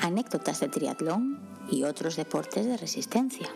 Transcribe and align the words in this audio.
anécdotas 0.00 0.60
de 0.60 0.68
triatlón 0.68 1.38
y 1.70 1.84
otros 1.84 2.16
deportes 2.16 2.66
de 2.66 2.76
resistencia. 2.76 3.48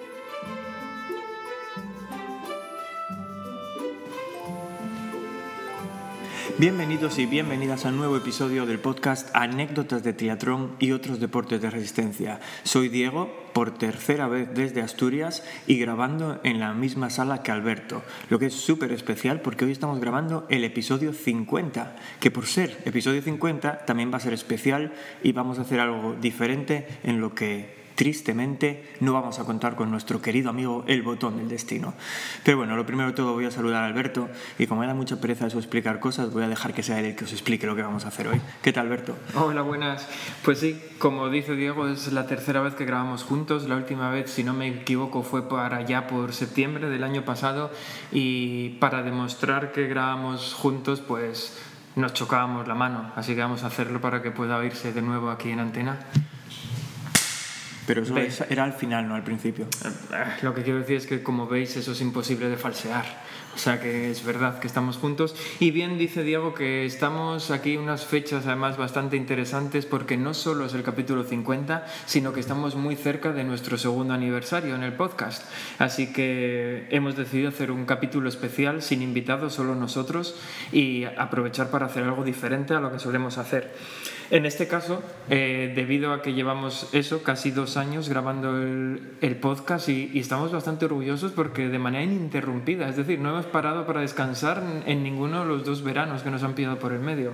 Bienvenidos 6.65 7.19
y 7.19 7.27
bienvenidas 7.27 7.85
a 7.85 7.91
un 7.91 7.99
nuevo 7.99 8.17
episodio 8.17 8.64
del 8.64 8.79
podcast 8.79 9.29
Anécdotas 9.35 10.03
de 10.03 10.14
Triatlón 10.14 10.77
y 10.79 10.93
otros 10.93 11.21
deportes 11.21 11.61
de 11.61 11.69
resistencia. 11.69 12.41
Soy 12.63 12.89
Diego, 12.89 13.31
por 13.53 13.77
tercera 13.77 14.29
vez 14.29 14.49
desde 14.55 14.81
Asturias 14.81 15.43
y 15.67 15.79
grabando 15.79 16.41
en 16.43 16.61
la 16.61 16.73
misma 16.73 17.11
sala 17.11 17.43
que 17.43 17.53
Alberto, 17.53 18.03
lo 18.31 18.39
que 18.39 18.46
es 18.46 18.55
súper 18.55 18.93
especial 18.93 19.43
porque 19.43 19.67
hoy 19.67 19.73
estamos 19.73 20.00
grabando 20.00 20.46
el 20.49 20.64
episodio 20.64 21.13
50, 21.13 21.96
que 22.19 22.31
por 22.31 22.46
ser 22.46 22.81
episodio 22.86 23.21
50 23.21 23.85
también 23.85 24.11
va 24.11 24.17
a 24.17 24.21
ser 24.21 24.33
especial 24.33 24.94
y 25.22 25.33
vamos 25.33 25.58
a 25.58 25.63
hacer 25.63 25.81
algo 25.81 26.17
diferente 26.19 26.89
en 27.03 27.21
lo 27.21 27.35
que 27.35 27.83
tristemente 27.94 28.94
no 29.00 29.12
vamos 29.12 29.39
a 29.39 29.44
contar 29.44 29.76
con 29.76 29.90
nuestro 29.90 30.21
querido 30.21 30.50
amigo 30.50 30.85
el 30.86 31.02
botón 31.02 31.36
del 31.36 31.48
destino. 31.48 31.94
Pero 32.44 32.58
bueno, 32.58 32.77
lo 32.77 32.86
primero 32.86 33.11
de 33.11 33.14
todo 33.14 33.33
voy 33.33 33.44
a 33.44 33.50
saludar 33.50 33.83
a 33.83 33.86
Alberto 33.86 34.28
y 34.58 34.66
como 34.66 34.80
me 34.80 34.86
da 34.86 34.94
mucha 34.94 35.20
pereza 35.20 35.47
eso 35.47 35.58
explicar 35.58 36.00
cosas, 36.00 36.33
voy 36.33 36.42
a 36.42 36.48
dejar 36.48 36.75
que 36.75 36.83
sea 36.83 36.98
él 36.98 37.06
el 37.06 37.16
que 37.16 37.25
os 37.25 37.33
explique 37.33 37.66
lo 37.66 37.77
que 37.77 37.83
vamos 37.83 38.05
a 38.05 38.08
hacer 38.08 38.28
hoy. 38.28 38.41
¿Qué 38.62 38.72
tal, 38.72 38.86
Alberto? 38.86 39.16
Hola, 39.34 39.62
buenas. 39.62 40.08
Pues 40.44 40.58
sí, 40.58 40.80
como 40.98 41.28
dice 41.28 41.55
Diego, 41.55 41.88
es 41.88 42.12
la 42.12 42.27
tercera 42.27 42.61
vez 42.61 42.75
que 42.75 42.84
grabamos 42.84 43.22
juntos. 43.22 43.69
La 43.69 43.77
última 43.77 44.11
vez, 44.11 44.30
si 44.30 44.44
no 44.44 44.55
me 44.55 44.69
equivoco, 44.69 45.22
fue 45.22 45.48
para 45.48 45.78
allá 45.78 46.06
por 46.06 46.33
septiembre 46.33 46.88
del 46.88 47.05
año 47.05 47.24
pasado 47.24 47.70
y 48.12 48.70
para 48.80 49.02
demostrar 49.02 49.72
que 49.72 49.86
grabamos 49.86 50.55
juntos, 50.55 51.00
pues 51.00 51.58
nos 51.97 52.12
chocábamos 52.12 52.66
la 52.66 52.74
mano. 52.74 53.12
Así 53.16 53.34
que 53.34 53.41
vamos 53.41 53.62
a 53.62 53.69
hacerlo 53.69 54.00
para 54.00 54.22
que 54.22 54.30
pueda 54.30 54.56
oírse 54.56 54.92
de 54.92 55.02
nuevo 55.02 55.30
aquí 55.30 55.50
en 55.50 55.60
antena. 55.60 56.00
Pero 57.86 58.02
eso 58.02 58.44
era 58.48 58.64
al 58.64 58.72
final, 58.72 59.08
no 59.08 59.14
al 59.14 59.24
principio. 59.24 59.66
Lo 60.42 60.54
que 60.54 60.62
quiero 60.62 60.78
decir 60.78 60.96
es 60.96 61.06
que, 61.06 61.22
como 61.22 61.46
veis, 61.46 61.77
eso 61.77 61.92
es 61.92 62.00
imposible 62.00 62.48
de 62.48 62.56
falsear. 62.56 63.04
O 63.54 63.58
sea 63.58 63.80
que 63.80 64.10
es 64.10 64.24
verdad 64.24 64.58
que 64.58 64.66
estamos 64.66 64.96
juntos. 64.96 65.36
Y 65.60 65.70
bien 65.70 65.96
dice 65.96 66.24
Diego 66.24 66.54
que 66.54 66.84
estamos 66.84 67.50
aquí 67.50 67.76
unas 67.76 68.04
fechas 68.04 68.46
además 68.46 68.76
bastante 68.76 69.16
interesantes 69.16 69.86
porque 69.86 70.16
no 70.16 70.34
solo 70.34 70.66
es 70.66 70.74
el 70.74 70.82
capítulo 70.82 71.22
50, 71.22 71.86
sino 72.06 72.32
que 72.32 72.41
estamos 72.41 72.74
muy 72.74 72.96
cerca 72.96 73.32
de 73.32 73.44
nuestro 73.44 73.78
segundo 73.78 74.12
aniversario 74.12 74.74
en 74.74 74.82
el 74.82 74.94
podcast. 74.94 75.44
Así 75.78 76.12
que 76.12 76.88
hemos 76.91 77.16
decidido 77.16 77.50
hacer 77.50 77.70
un 77.70 77.86
capítulo 77.86 78.28
especial 78.28 78.82
sin 78.82 79.02
invitados, 79.02 79.54
solo 79.54 79.76
nosotros, 79.76 80.34
y 80.72 81.04
aprovechar 81.04 81.70
para 81.70 81.86
hacer 81.86 82.02
algo 82.02 82.24
diferente 82.24 82.74
a 82.74 82.80
lo 82.80 82.91
que 82.91 82.98
solemos 82.98 83.38
hacer. 83.38 83.72
En 84.30 84.47
este 84.47 84.67
caso, 84.67 85.03
eh, 85.28 85.72
debido 85.75 86.12
a 86.12 86.22
que 86.22 86.33
llevamos 86.33 86.89
eso, 86.92 87.22
casi 87.22 87.50
dos 87.50 87.77
años 87.77 88.08
grabando 88.08 88.56
el, 88.56 89.36
podcast 89.41 89.89
y, 89.89 90.11
y, 90.12 90.20
estamos 90.20 90.53
bastante 90.53 90.86
orgullosos 90.86 91.33
porque 91.33 91.69
de 91.69 91.78
manera 91.78 92.05
ininterrumpida, 92.05 92.89
es 92.89 92.97
decir, 92.97 93.19
no 93.19 93.31
hemos 93.31 93.47
parado 93.47 93.86
para 93.86 94.00
descansar 94.00 94.62
en 94.86 95.03
ninguno 95.03 95.41
de 95.41 95.47
los 95.47 95.64
dos 95.64 95.83
veranos 95.83 96.22
que 96.22 96.31
nos 96.31 96.42
han 96.42 96.55
pillado 96.55 96.78
por 96.78 96.92
el 96.92 97.00
medio. 97.00 97.33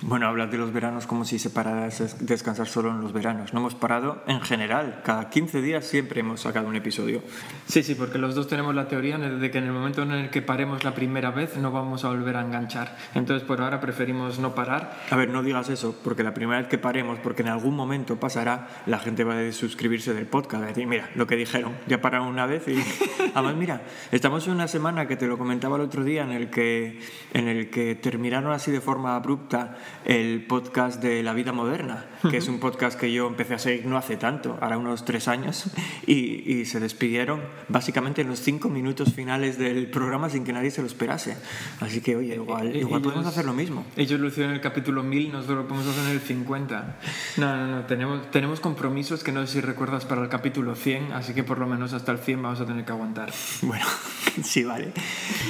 Bueno, 0.00 0.28
hablas 0.28 0.48
de 0.52 0.58
los 0.58 0.72
veranos 0.72 1.08
como 1.08 1.24
si 1.24 1.40
se 1.40 1.50
parara 1.50 1.88
descansar 2.20 2.68
solo 2.68 2.90
en 2.90 3.00
los 3.00 3.12
veranos. 3.12 3.52
No 3.52 3.58
hemos 3.58 3.74
parado 3.74 4.22
en 4.28 4.40
general. 4.40 5.00
Cada 5.04 5.28
15 5.28 5.60
días 5.60 5.84
siempre 5.84 6.20
hemos 6.20 6.42
sacado 6.42 6.68
un 6.68 6.76
episodio. 6.76 7.20
Sí, 7.66 7.82
sí, 7.82 7.96
porque 7.96 8.16
los 8.16 8.36
dos 8.36 8.46
tenemos 8.46 8.76
la 8.76 8.86
teoría 8.86 9.18
de 9.18 9.50
que 9.50 9.58
en 9.58 9.64
el 9.64 9.72
momento 9.72 10.02
en 10.02 10.12
el 10.12 10.30
que 10.30 10.40
paremos 10.40 10.84
la 10.84 10.94
primera 10.94 11.32
vez 11.32 11.56
no 11.56 11.72
vamos 11.72 12.04
a 12.04 12.10
volver 12.10 12.36
a 12.36 12.42
enganchar. 12.42 12.96
Entonces, 13.16 13.44
por 13.44 13.60
ahora 13.60 13.80
preferimos 13.80 14.38
no 14.38 14.54
parar. 14.54 14.96
A 15.10 15.16
ver, 15.16 15.30
no 15.30 15.42
digas 15.42 15.68
eso, 15.68 15.96
porque 16.04 16.22
la 16.22 16.32
primera 16.32 16.60
vez 16.60 16.68
que 16.68 16.78
paremos, 16.78 17.18
porque 17.18 17.42
en 17.42 17.48
algún 17.48 17.74
momento 17.74 18.20
pasará, 18.20 18.68
la 18.86 19.00
gente 19.00 19.24
va 19.24 19.40
a 19.40 19.52
suscribirse 19.52 20.14
del 20.14 20.26
podcast. 20.26 20.62
Va 20.62 20.66
a 20.66 20.68
decir, 20.68 20.86
mira, 20.86 21.10
lo 21.16 21.26
que 21.26 21.34
dijeron, 21.34 21.72
ya 21.88 22.00
pararon 22.00 22.28
una 22.28 22.46
vez 22.46 22.68
y... 22.68 22.76
Además, 23.34 23.56
mira, 23.56 23.82
estamos 24.12 24.46
en 24.46 24.54
una 24.54 24.68
semana 24.68 25.08
que 25.08 25.16
te 25.16 25.26
lo 25.26 25.36
comentaba 25.38 25.76
el 25.76 25.82
otro 25.82 26.04
día 26.04 26.22
en 26.22 26.30
el 26.30 26.50
que, 26.50 27.00
en 27.34 27.48
el 27.48 27.68
que 27.68 27.96
terminaron 27.96 28.52
así 28.52 28.70
de 28.70 28.80
forma 28.80 29.16
abrupta 29.16 29.76
el 30.04 30.44
podcast 30.46 31.02
de 31.02 31.22
La 31.22 31.34
Vida 31.34 31.52
Moderna, 31.52 32.06
que 32.30 32.38
es 32.38 32.48
un 32.48 32.60
podcast 32.60 32.98
que 32.98 33.12
yo 33.12 33.26
empecé 33.26 33.54
a 33.54 33.58
seguir 33.58 33.86
no 33.86 33.96
hace 33.96 34.16
tanto, 34.16 34.58
ahora 34.60 34.78
unos 34.78 35.04
tres 35.04 35.28
años, 35.28 35.64
y, 36.06 36.50
y, 36.50 36.64
se 36.64 36.80
despidieron 36.80 37.42
básicamente 37.68 38.22
en 38.22 38.28
los 38.28 38.40
cinco 38.40 38.68
minutos 38.68 39.12
finales 39.12 39.58
del 39.58 39.90
programa 39.90 40.30
sin 40.30 40.44
que 40.44 40.52
nadie 40.52 40.70
se 40.70 40.80
lo 40.80 40.86
esperase. 40.86 41.36
Así 41.80 42.00
que, 42.00 42.16
oye, 42.16 42.34
igual, 42.34 42.74
eh, 42.74 42.80
igual 42.80 43.02
podemos 43.02 43.26
hacer 43.26 43.44
lo 43.44 43.52
mismo. 43.52 43.84
Ellos 43.96 44.18
lo 44.18 44.28
hicieron 44.28 44.50
en 44.50 44.56
el 44.56 44.62
capítulo 44.62 45.02
1000, 45.02 45.32
nosotros 45.32 45.58
lo 45.58 45.68
podemos 45.68 45.88
hacer 45.88 46.04
en 46.06 46.12
el 46.12 46.20
50. 46.20 46.98
No, 47.36 47.56
no, 47.56 47.66
no, 47.66 47.86
tenemos, 47.86 48.30
tenemos 48.30 48.60
compromisos 48.60 49.22
que 49.22 49.32
no 49.32 49.46
sé 49.46 49.54
si 49.54 49.60
recuerdas 49.60 50.04
para 50.04 50.22
el 50.22 50.28
capítulo 50.28 50.74
100, 50.74 51.12
así 51.12 51.34
que 51.34 51.44
por 51.44 51.58
lo 51.58 51.66
menos 51.66 51.92
hasta 51.92 52.12
el 52.12 52.18
100 52.18 52.42
vamos 52.42 52.60
a 52.60 52.66
tener 52.66 52.84
que 52.84 52.92
aguantar. 52.92 53.32
Bueno, 53.62 53.84
sí, 54.42 54.64
vale. 54.64 54.92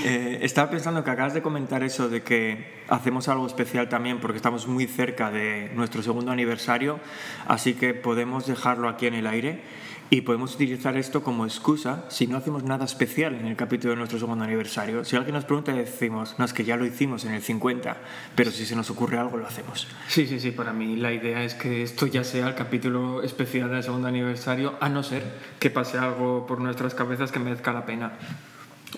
Eh, 0.05 0.39
estaba 0.43 0.71
pensando 0.71 1.05
que 1.05 1.11
acabas 1.11 1.35
de 1.35 1.43
comentar 1.43 1.83
eso 1.83 2.09
de 2.09 2.23
que 2.23 2.78
hacemos 2.89 3.29
algo 3.29 3.47
especial 3.47 3.89
también 3.89 4.19
porque 4.21 4.37
estamos 4.37 4.67
muy 4.67 4.87
cerca 4.87 5.31
de 5.31 5.71
nuestro 5.75 6.03
segundo 6.03 6.33
aniversario, 6.33 7.01
así 7.47 7.75
que 7.75 7.95
podemos 7.95 8.47
dejarlo 8.47 8.89
aquí 8.89 9.07
en 9.07 9.15
el 9.15 9.27
aire 9.27 9.63
y 10.11 10.23
podemos 10.23 10.55
utilizar 10.55 10.97
esto 10.97 11.23
como 11.23 11.45
excusa 11.45 12.05
si 12.09 12.27
no 12.27 12.39
hacemos 12.39 12.65
nada 12.65 12.85
especial 12.85 13.35
en 13.35 13.47
el 13.47 13.57
capítulo 13.57 13.93
de 13.93 13.99
nuestro 13.99 14.19
segundo 14.19 14.45
aniversario. 14.45 15.05
Si 15.05 15.17
alguien 15.17 15.35
nos 15.35 15.45
pregunta, 15.45 15.73
decimos, 15.73 16.35
no, 16.39 16.45
es 16.45 16.53
que 16.53 16.65
ya 16.65 16.77
lo 16.77 16.87
hicimos 16.87 17.25
en 17.25 17.35
el 17.35 17.43
50, 17.43 17.97
pero 18.35 18.51
si 18.51 18.65
se 18.65 18.75
nos 18.75 18.91
ocurre 18.91 19.19
algo, 19.19 19.37
lo 19.37 19.47
hacemos. 19.47 19.87
Sí, 20.09 20.27
sí, 20.27 20.41
sí, 20.41 20.51
para 20.51 20.73
mí 20.73 20.97
la 20.97 21.13
idea 21.13 21.45
es 21.45 21.55
que 21.55 21.83
esto 21.83 22.07
ya 22.07 22.25
sea 22.25 22.49
el 22.49 22.55
capítulo 22.55 23.23
especial 23.23 23.71
del 23.71 23.83
segundo 23.83 24.09
aniversario, 24.09 24.77
a 24.81 24.89
no 24.89 25.03
ser 25.03 25.23
que 25.59 25.71
pase 25.71 25.99
algo 25.99 26.47
por 26.47 26.61
nuestras 26.61 26.95
cabezas 26.95 27.31
que 27.31 27.39
merezca 27.39 27.73
la 27.73 27.85
pena. 27.85 28.13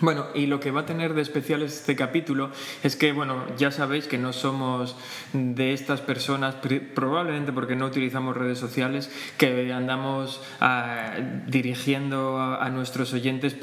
Bueno, 0.00 0.28
y 0.34 0.46
lo 0.46 0.60
que 0.60 0.70
va 0.70 0.80
a 0.82 0.86
tener 0.86 1.12
de 1.12 1.20
especial 1.20 1.62
este 1.62 1.94
capítulo 1.94 2.50
es 2.82 2.96
que, 2.96 3.12
bueno, 3.12 3.44
ya 3.58 3.70
sabéis 3.70 4.06
que 4.06 4.16
no 4.16 4.32
somos 4.32 4.96
de 5.32 5.72
estas 5.72 6.00
personas, 6.00 6.56
probablemente 6.94 7.52
porque 7.52 7.76
no 7.76 7.86
utilizamos 7.86 8.36
redes 8.36 8.58
sociales, 8.58 9.10
que 9.38 9.72
andamos 9.72 10.42
ah, 10.60 11.14
dirigiendo 11.46 12.40
a, 12.40 12.68
nuestros 12.70 13.12
oyentes 13.12 13.54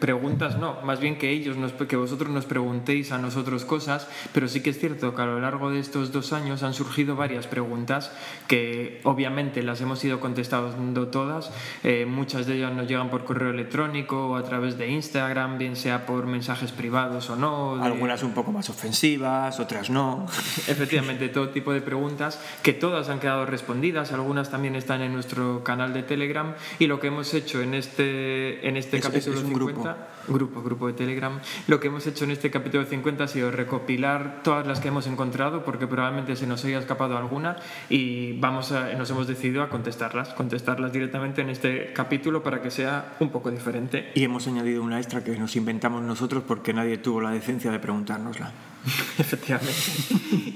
preguntas, 0.00 0.58
no, 0.58 0.80
más 0.82 1.00
bien 1.00 1.16
que 1.16 1.30
ellos, 1.30 1.56
nos, 1.56 1.72
que 1.72 1.96
vosotros 1.96 2.30
nos 2.30 2.44
preguntéis 2.44 3.12
a 3.12 3.18
nosotros 3.18 3.64
cosas, 3.64 4.08
pero 4.32 4.48
sí 4.48 4.60
que 4.62 4.70
es 4.70 4.78
cierto 4.78 5.14
que 5.14 5.22
a 5.22 5.26
lo 5.26 5.40
largo 5.40 5.70
de 5.70 5.78
estos 5.78 6.12
dos 6.12 6.32
años 6.32 6.62
han 6.62 6.74
surgido 6.74 7.16
varias 7.16 7.46
preguntas 7.46 8.12
que 8.46 9.00
obviamente 9.04 9.62
las 9.62 9.80
hemos 9.80 10.04
ido 10.04 10.20
contestando 10.20 11.08
todas, 11.08 11.52
eh, 11.84 12.06
muchas 12.06 12.46
de 12.46 12.56
ellas 12.56 12.72
nos 12.72 12.88
llegan 12.88 13.10
por 13.10 13.24
correo 13.24 13.50
electrónico 13.50 14.28
o 14.28 14.36
a 14.36 14.44
través 14.44 14.76
de 14.78 14.88
Instagram, 14.88 15.58
sea 15.74 16.06
por 16.06 16.26
mensajes 16.26 16.72
privados 16.72 17.30
o 17.30 17.36
no. 17.36 17.82
Algunas 17.82 18.22
un 18.22 18.32
poco 18.32 18.52
más 18.52 18.70
ofensivas, 18.70 19.60
otras 19.60 19.90
no. 19.90 20.26
Efectivamente, 20.66 21.07
todo 21.16 21.48
tipo 21.48 21.72
de 21.72 21.80
preguntas 21.80 22.40
que 22.62 22.72
todas 22.72 23.08
han 23.08 23.20
quedado 23.20 23.46
respondidas, 23.46 24.12
algunas 24.12 24.50
también 24.50 24.76
están 24.76 25.00
en 25.00 25.12
nuestro 25.12 25.64
canal 25.64 25.92
de 25.94 26.02
Telegram 26.02 26.54
y 26.78 26.86
lo 26.86 27.00
que 27.00 27.08
hemos 27.08 27.32
hecho 27.34 27.62
en 27.62 27.74
este, 27.74 28.66
en 28.68 28.76
este 28.76 29.00
capítulo 29.00 29.40
50, 29.40 30.08
grupo. 30.28 30.62
grupo, 30.62 30.86
de 30.86 30.92
Telegram, 30.92 31.40
lo 31.66 31.80
que 31.80 31.88
hemos 31.88 32.06
hecho 32.06 32.24
en 32.24 32.32
este 32.32 32.50
capítulo 32.50 32.84
50 32.84 33.24
ha 33.24 33.28
sido 33.28 33.50
recopilar 33.50 34.42
todas 34.42 34.66
las 34.66 34.80
que 34.80 34.88
hemos 34.88 35.06
encontrado 35.06 35.64
porque 35.64 35.86
probablemente 35.86 36.36
se 36.36 36.46
nos 36.46 36.64
haya 36.64 36.78
escapado 36.78 37.16
alguna 37.16 37.56
y 37.88 38.38
vamos 38.38 38.72
a, 38.72 38.92
nos 38.94 39.10
hemos 39.10 39.26
decidido 39.26 39.62
a 39.62 39.68
contestarlas, 39.68 40.30
contestarlas 40.34 40.92
directamente 40.92 41.40
en 41.40 41.50
este 41.50 41.92
capítulo 41.92 42.42
para 42.42 42.60
que 42.60 42.70
sea 42.70 43.16
un 43.20 43.30
poco 43.30 43.50
diferente. 43.50 44.12
Y 44.14 44.24
hemos 44.24 44.46
añadido 44.46 44.82
una 44.82 44.98
extra 44.98 45.24
que 45.24 45.36
nos 45.38 45.56
inventamos 45.56 46.02
nosotros 46.02 46.44
porque 46.46 46.72
nadie 46.72 46.98
tuvo 46.98 47.20
la 47.20 47.30
decencia 47.30 47.70
de 47.70 47.78
preguntárnosla. 47.78 48.52
Efectivamente. 49.18 49.72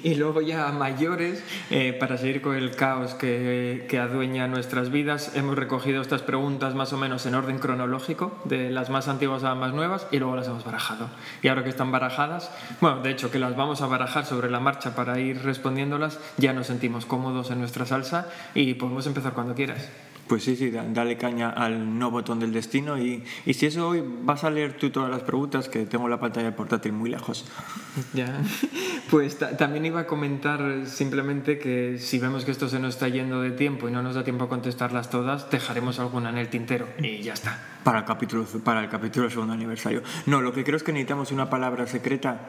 y 0.02 0.14
luego 0.14 0.40
ya 0.40 0.70
mayores, 0.72 1.42
eh, 1.70 1.92
para 1.92 2.16
seguir 2.16 2.40
con 2.40 2.56
el 2.56 2.74
caos 2.74 3.14
que, 3.14 3.86
que, 3.88 3.98
adueña 3.98 4.48
nuestras 4.48 4.90
vidas, 4.90 5.32
hemos 5.34 5.56
recogido 5.56 6.00
estas 6.00 6.22
preguntas 6.22 6.74
más 6.74 6.92
o 6.92 6.98
menos 6.98 7.26
en 7.26 7.34
orden 7.34 7.58
cronológico, 7.58 8.38
de 8.44 8.70
las 8.70 8.90
más 8.90 9.08
antiguas 9.08 9.44
a 9.44 9.50
las 9.50 9.58
más 9.58 9.74
nuevas, 9.74 10.06
y 10.10 10.19
luego 10.19 10.36
las 10.36 10.46
hemos 10.46 10.64
barajado. 10.64 11.08
Y 11.42 11.48
ahora 11.48 11.64
que 11.64 11.70
están 11.70 11.92
barajadas, 11.92 12.50
bueno, 12.80 13.02
de 13.02 13.10
hecho 13.10 13.30
que 13.30 13.38
las 13.38 13.56
vamos 13.56 13.82
a 13.82 13.86
barajar 13.86 14.25
sobre 14.25 14.50
la 14.50 14.60
marcha 14.60 14.94
para 14.94 15.18
ir 15.18 15.42
respondiéndolas, 15.42 16.18
ya 16.36 16.52
nos 16.52 16.68
sentimos 16.68 17.06
cómodos 17.06 17.50
en 17.50 17.58
nuestra 17.58 17.86
salsa 17.86 18.28
y 18.54 18.75
podemos 18.75 19.06
empezar 19.06 19.32
cuando 19.32 19.54
quieras. 19.54 19.88
Pues 20.26 20.44
sí, 20.44 20.56
sí, 20.56 20.70
dale 20.70 21.16
caña 21.16 21.50
al 21.50 21.98
no 21.98 22.10
botón 22.10 22.40
del 22.40 22.52
destino 22.52 22.98
y, 22.98 23.22
y, 23.44 23.54
si 23.54 23.66
eso 23.66 23.88
hoy 23.88 24.02
vas 24.22 24.44
a 24.44 24.50
leer 24.50 24.74
tú 24.78 24.90
todas 24.90 25.10
las 25.10 25.22
preguntas 25.22 25.69
que 25.69 25.84
tengo 25.84 26.08
la 26.08 26.20
pantalla 26.20 26.54
portátil 26.56 26.92
muy 26.92 27.10
lejos. 27.10 27.44
Ya, 28.14 28.40
pues 29.10 29.38
también 29.58 29.84
iba 29.84 30.00
a 30.00 30.06
comentar 30.06 30.86
simplemente 30.86 31.58
que 31.58 31.98
si 31.98 32.19
vemos 32.19 32.46
que 32.46 32.50
esto 32.50 32.69
se 32.69 32.78
nos 32.78 32.94
está 32.94 33.08
yendo 33.08 33.42
de 33.42 33.50
tiempo 33.50 33.86
y 33.86 33.92
no 33.92 34.02
nos 34.02 34.14
da 34.14 34.24
tiempo 34.24 34.44
a 34.44 34.48
contestarlas 34.48 35.10
todas, 35.10 35.50
dejaremos 35.50 35.98
alguna 35.98 36.30
en 36.30 36.38
el 36.38 36.48
tintero 36.48 36.88
y 36.98 37.20
ya 37.20 37.34
está. 37.34 37.58
Para 37.84 38.00
el 38.00 38.04
capítulo, 38.06 38.46
para 38.64 38.82
el 38.82 38.88
capítulo 38.88 39.28
segundo 39.28 39.52
aniversario. 39.52 40.02
No, 40.25 40.40
lo 40.40 40.54
que 40.54 40.64
creo 40.64 40.76
es 40.78 40.82
que 40.82 40.92
necesitamos 40.92 41.32
una 41.32 41.50
palabra 41.50 41.86
secreta 41.86 42.48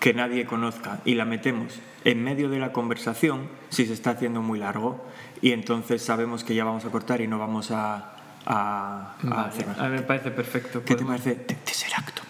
que 0.00 0.14
nadie 0.14 0.46
conozca 0.46 1.00
y 1.04 1.14
la 1.14 1.24
metemos 1.24 1.80
en 2.04 2.22
medio 2.22 2.48
de 2.48 2.58
la 2.58 2.72
conversación 2.72 3.48
si 3.70 3.86
se 3.86 3.92
está 3.92 4.10
haciendo 4.10 4.42
muy 4.42 4.58
largo 4.58 5.04
y 5.42 5.52
entonces 5.52 6.02
sabemos 6.02 6.44
que 6.44 6.54
ya 6.54 6.64
vamos 6.64 6.84
a 6.84 6.88
cortar 6.90 7.20
y 7.20 7.26
no 7.28 7.38
vamos 7.38 7.70
a, 7.70 8.12
a, 8.46 9.12
a 9.12 9.16
Vale, 9.22 9.48
hacer 9.48 9.66
más. 9.66 9.78
a 9.78 9.84
mí 9.88 9.96
me 9.96 10.02
parece 10.02 10.30
perfecto. 10.30 10.80
¿Qué 10.84 10.94
te 10.94 11.04
Podemos- 11.04 11.20
parece 11.22 11.34
Te- 11.44 11.54
Tesseracto? 11.54 12.22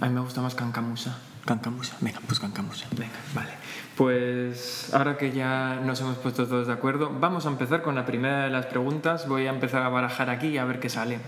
A 0.00 0.06
mí 0.08 0.12
me 0.14 0.20
gusta 0.20 0.40
más 0.40 0.54
Cancamusa. 0.54 1.18
Cancamusa. 1.44 1.96
Venga, 2.00 2.20
pues 2.26 2.40
Cancamusa. 2.40 2.86
Venga, 2.96 3.12
vale. 3.34 3.50
Pues 3.96 4.92
ahora 4.94 5.16
que 5.16 5.30
ya 5.32 5.80
nos 5.84 6.00
hemos 6.00 6.16
puesto 6.18 6.46
todos 6.46 6.66
de 6.66 6.72
acuerdo, 6.72 7.10
vamos 7.20 7.46
a 7.46 7.48
empezar 7.50 7.82
con 7.82 7.94
la 7.94 8.04
primera 8.06 8.44
de 8.44 8.50
las 8.50 8.66
preguntas. 8.66 9.28
Voy 9.28 9.46
a 9.46 9.50
empezar 9.50 9.82
a 9.82 9.88
barajar 9.88 10.30
aquí 10.30 10.48
y 10.48 10.58
a 10.58 10.64
ver 10.64 10.80
qué 10.80 10.88
sale. 10.88 11.18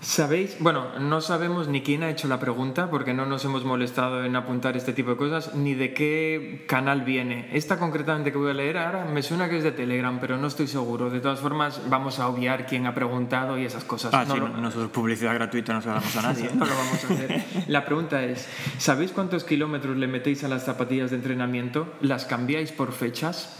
¿Sabéis? 0.00 0.56
Bueno, 0.60 0.96
no 1.00 1.20
sabemos 1.20 1.66
ni 1.66 1.82
quién 1.82 2.04
ha 2.04 2.10
hecho 2.10 2.28
la 2.28 2.38
pregunta 2.38 2.88
porque 2.88 3.14
no 3.14 3.26
nos 3.26 3.44
hemos 3.44 3.64
molestado 3.64 4.24
en 4.24 4.36
apuntar 4.36 4.76
este 4.76 4.92
tipo 4.92 5.10
de 5.10 5.16
cosas 5.16 5.56
ni 5.56 5.74
de 5.74 5.92
qué 5.92 6.64
canal 6.68 7.02
viene. 7.02 7.48
Esta 7.52 7.80
concretamente 7.80 8.30
que 8.30 8.38
voy 8.38 8.52
a 8.52 8.54
leer 8.54 8.78
ahora 8.78 9.04
me 9.06 9.24
suena 9.24 9.48
que 9.48 9.58
es 9.58 9.64
de 9.64 9.72
Telegram, 9.72 10.20
pero 10.20 10.36
no 10.36 10.46
estoy 10.46 10.68
seguro. 10.68 11.10
De 11.10 11.18
todas 11.18 11.40
formas, 11.40 11.80
vamos 11.90 12.20
a 12.20 12.28
obviar 12.28 12.64
quién 12.66 12.86
ha 12.86 12.94
preguntado 12.94 13.58
y 13.58 13.64
esas 13.64 13.82
cosas. 13.82 14.14
Ah, 14.14 14.24
No 14.24 14.34
sí, 14.34 14.40
lo- 14.40 14.48
nosotros 14.50 14.90
publicidad 14.92 15.34
gratuita 15.34 15.74
no 15.74 15.82
se 15.82 15.88
la 15.88 15.94
damos 15.94 16.16
a 16.16 16.22
nadie. 16.22 16.48
no 16.54 16.64
lo 16.64 16.74
vamos 16.76 17.04
a 17.04 17.12
hacer. 17.14 17.44
La 17.66 17.84
pregunta 17.84 18.22
es, 18.22 18.48
¿sabéis 18.78 19.10
cuántos 19.10 19.42
kilómetros 19.42 19.96
le 19.96 20.06
metéis 20.06 20.44
a 20.44 20.48
las 20.48 20.64
zapatillas 20.64 21.10
de 21.10 21.16
entrenamiento? 21.16 21.92
¿Las 22.00 22.24
cambiáis 22.24 22.70
por 22.70 22.92
fechas? 22.92 23.56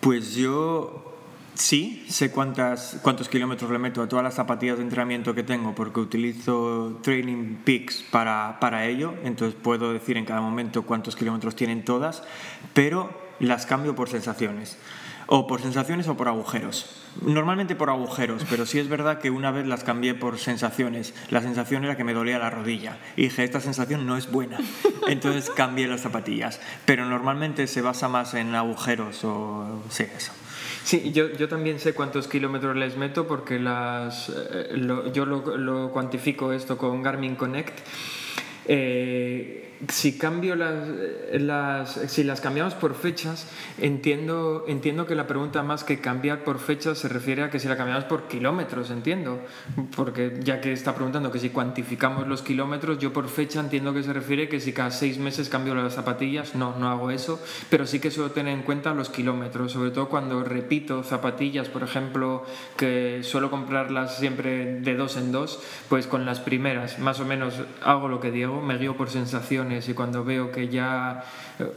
Pues 0.00 0.34
yo 0.34 1.03
sí, 1.54 2.04
sé 2.08 2.30
cuántas, 2.30 2.98
cuántos 3.02 3.28
kilómetros 3.28 3.70
le 3.70 3.78
meto 3.78 4.02
a 4.02 4.08
todas 4.08 4.22
las 4.22 4.34
zapatillas 4.34 4.78
de 4.78 4.84
entrenamiento 4.84 5.34
que 5.34 5.42
tengo 5.42 5.74
porque 5.74 6.00
utilizo 6.00 7.00
Training 7.02 7.56
Peaks 7.64 8.04
para, 8.10 8.58
para 8.60 8.86
ello, 8.86 9.14
entonces 9.24 9.58
puedo 9.60 9.92
decir 9.92 10.16
en 10.16 10.24
cada 10.24 10.40
momento 10.40 10.82
cuántos 10.82 11.16
kilómetros 11.16 11.56
tienen 11.56 11.84
todas, 11.84 12.22
pero 12.72 13.10
las 13.40 13.66
cambio 13.66 13.94
por 13.94 14.08
sensaciones. 14.08 14.78
O 15.26 15.46
por 15.46 15.62
sensaciones 15.62 16.06
o 16.08 16.16
por 16.16 16.28
agujeros. 16.28 17.00
Normalmente 17.22 17.74
por 17.74 17.88
agujeros, 17.88 18.44
pero 18.50 18.66
sí 18.66 18.78
es 18.78 18.88
verdad 18.88 19.20
que 19.20 19.30
una 19.30 19.50
vez 19.50 19.66
las 19.66 19.82
cambié 19.82 20.14
por 20.14 20.38
sensaciones. 20.38 21.14
La 21.30 21.40
sensación 21.40 21.84
era 21.84 21.96
que 21.96 22.04
me 22.04 22.12
dolía 22.12 22.38
la 22.38 22.50
rodilla. 22.50 22.98
Y 23.16 23.22
dije, 23.22 23.42
esta 23.42 23.60
sensación 23.60 24.06
no 24.06 24.18
es 24.18 24.30
buena. 24.30 24.58
Entonces 25.08 25.48
cambié 25.48 25.88
las 25.88 26.02
zapatillas. 26.02 26.60
Pero 26.84 27.06
normalmente 27.06 27.66
se 27.66 27.80
basa 27.80 28.08
más 28.08 28.34
en 28.34 28.54
agujeros 28.54 29.24
o... 29.24 29.82
Sí, 29.88 30.04
eso. 30.14 30.32
Sí, 30.84 31.12
yo, 31.12 31.30
yo 31.32 31.48
también 31.48 31.80
sé 31.80 31.94
cuántos 31.94 32.28
kilómetros 32.28 32.76
les 32.76 32.96
meto 32.98 33.26
porque 33.26 33.58
las, 33.58 34.28
eh, 34.28 34.68
lo- 34.76 35.10
yo 35.12 35.24
lo, 35.24 35.56
lo 35.56 35.90
cuantifico 35.90 36.52
esto 36.52 36.76
con 36.76 37.02
Garmin 37.02 37.36
Connect. 37.36 37.78
Eh, 38.66 39.70
si 39.88 40.18
cambio 40.18 40.56
las, 40.56 40.88
eh, 40.88 41.38
las 41.40 41.92
si 42.08 42.24
las 42.24 42.40
cambiamos 42.40 42.74
por 42.74 42.94
fechas 42.94 43.46
entiendo 43.78 44.64
entiendo 44.68 45.06
que 45.06 45.14
la 45.14 45.26
pregunta 45.26 45.62
más 45.62 45.84
que 45.84 46.00
cambiar 46.00 46.44
por 46.44 46.58
fechas 46.58 46.98
se 46.98 47.08
refiere 47.08 47.42
a 47.42 47.50
que 47.50 47.58
si 47.58 47.68
la 47.68 47.76
cambiamos 47.76 48.04
por 48.04 48.28
kilómetros 48.28 48.90
entiendo. 48.90 49.40
Porque 49.96 50.38
ya 50.42 50.60
que 50.60 50.72
está 50.72 50.94
preguntando 50.94 51.30
que 51.30 51.38
si 51.38 51.50
cuantificamos 51.50 52.26
los 52.28 52.42
kilómetros 52.42 52.98
yo 52.98 53.12
por 53.12 53.28
fecha 53.28 53.60
entiendo 53.60 53.92
que 53.92 54.02
se 54.02 54.12
refiere 54.12 54.48
que 54.48 54.60
si 54.60 54.72
cada 54.72 54.90
seis 54.90 55.18
meses 55.18 55.48
cambio 55.48 55.74
las 55.74 55.94
zapatillas 55.94 56.54
no 56.54 56.76
no 56.78 56.88
hago 56.88 57.10
eso. 57.10 57.40
Pero 57.70 57.86
sí 57.86 58.00
que 58.00 58.10
suelo 58.10 58.30
tener 58.30 58.54
en 58.54 58.62
cuenta 58.62 58.94
los 58.94 59.10
kilómetros 59.10 59.72
sobre 59.72 59.90
todo 59.90 60.08
cuando 60.08 60.44
repito 60.44 61.02
zapatillas 61.02 61.68
por 61.68 61.82
ejemplo 61.82 62.44
que 62.76 63.22
suelo 63.22 63.50
comprarlas 63.50 64.18
siempre 64.18 64.80
de 64.80 64.94
dos 64.94 65.16
en 65.16 65.32
dos 65.32 65.60
pues 65.88 66.06
con 66.06 66.24
las 66.24 66.40
primeras. 66.40 66.98
Más 66.98 67.20
o 67.20 67.24
menos 67.24 67.54
hago 67.82 68.08
lo 68.08 68.20
que 68.20 68.30
digo 68.30 68.60
me 68.60 68.78
guío 68.78 68.96
por 68.96 69.10
sensaciones 69.10 69.73
y 69.88 69.94
cuando 69.94 70.24
veo 70.24 70.50
que 70.50 70.68
ya 70.68 71.24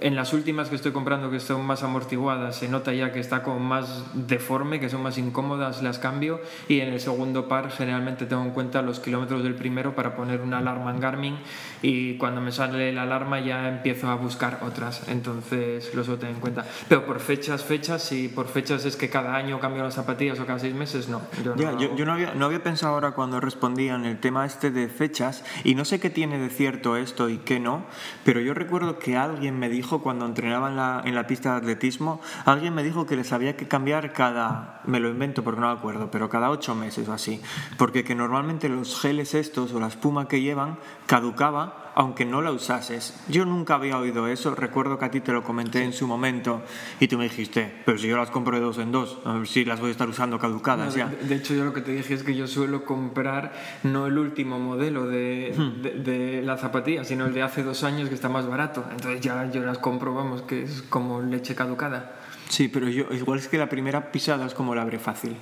en 0.02 0.16
las 0.16 0.34
últimas 0.34 0.70
que 0.70 0.76
estoy 0.76 0.92
comprando 0.92 1.30
que 1.30 1.40
son 1.40 1.66
más 1.66 1.84
amortiguadas 1.84 2.56
se 2.56 2.68
nota 2.68 2.94
ya 2.94 3.12
que 3.12 3.20
está 3.20 3.44
como 3.44 3.60
más 3.60 4.06
deforme 4.14 4.80
que 4.80 4.90
son 4.90 5.04
más 5.04 5.18
incómodas 5.18 5.82
las 5.84 6.00
cambio. 6.00 6.40
Y 6.68 6.80
en 6.80 6.90
el 6.90 7.00
segundo 7.00 7.48
par 7.48 7.72
generalmente 7.72 8.26
tengo 8.26 8.44
en 8.44 8.52
cuenta 8.52 8.82
los 8.82 9.00
kilómetros 9.00 9.44
del 9.44 9.56
primero 9.56 9.96
para 9.96 10.16
poner 10.16 10.42
una 10.42 10.60
alarma 10.60 10.92
en 10.92 11.00
Garmin 11.00 11.38
y 11.82 12.18
cuando 12.18 12.42
me 12.42 12.52
sale 12.52 12.92
la 12.92 13.04
alarma 13.04 13.40
ya 13.40 13.68
empiezo 13.68 14.10
a 14.10 14.16
buscar 14.16 14.60
otras. 14.64 15.08
Entonces 15.08 15.94
lo 15.94 16.04
suelo 16.04 16.20
tener 16.20 16.36
en 16.36 16.42
cuenta. 16.42 16.66
Pero 16.88 17.06
por 17.06 17.20
fechas 17.20 17.64
fechas 17.64 18.04
si 18.04 18.28
por 18.28 18.48
fechas 18.48 18.86
es 18.86 18.96
que 18.96 19.10
cada 19.10 19.36
año 19.36 19.60
cambio 19.60 19.84
las 19.84 19.96
zapatillas 19.96 20.40
o 20.40 20.46
cada 20.46 20.60
seis 20.60 20.74
meses 20.74 21.10
no. 21.10 21.22
Yo 21.44 21.56
no 21.56 21.62
Ya, 21.62 21.78
yo, 21.78 21.96
yo 21.96 22.06
no, 22.06 22.14
había, 22.14 22.34
no 22.34 22.46
había 22.46 22.64
pensado 22.64 22.94
ahora 22.94 23.12
cuando 23.12 23.40
respondía 23.40 23.96
en 23.96 24.06
el 24.06 24.20
tema 24.20 24.46
este 24.46 24.72
de 24.72 24.88
fechas 24.88 25.44
y 25.64 25.76
no 25.76 25.86
sé 25.86 26.00
qué 26.00 26.10
tiene 26.10 26.38
de 26.40 26.50
cierto 26.50 26.98
esto 26.98 27.30
y 27.30 27.38
qué 27.38 27.60
no, 27.60 27.86
pero 28.24 28.40
yo 28.40 28.54
recuerdo 28.54 29.00
que 29.00 29.18
alguien 29.18 29.58
me 29.60 29.70
dijo 29.70 30.02
cuando 30.02 30.26
entrenaba 30.26 31.04
en 31.06 31.16
la, 31.16 31.28
pista 31.28 31.52
de 31.52 31.58
atletismo, 31.58 32.22
alguien 32.46 32.74
me 32.74 32.84
dijo 32.84 33.06
que 33.06 33.16
les 33.16 33.34
había 33.34 33.58
que 33.58 33.68
cambiar 33.68 34.14
cada, 34.14 34.82
me 34.86 35.00
lo 35.00 35.10
invento 35.10 35.44
porque 35.44 35.62
no 35.62 35.68
me 35.68 35.74
acuerdo, 35.74 36.12
pero 36.12 36.30
cada 36.30 36.50
ocho 36.50 36.76
meses 36.76 37.08
o 37.08 37.14
así, 37.14 37.42
porque 37.78 38.04
que 38.04 38.16
normalmente 38.16 38.70
los 38.70 39.00
geles 39.00 39.34
estos 39.34 39.74
o 39.74 39.80
la 39.80 39.88
espuma 39.88 40.28
que 40.28 40.42
llevan 40.42 40.78
caducaba 41.06 41.87
aunque 42.00 42.26
no 42.26 42.44
la 42.44 42.52
usases. 42.52 43.20
Yo 43.28 43.44
nunca 43.44 43.74
había 43.74 43.98
oído 43.98 44.28
eso, 44.28 44.54
recuerdo 44.54 45.00
que 45.00 45.06
a 45.06 45.10
ti 45.10 45.20
te 45.20 45.32
lo 45.34 45.44
comenté 45.44 45.84
en 45.84 45.94
su 45.94 46.06
momento 46.06 46.62
y 47.00 47.08
tú 47.08 47.18
me 47.18 47.24
dijiste, 47.24 47.74
pero 47.86 47.98
si 47.98 48.08
yo 48.08 48.16
las 48.18 48.30
compro 48.30 48.56
de 48.56 48.62
dos 48.62 48.78
en 48.78 48.92
dos, 48.92 49.18
a 49.26 49.34
ver 49.34 49.48
si 49.48 49.66
las 49.66 49.80
voy 49.80 49.90
a 49.90 49.92
estar 49.94 50.08
usando 50.08 50.38
caducadas 50.38 50.92
No, 50.96 50.98
ya. 50.98 51.08
de, 51.08 51.28
de 51.28 51.36
hecho, 51.36 51.56
yo 51.56 51.66
lo 51.66 51.74
que 51.74 51.82
te 51.82 51.92
dije 51.92 52.14
es 52.14 52.22
que 52.22 52.36
yo 52.36 52.46
suelo 52.46 52.86
comprar 52.86 53.52
no 53.82 54.06
el 54.06 54.18
último 54.20 54.60
modelo 54.60 55.08
de, 55.08 55.56
Hmm. 55.58 55.82
de, 55.82 55.92
de 55.92 56.42
la 56.44 56.58
zapatilla, 56.58 57.04
sino 57.04 57.26
el 57.26 57.34
de 57.34 57.42
hace 57.42 57.64
dos 57.64 57.84
años 57.84 58.10
que 58.10 58.16
está 58.16 58.30
más 58.30 58.48
barato. 58.48 58.86
Entonces 58.92 59.20
ya 59.22 59.50
yo 59.50 59.62
las 59.64 59.80
compro, 59.80 60.14
vamos, 60.14 60.44
que 60.44 60.64
es 60.64 60.84
como 60.84 61.22
leche 61.24 61.56
caducada. 61.56 62.14
Sí, 62.50 62.68
pero 62.68 62.88
yo 62.90 63.06
igual 63.12 63.40
es 63.40 63.48
que 63.48 63.58
la 63.58 63.70
primera 63.70 64.12
pisada 64.12 64.46
es 64.46 64.54
como 64.54 64.76
la 64.76 64.84
abre 64.84 65.00
fácil. 65.00 65.36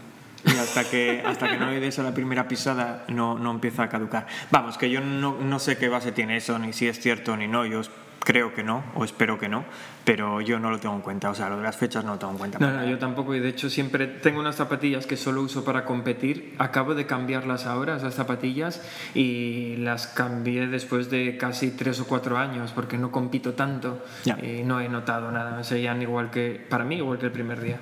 Y 0.45 0.57
hasta 0.57 0.83
que, 0.89 1.23
hasta 1.25 1.49
que 1.49 1.57
no 1.57 1.71
le 1.71 1.79
des 1.79 1.97
a 1.99 2.03
la 2.03 2.13
primera 2.13 2.47
pisada 2.47 3.05
no, 3.07 3.37
no 3.39 3.51
empieza 3.51 3.83
a 3.83 3.89
caducar. 3.89 4.27
Vamos, 4.51 4.77
que 4.77 4.89
yo 4.89 5.01
no, 5.01 5.37
no 5.39 5.59
sé 5.59 5.77
qué 5.77 5.89
base 5.89 6.11
tiene 6.11 6.37
eso, 6.37 6.59
ni 6.59 6.71
si 6.73 6.87
es 6.87 6.99
cierto 6.99 7.35
ni 7.35 7.47
no. 7.47 7.65
Yo 7.65 7.81
creo 8.19 8.53
que 8.55 8.63
no, 8.63 8.83
o 8.95 9.05
espero 9.05 9.37
que 9.37 9.47
no, 9.49 9.65
pero 10.03 10.41
yo 10.41 10.59
no 10.59 10.71
lo 10.71 10.79
tengo 10.79 10.95
en 10.95 11.01
cuenta. 11.01 11.29
O 11.29 11.35
sea, 11.35 11.47
lo 11.49 11.57
de 11.57 11.63
las 11.63 11.77
fechas 11.77 12.03
no 12.03 12.13
lo 12.13 12.19
tengo 12.19 12.33
en 12.33 12.37
cuenta. 12.39 12.59
No, 12.59 12.71
no, 12.71 12.85
yo 12.85 12.97
tampoco. 12.97 13.35
Y 13.35 13.39
de 13.39 13.49
hecho 13.49 13.69
siempre 13.69 14.07
tengo 14.07 14.39
unas 14.39 14.55
zapatillas 14.55 15.05
que 15.05 15.15
solo 15.15 15.41
uso 15.41 15.63
para 15.63 15.85
competir. 15.85 16.55
Acabo 16.57 16.95
de 16.95 17.05
cambiarlas 17.05 17.65
ahora, 17.67 17.97
esas 17.97 18.15
zapatillas, 18.15 18.81
y 19.13 19.75
las 19.77 20.07
cambié 20.07 20.67
después 20.67 21.09
de 21.09 21.37
casi 21.37 21.71
tres 21.71 21.99
o 21.99 22.07
cuatro 22.07 22.37
años 22.37 22.71
porque 22.73 22.97
no 22.97 23.11
compito 23.11 23.53
tanto 23.53 24.03
Ya. 24.23 24.37
y 24.43 24.63
no 24.63 24.79
he 24.81 24.89
notado 24.89 25.31
nada. 25.31 25.55
Me 25.55 25.63
seguían 25.63 26.01
igual 26.01 26.29
que, 26.31 26.65
para 26.67 26.83
mí, 26.83 26.95
igual 26.97 27.19
que 27.19 27.25
el 27.27 27.31
primer 27.31 27.61
día. 27.61 27.79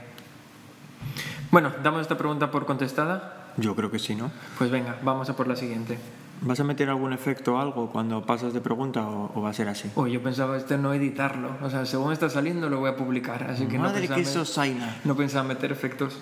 Bueno, 1.53 1.71
damos 1.83 2.01
esta 2.01 2.17
pregunta 2.17 2.49
por 2.51 2.65
contestada. 2.65 3.51
Yo 3.57 3.75
creo 3.75 3.91
que 3.91 3.99
sí, 3.99 4.15
¿no? 4.15 4.31
Pues 4.57 4.71
venga, 4.71 4.97
vamos 5.03 5.29
a 5.29 5.35
por 5.35 5.47
la 5.47 5.55
siguiente. 5.55 5.99
¿Vas 6.41 6.59
a 6.59 6.63
meter 6.63 6.89
algún 6.89 7.13
efecto 7.13 7.53
o 7.53 7.59
algo 7.59 7.91
cuando 7.91 8.25
pasas 8.25 8.53
de 8.55 8.59
pregunta 8.59 9.07
o, 9.07 9.31
o 9.35 9.41
va 9.43 9.51
a 9.51 9.53
ser 9.53 9.69
así? 9.69 9.89
Oh, 9.95 10.07
yo 10.07 10.21
pensaba 10.23 10.57
este 10.57 10.77
no 10.79 10.91
editarlo. 10.93 11.55
O 11.61 11.69
sea, 11.69 11.85
según 11.85 12.11
está 12.11 12.27
saliendo 12.29 12.69
lo 12.69 12.79
voy 12.79 12.89
a 12.89 12.95
publicar. 12.97 13.43
Así 13.51 13.67
que 13.67 13.77
no 13.77 13.83
Madre 13.83 14.01
pensaba 14.01 14.15
que 14.19 14.25
met- 14.27 14.33
sosaina. 14.33 14.95
No 15.05 15.15
pensaba 15.15 15.47
meter 15.47 15.71
efectos. 15.71 16.17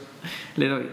Le 0.58 0.68
doy. 0.68 0.90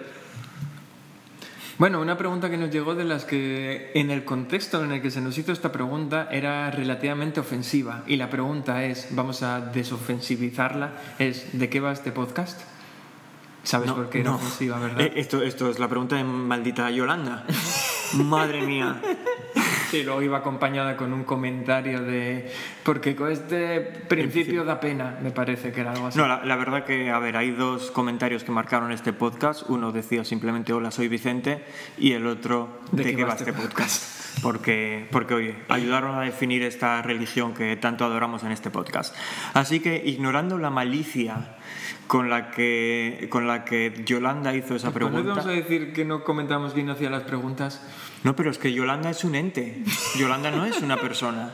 Bueno, 1.78 2.00
una 2.00 2.16
pregunta 2.16 2.49
que 2.49 2.57
nos 2.59 2.71
llegó 2.71 2.95
de 2.95 3.04
las 3.04 3.25
que 3.25 3.90
en 3.95 4.11
el 4.11 4.25
contexto 4.25 4.83
en 4.85 4.92
el 4.92 5.02
que 5.02 5.11
se 5.11 5.21
nos 5.21 5.37
hizo 5.38 5.52
esta 5.52 5.71
pregunta 5.73 6.28
era 6.30 6.71
relativamente 6.71 7.40
ofensiva. 7.40 8.02
Y 8.07 8.16
la 8.16 8.30
pregunta 8.30 8.85
es, 8.85 9.09
vamos 9.11 9.42
a 9.42 9.61
desofensivizarla, 9.61 10.92
es 11.18 11.59
¿de 11.59 11.68
qué 11.68 11.80
va 11.80 11.92
este 11.92 12.12
podcast? 12.12 12.61
¿Sabes 13.69 13.93
por 13.93 14.09
qué 14.09 14.21
era 14.21 14.33
ofensiva, 14.33 14.79
verdad? 14.79 15.03
Eh, 15.03 15.13
esto, 15.17 15.43
esto 15.43 15.69
es 15.69 15.79
la 15.79 15.89
pregunta 15.89 16.17
de 16.17 16.25
maldita 16.25 16.91
Yolanda. 16.91 17.45
Madre 18.15 18.63
mía. 18.63 18.99
Sí, 19.91 20.05
luego 20.05 20.23
iba 20.23 20.39
acompañada 20.39 20.97
con 20.97 21.13
un 21.13 21.25
comentario 21.25 22.01
de... 22.01 22.51
Porque 22.83 23.15
con 23.15 23.31
este 23.31 23.81
principio 23.81 24.65
da 24.65 24.81
pena, 24.81 25.19
me 25.23 25.33
parece 25.33 25.71
que 25.71 25.83
era 25.83 25.93
algo 25.93 26.07
así. 26.07 26.19
No, 26.19 26.27
la, 26.27 26.43
la 26.47 26.57
verdad 26.57 26.85
que, 26.85 27.11
a 27.11 27.19
ver, 27.19 27.37
hay 27.37 27.51
dos 27.51 27.91
comentarios 27.91 28.43
que 28.43 28.53
marcaron 28.53 28.91
este 28.91 29.13
podcast. 29.13 29.69
Uno 29.69 29.93
decía 29.93 30.25
simplemente 30.25 30.73
hola, 30.73 30.91
soy 30.91 31.09
Vicente 31.09 31.63
y 31.99 32.13
el 32.13 32.27
otro 32.27 32.81
de, 32.93 33.15
qué 33.15 33.23
va 33.23 33.35
este 33.35 33.53
podcast. 33.53 34.41
Porque, 34.43 35.07
porque, 35.11 35.35
oye, 35.35 35.57
ayudaron 35.69 36.17
a 36.17 36.23
definir 36.23 36.63
esta 36.63 37.03
religión 37.03 37.53
que 37.53 37.77
tanto 37.77 38.07
adoramos 38.07 38.45
en 38.45 38.53
este 38.53 38.71
podcast. 38.71 39.15
Así 39.53 39.81
que, 39.81 40.03
ignorando 40.07 40.57
la 40.57 40.71
malicia 40.71 41.58
con 42.07 42.31
la 42.31 42.51
que, 42.51 43.29
con 43.31 43.47
la 43.47 43.65
que 43.65 44.03
Yolanda 44.07 44.55
hizo 44.55 44.75
esa 44.75 44.91
Pues 44.91 45.03
no 45.05 45.11
pregunta... 45.11 45.29
vamos 45.31 45.47
a 45.47 45.51
decir 45.51 45.93
que 45.93 46.05
no 46.05 46.25
comentamos 46.25 46.75
bien 46.75 46.91
hacia 46.91 47.11
las 47.11 47.23
preguntas. 47.25 47.83
No, 48.25 48.35
pero 48.35 48.51
es 48.51 48.59
que 48.59 48.73
Yolanda 48.73 49.11
es 49.11 49.25
un 49.25 49.35
ente. 49.35 49.83
Yolanda 50.19 50.51
no 50.51 50.65
es 50.65 50.81
una 50.81 50.97
persona. 50.97 51.51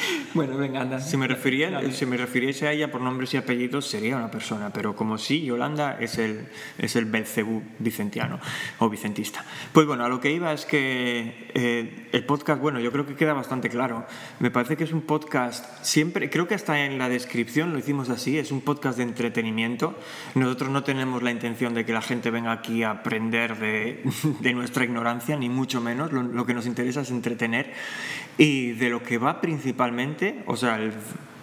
Bueno, 0.34 0.56
venga, 0.56 0.80
anda. 0.80 1.00
Si 1.00 1.16
me, 1.16 1.26
refería, 1.26 1.80
si 1.90 2.06
me 2.06 2.16
refiriese 2.16 2.68
a 2.68 2.72
ella 2.72 2.90
por 2.90 3.00
nombres 3.00 3.34
y 3.34 3.36
apellidos, 3.36 3.86
sería 3.86 4.16
una 4.16 4.30
persona, 4.30 4.72
pero 4.72 4.94
como 4.94 5.18
sí, 5.18 5.42
Yolanda 5.42 5.98
es 6.00 6.18
el, 6.18 6.46
es 6.78 6.94
el 6.96 7.06
Belcebú 7.06 7.62
vicentiano 7.78 8.38
o 8.78 8.88
vicentista. 8.88 9.44
Pues 9.72 9.86
bueno, 9.86 10.04
a 10.04 10.08
lo 10.08 10.20
que 10.20 10.30
iba 10.30 10.52
es 10.52 10.66
que 10.66 11.50
eh, 11.54 12.08
El 12.12 12.24
podcast, 12.24 12.60
bueno, 12.60 12.80
yo 12.80 12.92
creo 12.92 13.06
que 13.06 13.16
queda 13.16 13.32
bastante 13.32 13.68
claro. 13.68 14.06
Me 14.38 14.50
parece 14.50 14.76
que 14.76 14.84
es 14.84 14.92
un 14.92 15.02
podcast, 15.02 15.66
siempre, 15.82 16.30
creo 16.30 16.46
que 16.46 16.54
hasta 16.54 16.84
en 16.84 16.98
la 16.98 17.08
descripción 17.08 17.72
lo 17.72 17.78
hicimos 17.78 18.08
así, 18.08 18.38
es 18.38 18.52
un 18.52 18.60
podcast 18.60 18.98
de 18.98 19.04
entretenimiento. 19.04 19.98
Nosotros 20.34 20.70
no 20.70 20.84
tenemos 20.84 21.22
la 21.22 21.30
intención 21.32 21.74
de 21.74 21.84
que 21.84 21.92
la 21.92 22.02
gente 22.02 22.30
venga 22.30 22.52
aquí 22.52 22.82
a 22.82 22.90
aprender 22.90 23.58
de, 23.58 24.02
de 24.40 24.54
nuestra 24.54 24.84
ignorancia, 24.84 25.36
ni 25.36 25.48
mucho 25.48 25.80
menos. 25.80 26.12
Lo, 26.12 26.22
lo 26.22 26.46
que 26.46 26.54
nos 26.54 26.66
interesa 26.66 27.00
es 27.00 27.10
entretener. 27.10 27.72
Y 28.38 28.72
de 28.72 28.88
lo 28.88 29.02
que 29.02 29.18
va 29.18 29.40
principalmente, 29.40 29.89
o 30.46 30.56
sea, 30.56 30.76
el 30.76 30.92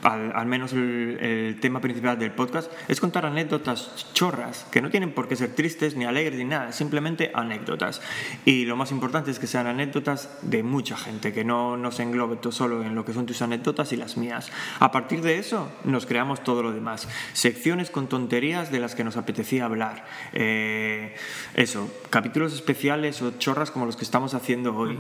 al, 0.04 0.46
menos 0.46 0.74
el, 0.74 1.58
tema 1.62 1.82
principal 1.82 2.18
del 2.18 2.32
podcast, 2.32 2.72
es 2.88 3.00
contar 3.00 3.26
anécdotas 3.26 4.08
chorras, 4.14 4.66
que 4.72 4.82
no 4.82 4.90
tienen 4.90 5.12
por 5.12 5.28
qué 5.28 5.36
ser 5.36 5.56
tristes, 5.56 5.96
ni 5.96 6.06
alegres, 6.06 6.38
ni 6.38 6.46
nada, 6.46 6.72
simplemente 6.72 7.32
anécdotas. 7.34 8.02
Y 8.46 8.66
lo 8.66 8.76
más 8.76 8.92
importante 8.92 9.32
es 9.32 9.40
que 9.40 9.48
sean 9.48 9.68
anécdotas 9.68 10.30
de 10.42 10.64
mucha 10.64 10.98
gente, 10.98 11.34
que 11.34 11.44
no 11.44 11.78
nos 11.78 12.00
englobe 12.00 12.38
todo 12.38 12.52
solo 12.52 12.84
en 12.84 12.96
lo 12.96 13.06
que 13.06 13.14
son 13.14 13.26
tus 13.26 13.42
anécdotas 13.42 13.92
y 13.94 13.98
las 13.98 14.18
mías. 14.18 14.52
A 14.80 14.92
partir 14.92 15.22
de 15.22 15.38
eso, 15.38 15.72
nos 15.84 16.06
creamos 16.06 16.44
todo 16.44 16.64
lo 16.64 16.72
demás. 16.72 17.08
Secciones 17.34 17.90
con 17.90 18.08
tonterías 18.08 18.72
de 18.72 18.80
las 18.80 18.96
que 18.96 19.04
nos 19.04 19.18
apetecía 19.18 19.66
hablar. 19.66 20.06
Eh, 20.34 21.16
eso, 21.56 21.92
capítulos 22.10 22.54
especiales 22.54 23.22
o 23.22 23.32
chorras 23.38 23.72
como 23.72 23.86
los 23.86 23.96
que 23.96 24.04
estamos 24.04 24.34
haciendo 24.34 24.76
hoy. 24.76 24.98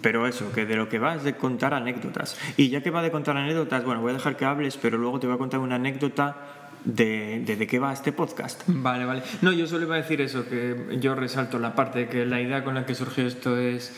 Pero 0.00 0.26
eso, 0.26 0.52
que 0.52 0.66
de 0.66 0.76
lo 0.76 0.88
que 0.88 0.98
va 0.98 1.14
es 1.14 1.22
de 1.22 1.36
contar 1.36 1.74
anécdotas. 1.74 2.38
Y 2.56 2.68
ya 2.68 2.82
que 2.82 2.90
va 2.90 3.02
de 3.02 3.10
contar 3.10 3.36
anécdotas, 3.36 3.84
bueno, 3.84 4.00
voy 4.00 4.10
a 4.10 4.14
dejar 4.14 4.31
que 4.36 4.44
hables, 4.44 4.76
pero 4.76 4.98
luego 4.98 5.18
te 5.20 5.26
voy 5.26 5.36
a 5.36 5.38
contar 5.38 5.60
una 5.60 5.76
anécdota 5.76 6.36
de, 6.84 7.44
de, 7.44 7.66
qué 7.66 7.78
va 7.78 7.92
este 7.92 8.12
podcast. 8.12 8.62
Vale, 8.66 9.04
vale. 9.04 9.22
No, 9.40 9.52
yo 9.52 9.66
solo 9.66 9.84
iba 9.84 9.94
a 9.94 9.98
decir 9.98 10.20
eso, 10.20 10.48
que 10.48 10.98
yo 11.00 11.14
resalto 11.14 11.58
la 11.58 11.74
parte 11.74 12.00
de 12.00 12.08
que 12.08 12.26
la 12.26 12.40
idea 12.40 12.64
con 12.64 12.74
la 12.74 12.86
que 12.86 12.94
surgió 12.94 13.26
esto 13.26 13.58
es 13.58 13.94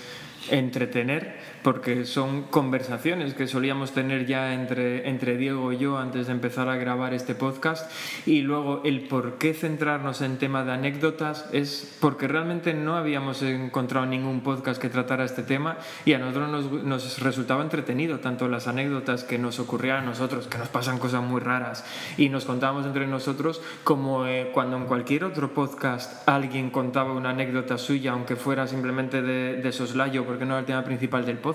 entretener 0.51 1.39
porque 1.65 2.05
son 2.05 2.43
conversaciones 2.43 3.33
que 3.33 3.49
solíamos 3.49 3.93
tener 3.93 4.27
ya 4.27 4.53
entre, 4.53 5.09
entre 5.09 5.39
Diego 5.39 5.73
y 5.73 5.79
yo 5.79 5.97
antes 5.97 6.27
de 6.27 6.33
empezar 6.33 6.69
a 6.69 6.77
grabar 6.77 7.15
este 7.15 7.35
podcast. 7.35 7.91
Y 8.27 8.43
luego 8.43 8.83
el 8.85 9.09
por 9.09 9.39
qué 9.39 9.55
centrarnos 9.55 10.21
en 10.21 10.37
tema 10.37 10.63
de 10.63 10.73
anécdotas 10.73 11.49
es 11.53 11.97
porque 12.01 12.29
realmente 12.29 12.75
no 12.75 12.97
habíamos 12.97 13.41
encontrado 13.43 14.05
ningún 14.05 14.43
podcast 14.43 14.79
que 14.79 14.91
tratara 14.91 15.25
este 15.25 15.43
tema 15.43 15.79
y 16.05 16.13
a 16.13 16.19
nosotros 16.19 16.51
nos, 16.51 16.85
nos 16.85 17.23
resultaba 17.23 17.63
entretenido 17.63 18.21
tanto 18.21 18.47
las 18.47 18.69
anécdotas 18.69 19.25
que 19.25 19.39
nos 19.39 19.59
ocurrían 19.59 20.03
a 20.03 20.03
nosotros, 20.03 20.47
que 20.49 20.59
nos 20.59 20.69
pasan 20.69 20.99
cosas 20.99 21.23
muy 21.23 21.41
raras 21.41 21.87
y 22.19 22.29
nos 22.29 22.45
contábamos 22.45 22.85
entre 22.85 23.07
nosotros 23.07 23.63
como 23.85 24.27
eh, 24.27 24.51
cuando 24.53 24.77
en 24.77 24.85
cualquier 24.85 25.25
otro 25.25 25.55
podcast 25.55 26.29
alguien 26.29 26.69
contaba 26.69 27.15
una 27.15 27.31
anécdota 27.31 27.79
suya 27.79 28.13
aunque 28.13 28.37
fuera 28.37 28.67
simplemente 28.67 29.23
de, 29.23 29.63
de 29.63 29.73
soslayo 29.73 30.27
porque 30.27 30.45
no 30.45 30.53
era 30.53 30.61
el 30.61 30.67
tema 30.67 30.85
principal 30.85 31.25
del 31.25 31.39
podcast 31.39 31.54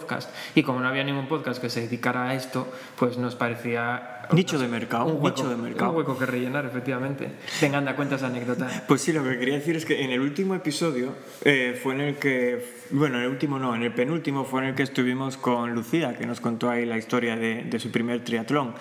y 0.56 0.64
como 0.64 0.80
no 0.80 0.88
había 0.88 1.04
ningún 1.04 1.28
podcast 1.28 1.62
que 1.62 1.70
se 1.70 1.82
dedicara 1.82 2.30
a 2.30 2.34
esto, 2.36 2.68
pues 2.98 3.18
nos 3.18 3.36
parecía... 3.36 4.28
Nicho 4.32 4.60
de 4.60 4.68
mercado, 4.68 5.06
un 5.06 5.24
hueco, 5.24 5.30
nicho 5.30 5.50
de 5.50 5.56
mercado. 5.56 5.92
Un 5.92 5.98
hueco 5.98 6.18
que 6.18 6.26
rellenar, 6.26 6.66
efectivamente. 6.66 7.32
Tengan 7.60 7.86
de 7.86 7.96
cuenta 7.96 8.16
esa 8.16 8.28
anécdota. 8.28 8.68
Pues 8.88 9.02
sí, 9.02 9.12
lo 9.12 9.24
que 9.24 9.40
quería 9.40 9.56
decir 9.56 9.76
es 9.76 9.86
que 9.86 10.04
en 10.04 10.12
el 10.12 10.20
último 10.20 10.54
episodio 10.54 11.16
eh, 11.44 11.80
fue 11.82 11.96
en 11.96 12.02
el 12.02 12.16
que, 12.18 12.86
bueno, 12.92 13.18
en 13.18 13.24
el 13.24 13.30
último 13.30 13.58
no, 13.58 13.76
en 13.76 13.84
el 13.84 13.94
penúltimo 13.94 14.46
fue 14.46 14.62
en 14.62 14.70
el 14.70 14.76
que 14.76 14.84
estuvimos 14.84 15.38
con 15.38 15.74
Lucía, 15.74 16.16
que 16.16 16.28
nos 16.28 16.42
contó 16.42 16.70
ahí 16.70 16.86
la 16.86 16.98
historia 16.98 17.36
de, 17.36 17.64
de 17.64 17.80
su 17.80 17.92
primer 17.92 18.24
triatlón. 18.24 18.76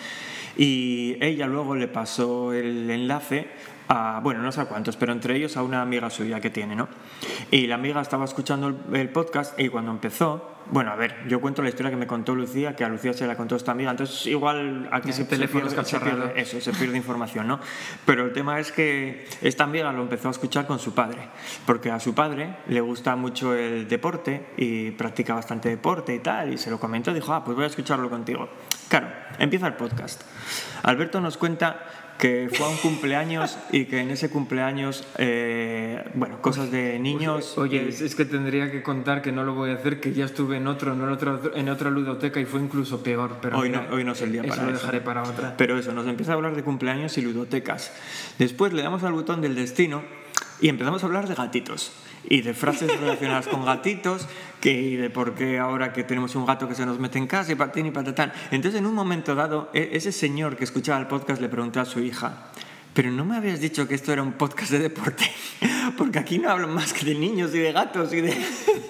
Y 0.59 1.17
ella 1.21 1.47
luego 1.47 1.77
le 1.77 1.89
pasó 1.89 2.53
el 2.53 2.91
enlace 2.91 3.47
a, 3.89 4.21
bueno, 4.23 4.43
no 4.43 4.53
sé 4.53 4.61
a 4.61 4.67
cuántos, 4.67 4.97
pero 4.97 5.13
entre 5.13 5.35
ellos 5.37 5.57
a 5.57 5.63
una 5.63 5.83
amiga 5.83 6.11
suya 6.11 6.41
que 6.41 6.51
tiene, 6.51 6.77
¿no? 6.77 6.89
Y 7.51 7.67
la 7.67 7.77
amiga 7.77 8.01
estaba 8.01 8.25
escuchando 8.25 8.75
el, 8.93 9.09
podcast 9.09 9.59
y 9.59 9.69
cuando 9.69 9.91
empezó, 9.91 10.58
bueno, 10.71 10.93
a 10.93 10.97
ver, 10.97 11.17
yo 11.27 11.41
cuento 11.41 11.63
la 11.63 11.69
historia 11.69 11.91
que 11.91 11.97
me 11.97 12.07
contó 12.07 12.35
Lucía, 12.35 12.77
que 12.77 12.85
a 12.85 12.89
Lucía 12.89 13.13
se 13.13 13.27
la 13.27 13.37
contó 13.37 13.57
esta 13.57 13.73
amiga, 13.73 13.91
entonces 13.91 14.27
igual 14.27 14.89
aquí 14.93 15.13
se, 15.13 15.25
teléfono 15.25 15.69
se, 15.69 16.01
pierde, 16.01 16.33
eso, 16.41 16.61
se 16.61 16.73
pierde 16.73 16.97
información, 16.97 17.47
¿no? 17.47 17.61
Pero 18.05 18.27
el 18.27 18.33
tema 18.33 18.61
es 18.61 18.73
que 18.73 19.27
esta 19.41 19.65
amiga 19.65 19.93
lo 19.93 20.03
empezó 20.03 20.29
a 20.29 20.31
escuchar 20.31 20.67
con 20.67 20.79
su 20.79 20.95
padre, 20.95 21.29
porque 21.67 21.91
a 21.91 22.01
su 22.01 22.15
padre 22.15 22.57
le 22.67 22.81
gusta 22.81 23.17
mucho 23.17 23.55
el 23.55 23.89
deporte 23.89 24.47
y 24.57 24.91
practica 24.93 25.35
bastante 25.35 25.69
deporte 25.69 26.15
y 26.15 26.19
tal, 26.19 26.53
y 26.53 26.59
se 26.59 26.71
lo 26.71 26.79
comentó 26.79 27.11
y 27.11 27.15
dijo, 27.15 27.33
ah, 27.33 27.45
pues 27.45 27.55
voy 27.57 27.65
a 27.65 27.69
escucharlo 27.69 28.11
contigo. 28.11 28.49
Claro, 28.89 29.09
empieza 29.39 29.67
el 29.67 29.75
podcast. 29.75 30.23
Alberto 30.83 31.21
nos 31.21 31.37
cuenta 31.37 31.87
que 32.19 32.51
fue 32.53 32.67
a 32.67 32.69
un 32.69 32.77
cumpleaños 32.77 33.57
y 33.71 33.85
que 33.85 34.01
en 34.01 34.11
ese 34.11 34.29
cumpleaños, 34.29 35.05
eh, 35.19 36.05
bueno, 36.15 36.43
cosas 36.43 36.71
de 36.71 36.99
niños. 36.99 37.57
Oye, 37.57 37.89
es, 37.89 38.15
que 38.17 38.25
tendría 38.25 38.71
que 38.73 38.83
contar 38.83 39.23
que 39.23 39.31
no 39.31 39.45
lo 39.45 39.55
voy 39.55 39.71
a 39.71 39.75
hacer, 39.75 40.01
que 40.01 40.13
ya 40.13 40.25
estuve 40.25 40.57
en 40.57 40.67
otro, 40.67 40.93
en 40.93 41.03
otro, 41.03 41.55
en 41.55 41.69
otra 41.69 41.91
ludoteca 41.91 42.41
y 42.41 42.45
fue 42.45 42.61
incluso 42.61 43.03
peor. 43.03 43.39
Pero 43.41 43.59
hoy, 43.59 43.71
no, 43.71 43.83
hoy 43.93 44.03
no 44.03 44.13
es 44.13 44.23
el 44.23 44.33
día 44.33 44.43
para 44.43 44.55
eso. 44.55 44.67
lo 44.67 44.73
dejaré 44.73 45.01
para 45.01 45.23
otra. 45.23 45.57
Pero 45.57 45.79
eso, 45.79 45.93
nos 45.93 46.09
empieza 46.09 46.33
a 46.33 46.35
hablar 46.35 46.57
de 46.57 46.65
cumpleaños 46.65 47.17
y 47.19 47.23
ludotecas. 47.23 47.93
Después 48.39 48.73
le 48.73 48.83
damos 48.83 49.05
al 49.05 49.13
botón 49.13 49.41
del 49.41 49.55
destino 49.55 50.03
y 50.61 50.69
empezamos 50.69 51.03
a 51.05 51.07
hablar 51.07 51.29
de 51.29 51.37
gatitos 51.37 51.93
y 52.29 52.43
de 52.43 52.53
frases 52.53 53.01
relacionadas 53.01 53.47
con 53.47 53.65
gatitos, 53.65 54.27
que, 54.61 54.73
y 54.73 54.97
de 54.97 55.11
por 55.11 55.35
qué 55.35 55.59
ahora 55.59 55.93
que 55.93 56.05
tenemos 56.05 56.35
un 56.35 56.47
gato 56.47 56.69
que 56.69 56.75
se 56.75 56.85
nos 56.85 56.99
mete 56.99 57.19
en 57.19 57.27
casa 57.27 57.53
y 57.53 57.55
patín 57.55 57.87
y 57.87 57.91
patatán. 57.91 58.33
Entonces, 58.51 58.81
en 58.81 58.87
un 58.87 58.95
momento 58.95 59.35
dado, 59.35 59.71
e, 59.73 59.91
ese 59.93 60.13
señor 60.13 60.57
que 60.57 60.65
escuchaba 60.65 60.99
el 60.99 61.07
podcast 61.07 61.41
le 61.41 61.49
preguntó 61.49 61.81
a 61.81 61.85
su 61.85 62.01
hija, 62.01 62.51
pero 62.95 63.11
no 63.11 63.25
me 63.25 63.37
habías 63.37 63.61
dicho 63.61 63.87
que 63.87 63.95
esto 63.95 64.13
era 64.13 64.23
un 64.23 64.33
podcast 64.33 64.73
de 64.73 64.81
deporte, 64.81 65.25
porque 65.97 66.19
aquí 66.19 66.39
no 66.39 66.51
hablan 66.51 66.71
más 66.71 66.93
que 66.93 67.07
de 67.07 67.15
niños 67.15 67.55
y 67.55 67.59
de 67.59 67.73
gatos 67.73 68.13
y 68.13 68.21
de... 68.21 68.37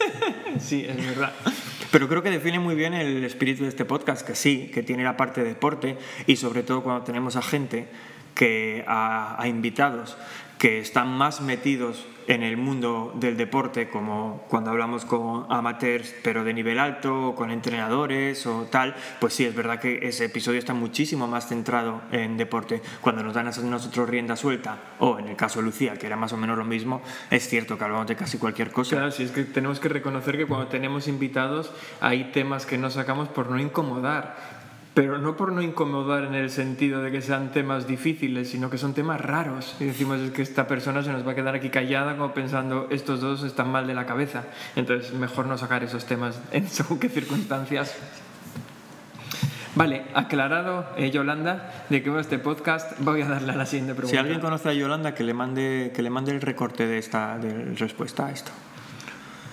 sí, 0.61 0.85
es 0.89 0.97
verdad. 0.97 1.33
Pero 1.91 2.09
creo 2.09 2.23
que 2.23 2.31
define 2.31 2.59
muy 2.59 2.75
bien 2.75 2.93
el 2.95 3.25
espíritu 3.25 3.63
de 3.63 3.71
este 3.71 3.85
podcast, 3.85 4.27
que 4.27 4.35
sí, 4.35 4.71
que 4.73 4.83
tiene 4.83 5.05
la 5.05 5.17
parte 5.17 5.43
de 5.43 5.49
deporte 5.49 5.97
y 6.27 6.37
sobre 6.37 6.63
todo 6.63 6.83
cuando 6.83 7.03
tenemos 7.05 7.37
a 7.37 7.43
gente 7.43 7.89
que 8.35 8.85
a, 8.87 9.41
a 9.41 9.49
invitados 9.49 10.17
que 10.59 10.81
están 10.81 11.09
más 11.09 11.41
metidos 11.41 12.05
en 12.29 12.43
el 12.43 12.59
mundo 12.59 13.13
del 13.17 13.39
deporte, 13.39 13.89
como 13.89 14.45
cuando 14.49 14.71
hablamos 14.71 15.07
con 15.07 15.47
amateurs, 15.49 16.15
pero 16.23 16.45
de 16.45 16.53
nivel 16.53 16.79
alto, 16.79 17.31
o 17.31 17.35
con 17.35 17.51
entrenadores 17.51 18.47
o 18.47 18.69
tal, 18.71 18.95
pues 19.19 19.33
sí, 19.33 19.47
es 19.47 19.55
verdad 19.55 19.81
que 19.81 20.07
ese 20.07 20.27
episodio 20.27 20.59
está 20.59 20.75
muchísimo 20.75 21.27
más 21.27 21.49
centrado 21.49 22.03
en 22.13 22.37
deporte. 22.37 22.83
Cuando 23.01 23.23
nos 23.23 23.33
dan 23.33 23.49
a 23.49 23.51
nosotros 23.51 24.09
rienda 24.09 24.37
suelta, 24.37 24.77
o 24.99 25.19
en 25.19 25.29
el 25.29 25.37
caso 25.37 25.61
de 25.61 25.65
Lucía, 25.65 25.97
que 25.97 26.07
era 26.07 26.17
más 26.17 26.35
o 26.35 26.37
menos 26.37 26.59
lo 26.59 26.67
mismo, 26.67 27.01
es 27.31 27.49
cierto 27.49 27.79
que 27.79 27.85
hablamos 27.85 28.07
de 28.07 28.17
casi 28.17 28.37
cualquier 28.37 28.73
cosa. 28.73 28.97
Claro, 28.97 29.11
sí, 29.11 29.23
es 29.23 29.31
que 29.31 29.45
tenemos 29.45 29.81
que 29.81 29.89
reconocer 29.89 30.37
que 30.37 30.45
cuando 30.45 30.69
tenemos 30.69 31.09
invitados 31.09 31.73
hay 32.03 32.25
temas 32.25 32.67
que 32.67 32.77
no 32.77 32.91
sacamos 32.91 33.31
por 33.31 33.51
no 33.51 33.59
incomodar 33.59 34.58
pero 34.99 35.17
no 35.19 35.37
por 35.37 35.53
no 35.53 35.63
incomodar 35.63 36.25
en 36.25 36.35
el 36.35 36.51
sentido 36.51 37.01
de 37.03 37.13
que 37.13 37.23
sean 37.23 37.53
temas 37.53 37.87
difíciles, 37.87 38.51
sino 38.51 38.69
que 38.69 38.79
son 38.79 38.95
temas 38.95 39.21
raros. 39.21 39.77
Y 39.79 39.85
decimos 39.85 40.19
es 40.19 40.33
que 40.33 40.43
esta 40.43 40.67
persona 40.67 41.05
se 41.05 41.13
nos 41.13 41.25
va 41.25 41.31
a 41.31 41.35
quedar 41.37 41.55
aquí 41.55 41.71
callada 41.71 42.17
como 42.17 42.35
pensando 42.35 42.89
estos 42.91 43.21
dos 43.21 43.45
están 43.45 43.71
mal 43.71 43.87
de 43.87 43.95
la 43.95 44.07
cabeza. 44.07 44.47
Entonces, 44.75 45.15
mejor 45.15 45.47
no 45.47 45.57
sacar 45.57 45.85
esos 45.85 46.05
temas 46.05 46.41
en 46.51 46.67
según 46.67 46.99
qué 46.99 47.09
circunstancias. 47.09 47.95
Vale, 49.77 50.07
aclarado 50.15 50.85
eh, 50.97 51.13
Yolanda 51.13 51.85
de 51.89 52.03
que 52.03 52.11
va 52.11 52.21
este 52.21 52.41
podcast, 52.41 52.99
voy 52.99 53.23
a 53.23 53.29
darle 53.29 53.53
a 53.53 53.55
la 53.57 53.67
siguiente 53.67 53.95
pregunta. 53.95 54.11
Si 54.11 54.19
alguien 54.19 54.41
conoce 54.41 54.69
a 54.71 54.73
Yolanda, 54.73 55.15
que 55.15 55.23
le 55.23 55.33
mande, 55.33 55.93
que 55.95 56.03
le 56.03 56.11
mande 56.11 56.33
el 56.33 56.41
recorte 56.41 56.89
de 56.89 56.99
esta 56.99 57.39
de 57.39 57.73
respuesta 57.77 58.27
a 58.27 58.33
esto. 58.33 58.51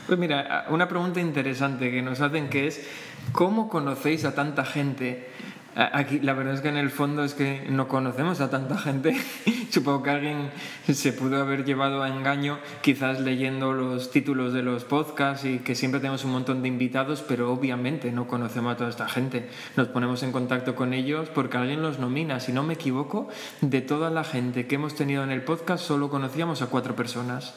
Pues 0.08 0.20
mira, 0.20 0.68
una 0.70 0.88
pregunta 0.88 1.20
interesante 1.20 1.90
que 1.90 2.04
nos 2.04 2.22
hacen 2.22 2.50
que 2.50 2.68
es 2.68 2.88
¿cómo 3.32 3.70
conocéis 3.70 4.24
a 4.26 4.36
tanta 4.36 4.64
gente? 4.64 5.28
Aquí 5.76 6.20
la 6.20 6.34
verdad 6.34 6.54
es 6.54 6.62
que 6.62 6.70
en 6.70 6.78
el 6.78 6.92
fondo 6.92 7.24
es 7.24 7.34
que 7.34 7.66
no 7.70 7.88
conocemos 7.88 8.40
a 8.40 8.52
tanta 8.52 8.78
gente. 8.78 9.14
Supongo 9.72 10.04
que 10.04 10.10
alguien 10.12 10.52
se 10.88 11.12
pudo 11.12 11.42
haber 11.42 11.66
llevado 11.66 12.04
a 12.04 12.08
engaño 12.08 12.60
quizás 12.82 13.20
leyendo 13.20 13.74
los 13.74 14.12
títulos 14.12 14.54
de 14.54 14.62
los 14.62 14.86
podcasts 14.86 15.44
y 15.44 15.60
que 15.60 15.74
siempre 15.74 16.00
tenemos 16.00 16.24
un 16.24 16.32
montón 16.32 16.62
de 16.62 16.68
invitados, 16.68 17.24
pero 17.28 17.52
obviamente 17.52 18.12
no 18.12 18.28
conocemos 18.28 18.74
a 18.74 18.78
toda 18.78 18.90
esta 18.92 19.10
gente. 19.10 19.50
Nos 19.76 19.88
ponemos 19.88 20.22
en 20.22 20.32
contacto 20.32 20.76
con 20.76 20.94
ellos 20.94 21.30
porque 21.34 21.58
alguien 21.58 21.82
los 21.82 22.00
nomina. 22.00 22.40
Si 22.40 22.54
no 22.54 22.64
me 22.64 22.76
equivoco, 22.76 23.28
de 23.60 23.82
toda 23.82 24.12
la 24.12 24.24
gente 24.24 24.68
que 24.68 24.76
hemos 24.76 24.96
tenido 24.96 25.24
en 25.24 25.32
el 25.32 25.42
podcast 25.42 25.84
solo 25.84 26.10
conocíamos 26.10 26.62
a 26.62 26.68
cuatro 26.68 26.96
personas. 26.96 27.56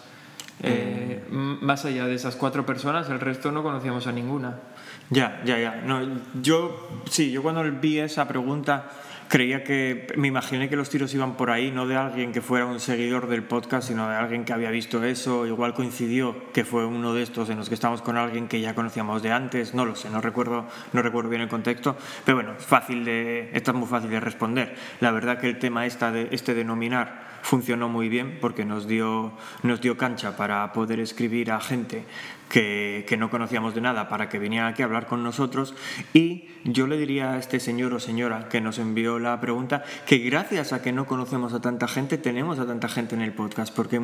Eh, 0.62 1.24
más 1.30 1.84
allá 1.84 2.06
de 2.06 2.14
esas 2.14 2.36
cuatro 2.36 2.66
personas, 2.66 3.08
el 3.10 3.20
resto 3.20 3.52
no 3.52 3.62
conocíamos 3.62 4.06
a 4.06 4.12
ninguna. 4.12 4.60
Ya, 5.10 5.40
ya, 5.44 5.58
ya. 5.58 5.76
No, 5.84 6.00
yo, 6.42 7.02
sí, 7.08 7.30
yo 7.30 7.42
cuando 7.42 7.62
vi 7.80 7.98
esa 7.98 8.26
pregunta 8.26 8.90
creía 9.28 9.62
que, 9.62 10.06
me 10.16 10.28
imaginé 10.28 10.68
que 10.68 10.76
los 10.76 10.88
tiros 10.88 11.12
iban 11.14 11.36
por 11.36 11.50
ahí, 11.50 11.70
no 11.70 11.86
de 11.86 11.96
alguien 11.96 12.32
que 12.32 12.40
fuera 12.40 12.66
un 12.66 12.80
seguidor 12.80 13.28
del 13.28 13.42
podcast, 13.42 13.88
sino 13.88 14.08
de 14.08 14.16
alguien 14.16 14.44
que 14.44 14.52
había 14.52 14.70
visto 14.70 15.04
eso, 15.04 15.46
igual 15.46 15.74
coincidió 15.74 16.50
que 16.52 16.64
fue 16.64 16.86
uno 16.86 17.14
de 17.14 17.22
estos 17.22 17.50
en 17.50 17.58
los 17.58 17.68
que 17.68 17.74
estamos 17.74 18.02
con 18.02 18.16
alguien 18.16 18.48
que 18.48 18.60
ya 18.60 18.74
conocíamos 18.74 19.22
de 19.22 19.30
antes, 19.30 19.74
no 19.74 19.84
lo 19.84 19.94
sé, 19.94 20.10
no 20.10 20.20
recuerdo, 20.20 20.66
no 20.92 21.02
recuerdo 21.02 21.28
bien 21.28 21.42
el 21.42 21.48
contexto, 21.48 21.96
pero 22.24 22.38
bueno, 22.38 22.54
fácil 22.58 23.04
de, 23.04 23.50
esto 23.52 23.70
es 23.70 23.76
muy 23.76 23.86
fácil 23.86 24.10
de 24.10 24.20
responder. 24.20 24.74
La 25.00 25.10
verdad 25.10 25.38
que 25.38 25.48
el 25.48 25.58
tema 25.58 25.86
esta 25.86 26.10
de, 26.10 26.28
este 26.30 26.54
denominar 26.54 27.27
funcionó 27.48 27.88
muy 27.88 28.10
bien 28.10 28.36
porque 28.42 28.66
nos 28.66 28.86
dio, 28.86 29.32
nos 29.62 29.80
dio 29.80 29.96
cancha 29.96 30.36
para 30.36 30.70
poder 30.74 31.00
escribir 31.00 31.50
a 31.50 31.58
gente 31.60 32.04
que, 32.48 33.04
que, 33.08 33.16
no 33.16 33.30
conocíamos 33.30 33.74
de 33.74 33.80
nada 33.80 34.08
para 34.08 34.28
que 34.28 34.38
viniera 34.38 34.68
aquí 34.68 34.82
a 34.82 34.86
hablar 34.86 35.06
con 35.06 35.22
nosotros 35.22 35.74
y 36.14 36.48
yo 36.64 36.86
le 36.86 36.96
diría 36.96 37.32
a 37.32 37.38
este 37.38 37.60
señor 37.60 37.94
o 37.94 38.00
señora 38.00 38.48
que 38.48 38.60
nos 38.60 38.78
envió 38.78 39.18
la 39.18 39.40
pregunta 39.40 39.84
que 40.06 40.18
gracias 40.18 40.72
a 40.72 40.82
que 40.82 40.92
no 40.92 41.06
conocemos 41.06 41.52
a 41.52 41.60
tanta 41.60 41.88
gente 41.88 42.18
tenemos 42.18 42.58
a 42.58 42.66
tanta 42.66 42.88
gente 42.88 43.14
en 43.14 43.22
el 43.22 43.32
podcast 43.32 43.74
porque 43.74 44.00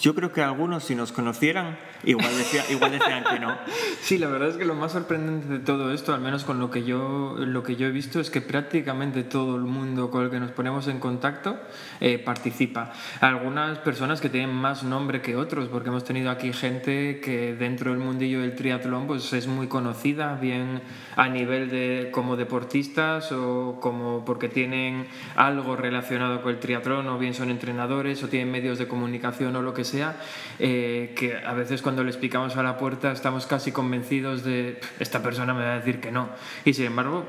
yo 0.00 0.14
creo 0.14 0.32
que 0.32 0.42
algunos 0.42 0.84
si 0.84 0.94
nos 0.94 1.12
conocieran 1.12 1.78
igual, 2.04 2.36
decía, 2.36 2.62
igual 2.70 2.92
decían 2.92 3.24
que 3.24 3.40
no. 3.40 3.56
Sí, 4.00 4.18
la 4.18 4.28
verdad 4.28 4.48
es 4.48 4.56
que 4.56 4.64
lo 4.64 4.74
más 4.74 4.92
sorprendente 4.92 5.48
de 5.48 5.58
todo 5.58 5.92
esto, 5.92 6.14
al 6.14 6.20
menos 6.20 6.44
con 6.44 6.58
lo 6.58 6.70
que 6.70 6.84
yo, 6.84 7.36
lo 7.38 7.62
que 7.62 7.76
yo 7.76 7.86
he 7.86 7.90
visto, 7.90 8.20
es 8.20 8.30
que 8.30 8.40
prácticamente 8.40 9.22
todo 9.22 9.56
el 9.56 9.62
mundo 9.62 10.10
con 10.10 10.24
el 10.24 10.30
que 10.30 10.40
nos 10.40 10.50
ponemos 10.52 10.88
en 10.88 10.98
contacto 10.98 11.58
eh, 12.00 12.18
participa. 12.18 12.92
Algunas 13.20 13.78
personas 13.78 14.20
que 14.20 14.28
tienen 14.28 14.54
más 14.54 14.82
nombre 14.82 15.20
que 15.20 15.36
otros, 15.36 15.68
porque 15.68 15.88
hemos 15.88 16.04
tenido 16.04 16.30
aquí 16.30 16.52
gente 16.52 17.20
que 17.20 17.54
dentro 17.54 17.87
del 17.90 18.00
mundillo 18.00 18.40
del 18.40 18.54
triatlón 18.54 19.06
pues 19.06 19.32
es 19.32 19.46
muy 19.46 19.66
conocida, 19.66 20.34
bien 20.36 20.80
a 21.16 21.28
nivel 21.28 21.70
de 21.70 22.10
como 22.12 22.36
deportistas 22.36 23.32
o 23.32 23.78
como 23.80 24.24
porque 24.24 24.48
tienen 24.48 25.06
algo 25.36 25.76
relacionado 25.76 26.42
con 26.42 26.52
el 26.52 26.60
triatlón 26.60 27.08
o 27.08 27.18
bien 27.18 27.34
son 27.34 27.50
entrenadores 27.50 28.22
o 28.22 28.28
tienen 28.28 28.50
medios 28.50 28.78
de 28.78 28.88
comunicación 28.88 29.54
o 29.56 29.62
lo 29.62 29.74
que 29.74 29.84
sea, 29.84 30.16
eh, 30.58 31.12
que 31.16 31.36
a 31.36 31.52
veces 31.54 31.82
cuando 31.82 32.04
les 32.04 32.16
picamos 32.16 32.56
a 32.56 32.62
la 32.62 32.76
puerta 32.76 33.12
estamos 33.12 33.46
casi 33.46 33.72
convencidos 33.72 34.44
de 34.44 34.80
esta 34.98 35.22
persona 35.22 35.54
me 35.54 35.64
va 35.64 35.74
a 35.74 35.78
decir 35.78 36.00
que 36.00 36.12
no. 36.12 36.28
Y 36.64 36.74
sin 36.74 36.86
embargo, 36.86 37.24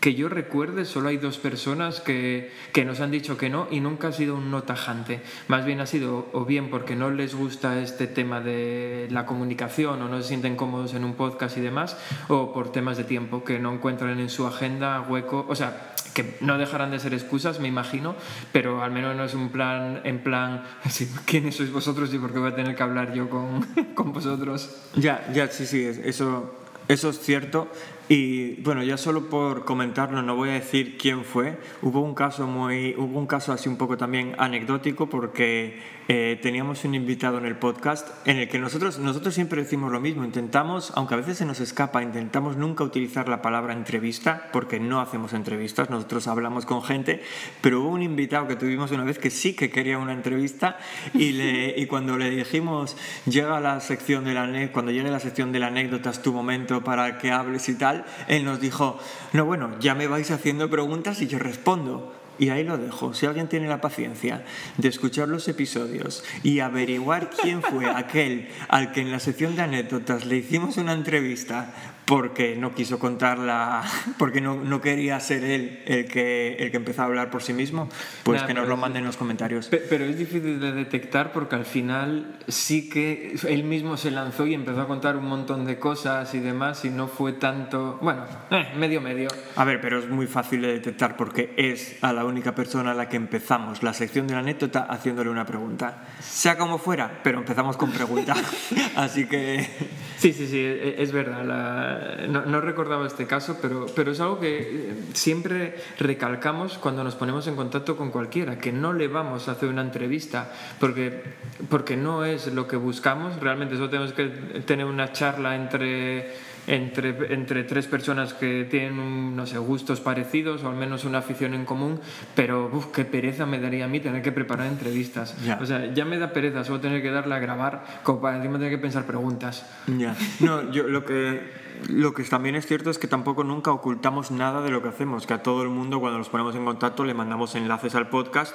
que 0.00 0.14
yo 0.14 0.28
recuerde, 0.28 0.84
solo 0.84 1.08
hay 1.08 1.16
dos 1.16 1.38
personas 1.38 2.00
que, 2.00 2.52
que 2.72 2.84
nos 2.84 3.00
han 3.00 3.10
dicho 3.10 3.36
que 3.36 3.50
no 3.50 3.68
y 3.70 3.80
nunca 3.80 4.08
ha 4.08 4.12
sido 4.12 4.36
un 4.36 4.50
no 4.50 4.62
tajante. 4.62 5.20
Más 5.48 5.64
bien 5.64 5.80
ha 5.80 5.86
sido 5.86 6.28
o 6.32 6.44
bien 6.44 6.70
porque 6.70 6.96
no 6.96 7.10
les 7.10 7.34
gusta 7.34 7.80
este 7.80 8.06
tema 8.06 8.40
de 8.40 9.08
la 9.10 9.26
comunicación 9.26 9.87
o 9.92 9.96
no 9.96 10.16
se 10.20 10.28
sienten 10.28 10.56
cómodos 10.56 10.94
en 10.94 11.04
un 11.04 11.14
podcast 11.14 11.56
y 11.56 11.60
demás, 11.60 11.96
o 12.28 12.52
por 12.52 12.72
temas 12.72 12.96
de 12.96 13.04
tiempo, 13.04 13.44
que 13.44 13.58
no 13.58 13.72
encuentran 13.72 14.18
en 14.20 14.28
su 14.28 14.46
agenda 14.46 15.00
hueco, 15.00 15.46
o 15.48 15.54
sea, 15.54 15.94
que 16.14 16.36
no 16.40 16.58
dejarán 16.58 16.90
de 16.90 16.98
ser 16.98 17.14
excusas, 17.14 17.60
me 17.60 17.68
imagino, 17.68 18.16
pero 18.52 18.82
al 18.82 18.90
menos 18.90 19.14
no 19.14 19.24
es 19.24 19.34
un 19.34 19.50
plan 19.50 20.00
en 20.04 20.22
plan, 20.22 20.64
¿quiénes 21.26 21.56
sois 21.56 21.70
vosotros 21.70 22.12
y 22.12 22.18
por 22.18 22.32
qué 22.32 22.38
voy 22.38 22.50
a 22.50 22.56
tener 22.56 22.74
que 22.74 22.82
hablar 22.82 23.12
yo 23.14 23.30
con, 23.30 23.62
con 23.94 24.12
vosotros? 24.12 24.76
Ya, 24.96 25.28
ya, 25.32 25.48
sí, 25.48 25.66
sí, 25.66 25.84
eso, 25.84 26.54
eso 26.88 27.10
es 27.10 27.20
cierto. 27.20 27.68
Y 28.08 28.54
bueno, 28.62 28.82
ya 28.82 28.96
solo 28.96 29.28
por 29.28 29.66
comentarlo, 29.66 30.22
no 30.22 30.34
voy 30.34 30.48
a 30.48 30.54
decir 30.54 30.96
quién 30.96 31.24
fue. 31.24 31.58
Hubo 31.82 32.00
un 32.00 32.14
caso 32.14 32.46
muy, 32.46 32.94
hubo 32.96 33.18
un 33.18 33.26
caso 33.26 33.52
así 33.52 33.68
un 33.68 33.76
poco 33.76 33.98
también 33.98 34.34
anecdótico 34.38 35.10
porque 35.10 35.78
eh, 36.08 36.38
teníamos 36.40 36.86
un 36.86 36.94
invitado 36.94 37.36
en 37.36 37.44
el 37.44 37.56
podcast 37.56 38.08
en 38.26 38.38
el 38.38 38.48
que 38.48 38.58
nosotros, 38.58 38.98
nosotros 38.98 39.34
siempre 39.34 39.62
decimos 39.62 39.92
lo 39.92 40.00
mismo. 40.00 40.24
Intentamos, 40.24 40.90
aunque 40.94 41.12
a 41.12 41.18
veces 41.18 41.36
se 41.36 41.44
nos 41.44 41.60
escapa, 41.60 42.02
intentamos 42.02 42.56
nunca 42.56 42.82
utilizar 42.82 43.28
la 43.28 43.42
palabra 43.42 43.74
entrevista 43.74 44.48
porque 44.54 44.80
no 44.80 45.02
hacemos 45.02 45.34
entrevistas. 45.34 45.90
Nosotros 45.90 46.26
hablamos 46.28 46.64
con 46.64 46.82
gente, 46.82 47.22
pero 47.60 47.82
hubo 47.82 47.90
un 47.90 48.02
invitado 48.02 48.48
que 48.48 48.56
tuvimos 48.56 48.90
una 48.90 49.04
vez 49.04 49.18
que 49.18 49.28
sí 49.28 49.54
que 49.54 49.68
quería 49.68 49.98
una 49.98 50.14
entrevista 50.14 50.78
y, 51.12 51.32
le, 51.32 51.78
y 51.78 51.84
cuando 51.84 52.16
le 52.16 52.30
dijimos 52.30 52.96
llega 53.26 53.60
la 53.60 53.80
sección 53.80 54.24
de 54.24 54.32
la 54.32 54.48
cuando 54.72 54.92
llegue 54.92 55.10
la 55.10 55.20
sección 55.20 55.52
de 55.52 55.58
la 55.58 55.66
anécdota 55.66 56.08
es 56.08 56.22
tu 56.22 56.32
momento 56.32 56.82
para 56.82 57.18
que 57.18 57.30
hables 57.30 57.68
y 57.68 57.74
tal 57.74 57.97
él 58.26 58.44
nos 58.44 58.60
dijo, 58.60 58.98
no, 59.32 59.44
bueno, 59.44 59.78
ya 59.80 59.94
me 59.94 60.06
vais 60.06 60.30
haciendo 60.30 60.68
preguntas 60.70 61.20
y 61.22 61.26
yo 61.26 61.38
respondo. 61.38 62.14
Y 62.38 62.50
ahí 62.50 62.62
lo 62.62 62.78
dejo. 62.78 63.14
Si 63.14 63.26
alguien 63.26 63.48
tiene 63.48 63.66
la 63.66 63.80
paciencia 63.80 64.44
de 64.76 64.88
escuchar 64.88 65.28
los 65.28 65.48
episodios 65.48 66.24
y 66.44 66.60
averiguar 66.60 67.30
quién 67.30 67.62
fue 67.62 67.86
aquel 67.94 68.48
al 68.68 68.92
que 68.92 69.00
en 69.00 69.10
la 69.10 69.18
sección 69.18 69.56
de 69.56 69.62
anécdotas 69.62 70.24
le 70.24 70.36
hicimos 70.36 70.76
una 70.76 70.92
entrevista 70.92 71.74
porque 72.08 72.56
no 72.56 72.74
quiso 72.74 72.98
contarla, 72.98 73.82
porque 74.18 74.40
no, 74.40 74.56
no, 74.56 74.80
quería 74.80 75.20
ser 75.20 75.44
él 75.44 75.82
el 75.84 76.06
que, 76.06 76.56
el 76.58 76.70
que 76.70 76.78
empezó 76.78 77.02
a 77.02 77.04
hablar 77.04 77.28
por 77.28 77.42
sí 77.42 77.52
mismo, 77.52 77.90
pues 78.22 78.42
que 78.44 78.54
nos 78.54 78.66
lo 78.66 78.78
manden 78.78 79.00
en 79.00 79.06
los 79.06 79.18
comentarios. 79.18 79.68
Pero 79.68 80.06
es 80.06 80.16
difícil 80.16 80.58
de 80.58 80.72
detectar 80.72 81.32
porque 81.32 81.56
al 81.56 81.66
final 81.66 82.38
sí 82.48 82.88
que 82.88 83.36
él 83.46 83.64
mismo 83.64 83.98
se 83.98 84.10
lanzó 84.10 84.46
y 84.46 84.54
empezó 84.54 84.80
a 84.80 84.86
contar 84.86 85.18
un 85.18 85.26
montón 85.26 85.66
de 85.66 85.78
cosas 85.78 86.34
y 86.34 86.40
demás 86.40 86.82
y 86.86 86.90
no 86.90 87.08
fue 87.08 87.34
tanto, 87.34 87.98
bueno, 88.00 88.24
eh, 88.50 88.72
medio 88.78 89.02
medio. 89.02 89.28
A 89.56 89.64
ver, 89.64 89.78
pero 89.82 89.98
es 89.98 90.08
muy 90.08 90.26
fácil 90.26 90.62
de 90.62 90.68
detectar 90.68 91.14
porque 91.14 91.52
es 91.58 92.02
a 92.02 92.14
la 92.14 92.24
única 92.24 92.54
persona 92.54 92.92
a 92.92 92.94
la 92.94 93.10
que 93.10 93.16
empezamos 93.16 93.82
la 93.82 93.92
sección 93.92 94.26
de 94.26 94.32
la 94.32 94.40
anécdota 94.40 94.86
haciéndole 94.88 95.28
una 95.28 95.44
pregunta. 95.44 96.06
Sea 96.20 96.56
como 96.56 96.78
fuera, 96.78 97.20
pero 97.22 97.38
empezamos 97.38 97.76
con 97.76 97.90
pregunta. 97.90 98.34
Así 98.96 99.26
que... 99.26 99.68
Sí, 100.16 100.32
sí, 100.32 100.46
sí, 100.46 100.58
e, 100.58 101.02
es 101.02 101.12
verdad. 101.12 101.44
La 101.44 101.97
no, 102.28 102.60
recordaba 102.60 103.06
este 103.06 103.26
caso, 103.26 103.58
pero, 103.60 103.86
pero 103.94 104.12
es 104.12 104.20
algo 104.20 104.40
que 104.40 104.58
eh, 104.58 104.94
siempre 105.14 105.76
recalcamos 105.98 106.78
cuando 106.78 107.04
nos 107.04 107.14
ponemos 107.14 107.46
en 107.46 107.56
contacto 107.56 107.96
con 107.96 108.10
cualquiera, 108.10 108.58
que 108.58 108.72
no 108.72 108.92
le 108.92 109.08
vamos 109.08 109.48
a 109.48 109.52
hacer 109.52 109.68
una 109.68 109.82
entrevista, 109.82 110.52
porque, 110.78 111.22
porque 111.68 111.96
no 111.96 112.24
es 112.24 112.52
lo 112.52 112.66
que 112.66 112.76
buscamos, 112.76 113.38
realmente 113.40 113.76
solo 113.76 113.90
tenemos 113.90 114.12
que 114.12 114.26
tener 114.66 114.86
una 114.86 115.12
charla 115.12 115.56
entre 115.56 116.32
entre, 116.68 117.32
entre 117.32 117.64
tres 117.64 117.86
personas 117.86 118.34
que 118.34 118.66
tienen, 118.70 119.34
no 119.34 119.46
sé, 119.46 119.58
gustos 119.58 120.00
parecidos 120.00 120.62
o 120.62 120.68
al 120.68 120.76
menos 120.76 121.04
una 121.04 121.18
afición 121.18 121.54
en 121.54 121.64
común, 121.64 121.98
pero 122.34 122.70
uf, 122.72 122.88
qué 122.88 123.04
pereza 123.04 123.46
me 123.46 123.58
daría 123.58 123.86
a 123.86 123.88
mí 123.88 124.00
tener 124.00 124.22
que 124.22 124.32
preparar 124.32 124.66
entrevistas. 124.66 125.34
O 125.60 125.66
sea, 125.66 125.92
ya 125.92 126.04
me 126.04 126.18
da 126.18 126.32
pereza 126.32 126.64
solo 126.64 126.80
tener 126.80 127.00
que 127.02 127.10
darle 127.10 127.34
a 127.34 127.38
grabar 127.38 127.84
como 128.02 128.20
para 128.20 128.36
encima 128.36 128.58
tener 128.58 128.70
que 128.70 128.78
pensar 128.78 129.04
preguntas. 129.04 129.64
Ya. 129.86 130.14
No, 130.40 130.70
yo 130.70 130.86
lo 130.86 131.04
que 131.04 131.68
lo 131.88 132.12
que 132.12 132.24
también 132.24 132.56
es 132.56 132.66
cierto 132.66 132.90
es 132.90 132.98
que 132.98 133.06
tampoco 133.06 133.44
nunca 133.44 133.72
ocultamos 133.72 134.30
nada 134.30 134.60
de 134.60 134.70
lo 134.70 134.82
que 134.82 134.88
hacemos, 134.88 135.26
que 135.26 135.34
a 135.34 135.42
todo 135.42 135.62
el 135.62 135.68
mundo 135.68 136.00
cuando 136.00 136.18
nos 136.18 136.28
ponemos 136.28 136.54
en 136.54 136.64
contacto 136.64 137.04
le 137.04 137.14
mandamos 137.14 137.54
enlaces 137.54 137.94
al 137.94 138.08
podcast 138.08 138.54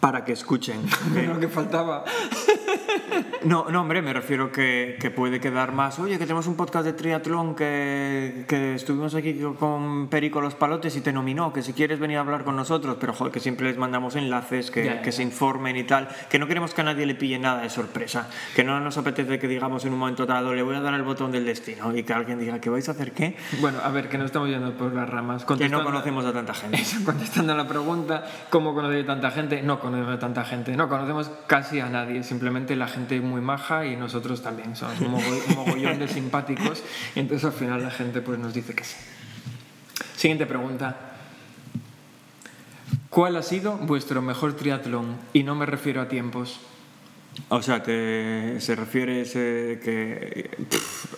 para 0.00 0.24
que 0.24 0.32
escuchen. 0.32 0.82
Lo 1.26 1.40
que 1.40 1.48
faltaba. 1.48 2.04
No, 3.44 3.66
no, 3.70 3.82
hombre, 3.82 4.02
me 4.02 4.12
refiero 4.12 4.50
que, 4.50 4.96
que, 5.00 5.10
puede 5.10 5.38
quedar 5.40 5.72
más. 5.72 5.98
Oye, 6.00 6.18
que 6.18 6.24
tenemos 6.24 6.46
un 6.48 6.56
podcast 6.56 6.84
de 6.84 6.92
triatlón 6.92 7.54
que, 7.54 8.44
que, 8.48 8.74
estuvimos 8.74 9.14
aquí 9.14 9.40
con 9.58 10.08
Perico 10.08 10.40
Los 10.40 10.54
Palotes 10.54 10.96
y 10.96 11.00
te 11.00 11.12
nominó, 11.12 11.52
que 11.52 11.62
si 11.62 11.72
quieres 11.72 12.00
venir 12.00 12.16
a 12.16 12.20
hablar 12.20 12.44
con 12.44 12.56
nosotros, 12.56 12.96
pero 12.98 13.12
joder, 13.12 13.32
que 13.32 13.38
siempre 13.38 13.68
les 13.68 13.78
mandamos 13.78 14.16
enlaces, 14.16 14.70
que, 14.70 15.00
que 15.00 15.12
se 15.12 15.22
informen 15.22 15.76
y 15.76 15.84
tal, 15.84 16.08
que 16.28 16.38
no 16.38 16.48
queremos 16.48 16.74
que 16.74 16.80
a 16.80 16.84
nadie 16.84 17.06
le 17.06 17.14
pille 17.14 17.38
nada 17.38 17.62
de 17.62 17.70
sorpresa, 17.70 18.28
que 18.54 18.64
no 18.64 18.80
nos 18.80 18.98
apetece 18.98 19.38
que 19.38 19.46
digamos 19.46 19.84
en 19.84 19.92
un 19.92 19.98
momento 20.00 20.26
dado, 20.26 20.52
le 20.52 20.62
voy 20.62 20.74
a 20.74 20.80
dar 20.80 20.94
el 20.94 21.02
botón 21.02 21.30
del 21.30 21.44
destino 21.44 21.96
y 21.96 22.02
que 22.02 22.12
alguien 22.12 22.38
diga, 22.38 22.60
¿qué 22.60 22.68
vais 22.68 22.88
a 22.88 22.92
hacer 22.92 23.12
qué? 23.12 23.36
Bueno, 23.60 23.78
a 23.82 23.90
ver, 23.90 24.08
que 24.08 24.18
no 24.18 24.24
estamos 24.24 24.48
yendo 24.48 24.72
por 24.76 24.92
las 24.92 25.08
ramas. 25.08 25.44
Que 25.44 25.68
no 25.68 25.84
conocemos 25.84 26.24
a 26.24 26.32
tanta 26.32 26.54
gente. 26.54 26.82
contestando 27.04 27.52
a 27.52 27.56
la 27.56 27.68
pregunta, 27.68 28.24
¿cómo 28.50 28.74
conocer 28.74 29.04
a 29.04 29.06
tanta 29.06 29.30
gente? 29.30 29.62
No 29.62 29.78
conocemos 29.78 30.14
a 30.14 30.18
tanta 30.18 30.44
gente, 30.44 30.76
no 30.76 30.88
conocemos 30.88 31.30
casi 31.46 31.80
a 31.80 31.88
nadie, 31.88 32.22
simplemente 32.22 32.74
la 32.74 32.85
gente 32.88 33.20
muy 33.20 33.40
maja 33.40 33.86
y 33.86 33.96
nosotros 33.96 34.42
también 34.42 34.76
somos 34.76 35.00
un 35.00 35.54
mogollón 35.56 35.98
de 35.98 36.08
simpáticos 36.08 36.82
entonces 37.14 37.44
al 37.44 37.52
final 37.52 37.82
la 37.82 37.90
gente 37.90 38.20
pues 38.20 38.38
nos 38.38 38.54
dice 38.54 38.74
que 38.74 38.84
sí. 38.84 38.96
Siguiente 40.16 40.46
pregunta. 40.46 40.96
¿Cuál 43.10 43.36
ha 43.36 43.42
sido 43.42 43.76
vuestro 43.76 44.22
mejor 44.22 44.54
triatlón? 44.54 45.16
Y 45.32 45.42
no 45.42 45.54
me 45.54 45.66
refiero 45.66 46.00
a 46.00 46.08
tiempos. 46.08 46.60
O 47.48 47.62
sea, 47.62 47.82
que 47.82 48.56
se 48.58 48.74
refiere 48.74 49.20
ese 49.20 49.80
que. 49.82 50.50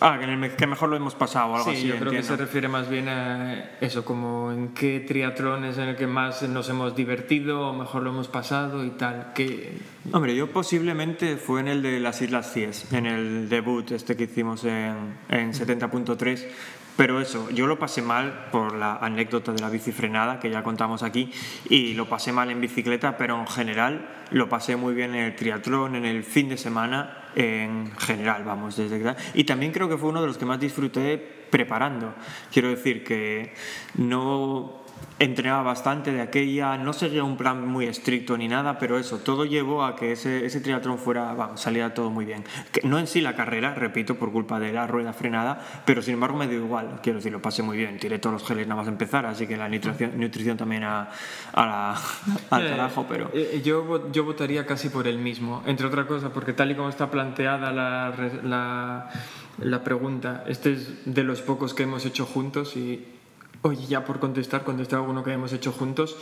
ah, 0.01 0.17
que, 0.19 0.25
en 0.25 0.45
el, 0.45 0.57
que 0.57 0.67
mejor 0.67 0.89
lo 0.89 0.97
hemos 0.97 1.15
pasado 1.15 1.53
o 1.53 1.57
algo 1.57 1.71
así. 1.71 1.83
Sí, 1.83 1.87
yo 1.89 1.97
creo 1.97 2.13
que 2.13 2.23
se 2.23 2.37
refiere 2.37 2.69
más 2.69 2.89
bien 2.89 3.09
a 3.09 3.71
eso, 3.81 4.05
como 4.05 4.53
en 4.53 4.69
qué 4.69 5.01
triatlón 5.01 5.65
es 5.65 5.79
en 5.79 5.89
el 5.89 5.97
que 5.97 6.07
más 6.07 6.43
nos 6.43 6.69
hemos 6.69 6.95
divertido 6.95 7.69
o 7.69 7.73
mejor 7.73 8.03
lo 8.03 8.11
hemos 8.11 8.29
pasado 8.29 8.85
y 8.85 8.91
tal. 8.91 9.33
Que... 9.35 9.73
Hombre, 10.13 10.35
yo 10.35 10.51
posiblemente 10.51 11.37
fue 11.37 11.61
en 11.61 11.69
el 11.69 11.83
de 11.83 12.01
las 12.01 12.21
Islas 12.21 12.53
Cies, 12.53 12.93
en 12.93 13.07
el 13.07 13.49
debut 13.49 13.91
este 13.93 14.17
que 14.17 14.25
hicimos 14.25 14.65
en, 14.65 15.17
en 15.29 15.53
70.3 15.53 16.47
pero 16.99 17.21
eso, 17.21 17.49
yo 17.51 17.69
lo 17.69 17.79
pasé 17.79 18.03
mal 18.03 18.49
por 18.51 18.75
la 18.75 18.97
anécdota 18.97 19.53
de 19.53 19.61
la 19.61 19.71
bici 19.71 19.93
frenada 19.93 20.41
que 20.41 20.51
ya 20.51 20.65
contamos 20.65 21.05
aquí 21.05 21.31
y 21.71 21.95
lo 21.95 22.09
pasé 22.09 22.33
mal 22.33 22.51
en 22.51 22.61
bicicleta, 22.61 23.17
pero 23.17 23.39
en 23.39 23.47
general 23.47 24.09
lo 24.33 24.49
pasé 24.49 24.75
muy 24.75 24.95
bien 24.95 25.15
en 25.15 25.27
el 25.27 25.37
triatlón, 25.37 25.95
en 25.95 26.05
el 26.05 26.25
fin 26.25 26.49
de 26.49 26.57
semana, 26.57 27.29
en 27.37 27.97
general, 27.99 28.43
vamos, 28.43 28.75
desde 28.75 29.15
Y 29.35 29.45
también 29.45 29.71
creo 29.71 29.89
que 29.89 29.97
fue 29.97 30.09
uno 30.09 30.21
de 30.21 30.27
los 30.27 30.39
que 30.39 30.45
más 30.45 30.59
disfruté 30.59 31.19
preparando. 31.19 32.17
Quiero 32.53 32.69
decir 32.69 33.05
que 33.05 33.55
no 33.95 34.78
entrenaba 35.19 35.63
bastante 35.63 36.13
de 36.13 36.21
aquella, 36.21 36.79
no 36.79 36.93
seguía 36.93 37.25
un 37.25 37.37
plan 37.37 37.67
muy 37.67 37.87
estricto 37.87 38.37
ni 38.37 38.47
nada, 38.47 38.79
pero 38.79 38.99
eso, 38.99 39.19
todo 39.19 39.45
llevó 39.45 39.85
a 39.85 39.97
que 39.97 40.13
ese, 40.13 40.47
ese 40.47 40.61
triatlón 40.61 40.99
fuera, 40.99 41.35
vamos, 41.35 41.61
saliera 41.61 41.93
todo 41.93 42.11
muy 42.11 42.25
bien. 42.25 42.45
Que 42.73 42.87
no 42.87 42.99
en 42.99 43.07
sí 43.07 43.21
la 43.21 43.35
carrera, 43.35 43.75
repito, 43.75 44.15
por 44.15 44.31
culpa 44.31 44.61
de 44.61 44.73
la 44.73 44.87
rueda 44.87 45.13
frenada, 45.13 45.61
pero 45.85 46.03
sin 46.03 46.15
embargo 46.15 46.37
me 46.37 46.47
dio 46.47 46.59
igual, 46.59 47.01
quiero 47.03 47.19
decir, 47.19 47.33
lo 47.33 47.43
pasé 47.43 47.63
muy 47.63 47.77
bien, 47.77 47.99
tiré 47.99 48.19
todos 48.19 48.35
los 48.35 48.49
geles 48.49 48.67
nada 48.69 48.83
más 48.83 48.89
empezar, 48.89 49.27
así 49.27 49.47
que 49.47 49.57
la 49.57 49.69
nutrición, 49.69 50.19
nutrición 50.19 50.57
también 50.57 50.85
a, 50.85 51.09
a 51.53 51.67
la, 51.67 52.01
al 52.51 52.67
eh, 52.67 52.71
carajo, 52.71 53.07
pero... 53.09 53.31
Eh, 53.35 53.61
yo, 53.65 54.13
yo 54.13 54.25
votaría 54.25 54.67
casi 54.67 54.89
por 54.89 55.09
el 55.09 55.19
mismo, 55.19 55.63
entre 55.67 55.87
otras 55.87 56.07
cosas, 56.07 56.31
porque 56.33 56.53
tal 56.53 56.71
y 56.71 56.77
como 56.77 56.89
está 56.89 57.11
planteada 57.11 57.73
la, 57.73 58.15
la 58.45 59.11
la 59.61 59.83
pregunta. 59.83 60.45
Este 60.47 60.73
es 60.73 60.93
de 61.05 61.25
los 61.25 61.43
pocos 61.43 61.75
que 61.75 61.83
hemos 61.83 62.07
hecho 62.07 62.25
juntos 62.25 62.77
y, 62.77 63.05
oye, 63.63 63.87
ya 63.87 64.05
por 64.05 64.21
contestar, 64.21 64.65
contesté 64.65 64.97
alguno 64.97 65.25
que 65.25 65.33
hemos 65.33 65.53
hecho 65.53 65.73
juntos. 65.73 66.17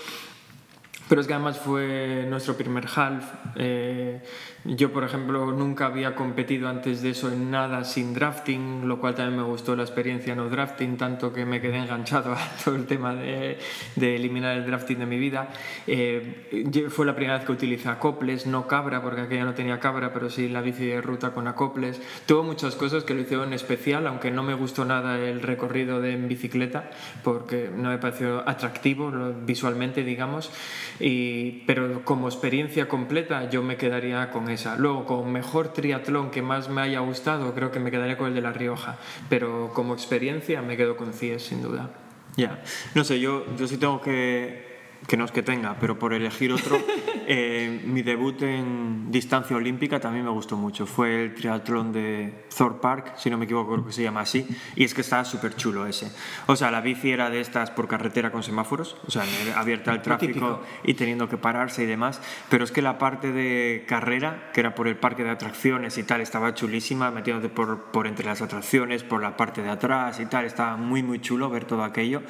Pero 1.09 1.21
es 1.21 1.27
que 1.27 1.35
además 1.35 1.59
fue 1.59 2.27
nuestro 2.29 2.57
primer 2.57 2.87
half. 2.95 3.25
Eh, 3.55 4.21
yo, 4.64 4.92
por 4.92 5.05
ejemplo, 5.05 5.53
nunca 5.53 5.87
había 5.87 6.16
competido 6.16 6.69
antes 6.69 7.01
de 7.01 7.11
eso 7.11 7.31
en 7.31 7.53
nada 7.53 7.85
sin 7.85 8.12
drafting, 8.12 8.88
lo 8.88 8.99
cual 8.99 9.14
también 9.14 9.37
me 9.37 9.45
gustó 9.45 9.77
la 9.77 9.85
experiencia 9.85 10.35
no 10.35 10.49
drafting, 10.49 10.97
tanto 10.97 11.33
que 11.33 11.47
me 11.47 11.61
quedé 11.61 11.77
enganchado 11.79 12.33
a 12.35 12.38
todo 12.64 12.75
el 12.75 12.87
tema 12.87 13.14
de, 13.14 13.59
de 13.95 14.16
eliminar 14.16 14.57
el 14.57 14.66
drafting 14.66 14.99
de 14.99 15.07
mi 15.07 15.19
vida. 15.19 15.49
Eh, 15.87 16.88
fue 16.90 17.07
la 17.07 17.14
primera 17.14 17.37
vez 17.37 17.47
que 17.47 17.53
utilicé 17.53 17.88
acoples, 17.88 18.47
no 18.47 18.66
cabra, 18.66 19.03
porque 19.03 19.21
aquella 19.21 19.45
no 19.45 19.55
tenía 19.55 19.79
cabra, 19.79 20.12
pero 20.12 20.29
sí 20.29 20.49
la 20.49 20.61
bici 20.61 20.87
de 20.87 21.01
ruta 21.01 21.31
con 21.31 21.47
acoples. 21.47 22.01
Tuvo 22.27 22.42
muchas 22.42 22.75
cosas 22.75 23.05
que 23.05 23.14
lo 23.14 23.21
hicieron 23.21 23.53
especial, 23.53 24.09
aunque 24.09 24.33
no 24.33 24.42
me 24.42 24.55
gustó 24.55 24.85
nada 24.85 25.19
el 25.21 25.42
recorrido 25.42 26.01
de 26.01 26.14
en 26.14 26.27
bicicleta, 26.27 26.90
porque 27.23 27.71
no 27.75 27.90
me 27.90 27.99
pareció 27.99 28.49
atractivo 28.49 29.12
visualmente, 29.45 30.03
digamos. 30.03 30.51
Y, 31.00 31.62
pero 31.66 32.04
como 32.04 32.28
experiencia 32.28 32.88
completa, 32.88 33.50
yo 33.50 33.62
me 33.62 33.76
quedaría 33.76 34.30
con 34.30 34.46
Luego, 34.78 35.04
con 35.04 35.32
mejor 35.32 35.72
triatlón 35.72 36.30
que 36.30 36.42
más 36.42 36.68
me 36.68 36.82
haya 36.82 37.00
gustado, 37.00 37.54
creo 37.54 37.70
que 37.70 37.80
me 37.80 37.90
quedaría 37.90 38.16
con 38.16 38.28
el 38.28 38.35
de 38.35 38.40
La 38.40 38.52
Rioja. 38.52 38.96
Pero 39.28 39.72
como 39.74 39.94
experiencia 39.94 40.62
me 40.62 40.76
quedo 40.76 40.96
con 40.96 41.12
CIES, 41.12 41.42
sin 41.42 41.62
duda. 41.62 41.90
Ya, 42.37 42.62
no 42.94 43.04
sé, 43.04 43.18
yo, 43.20 43.44
yo 43.56 43.66
sí 43.66 43.78
tengo 43.78 44.00
que 44.00 44.65
que 45.06 45.16
no 45.16 45.24
es 45.24 45.30
que 45.30 45.42
tenga, 45.42 45.76
pero 45.80 45.98
por 45.98 46.12
elegir 46.12 46.52
otro, 46.52 46.78
eh, 47.26 47.82
mi 47.85 48.02
debut 48.02 48.42
en 48.42 49.11
distancia 49.11 49.56
olímpica 49.56 50.00
también 50.00 50.24
me 50.24 50.30
gustó 50.30 50.56
mucho. 50.56 50.87
Fue 50.87 51.24
el 51.24 51.35
triatlón 51.35 51.92
de 51.92 52.46
Thor 52.56 52.80
Park, 52.80 53.14
si 53.16 53.30
no 53.30 53.38
me 53.38 53.44
equivoco, 53.44 53.72
creo 53.72 53.87
que 53.87 53.92
se 53.92 54.02
llama 54.02 54.20
así, 54.20 54.46
y 54.74 54.85
es 54.85 54.94
que 54.94 55.02
estaba 55.02 55.24
súper 55.24 55.54
chulo 55.54 55.87
ese. 55.87 56.11
O 56.46 56.56
sea, 56.56 56.70
la 56.70 56.80
bici 56.80 57.11
era 57.11 57.30
de 57.30 57.40
estas 57.40 57.70
por 57.70 57.88
carretera 57.88 58.32
con 58.32 58.42
semáforos, 58.42 58.96
o 59.06 59.11
sea, 59.11 59.24
abierta 59.54 59.92
al 59.92 60.02
tráfico 60.02 60.62
y 60.82 60.94
teniendo 60.94 61.28
que 61.28 61.37
pararse 61.37 61.85
y 61.85 61.87
demás, 61.87 62.20
pero 62.48 62.64
es 62.64 62.72
que 62.72 62.82
la 62.82 62.98
parte 62.98 63.32
de 63.32 63.85
carrera, 63.87 64.50
que 64.52 64.61
era 64.61 64.74
por 64.74 64.88
el 64.88 64.96
parque 64.96 65.24
de 65.24 65.30
atracciones 65.30 65.98
y 65.98 66.02
tal, 66.02 66.20
estaba 66.20 66.54
chulísima, 66.54 67.11
metiéndote 67.11 67.48
por, 67.48 67.90
por 67.92 68.06
entre 68.06 68.26
las 68.26 68.42
atracciones, 68.42 69.04
por 69.04 69.22
la 69.22 69.37
parte 69.37 69.62
de 69.62 69.70
atrás 69.70 70.20
y 70.20 70.26
tal, 70.26 70.44
estaba 70.44 70.76
muy, 70.76 71.02
muy 71.02 71.20
chulo 71.20 71.50
ver 71.50 71.64
todo 71.64 71.85
aquello. 71.85 72.22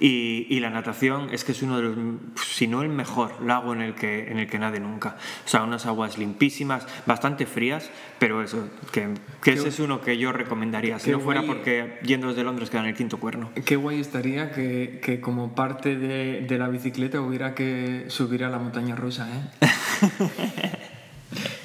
Y, 0.00 0.46
y 0.50 0.60
la 0.60 0.70
natación 0.70 1.28
es 1.30 1.44
que 1.44 1.52
es 1.52 1.62
uno 1.62 1.76
de 1.76 1.82
los 1.84 1.96
si 2.36 2.66
no 2.66 2.82
el 2.82 2.88
mejor 2.88 3.42
lago 3.42 3.72
en 3.72 3.80
el 3.80 3.94
que, 3.94 4.30
en 4.30 4.38
el 4.38 4.48
que 4.48 4.58
nade 4.58 4.80
nunca. 4.80 5.16
O 5.44 5.48
sea, 5.48 5.62
unas 5.62 5.86
aguas 5.86 6.18
limpísimas, 6.18 6.86
bastante 7.06 7.46
frías, 7.46 7.90
pero 8.18 8.42
eso, 8.42 8.68
que, 8.92 9.14
que 9.42 9.52
ese 9.52 9.68
es 9.68 9.78
uno 9.78 10.00
que 10.00 10.18
yo 10.18 10.32
recomendaría, 10.32 10.98
si 10.98 11.10
no 11.10 11.20
fuera 11.20 11.42
porque 11.42 11.98
yendo 12.02 12.28
desde 12.28 12.44
Londres 12.44 12.70
queda 12.70 12.82
en 12.82 12.88
el 12.88 12.94
quinto 12.94 13.18
cuerno. 13.18 13.50
Qué 13.64 13.76
guay 13.76 14.00
estaría 14.00 14.52
que, 14.52 15.00
que 15.02 15.20
como 15.20 15.54
parte 15.54 15.96
de, 15.96 16.42
de, 16.42 16.58
la 16.58 16.68
bicicleta 16.68 17.20
hubiera 17.20 17.54
que 17.54 18.06
subir 18.08 18.44
a 18.44 18.50
la 18.50 18.58
montaña 18.58 18.94
rusa, 18.96 19.28
¿eh? 19.28 19.66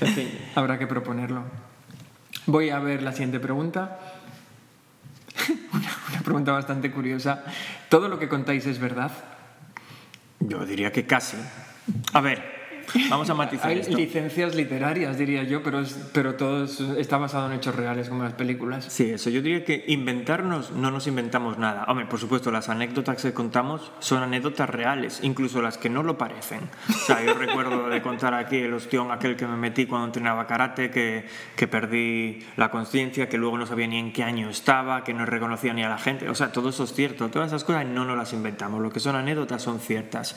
en 0.01 0.13
fin, 0.13 0.29
habrá 0.55 0.79
que 0.79 0.87
proponerlo. 0.87 1.43
Voy 2.45 2.69
a 2.69 2.79
ver 2.79 3.03
la 3.03 3.11
siguiente 3.11 3.39
pregunta. 3.39 3.99
una, 5.73 5.91
una 6.09 6.21
pregunta 6.21 6.51
bastante 6.51 6.91
curiosa. 6.91 7.43
¿Todo 7.89 8.07
lo 8.07 8.19
que 8.19 8.27
contáis 8.27 8.65
es 8.65 8.79
verdad? 8.79 9.11
Yo 10.39 10.65
diría 10.65 10.91
que 10.91 11.05
casi. 11.05 11.37
A 12.13 12.21
ver, 12.21 12.56
Vamos 13.09 13.29
a 13.29 13.33
matizar 13.33 13.69
Hay 13.69 13.83
licencias 13.83 14.55
literarias, 14.55 15.17
diría 15.17 15.43
yo, 15.43 15.63
pero, 15.63 15.83
pero 16.13 16.35
todo 16.35 16.65
está 16.97 17.17
basado 17.17 17.47
en 17.47 17.53
hechos 17.53 17.75
reales, 17.75 18.09
como 18.09 18.23
las 18.23 18.33
películas. 18.33 18.85
Sí, 18.85 19.09
eso. 19.11 19.29
Yo 19.29 19.41
diría 19.41 19.63
que 19.63 19.83
inventarnos, 19.87 20.71
no 20.71 20.91
nos 20.91 21.07
inventamos 21.07 21.57
nada. 21.57 21.85
Hombre, 21.87 22.05
por 22.05 22.19
supuesto, 22.19 22.51
las 22.51 22.69
anécdotas 22.69 23.21
que 23.21 23.33
contamos 23.33 23.91
son 23.99 24.23
anécdotas 24.23 24.69
reales, 24.69 25.19
incluso 25.23 25.61
las 25.61 25.77
que 25.77 25.89
no 25.89 26.03
lo 26.03 26.17
parecen. 26.17 26.61
O 26.89 26.93
sea, 26.93 27.23
yo 27.23 27.33
recuerdo 27.33 27.89
de 27.89 28.01
contar 28.01 28.33
aquí 28.33 28.57
el 28.57 28.73
ostión 28.73 29.11
aquel 29.11 29.35
que 29.35 29.47
me 29.47 29.57
metí 29.57 29.85
cuando 29.85 30.07
entrenaba 30.07 30.47
karate, 30.47 30.89
que, 30.89 31.25
que 31.55 31.67
perdí 31.67 32.39
la 32.55 32.69
conciencia, 32.69 33.29
que 33.29 33.37
luego 33.37 33.57
no 33.57 33.65
sabía 33.65 33.87
ni 33.87 33.97
en 33.97 34.13
qué 34.13 34.23
año 34.23 34.49
estaba, 34.49 35.03
que 35.03 35.13
no 35.13 35.25
reconocía 35.25 35.73
ni 35.73 35.83
a 35.83 35.89
la 35.89 35.97
gente. 35.97 36.29
O 36.29 36.35
sea, 36.35 36.51
todo 36.51 36.69
eso 36.69 36.83
es 36.83 36.93
cierto. 36.93 37.29
Todas 37.29 37.47
esas 37.47 37.63
cosas 37.63 37.85
no 37.85 38.05
nos 38.05 38.17
las 38.17 38.33
inventamos. 38.33 38.81
Lo 38.81 38.91
que 38.91 38.99
son 38.99 39.15
anécdotas 39.15 39.61
son 39.61 39.79
ciertas. 39.79 40.35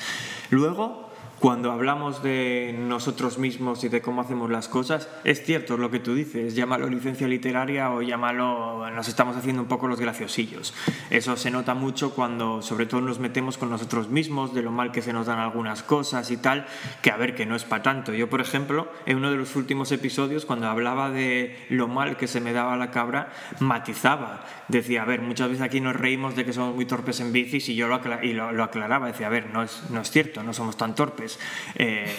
Luego 0.50 1.09
cuando 1.40 1.72
hablamos 1.72 2.22
de 2.22 2.76
nosotros 2.78 3.38
mismos 3.38 3.82
y 3.82 3.88
de 3.88 4.02
cómo 4.02 4.20
hacemos 4.20 4.50
las 4.50 4.68
cosas, 4.68 5.08
es 5.24 5.42
cierto 5.42 5.78
lo 5.78 5.90
que 5.90 5.98
tú 5.98 6.14
dices, 6.14 6.54
llámalo 6.54 6.86
licencia 6.86 7.26
literaria 7.26 7.90
o 7.92 8.02
llámalo, 8.02 8.90
nos 8.90 9.08
estamos 9.08 9.38
haciendo 9.38 9.62
un 9.62 9.68
poco 9.68 9.88
los 9.88 9.98
graciosillos. 9.98 10.74
Eso 11.08 11.38
se 11.38 11.50
nota 11.50 11.72
mucho 11.72 12.10
cuando 12.10 12.60
sobre 12.60 12.84
todo 12.84 13.00
nos 13.00 13.20
metemos 13.20 13.56
con 13.56 13.70
nosotros 13.70 14.10
mismos, 14.10 14.52
de 14.52 14.60
lo 14.60 14.70
mal 14.70 14.92
que 14.92 15.00
se 15.00 15.14
nos 15.14 15.26
dan 15.26 15.38
algunas 15.38 15.82
cosas 15.82 16.30
y 16.30 16.36
tal, 16.36 16.66
que 17.00 17.10
a 17.10 17.16
ver, 17.16 17.34
que 17.34 17.46
no 17.46 17.56
es 17.56 17.64
para 17.64 17.82
tanto. 17.82 18.12
Yo, 18.12 18.28
por 18.28 18.42
ejemplo, 18.42 18.92
en 19.06 19.16
uno 19.16 19.30
de 19.30 19.38
los 19.38 19.56
últimos 19.56 19.92
episodios, 19.92 20.44
cuando 20.44 20.68
hablaba 20.68 21.10
de 21.10 21.56
lo 21.70 21.88
mal 21.88 22.18
que 22.18 22.26
se 22.26 22.42
me 22.42 22.52
daba 22.52 22.76
la 22.76 22.90
cabra, 22.90 23.32
matizaba. 23.60 24.44
Decía, 24.68 25.02
a 25.02 25.06
ver, 25.06 25.22
muchas 25.22 25.48
veces 25.48 25.62
aquí 25.62 25.80
nos 25.80 25.96
reímos 25.96 26.36
de 26.36 26.44
que 26.44 26.52
somos 26.52 26.74
muy 26.74 26.84
torpes 26.84 27.18
en 27.20 27.32
bicis 27.32 27.70
y 27.70 27.76
yo 27.76 27.88
lo, 27.88 27.98
y 28.22 28.34
lo, 28.34 28.62
aclaraba. 28.62 29.06
Decía, 29.06 29.28
a 29.28 29.30
ver, 29.30 29.48
no 29.48 29.62
es, 29.62 29.84
no 29.88 30.02
es 30.02 30.10
cierto, 30.10 30.42
no 30.42 30.52
somos 30.52 30.76
tan 30.76 30.94
torpes 30.94 31.29
eh, 31.76 32.14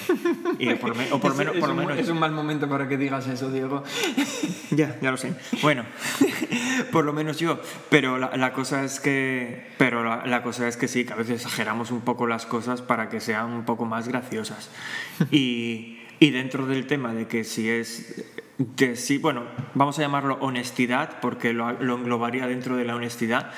y 0.60 0.74
por 0.76 0.92
o 1.12 1.20
por, 1.20 1.36
menos, 1.36 1.56
es, 1.56 1.64
un, 1.64 1.92
es 1.92 2.10
un 2.10 2.20
mal 2.20 2.32
momento 2.32 2.70
para 2.70 2.88
que 2.88 2.98
digas 2.98 3.28
eso, 3.28 3.52
Diego. 3.52 3.84
ya, 4.72 4.98
ya 5.02 5.12
lo 5.12 5.18
sé. 5.18 5.34
Bueno, 5.62 5.86
por 6.92 7.06
lo 7.06 7.14
menos 7.14 7.38
yo. 7.38 7.60
Pero 7.90 8.18
la, 8.18 8.36
la 8.38 8.54
cosa 8.54 8.84
es 8.84 9.00
que. 9.00 9.72
Pero 9.78 10.04
la, 10.04 10.26
la, 10.26 10.44
cosa 10.44 10.68
es 10.68 10.78
que 10.78 10.88
sí, 10.88 11.06
que 11.06 11.14
a 11.14 11.16
veces 11.16 11.42
exageramos 11.42 11.92
un 11.92 12.02
poco 12.02 12.28
las 12.28 12.46
cosas 12.46 12.82
para 12.82 13.10
que 13.10 13.20
sean 13.20 13.52
un 13.52 13.66
poco 13.66 13.86
más 13.86 14.08
graciosas. 14.08 14.70
Y, 15.32 16.00
y 16.20 16.32
dentro 16.32 16.66
del 16.66 16.88
tema 16.88 17.14
de 17.14 17.28
que 17.28 17.44
si 17.44 17.70
es. 17.70 18.26
De 18.58 18.96
si, 18.96 19.18
bueno, 19.18 19.44
vamos 19.74 19.98
a 19.98 20.04
llamarlo 20.04 20.38
honestidad, 20.42 21.20
porque 21.20 21.52
lo, 21.52 21.72
lo 21.74 21.96
englobaría 21.96 22.46
dentro 22.46 22.76
de 22.76 22.86
la 22.86 22.96
honestidad, 22.96 23.52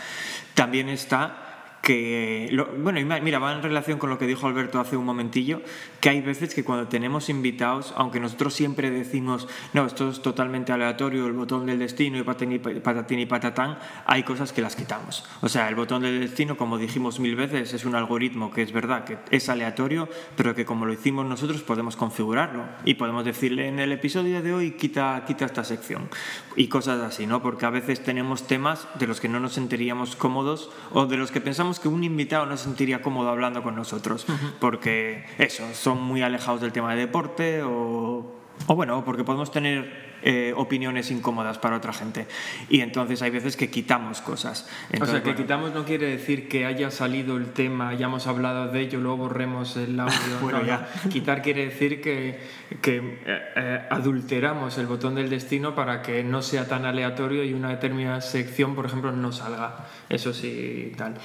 también 0.54 0.88
está 0.88 1.43
que, 1.84 2.50
bueno, 2.78 2.98
mira, 3.22 3.40
va 3.40 3.52
en 3.52 3.62
relación 3.62 4.00
con 4.00 4.10
lo 4.10 4.18
que 4.18 4.26
dijo 4.26 4.48
Alberto 4.48 4.80
hace 4.80 4.96
un 4.96 5.04
momentillo, 5.04 5.62
que 6.04 6.10
hay 6.10 6.20
veces 6.20 6.54
que 6.54 6.66
cuando 6.66 6.90
tenemos 6.90 7.30
invitados, 7.30 7.94
aunque 7.96 8.20
nosotros 8.20 8.54
siempre 8.54 8.92
decimos, 8.92 9.48
no, 9.72 9.86
esto 9.86 10.10
es 10.10 10.22
totalmente 10.22 10.74
aleatorio, 10.74 11.26
el 11.28 11.32
botón 11.32 11.66
del 11.66 11.80
destino 11.80 12.18
y 12.18 12.24
patatín 12.24 13.20
y 13.20 13.26
patatán, 13.26 13.80
hay 14.06 14.24
cosas 14.24 14.52
que 14.52 14.62
las 14.62 14.76
quitamos. 14.76 15.24
O 15.40 15.48
sea, 15.48 15.70
el 15.70 15.76
botón 15.76 16.02
del 16.02 16.20
destino, 16.20 16.58
como 16.58 16.78
dijimos 16.78 17.22
mil 17.22 17.38
veces, 17.38 17.74
es 17.74 17.86
un 17.86 17.96
algoritmo 17.96 18.52
que 18.52 18.64
es 18.64 18.74
verdad, 18.74 19.06
que 19.06 19.18
es 19.32 19.48
aleatorio, 19.48 20.10
pero 20.36 20.54
que 20.54 20.66
como 20.66 20.86
lo 20.86 20.92
hicimos 20.92 21.26
nosotros 21.26 21.62
podemos 21.62 21.96
configurarlo 21.96 22.66
y 22.84 22.96
podemos 22.96 23.24
decirle 23.24 23.70
en 23.70 23.80
el 23.80 23.94
episodio 23.94 24.42
de 24.42 24.54
hoy, 24.54 24.72
quita, 24.72 25.24
quita 25.26 25.46
esta 25.46 25.64
sección 25.64 26.10
y 26.58 26.68
cosas 26.68 27.00
así, 27.00 27.28
¿no? 27.28 27.42
Porque 27.42 27.66
a 27.66 27.70
veces 27.70 28.04
tenemos 28.04 28.46
temas 28.46 28.90
de 29.00 29.08
los 29.08 29.22
que 29.22 29.30
no 29.30 29.40
nos 29.40 29.54
sentiríamos 29.54 30.18
cómodos 30.18 30.70
o 30.92 31.06
de 31.06 31.16
los 31.16 31.32
que 31.32 31.40
pensamos 31.40 31.80
que 31.80 31.88
un 31.88 32.04
invitado 32.04 32.46
no 32.46 32.58
se 32.58 32.66
sentiría 32.66 33.02
cómodo 33.02 33.30
hablando 33.30 33.64
con 33.64 33.76
nosotros, 33.76 34.26
porque 34.60 35.24
eso, 35.38 35.64
son 35.74 35.93
muy 36.00 36.22
alejados 36.22 36.62
del 36.62 36.72
tema 36.72 36.94
de 36.94 37.02
deporte 37.02 37.64
o, 37.64 38.34
o 38.68 38.76
bueno, 38.76 39.04
porque 39.04 39.24
podemos 39.24 39.52
tener 39.52 40.14
eh, 40.26 40.54
opiniones 40.56 41.12
incómodas 41.12 41.58
para 41.58 41.76
otra 41.76 41.92
gente. 41.92 42.28
Y 42.70 42.80
entonces 42.80 43.22
hay 43.22 43.30
veces 43.30 43.58
que 43.58 43.70
quitamos 43.70 44.22
cosas. 44.22 44.70
o 45.02 45.06
sea, 45.06 45.22
que 45.22 45.36
quitamos 45.36 45.74
no 45.74 45.84
quiere 45.84 46.08
decir 46.08 46.48
que 46.48 46.66
haya 46.66 46.92
salido 46.92 47.36
el 47.36 47.52
tema, 47.52 47.90
hayamos 47.90 48.26
hablado 48.26 48.72
de 48.72 48.80
ello, 48.80 49.02
luego 49.02 49.18
borremos 49.18 49.76
el 49.76 50.00
audio. 50.00 50.16
bueno, 50.42 50.64
ya. 50.64 50.88
Quitar 51.12 51.42
quiere 51.42 51.66
decir 51.66 52.02
que, 52.02 52.40
que 52.82 52.98
eh, 52.98 53.42
eh, 53.56 53.82
adulteramos 53.90 54.78
el 54.78 54.88
botón 54.88 55.16
del 55.16 55.30
destino 55.30 55.76
para 55.76 56.02
que 56.02 56.24
no 56.24 56.42
sea 56.42 56.68
tan 56.68 56.86
aleatorio 56.86 57.44
y 57.44 57.54
una 57.54 57.70
determinada 57.70 58.22
sección, 58.22 58.76
por 58.76 58.86
ejemplo, 58.86 59.12
no 59.12 59.32
salga. 59.34 59.88
Eso 60.08 60.34
sí, 60.34 60.94
tal. 60.98 61.16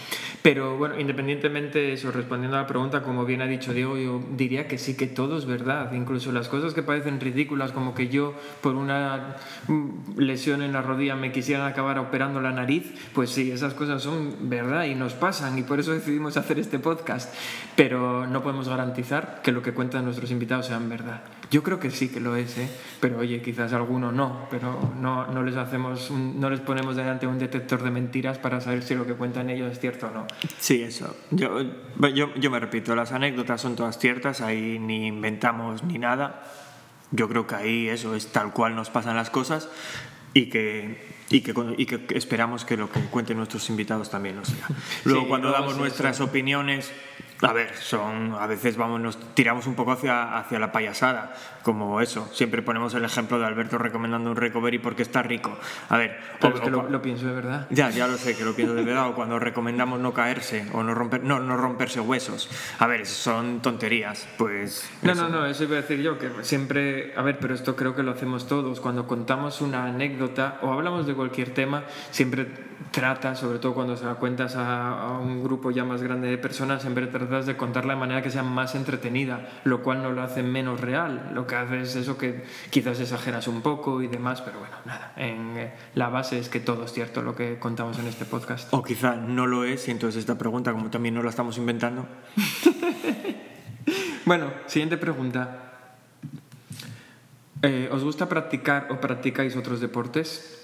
Pero 0.42 0.76
bueno, 0.76 0.98
independientemente 0.98 1.78
de 1.78 1.92
eso, 1.92 2.11
respondiendo 2.11 2.56
a 2.56 2.62
la 2.62 2.66
pregunta, 2.66 3.02
como 3.02 3.24
bien 3.24 3.42
ha 3.42 3.46
dicho 3.46 3.72
Diego, 3.72 3.96
yo 3.96 4.22
diría 4.32 4.66
que 4.66 4.78
sí 4.78 4.96
que 4.96 5.06
todo 5.06 5.38
es 5.38 5.46
verdad. 5.46 5.92
Incluso 5.92 6.32
las 6.32 6.48
cosas 6.48 6.74
que 6.74 6.82
parecen 6.82 7.20
ridículas, 7.20 7.70
como 7.70 7.94
que 7.94 8.08
yo 8.08 8.34
por 8.61 8.74
un 8.74 8.88
una 8.88 9.37
lesión 10.16 10.62
en 10.62 10.72
la 10.72 10.82
rodilla 10.82 11.14
me 11.14 11.30
quisieran 11.30 11.66
acabar 11.66 11.98
operando 11.98 12.40
la 12.40 12.52
nariz, 12.52 12.90
pues 13.12 13.30
sí, 13.30 13.50
esas 13.50 13.74
cosas 13.74 14.02
son 14.02 14.48
verdad 14.48 14.84
y 14.84 14.94
nos 14.94 15.12
pasan 15.12 15.58
y 15.58 15.62
por 15.62 15.78
eso 15.78 15.92
decidimos 15.92 16.37
hacer 16.37 16.58
este 16.58 16.78
podcast. 16.78 17.34
Pero 17.76 18.26
no 18.26 18.42
podemos 18.42 18.68
garantizar 18.68 19.40
que 19.42 19.52
lo 19.52 19.62
que 19.62 19.72
cuentan 19.72 20.04
nuestros 20.04 20.30
invitados 20.30 20.66
sean 20.66 20.88
verdad. 20.88 21.20
Yo 21.51 21.62
creo 21.62 21.81
que 21.81 21.90
sí 21.90 22.09
que 22.09 22.20
lo 22.20 22.37
es, 22.37 22.59
¿eh? 22.59 22.68
pero 23.01 23.18
oye, 23.18 23.40
quizás 23.40 23.72
alguno 23.72 24.12
no, 24.12 24.46
pero 24.51 24.92
no, 25.01 25.27
no 25.29 25.42
les 25.42 25.57
hacemos, 25.57 26.11
no 26.11 26.51
les 26.51 26.61
ponemos 26.61 26.94
delante 26.94 27.27
un 27.27 27.38
detector 27.38 27.83
de 27.83 27.90
mentiras 27.90 28.38
para 28.38 28.61
saber 28.61 28.83
si 28.83 28.94
lo 28.94 29.07
que 29.07 29.14
cuentan 29.14 29.48
ellos 29.48 29.72
es 29.72 29.81
cierto 29.81 30.09
o 30.09 30.11
no. 30.11 30.27
Sí, 30.59 30.83
eso. 30.83 31.16
Yo, 31.31 31.62
yo, 32.14 32.35
yo 32.35 32.51
me 32.51 32.61
repito, 32.61 32.94
las 32.94 33.12
anécdotas 33.12 33.62
son 33.62 33.77
todas 33.77 33.98
ciertas, 33.98 34.42
ahí 34.42 34.79
ni 34.79 35.07
inventamos 35.07 35.83
ni 35.85 35.98
nada 35.98 36.42
yo 37.11 37.29
creo 37.29 37.46
que 37.46 37.55
ahí 37.55 37.88
eso 37.88 38.14
es 38.14 38.29
tal 38.29 38.53
cual 38.53 38.74
nos 38.74 38.90
pasan 38.90 39.16
las 39.16 39.31
cosas 39.31 39.68
y 40.35 40.46
que 40.46 41.16
y 41.31 41.42
que, 41.42 41.55
y 41.77 41.87
que 41.87 42.07
esperamos 42.16 42.64
que 42.64 42.77
lo 42.77 42.90
que 42.90 43.01
cuenten 43.01 43.37
nuestros 43.37 43.68
invitados 43.68 44.11
también 44.11 44.37
lo 44.37 44.44
sea. 44.46 44.66
Luego, 45.05 45.22
Sí, 45.22 45.29
cuando 45.29 45.51
damos 45.51 45.77
nuestras 45.77 46.20
opiniones, 46.20 46.90
a 47.42 47.53
ver, 47.53 47.74
son 47.77 48.35
a 48.38 48.46
veces 48.46 48.77
vamos, 48.77 49.01
nos 49.01 49.16
tiramos 49.35 49.66
un 49.66 49.74
poco 49.77 49.92
hacia, 49.92 50.37
hacia 50.38 50.59
la 50.59 50.72
payasada, 50.72 51.35
como 51.62 52.01
eso. 52.01 52.29
Siempre 52.33 52.62
ponemos 52.62 52.94
el 52.94 53.05
ejemplo 53.05 53.38
de 53.38 53.46
Alberto 53.46 53.79
recomendando 53.79 54.31
un 54.31 54.37
recovery 54.37 54.79
porque 54.79 55.03
está 55.03 55.22
rico. 55.22 55.57
A 55.88 55.96
ver, 55.98 56.18
Pero 56.40 56.55
o- 56.55 56.57
es 56.57 56.62
que 56.62 56.70
o 56.74 56.83
lo, 56.88 57.01
pienso 57.03 57.27
de 57.27 57.33
verdad. 57.35 57.66
ya, 57.70 57.90
ya 57.90 58.09
lo 58.09 58.16
sé, 58.16 58.37
que 58.37 58.44
lo 58.44 58.55
pienso 58.55 58.74
de 58.74 58.83
verdad, 58.83 59.09
o 59.09 59.14
cuando 59.14 59.38
recomendamos 59.38 60.01
no 60.01 60.12
caerse 60.12 60.66
o 60.72 60.83
no, 60.83 60.94
romper, 60.94 61.22
no, 61.22 61.38
no 61.38 61.57
romperse 61.57 62.01
huesos. 62.01 62.48
A 62.81 62.87
ver, 62.87 63.07
son 63.07 63.61
tonterías, 63.61 64.27
pues... 64.37 64.90
No, 65.03 65.12
eso. 65.12 65.29
no, 65.29 65.40
no, 65.40 65.46
eso 65.46 65.64
iba 65.64 65.74
a 65.79 65.81
decir 65.83 66.01
yo, 66.01 66.18
que 66.18 66.31
siempre, 66.42 67.12
a 67.16 67.22
ver, 67.22 67.38
pero 67.38 67.55
esto 67.55 67.77
creo 67.77 67.94
que 67.94 68.03
lo 68.03 68.11
hacemos 68.12 68.48
todos, 68.48 68.81
cuando 68.81 69.07
contamos 69.07 69.61
una 69.61 69.85
anécdota 69.85 70.59
o 70.62 70.72
hablamos 70.72 71.07
de 71.07 71.14
cualquier 71.14 71.55
tema, 71.55 71.85
siempre 72.11 72.46
trata, 72.90 73.35
sobre 73.35 73.59
todo 73.59 73.74
cuando 73.74 73.96
se 73.96 74.05
la 74.05 74.14
cuentas 74.14 74.57
a, 74.57 75.01
a 75.01 75.18
un 75.18 75.42
grupo 75.42 75.70
ya 75.70 75.85
más 75.85 76.03
grande 76.03 76.29
de 76.29 76.38
personas, 76.38 76.83
siempre 76.83 77.07
tratas 77.07 77.46
de 77.46 77.57
contarla 77.57 77.94
de 77.94 78.01
manera 78.01 78.22
que 78.22 78.31
sea 78.31 78.42
más 78.42 78.74
entretenida, 78.74 79.48
lo 79.64 79.83
cual 79.83 80.03
no 80.03 80.12
lo 80.12 80.22
hace 80.22 80.42
menos 80.42 80.81
real, 80.81 81.31
lo 81.35 81.46
que 81.46 81.57
hace 81.57 81.81
es 81.81 81.96
eso 81.96 82.18
que 82.18 82.44
quizás 82.70 83.01
exageras 83.01 83.48
un 83.48 83.62
poco 83.62 84.03
y 84.03 84.07
demás, 84.07 84.42
pero 84.42 84.59
bueno, 84.59 84.77
nada, 84.85 85.12
en, 85.16 85.57
eh, 85.57 85.72
la 85.94 86.09
base 86.09 86.38
es 86.38 86.48
que 86.48 86.61
todo 86.61 86.85
es 86.85 86.92
cierto 86.92 87.22
lo 87.22 87.35
que 87.35 87.59
contamos 87.59 87.98
en 87.98 88.07
este 88.07 88.24
podcast. 88.24 88.72
O 88.72 88.83
quizá 88.83 89.16
no 89.16 89.46
lo 89.46 89.64
es, 89.64 89.88
y 89.88 89.90
entonces 89.90 90.20
esta 90.20 90.38
pregunta, 90.38 90.72
como 90.72 90.90
también 90.90 91.14
no 91.14 91.22
la 91.22 91.31
estamos 91.31 91.59
inventando, 91.59 92.07
Bueno, 94.29 94.53
siguiente 94.66 94.98
pregunta. 94.98 95.88
Eh, 97.62 97.88
¿Os 97.90 98.05
gusta 98.05 98.29
practicar 98.29 98.88
o 98.90 99.01
practicáis 99.01 99.57
otros 99.57 99.81
deportes? 99.81 100.57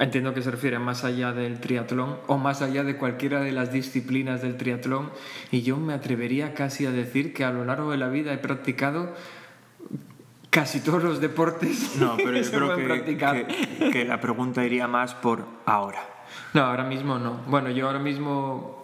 Entiendo 0.00 0.34
que 0.34 0.42
se 0.42 0.50
refiere 0.50 0.78
más 0.78 1.04
allá 1.04 1.32
del 1.32 1.60
triatlón 1.60 2.16
o 2.26 2.38
más 2.38 2.62
allá 2.62 2.82
de 2.84 2.96
cualquiera 2.96 3.40
de 3.42 3.52
las 3.52 3.70
disciplinas 3.70 4.40
del 4.42 4.56
triatlón. 4.56 5.10
Y 5.52 5.60
yo 5.62 5.76
me 5.76 5.92
atrevería 5.92 6.54
casi 6.54 6.86
a 6.86 6.90
decir 6.90 7.32
que 7.34 7.44
a 7.44 7.52
lo 7.52 7.64
largo 7.64 7.90
de 7.92 7.98
la 7.98 8.08
vida 8.08 8.32
he 8.32 8.38
practicado 8.38 9.14
casi 10.50 10.80
todos 10.80 11.02
los 11.04 11.20
deportes 11.20 11.96
No, 12.00 12.16
pero 12.16 12.32
que 12.32 12.38
yo 12.38 12.44
se 12.44 12.50
creo 12.56 12.74
que- 12.74 13.90
que 13.92 14.04
la 14.04 14.20
pregunta 14.20 14.64
iría 14.64 14.88
más 14.88 15.14
por 15.14 15.44
ahora. 15.66 16.00
No, 16.54 16.62
ahora 16.62 16.84
mismo 16.84 17.18
no. 17.18 17.34
Bueno, 17.46 17.70
yo 17.70 17.86
ahora 17.86 17.98
mismo 17.98 18.79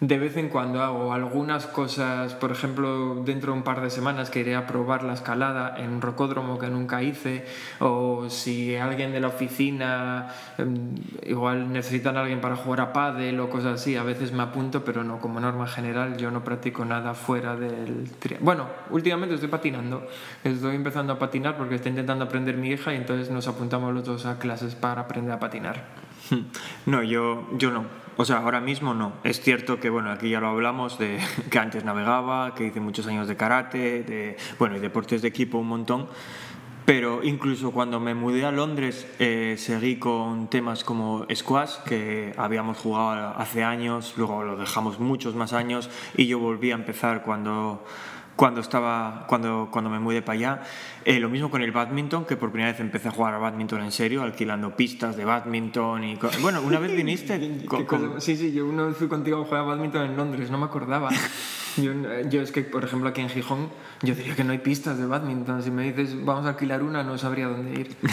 de 0.00 0.18
vez 0.18 0.36
en 0.36 0.48
cuando 0.48 0.80
hago 0.82 1.12
algunas 1.12 1.66
cosas, 1.66 2.34
por 2.34 2.52
ejemplo, 2.52 3.16
dentro 3.24 3.52
de 3.52 3.58
un 3.58 3.64
par 3.64 3.80
de 3.80 3.90
semanas 3.90 4.30
que 4.30 4.40
iré 4.40 4.54
a 4.54 4.66
probar 4.66 5.02
la 5.02 5.14
escalada 5.14 5.74
en 5.76 5.90
un 5.90 6.00
rocódromo 6.00 6.58
que 6.58 6.68
nunca 6.68 7.02
hice, 7.02 7.44
o 7.80 8.30
si 8.30 8.76
alguien 8.76 9.10
de 9.10 9.18
la 9.18 9.28
oficina 9.28 10.28
em, 10.56 10.94
igual 11.26 11.72
necesitan 11.72 12.16
a 12.16 12.20
alguien 12.20 12.40
para 12.40 12.54
jugar 12.54 12.80
a 12.80 12.92
pádel 12.92 13.40
o 13.40 13.50
cosas 13.50 13.80
así, 13.80 13.96
a 13.96 14.04
veces 14.04 14.32
me 14.32 14.44
apunto, 14.44 14.84
pero 14.84 15.02
no, 15.02 15.18
como 15.18 15.40
norma 15.40 15.66
general 15.66 16.16
yo 16.16 16.30
no 16.30 16.44
practico 16.44 16.84
nada 16.84 17.14
fuera 17.14 17.56
del 17.56 18.08
Bueno, 18.40 18.66
últimamente 18.90 19.34
estoy 19.34 19.48
patinando, 19.48 20.06
estoy 20.44 20.76
empezando 20.76 21.14
a 21.14 21.18
patinar 21.18 21.56
porque 21.56 21.74
está 21.74 21.88
intentando 21.88 22.24
aprender 22.24 22.56
mi 22.56 22.68
hija 22.68 22.94
y 22.94 22.96
entonces 22.96 23.30
nos 23.30 23.48
apuntamos 23.48 23.92
los 23.92 24.04
dos 24.04 24.26
a 24.26 24.38
clases 24.38 24.76
para 24.76 25.02
aprender 25.02 25.32
a 25.32 25.40
patinar. 25.40 25.84
No, 26.86 27.02
yo, 27.02 27.46
yo 27.58 27.70
no. 27.70 28.07
O 28.20 28.24
sea, 28.24 28.38
ahora 28.38 28.60
mismo 28.60 28.94
no. 28.94 29.12
Es 29.22 29.40
cierto 29.40 29.78
que, 29.78 29.90
bueno, 29.90 30.10
aquí 30.10 30.28
ya 30.28 30.40
lo 30.40 30.48
hablamos, 30.48 30.98
de 30.98 31.20
que 31.50 31.58
antes 31.60 31.84
navegaba, 31.84 32.52
que 32.52 32.66
hice 32.66 32.80
muchos 32.80 33.06
años 33.06 33.28
de 33.28 33.36
karate, 33.36 34.02
de, 34.02 34.36
bueno, 34.58 34.76
y 34.76 34.80
deportes 34.80 35.22
de 35.22 35.28
equipo 35.28 35.58
un 35.58 35.68
montón. 35.68 36.08
Pero 36.84 37.22
incluso 37.22 37.70
cuando 37.70 38.00
me 38.00 38.14
mudé 38.14 38.44
a 38.44 38.50
Londres 38.50 39.06
eh, 39.20 39.54
seguí 39.56 40.00
con 40.00 40.48
temas 40.48 40.82
como 40.82 41.26
squash, 41.32 41.76
que 41.86 42.34
habíamos 42.36 42.78
jugado 42.78 43.38
hace 43.38 43.62
años, 43.62 44.14
luego 44.16 44.42
lo 44.42 44.56
dejamos 44.56 44.98
muchos 44.98 45.36
más 45.36 45.52
años 45.52 45.88
y 46.16 46.26
yo 46.26 46.40
volví 46.40 46.72
a 46.72 46.74
empezar 46.74 47.22
cuando, 47.22 47.84
cuando, 48.38 48.60
estaba, 48.60 49.24
cuando, 49.26 49.68
cuando 49.68 49.90
me 49.90 49.98
mudé 49.98 50.22
para 50.22 50.38
allá. 50.38 50.62
Eh, 51.04 51.18
lo 51.18 51.28
mismo 51.28 51.50
con 51.50 51.60
el 51.60 51.72
badminton, 51.72 52.24
que 52.24 52.36
por 52.36 52.52
primera 52.52 52.70
vez 52.70 52.80
empecé 52.80 53.08
a 53.08 53.10
jugar 53.10 53.34
a 53.34 53.38
badminton 53.38 53.82
en 53.82 53.90
serio, 53.90 54.22
alquilando 54.22 54.76
pistas 54.76 55.16
de 55.16 55.24
badminton 55.24 56.04
y... 56.04 56.18
Bueno, 56.40 56.62
una 56.62 56.78
vez 56.78 56.94
viniste. 56.94 57.38
Sí, 58.18 58.36
sí, 58.36 58.52
yo 58.52 58.66
una 58.66 58.84
vez 58.84 58.96
fui 58.96 59.08
contigo 59.08 59.42
a 59.42 59.44
jugar 59.44 59.62
a 59.62 59.64
badminton 59.64 60.04
en 60.04 60.16
Londres, 60.16 60.52
no 60.52 60.58
me 60.58 60.66
acordaba. 60.66 61.10
Yo, 61.76 61.92
yo 62.28 62.42
es 62.42 62.50
que, 62.50 62.62
por 62.62 62.82
ejemplo, 62.82 63.08
aquí 63.08 63.20
en 63.20 63.28
Gijón, 63.28 63.68
yo 64.02 64.12
diría 64.12 64.34
que 64.34 64.42
no 64.42 64.50
hay 64.50 64.58
pistas 64.58 64.98
de 64.98 65.06
badminton. 65.06 65.62
Si 65.62 65.70
me 65.70 65.84
dices, 65.84 66.24
vamos 66.24 66.44
a 66.46 66.48
alquilar 66.48 66.82
una, 66.82 67.04
no 67.04 67.16
sabría 67.18 67.46
dónde 67.46 67.80
ir. 67.80 67.96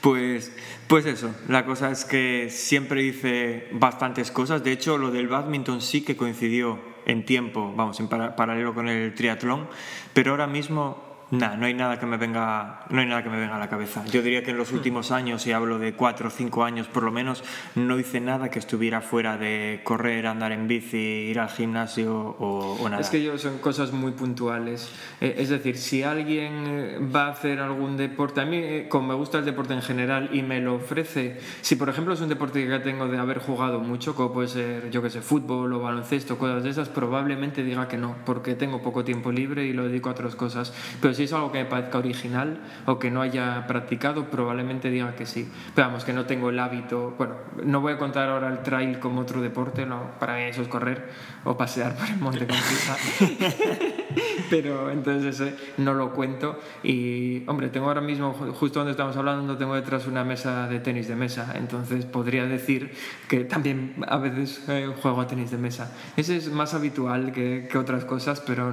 Pues, 0.00 0.52
pues 0.86 1.06
eso, 1.06 1.34
la 1.48 1.64
cosa 1.64 1.90
es 1.90 2.04
que 2.04 2.48
siempre 2.50 3.04
hice 3.04 3.68
bastantes 3.72 4.30
cosas. 4.30 4.62
De 4.62 4.72
hecho, 4.72 4.98
lo 4.98 5.10
del 5.10 5.28
badminton 5.28 5.80
sí 5.80 6.02
que 6.02 6.14
coincidió 6.14 6.93
en 7.06 7.24
tiempo, 7.24 7.72
vamos, 7.76 8.00
en 8.00 8.08
para- 8.08 8.34
paralelo 8.36 8.74
con 8.74 8.88
el 8.88 9.14
triatlón, 9.14 9.68
pero 10.12 10.32
ahora 10.32 10.46
mismo 10.46 11.13
Nah, 11.38 11.56
no 11.56 11.66
hay 11.66 11.74
nada 11.74 11.98
que 11.98 12.06
me 12.06 12.16
venga, 12.16 12.84
no 12.90 13.00
hay 13.00 13.06
nada 13.06 13.22
que 13.22 13.30
me 13.30 13.38
venga 13.38 13.56
a 13.56 13.58
la 13.58 13.68
cabeza. 13.68 14.04
Yo 14.06 14.22
diría 14.22 14.42
que 14.42 14.52
en 14.52 14.56
los 14.56 14.72
últimos 14.72 15.10
años, 15.10 15.46
y 15.46 15.52
hablo 15.52 15.78
de 15.78 15.94
cuatro 15.94 16.28
o 16.28 16.30
cinco 16.30 16.64
años 16.64 16.86
por 16.86 17.02
lo 17.02 17.10
menos, 17.10 17.42
no 17.74 17.98
hice 17.98 18.20
nada 18.20 18.50
que 18.50 18.58
estuviera 18.58 19.00
fuera 19.00 19.36
de 19.36 19.80
correr, 19.84 20.26
andar 20.26 20.52
en 20.52 20.68
bici, 20.68 20.96
ir 20.96 21.40
al 21.40 21.48
gimnasio 21.48 22.14
o, 22.14 22.76
o 22.80 22.88
nada. 22.88 23.00
Es 23.00 23.10
que 23.10 23.22
yo 23.22 23.36
son 23.38 23.58
cosas 23.58 23.92
muy 23.92 24.12
puntuales. 24.12 24.90
Eh, 25.20 25.36
es 25.38 25.48
decir, 25.48 25.76
si 25.76 26.02
alguien 26.02 26.64
eh, 26.66 26.98
va 27.14 27.26
a 27.26 27.30
hacer 27.30 27.60
algún 27.60 27.96
deporte, 27.96 28.40
a 28.40 28.44
mí 28.44 28.56
eh, 28.56 28.86
como 28.88 29.08
me 29.08 29.14
gusta 29.14 29.38
el 29.38 29.44
deporte 29.44 29.74
en 29.74 29.82
general 29.82 30.30
y 30.32 30.42
me 30.42 30.60
lo 30.60 30.74
ofrece, 30.76 31.38
si 31.60 31.76
por 31.76 31.88
ejemplo 31.88 32.14
es 32.14 32.20
un 32.20 32.28
deporte 32.28 32.66
que 32.66 32.78
tengo 32.78 33.08
de 33.08 33.18
haber 33.18 33.38
jugado 33.38 33.80
mucho, 33.80 34.14
como 34.14 34.32
puede 34.32 34.48
ser, 34.48 34.90
yo 34.90 35.02
que 35.02 35.10
sé, 35.10 35.20
fútbol 35.20 35.72
o 35.72 35.80
baloncesto, 35.80 36.38
cosas 36.38 36.62
de 36.62 36.70
esas, 36.70 36.88
probablemente 36.88 37.62
diga 37.62 37.88
que 37.88 37.96
no, 37.96 38.16
porque 38.24 38.54
tengo 38.54 38.82
poco 38.82 39.04
tiempo 39.04 39.32
libre 39.32 39.64
y 39.64 39.72
lo 39.72 39.84
dedico 39.84 40.08
a 40.08 40.12
otras 40.12 40.34
cosas. 40.36 40.72
Pero 41.00 41.14
si 41.14 41.23
es 41.24 41.32
algo 41.32 41.52
que 41.52 41.58
me 41.58 41.64
parezca 41.64 41.98
original 41.98 42.58
o 42.86 42.98
que 42.98 43.10
no 43.10 43.22
haya 43.22 43.66
practicado, 43.66 44.30
probablemente 44.30 44.90
diga 44.90 45.14
que 45.14 45.26
sí. 45.26 45.50
Pero 45.74 45.88
vamos, 45.88 46.04
que 46.04 46.12
no 46.12 46.26
tengo 46.26 46.50
el 46.50 46.58
hábito. 46.58 47.14
Bueno, 47.18 47.34
no 47.64 47.80
voy 47.80 47.94
a 47.94 47.98
contar 47.98 48.28
ahora 48.28 48.48
el 48.48 48.62
trail 48.62 48.98
como 48.98 49.20
otro 49.20 49.40
deporte, 49.40 49.86
no, 49.86 50.12
para 50.18 50.36
mí 50.36 50.42
eso 50.42 50.62
es 50.62 50.68
correr 50.68 51.08
o 51.44 51.56
pasear 51.56 51.94
por 51.96 52.08
el 52.08 52.18
monte 52.18 52.46
con 52.46 52.56
prisa. 52.56 52.96
Pero 54.50 54.90
entonces 54.90 55.40
ese 55.40 55.56
no 55.78 55.94
lo 55.94 56.12
cuento. 56.12 56.58
Y, 56.82 57.42
hombre, 57.48 57.68
tengo 57.70 57.86
ahora 57.88 58.00
mismo, 58.00 58.34
ju- 58.34 58.52
justo 58.52 58.78
donde 58.80 58.92
estamos 58.92 59.16
hablando, 59.16 59.56
tengo 59.56 59.74
detrás 59.74 60.06
una 60.06 60.24
mesa 60.24 60.68
de 60.68 60.80
tenis 60.80 61.08
de 61.08 61.16
mesa. 61.16 61.52
Entonces 61.56 62.04
podría 62.04 62.44
decir 62.46 62.92
que 63.28 63.44
también 63.44 63.94
a 64.06 64.18
veces 64.18 64.62
eh, 64.68 64.92
juego 65.02 65.20
a 65.20 65.26
tenis 65.26 65.50
de 65.50 65.58
mesa. 65.58 65.92
Ese 66.16 66.36
es 66.36 66.50
más 66.50 66.74
habitual 66.74 67.32
que, 67.32 67.66
que 67.70 67.78
otras 67.78 68.04
cosas, 68.04 68.40
pero 68.40 68.72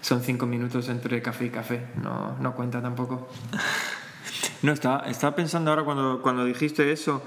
son 0.00 0.22
cinco 0.22 0.46
minutos 0.46 0.88
entre 0.88 1.20
café 1.22 1.46
y 1.46 1.50
café. 1.50 1.80
No, 2.02 2.36
no 2.40 2.54
cuenta 2.54 2.80
tampoco. 2.82 3.28
No, 4.60 4.72
estaba, 4.72 5.04
estaba 5.08 5.36
pensando 5.36 5.70
ahora 5.70 5.84
cuando, 5.84 6.20
cuando 6.20 6.44
dijiste 6.44 6.90
eso 6.90 7.22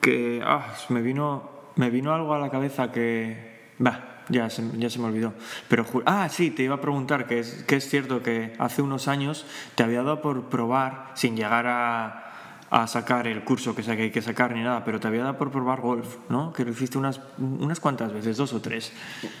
que 0.00 0.40
ah, 0.46 0.74
me, 0.90 1.02
vino, 1.02 1.50
me 1.74 1.90
vino 1.90 2.14
algo 2.14 2.34
a 2.34 2.38
la 2.38 2.50
cabeza 2.50 2.92
que... 2.92 3.47
Bah, 3.78 4.24
ya 4.28 4.50
se, 4.50 4.62
ya 4.76 4.90
se 4.90 4.98
me 4.98 5.06
olvidó. 5.06 5.32
Pero, 5.68 5.86
ah, 6.06 6.28
sí, 6.28 6.50
te 6.50 6.62
iba 6.62 6.76
a 6.76 6.80
preguntar 6.80 7.26
que 7.26 7.38
es, 7.40 7.64
que 7.64 7.76
es 7.76 7.88
cierto 7.88 8.22
que 8.22 8.54
hace 8.58 8.82
unos 8.82 9.08
años 9.08 9.46
te 9.74 9.82
había 9.82 10.02
dado 10.02 10.20
por 10.20 10.48
probar, 10.48 11.12
sin 11.14 11.36
llegar 11.36 11.66
a, 11.66 12.27
a 12.70 12.86
sacar 12.86 13.26
el 13.26 13.44
curso 13.44 13.74
que, 13.74 13.82
que 13.82 13.90
hay 13.90 14.10
que 14.10 14.22
sacar 14.22 14.54
ni 14.54 14.62
nada, 14.62 14.84
pero 14.84 15.00
te 15.00 15.08
había 15.08 15.22
dado 15.22 15.38
por 15.38 15.50
probar 15.50 15.80
golf, 15.80 16.16
¿no? 16.28 16.52
Que 16.52 16.64
lo 16.64 16.70
hiciste 16.72 16.98
unas, 16.98 17.20
unas 17.38 17.80
cuantas 17.80 18.12
veces, 18.12 18.36
dos 18.36 18.52
o 18.52 18.60
tres. 18.60 18.92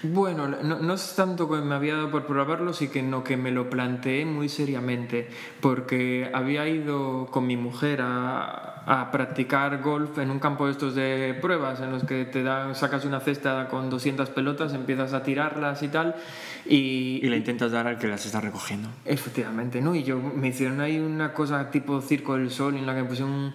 Bueno, 0.02 0.48
no, 0.48 0.78
no 0.78 0.94
es 0.94 1.14
tanto 1.14 1.48
que 1.48 1.56
me 1.56 1.74
había 1.74 1.96
dado 1.96 2.10
por 2.10 2.26
probarlo, 2.26 2.72
sí 2.72 2.88
que 2.88 3.02
no 3.02 3.24
que 3.24 3.36
me 3.36 3.50
lo 3.50 3.68
planteé 3.68 4.24
muy 4.24 4.48
seriamente, 4.48 5.28
porque 5.60 6.30
había 6.32 6.66
ido 6.68 7.26
con 7.26 7.46
mi 7.46 7.56
mujer 7.56 8.00
a, 8.02 8.78
a 8.86 9.10
practicar 9.10 9.82
golf 9.82 10.16
en 10.16 10.30
un 10.30 10.38
campo 10.38 10.64
de 10.64 10.72
estos 10.72 10.94
de 10.94 11.36
pruebas, 11.42 11.80
en 11.80 11.92
los 11.92 12.04
que 12.04 12.24
te 12.24 12.42
dan, 12.42 12.74
sacas 12.74 13.04
una 13.04 13.20
cesta 13.20 13.68
con 13.68 13.90
200 13.90 14.30
pelotas, 14.30 14.72
empiezas 14.72 15.12
a 15.12 15.22
tirarlas 15.22 15.82
y 15.82 15.88
tal, 15.88 16.16
y, 16.64 17.20
Y 17.22 17.28
le 17.28 17.36
intentas 17.36 17.72
dar 17.72 17.86
al 17.86 17.98
que 17.98 18.08
las 18.08 18.24
está 18.26 18.40
recogiendo. 18.40 18.88
Efectivamente, 19.04 19.80
¿no? 19.80 19.94
Y 19.94 20.04
yo 20.04 20.18
me 20.18 20.48
hicieron 20.48 20.80
ahí 20.80 20.98
una 20.98 21.32
cosa 21.32 21.70
tipo 21.70 22.00
Circo 22.00 22.34
del 22.36 22.50
Sol 22.50 22.76
en 22.76 22.86
la 22.86 22.94
que 22.94 23.04
pusieron 23.04 23.17
un, 23.24 23.52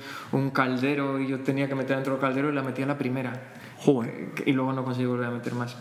caldero 0.51 1.19
y 1.19 1.27
yo 1.27 1.39
tenía 1.41 1.67
que 1.67 1.75
meter 1.75 1.97
dentro 1.97 2.13
del 2.13 2.21
caldero 2.21 2.49
y 2.49 2.53
la 2.53 2.63
metí 2.63 2.81
a 2.81 2.85
la 2.85 2.97
primera. 2.97 3.33
Joder, 3.83 4.31
y 4.45 4.53
luego 4.53 4.71
no 4.71 4.85
consigo 4.85 5.11
volver 5.11 5.27
a 5.27 5.31
meter 5.31 5.53
más. 5.55 5.75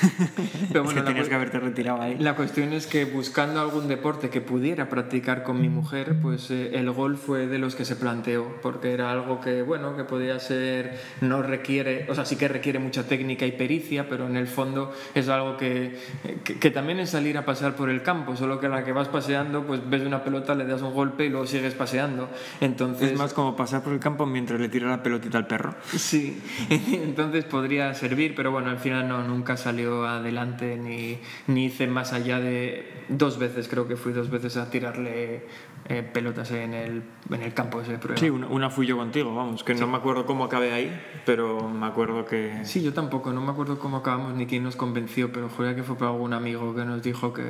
Pero 0.68 0.84
bueno, 0.84 1.02
tenías 1.02 1.28
que 1.28 1.34
haberte 1.34 1.58
retirado 1.58 2.00
ahí. 2.00 2.16
La 2.18 2.36
cuestión 2.36 2.72
es 2.72 2.86
que 2.86 3.04
buscando 3.04 3.60
algún 3.60 3.88
deporte 3.88 4.30
que 4.30 4.40
pudiera 4.40 4.88
practicar 4.88 5.42
con 5.42 5.60
mi 5.60 5.68
mujer, 5.68 6.16
pues 6.22 6.50
eh, 6.52 6.70
el 6.74 6.90
golf 6.92 7.20
fue 7.20 7.48
de 7.48 7.58
los 7.58 7.74
que 7.74 7.84
se 7.84 7.96
planteó, 7.96 8.60
porque 8.62 8.92
era 8.92 9.10
algo 9.10 9.40
que, 9.40 9.62
bueno, 9.62 9.96
que 9.96 10.04
podía 10.04 10.38
ser, 10.38 11.00
no 11.20 11.42
requiere, 11.42 12.06
o 12.08 12.14
sea, 12.14 12.24
sí 12.24 12.36
que 12.36 12.46
requiere 12.46 12.78
mucha 12.78 13.08
técnica 13.08 13.44
y 13.46 13.52
pericia, 13.52 14.08
pero 14.08 14.28
en 14.28 14.36
el 14.36 14.46
fondo 14.46 14.92
es 15.14 15.28
algo 15.28 15.56
que, 15.56 15.98
que, 16.44 16.70
también 16.70 17.00
es 17.00 17.10
salir 17.10 17.36
a 17.36 17.44
pasear 17.44 17.74
por 17.74 17.90
el 17.90 18.02
campo, 18.02 18.36
solo 18.36 18.60
que 18.60 18.66
a 18.66 18.70
la 18.70 18.84
que 18.84 18.92
vas 18.92 19.08
paseando, 19.08 19.66
pues 19.66 19.80
ves 19.90 20.02
una 20.02 20.22
pelota, 20.22 20.54
le 20.54 20.66
das 20.66 20.82
un 20.82 20.94
golpe 20.94 21.24
y 21.24 21.30
luego 21.30 21.46
sigues 21.46 21.74
paseando. 21.74 22.28
Entonces, 22.60 23.10
es 23.10 23.18
más 23.18 23.34
como 23.34 23.56
pasar 23.56 23.82
por 23.82 23.92
el 23.92 23.98
campo 23.98 24.24
mientras 24.24 24.60
le 24.60 24.68
tiras 24.68 24.90
la 24.90 25.02
pelotita 25.02 25.38
al 25.38 25.48
perro. 25.48 25.74
Sí, 25.96 26.40
entonces 26.70 27.39
podría 27.44 27.94
servir, 27.94 28.34
pero 28.34 28.50
bueno, 28.50 28.70
al 28.70 28.78
final 28.78 29.08
no, 29.08 29.22
nunca 29.22 29.56
salió 29.56 30.06
adelante 30.06 30.76
ni, 30.76 31.18
ni 31.46 31.66
hice 31.66 31.86
más 31.86 32.12
allá 32.12 32.40
de 32.40 33.04
dos 33.08 33.38
veces, 33.38 33.68
creo 33.68 33.86
que 33.88 33.96
fui 33.96 34.12
dos 34.12 34.30
veces 34.30 34.56
a 34.56 34.70
tirarle 34.70 35.46
eh, 35.88 36.02
pelotas 36.02 36.50
en 36.52 36.74
el, 36.74 37.02
en 37.30 37.42
el 37.42 37.54
campo 37.54 37.80
ese 37.80 37.98
prueba. 37.98 38.20
Sí, 38.20 38.30
una, 38.30 38.70
fui 38.70 38.86
yo 38.86 38.96
contigo, 38.96 39.34
vamos, 39.34 39.64
que 39.64 39.74
no 39.74 39.86
me 39.86 39.96
acuerdo 39.96 40.26
cómo 40.26 40.44
acabé 40.44 40.72
ahí, 40.72 41.00
pero 41.26 41.68
me 41.68 41.86
acuerdo 41.86 42.24
que... 42.24 42.60
Sí, 42.64 42.82
yo 42.82 42.92
tampoco, 42.92 43.32
no 43.32 43.40
me 43.40 43.50
acuerdo 43.50 43.78
cómo 43.78 43.98
acabamos 43.98 44.34
ni 44.34 44.46
quién 44.46 44.62
nos 44.62 44.76
convenció, 44.76 45.32
pero 45.32 45.48
juraría 45.48 45.76
que 45.76 45.82
fue 45.82 45.96
por 45.96 46.08
algún 46.08 46.32
amigo 46.32 46.74
que 46.74 46.84
nos 46.84 47.02
dijo 47.02 47.32
que... 47.32 47.42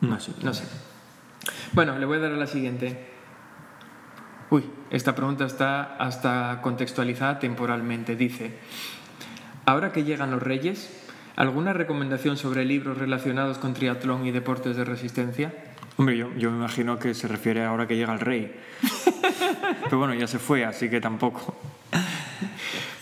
No 0.00 0.18
sé. 0.20 0.32
No 0.42 0.54
sé. 0.54 0.64
Bueno, 1.72 1.98
le 1.98 2.06
voy 2.06 2.18
a 2.18 2.20
dar 2.20 2.32
a 2.32 2.36
la 2.36 2.46
siguiente. 2.46 3.16
Uy, 4.50 4.64
esta 4.90 5.14
pregunta 5.14 5.44
está 5.44 5.96
hasta 5.96 6.60
contextualizada 6.62 7.38
temporalmente. 7.38 8.16
Dice, 8.16 8.58
Ahora 9.68 9.92
que 9.92 10.02
llegan 10.02 10.30
los 10.30 10.42
Reyes, 10.42 10.88
¿alguna 11.36 11.74
recomendación 11.74 12.38
sobre 12.38 12.64
libros 12.64 12.96
relacionados 12.96 13.58
con 13.58 13.74
triatlón 13.74 14.24
y 14.24 14.30
deportes 14.30 14.78
de 14.78 14.84
resistencia? 14.86 15.52
Hombre, 15.98 16.16
yo, 16.16 16.30
me 16.30 16.56
imagino 16.56 16.98
que 16.98 17.12
se 17.12 17.28
refiere 17.28 17.62
ahora 17.62 17.86
que 17.86 17.94
llega 17.94 18.14
el 18.14 18.20
rey. 18.20 18.58
Pero 19.84 19.98
bueno, 19.98 20.14
ya 20.14 20.26
se 20.26 20.38
fue, 20.38 20.64
así 20.64 20.88
que 20.88 21.02
tampoco. 21.02 21.54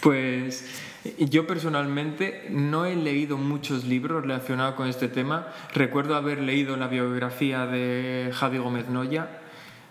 Pues 0.00 0.83
yo 1.20 1.46
personalmente 1.46 2.48
no 2.50 2.85
he 2.85 2.96
leído 2.96 3.37
muchos 3.37 3.85
libros 3.85 4.22
relacionados 4.22 4.74
con 4.74 4.88
este 4.88 5.07
tema. 5.07 5.46
Recuerdo 5.72 6.16
haber 6.16 6.40
leído 6.40 6.76
la 6.76 6.88
biografía 6.88 7.64
de 7.66 8.33
Javi 8.35 8.59
Gómez 8.59 8.88
Noya. 8.88 9.38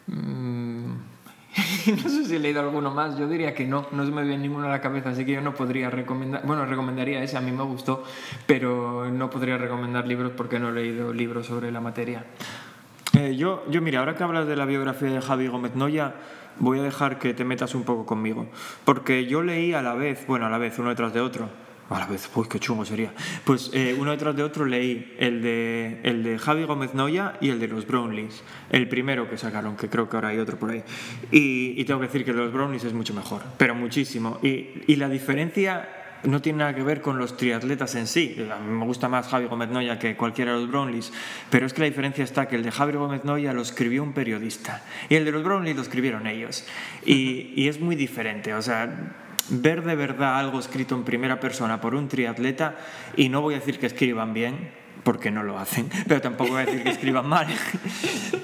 Mm, 0.07 0.95
no 2.03 2.09
sé 2.09 2.25
si 2.25 2.35
he 2.35 2.39
leído 2.39 2.59
alguno 2.59 2.91
más, 2.91 3.17
yo 3.17 3.27
diría 3.27 3.53
que 3.53 3.65
no, 3.65 3.87
no 3.91 4.05
se 4.05 4.11
me 4.11 4.23
viene 4.23 4.39
ninguno 4.39 4.67
a 4.67 4.69
la 4.69 4.81
cabeza, 4.81 5.09
así 5.09 5.25
que 5.25 5.33
yo 5.33 5.41
no 5.41 5.53
podría 5.53 5.89
recomendar, 5.89 6.45
bueno, 6.45 6.65
recomendaría 6.65 7.23
ese, 7.23 7.37
a 7.37 7.41
mí 7.41 7.51
me 7.51 7.63
gustó, 7.63 8.03
pero 8.45 9.09
no 9.09 9.29
podría 9.29 9.57
recomendar 9.57 10.05
libros 10.05 10.33
porque 10.35 10.59
no 10.59 10.69
he 10.69 10.73
leído 10.73 11.13
libros 11.13 11.45
sobre 11.45 11.71
la 11.71 11.79
materia. 11.79 12.25
Eh, 13.17 13.35
yo, 13.37 13.63
yo, 13.69 13.81
mira, 13.81 13.99
ahora 13.99 14.15
que 14.15 14.23
hablas 14.23 14.47
de 14.47 14.57
la 14.57 14.65
biografía 14.65 15.09
de 15.09 15.21
Javi 15.21 15.47
Gómez 15.47 15.75
Noya, 15.75 16.15
voy 16.59 16.79
a 16.79 16.83
dejar 16.83 17.19
que 17.19 17.33
te 17.33 17.45
metas 17.45 17.73
un 17.73 17.83
poco 17.83 18.05
conmigo, 18.05 18.47
porque 18.83 19.25
yo 19.25 19.41
leí 19.41 19.73
a 19.73 19.81
la 19.81 19.93
vez, 19.93 20.25
bueno, 20.27 20.47
a 20.47 20.49
la 20.49 20.57
vez, 20.57 20.77
uno 20.79 20.89
detrás 20.89 21.13
de 21.13 21.21
otro, 21.21 21.47
a 21.89 21.99
la 21.99 22.07
vez, 22.07 22.29
uy, 22.33 22.47
qué 22.49 22.59
chungo 22.59 22.83
sería. 22.83 23.13
Pues 23.43 23.69
eh, 23.73 23.95
uno 23.97 24.11
detrás 24.11 24.35
de 24.35 24.43
otro 24.43 24.65
leí 24.65 25.15
el 25.19 25.41
de, 25.41 25.99
el 26.03 26.23
de 26.23 26.39
Javi 26.39 26.63
Gómez 26.63 26.95
Noya 26.95 27.33
y 27.41 27.49
el 27.49 27.59
de 27.59 27.67
los 27.67 27.85
Brownlees. 27.85 28.43
El 28.71 28.89
primero 28.89 29.29
que 29.29 29.37
sacaron, 29.37 29.77
que 29.77 29.87
creo 29.87 30.09
que 30.09 30.17
ahora 30.17 30.29
hay 30.29 30.39
otro 30.39 30.57
por 30.57 30.71
ahí. 30.71 30.83
Y, 31.31 31.83
tengo 31.85 31.99
que 31.99 32.07
decir 32.07 32.25
que 32.25 32.31
el 32.31 32.37
de 32.37 32.43
los 32.43 32.53
Brownlees 32.53 32.83
es 32.83 32.93
mucho 32.93 33.13
mejor, 33.13 33.43
pero 33.57 33.75
muchísimo. 33.75 34.39
Y, 34.41 34.81
y, 34.87 34.95
la 34.95 35.07
diferencia 35.09 35.87
no 36.23 36.41
tiene 36.41 36.59
nada 36.59 36.73
que 36.73 36.81
ver 36.81 37.01
con 37.01 37.19
los 37.19 37.37
triatletas 37.37 37.93
en 37.93 38.07
sí. 38.07 38.35
Me 38.67 38.85
gusta 38.85 39.07
más 39.07 39.27
Javi 39.27 39.45
Gómez 39.45 39.69
Noya 39.69 39.99
que 39.99 40.17
cualquiera 40.17 40.53
de 40.53 40.61
los 40.61 40.69
Brownlees, 40.71 41.13
pero 41.51 41.67
es 41.67 41.73
que 41.73 41.81
la 41.81 41.87
diferencia 41.87 42.23
está 42.23 42.47
que 42.47 42.55
el 42.55 42.63
de 42.63 42.71
Javi 42.71 42.93
Gómez 42.93 43.23
Noya 43.25 43.53
lo 43.53 43.61
escribió 43.61 44.01
un 44.01 44.13
periodista 44.13 44.83
y 45.07 45.15
el 45.15 45.25
de 45.25 45.31
los 45.31 45.43
Brownlees 45.43 45.75
lo 45.75 45.83
escribieron 45.83 46.25
ellos. 46.25 46.65
Y, 47.05 47.53
y 47.55 47.67
es 47.67 47.79
muy 47.79 47.95
diferente. 47.95 48.55
O 48.55 48.61
sea, 48.63 49.15
ver 49.49 49.83
de 49.83 49.95
verdad 49.95 50.39
algo 50.39 50.59
escrito 50.59 50.95
en 50.95 51.03
primera 51.03 51.39
persona 51.39 51.81
por 51.81 51.95
un 51.95 52.07
triatleta, 52.07 52.75
y 53.15 53.29
no 53.29 53.41
voy 53.41 53.55
a 53.55 53.59
decir 53.59 53.79
que 53.79 53.85
escriban 53.85 54.33
bien, 54.33 54.71
porque 55.05 55.29
no 55.29 55.43
lo 55.43 55.59
hacen, 55.59 55.87
pero 56.07 56.19
tampoco 56.19 56.51
voy 56.51 56.63
a 56.63 56.65
decir 56.65 56.83
que 56.83 56.89
escriban 56.89 57.27
mal. 57.29 57.47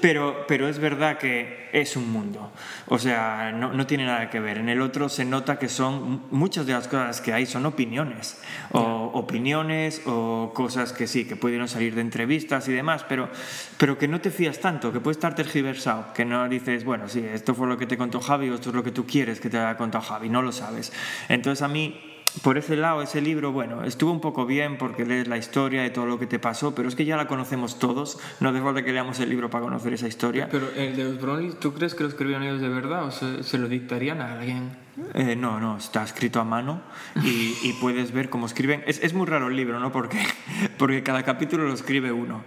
Pero, 0.00 0.46
pero 0.46 0.68
es 0.68 0.78
verdad 0.78 1.18
que 1.18 1.68
es 1.72 1.96
un 1.96 2.10
mundo, 2.10 2.52
o 2.86 2.98
sea, 2.98 3.52
no, 3.52 3.72
no, 3.72 3.86
tiene 3.86 4.04
nada 4.06 4.30
que 4.30 4.40
ver. 4.40 4.58
En 4.58 4.68
el 4.68 4.80
otro 4.80 5.08
se 5.08 5.24
nota 5.24 5.58
que 5.58 5.68
son, 5.68 6.22
muchas 6.30 6.66
de 6.66 6.72
las 6.72 6.86
cosas 6.86 7.20
que 7.20 7.32
hay 7.32 7.46
son 7.46 7.66
opiniones, 7.66 8.40
o 8.72 9.10
opiniones 9.14 10.02
o 10.06 10.52
cosas 10.54 10.92
que 10.92 11.06
sí, 11.06 11.24
que 11.24 11.34
pudieron 11.34 11.68
salir 11.68 11.94
de 11.94 12.00
entrevistas 12.00 12.68
y 12.68 12.72
demás, 12.72 13.04
pero, 13.08 13.28
pero 13.76 13.98
que 13.98 14.06
no 14.06 14.20
te 14.20 14.30
fías 14.30 14.60
tanto, 14.60 14.92
que 14.92 15.00
puede 15.00 15.14
estar 15.14 15.34
tergiversado, 15.34 16.12
que 16.14 16.24
no 16.24 16.48
dices, 16.48 16.84
bueno, 16.84 17.08
sí, 17.08 17.24
esto 17.32 17.54
fue 17.54 17.66
lo 17.66 17.76
que 17.76 17.86
te 17.86 17.96
contó 17.96 18.20
Javi 18.20 18.50
o 18.50 18.54
esto 18.54 18.68
es 18.68 18.74
lo 18.74 18.84
que 18.84 18.92
tú 18.92 19.06
quieres 19.06 19.40
que 19.40 19.50
te 19.50 19.58
haya 19.58 19.76
contado 19.76 20.04
Javi, 20.04 20.28
no 20.28 20.42
lo 20.42 20.52
sabes. 20.52 20.92
Entonces 21.28 21.62
a 21.62 21.68
mí 21.68 22.11
por 22.40 22.56
ese 22.56 22.76
lado, 22.76 23.02
ese 23.02 23.20
libro, 23.20 23.52
bueno, 23.52 23.84
estuvo 23.84 24.10
un 24.10 24.20
poco 24.20 24.46
bien 24.46 24.78
porque 24.78 25.04
lees 25.04 25.28
la 25.28 25.36
historia 25.36 25.82
de 25.82 25.90
todo 25.90 26.06
lo 26.06 26.18
que 26.18 26.26
te 26.26 26.38
pasó, 26.38 26.74
pero 26.74 26.88
es 26.88 26.94
que 26.94 27.04
ya 27.04 27.16
la 27.16 27.26
conocemos 27.26 27.78
todos, 27.78 28.18
no 28.40 28.48
hace 28.48 28.60
falta 28.60 28.82
que 28.82 28.92
leamos 28.92 29.20
el 29.20 29.28
libro 29.28 29.50
para 29.50 29.64
conocer 29.64 29.92
esa 29.92 30.08
historia. 30.08 30.48
Pero 30.50 30.70
el 30.74 30.96
de 30.96 31.04
los 31.04 31.20
Brownlees, 31.20 31.60
¿tú 31.60 31.74
crees 31.74 31.94
que 31.94 32.04
lo 32.04 32.08
escribieron 32.08 32.42
ellos 32.42 32.60
de 32.60 32.68
verdad 32.68 33.04
o 33.04 33.10
se, 33.10 33.58
lo 33.58 33.68
dictarían 33.68 34.20
a 34.22 34.38
alguien? 34.38 34.70
Eh, 35.14 35.36
no, 35.36 35.58
no, 35.58 35.78
está 35.78 36.04
escrito 36.04 36.38
a 36.38 36.44
mano 36.44 36.82
y, 37.24 37.72
puedes 37.80 38.12
ver 38.12 38.28
cómo 38.28 38.44
escriben. 38.44 38.84
Es, 38.86 39.02
es, 39.02 39.14
muy 39.14 39.26
raro 39.26 39.48
el 39.48 39.56
libro, 39.56 39.80
¿no? 39.80 39.90
Porque, 39.90 40.18
porque 40.78 41.02
cada 41.02 41.22
capítulo 41.22 41.66
lo 41.66 41.72
escribe 41.72 42.12
uno, 42.12 42.42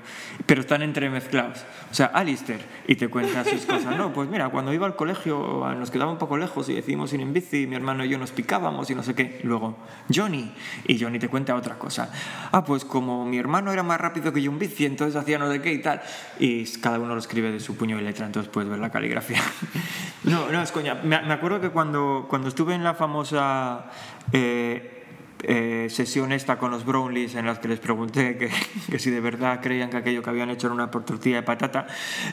pero 0.45 0.61
están 0.61 0.83
entremezclados. 0.83 1.65
O 1.89 1.93
sea, 1.95 2.07
Alistair, 2.07 2.59
y 2.87 2.95
te 2.95 3.07
cuenta 3.07 3.43
sus 3.43 3.61
cosas. 3.65 3.97
No, 3.97 4.13
pues 4.13 4.29
mira, 4.29 4.49
cuando 4.49 4.71
iba 4.73 4.85
al 4.85 4.95
colegio 4.95 5.65
nos 5.75 5.89
quedaba 5.89 6.11
un 6.11 6.19
poco 6.19 6.37
lejos 6.37 6.69
y 6.69 6.75
decimos 6.75 7.11
ir 7.13 7.21
en 7.21 7.33
bici, 7.33 7.65
mi 7.65 7.75
hermano 7.75 8.05
y 8.05 8.09
yo 8.09 8.19
nos 8.19 8.31
picábamos 8.31 8.91
y 8.91 8.95
no 8.95 9.01
sé 9.01 9.15
qué. 9.15 9.41
Luego, 9.43 9.77
Johnny, 10.13 10.53
y 10.87 10.99
Johnny 10.99 11.17
te 11.17 11.29
cuenta 11.29 11.55
otra 11.55 11.79
cosa. 11.79 12.11
Ah, 12.51 12.63
pues 12.63 12.85
como 12.85 13.25
mi 13.25 13.39
hermano 13.39 13.73
era 13.73 13.81
más 13.81 13.99
rápido 13.99 14.31
que 14.31 14.41
yo 14.43 14.51
en 14.51 14.59
bici, 14.59 14.85
entonces 14.85 15.15
hacía 15.15 15.39
no 15.39 15.51
sé 15.51 15.61
qué 15.61 15.73
y 15.73 15.81
tal. 15.81 15.99
Y 16.39 16.63
cada 16.79 16.99
uno 16.99 17.15
lo 17.15 17.19
escribe 17.19 17.51
de 17.51 17.59
su 17.59 17.75
puño 17.75 17.99
y 17.99 18.03
letra, 18.03 18.27
entonces 18.27 18.51
puedes 18.51 18.69
ver 18.69 18.77
la 18.77 18.91
caligrafía. 18.91 19.41
no, 20.25 20.51
no, 20.51 20.61
es 20.61 20.71
coña. 20.71 20.93
Me, 20.93 21.19
me 21.23 21.33
acuerdo 21.33 21.59
que 21.59 21.69
cuando 21.69 22.27
cuando 22.34 22.34
estuve 22.43 22.75
en 22.75 22.83
la 22.83 22.93
famosa 22.93 23.85
eh, 24.31 25.03
eh, 25.43 25.87
sesión 25.89 26.31
esta 26.31 26.57
con 26.57 26.71
los 26.71 26.85
Brownlees 26.85 27.35
en 27.35 27.45
las 27.45 27.59
que 27.59 27.67
les 27.67 27.79
pregunté 27.79 28.37
que, 28.89 28.99
si 28.99 29.11
de 29.11 29.21
verdad 29.21 29.61
creían 29.61 29.89
que 29.89 29.97
aquello 29.97 30.23
que 30.23 30.29
habían 30.29 30.49
hecho 30.49 30.67
era 30.67 30.73
una 30.73 30.89
tortilla 30.89 31.37
de 31.37 31.43
patata, 31.43 31.87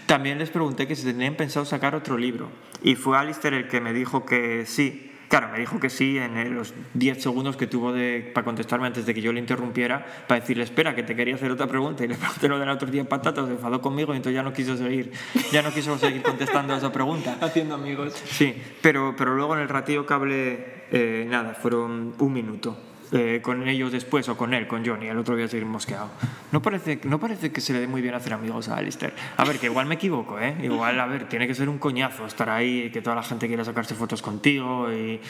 también 0.06 0.38
les 0.38 0.50
pregunté 0.50 0.86
que 0.86 0.96
si 0.96 1.04
tenían 1.04 1.34
pensado 1.34 1.66
sacar 1.66 1.94
otro 1.94 2.16
libro. 2.16 2.48
Y 2.82 2.94
fue 2.94 3.18
Alistair 3.18 3.54
el 3.54 3.68
que 3.68 3.80
me 3.80 3.92
dijo 3.92 4.24
que 4.24 4.64
sí, 4.66 5.12
Claro, 5.33 5.49
me 5.49 5.59
dijo 5.59 5.81
que 5.81 5.88
sí 5.88 6.18
en 6.18 6.55
los 6.55 6.75
10 6.92 7.23
segundos 7.23 7.57
que 7.57 7.66
tuvo 7.66 7.90
de, 7.90 8.31
para 8.35 8.45
contestarme 8.45 8.87
antes 8.87 9.07
de 9.07 9.14
que 9.14 9.23
yo 9.23 9.33
le 9.33 9.40
interrumpiera, 9.40 10.05
para 10.29 10.42
decirle, 10.42 10.62
espera, 10.62 10.95
que 10.95 11.05
te 11.05 11.16
quería 11.16 11.37
hacer 11.37 11.51
otra 11.51 11.66
pregunta. 11.66 12.05
Y 12.05 12.09
le 12.09 12.16
pregunté 12.16 12.49
lo 12.49 12.59
de 12.59 12.66
la 12.66 12.77
tortilla 12.77 13.05
de 13.05 13.09
patatas, 13.09 13.47
se 13.47 13.53
enfadó 13.53 13.81
conmigo 13.81 14.12
y 14.12 14.18
entonces 14.18 14.35
ya 14.35 14.42
no 14.42 14.53
quiso 14.53 14.77
seguir, 14.77 15.11
ya 15.51 15.62
no 15.62 15.73
quiso 15.73 15.97
seguir 15.97 16.23
contestando 16.23 16.75
a 16.75 16.77
esa 16.77 16.92
pregunta. 16.92 17.38
Haciendo 17.40 17.77
amigos. 17.77 18.12
Sí, 18.27 18.55
pero, 18.83 19.14
pero 19.16 19.35
luego 19.35 19.55
en 19.55 19.62
el 19.62 19.71
ratio 19.71 20.05
que 20.05 20.12
hablé, 20.12 20.85
eh, 20.90 21.27
nada, 21.27 21.55
fueron 21.55 22.14
un 22.18 22.33
minuto. 22.35 22.77
Eh, 23.14 23.40
con 23.42 23.68
ellos 23.68 23.92
después 23.92 24.27
o 24.31 24.38
con 24.38 24.55
él, 24.55 24.66
con 24.66 24.87
Johnny, 24.87 25.07
el 25.07 25.18
otro 25.18 25.37
día 25.37 25.46
seguir 25.46 25.66
mosqueado. 25.66 26.11
No 26.51 26.62
parece, 26.62 26.98
no 27.05 27.20
parece 27.20 27.53
que 27.53 27.61
se 27.61 27.75
le 27.75 27.81
dé 27.81 27.87
muy 27.87 28.01
bien 28.01 28.14
hacer 28.14 28.33
amigos 28.33 28.70
a 28.70 28.77
Alistair. 28.77 29.12
A 29.37 29.44
ver, 29.44 29.59
que 29.59 29.66
igual 29.66 29.85
me 29.85 29.96
equivoco, 29.96 30.40
¿eh? 30.40 30.57
Igual, 30.62 30.98
a 30.98 31.05
ver, 31.05 31.29
tiene 31.29 31.46
que 31.46 31.55
ser 31.55 31.68
un 31.68 31.79
coñazo 31.79 32.25
estar 32.25 32.48
ahí, 32.48 32.85
y 32.85 32.90
que 32.90 33.03
toda 33.03 33.16
la 33.16 33.22
gente 33.22 33.48
quiera 33.48 33.66
sacarse 33.66 33.94
fotos 33.94 34.22
contigo 34.22 34.90
y... 34.90 35.20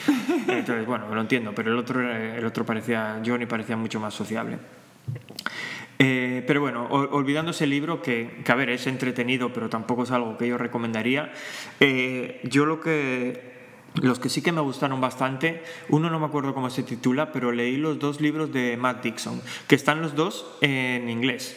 Entonces, 0.47 0.87
bueno, 0.87 1.13
lo 1.13 1.21
entiendo, 1.21 1.53
pero 1.57 1.73
el 1.73 1.79
otro, 1.79 2.09
el 2.09 2.45
otro 2.45 2.65
parecía, 2.65 3.21
Johnny 3.27 3.47
parecía 3.47 3.77
mucho 3.77 3.99
más 3.99 4.15
sociable. 4.15 4.59
Eh, 5.99 6.45
pero 6.47 6.61
bueno, 6.61 6.87
olvidando 6.87 7.51
ese 7.51 7.67
libro, 7.67 8.01
que, 8.01 8.43
que, 8.45 8.53
a 8.53 8.55
ver, 8.55 8.71
es 8.71 8.87
entretenido, 8.87 9.53
pero 9.53 9.69
tampoco 9.69 10.05
es 10.05 10.13
algo 10.13 10.39
que 10.39 10.47
yo 10.47 10.57
recomendaría, 10.57 11.33
eh, 11.81 12.41
yo 12.45 12.65
lo 12.65 12.81
que 12.81 13.52
los 14.01 14.19
que 14.19 14.29
sí 14.29 14.43
que 14.43 14.53
me 14.53 14.61
gustaron 14.61 15.01
bastante, 15.01 15.63
uno 15.89 16.09
no 16.11 16.19
me 16.19 16.27
acuerdo 16.27 16.55
cómo 16.55 16.71
se 16.71 16.83
titula, 16.83 17.33
pero 17.33 17.53
leí 17.53 17.77
los 17.77 17.99
dos 17.99 18.21
libros 18.21 18.53
de 18.53 18.77
Matt 18.77 19.03
Dixon, 19.03 19.41
que 19.69 19.75
están 19.75 20.01
los 20.01 20.15
dos 20.15 20.47
en 20.61 21.09
inglés. 21.11 21.57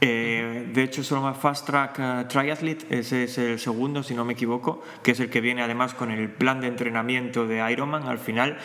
Eh, 0.00 0.70
de 0.72 0.82
hecho, 0.82 1.02
se 1.02 1.14
llama 1.14 1.34
Fast 1.34 1.66
Track 1.66 1.98
uh, 1.98 2.28
Triathlete, 2.28 2.98
ese 2.98 3.24
es 3.24 3.38
el 3.38 3.58
segundo, 3.58 4.02
si 4.02 4.14
no 4.14 4.24
me 4.24 4.34
equivoco, 4.34 4.82
que 5.02 5.12
es 5.12 5.20
el 5.20 5.30
que 5.30 5.40
viene 5.40 5.62
además 5.62 5.94
con 5.94 6.10
el 6.10 6.28
plan 6.28 6.60
de 6.60 6.66
entrenamiento 6.66 7.46
de 7.46 7.72
Ironman 7.72 8.02
al 8.04 8.18
final. 8.18 8.58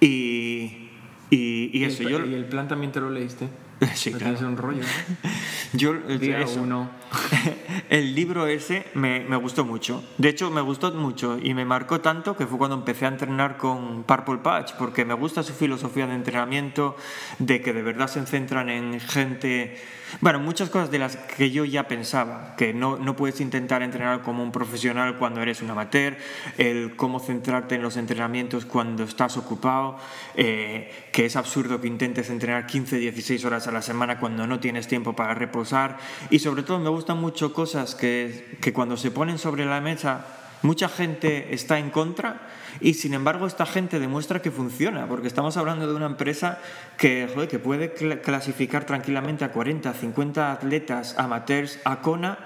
Y, 0.00 0.90
y, 1.30 1.84
eso, 1.84 2.02
¿Y 2.02 2.10
yo... 2.10 2.24
¿Y 2.24 2.34
el 2.34 2.44
plan 2.44 2.68
también 2.68 2.92
te 2.92 3.00
lo 3.00 3.10
leíste? 3.10 3.48
Sí, 3.94 4.12
claro. 4.12 4.38
un 4.46 4.56
rollo. 4.56 4.82
Yo, 5.72 5.94
eh, 5.94 6.18
Día 6.18 6.40
eso. 6.40 6.62
uno. 6.62 6.90
el 7.90 8.14
libro 8.14 8.46
ese 8.46 8.86
me, 8.94 9.20
me 9.20 9.36
gustó 9.36 9.64
mucho. 9.64 10.02
De 10.18 10.28
hecho, 10.28 10.50
me 10.50 10.60
gustó 10.60 10.92
mucho 10.92 11.38
y 11.42 11.54
me 11.54 11.64
marcó 11.64 12.00
tanto 12.00 12.36
que 12.36 12.46
fue 12.46 12.58
cuando 12.58 12.76
empecé 12.76 13.06
a 13.06 13.08
entrenar 13.08 13.56
con 13.56 14.04
Purple 14.04 14.38
Patch, 14.38 14.72
porque 14.78 15.04
me 15.04 15.14
gusta 15.14 15.42
su 15.42 15.54
filosofía 15.54 16.06
de 16.06 16.14
entrenamiento, 16.14 16.96
de 17.38 17.60
que 17.60 17.72
de 17.72 17.82
verdad 17.82 18.08
se 18.08 18.24
centran 18.26 18.68
en 18.68 19.00
gente... 19.00 19.80
Bueno, 20.20 20.38
muchas 20.38 20.70
cosas 20.70 20.92
de 20.92 21.00
las 21.00 21.16
que 21.16 21.50
yo 21.50 21.64
ya 21.64 21.88
pensaba, 21.88 22.54
que 22.56 22.72
no, 22.72 22.96
no 22.98 23.16
puedes 23.16 23.40
intentar 23.40 23.82
entrenar 23.82 24.22
como 24.22 24.44
un 24.44 24.52
profesional 24.52 25.18
cuando 25.18 25.42
eres 25.42 25.60
un 25.60 25.70
amateur, 25.70 26.16
el 26.56 26.94
cómo 26.94 27.18
centrarte 27.18 27.74
en 27.74 27.82
los 27.82 27.96
entrenamientos 27.96 28.64
cuando 28.64 29.02
estás 29.02 29.36
ocupado, 29.36 29.98
eh, 30.36 31.08
que 31.10 31.26
es 31.26 31.34
absurdo 31.34 31.80
que 31.80 31.88
intentes 31.88 32.30
entrenar 32.30 32.66
15, 32.66 32.98
16 32.98 33.44
horas 33.44 33.66
a 33.66 33.72
la 33.72 33.82
semana 33.82 34.20
cuando 34.20 34.46
no 34.46 34.60
tienes 34.60 34.86
tiempo 34.86 35.14
para 35.16 35.34
reposar 35.34 35.98
y 36.30 36.38
sobre 36.38 36.62
todo 36.62 36.78
me 36.78 36.88
gustan 36.94 37.20
mucho 37.20 37.52
cosas 37.52 37.94
que, 37.94 38.56
que 38.60 38.72
cuando 38.72 38.96
se 38.96 39.10
ponen 39.10 39.38
sobre 39.38 39.64
la 39.66 39.80
mesa 39.80 40.24
mucha 40.62 40.88
gente 40.88 41.52
está 41.54 41.78
en 41.78 41.90
contra 41.90 42.40
y 42.80 42.94
sin 42.94 43.12
embargo 43.12 43.46
esta 43.46 43.66
gente 43.66 44.00
demuestra 44.00 44.40
que 44.40 44.50
funciona, 44.50 45.06
porque 45.06 45.28
estamos 45.28 45.56
hablando 45.58 45.86
de 45.86 45.94
una 45.94 46.06
empresa 46.06 46.58
que, 46.96 47.28
que 47.50 47.58
puede 47.58 47.94
cl- 47.94 48.20
clasificar 48.22 48.84
tranquilamente 48.84 49.44
a 49.44 49.52
40, 49.52 49.92
50 49.92 50.52
atletas 50.52 51.14
amateurs 51.18 51.78
a 51.84 52.00
CONA 52.00 52.38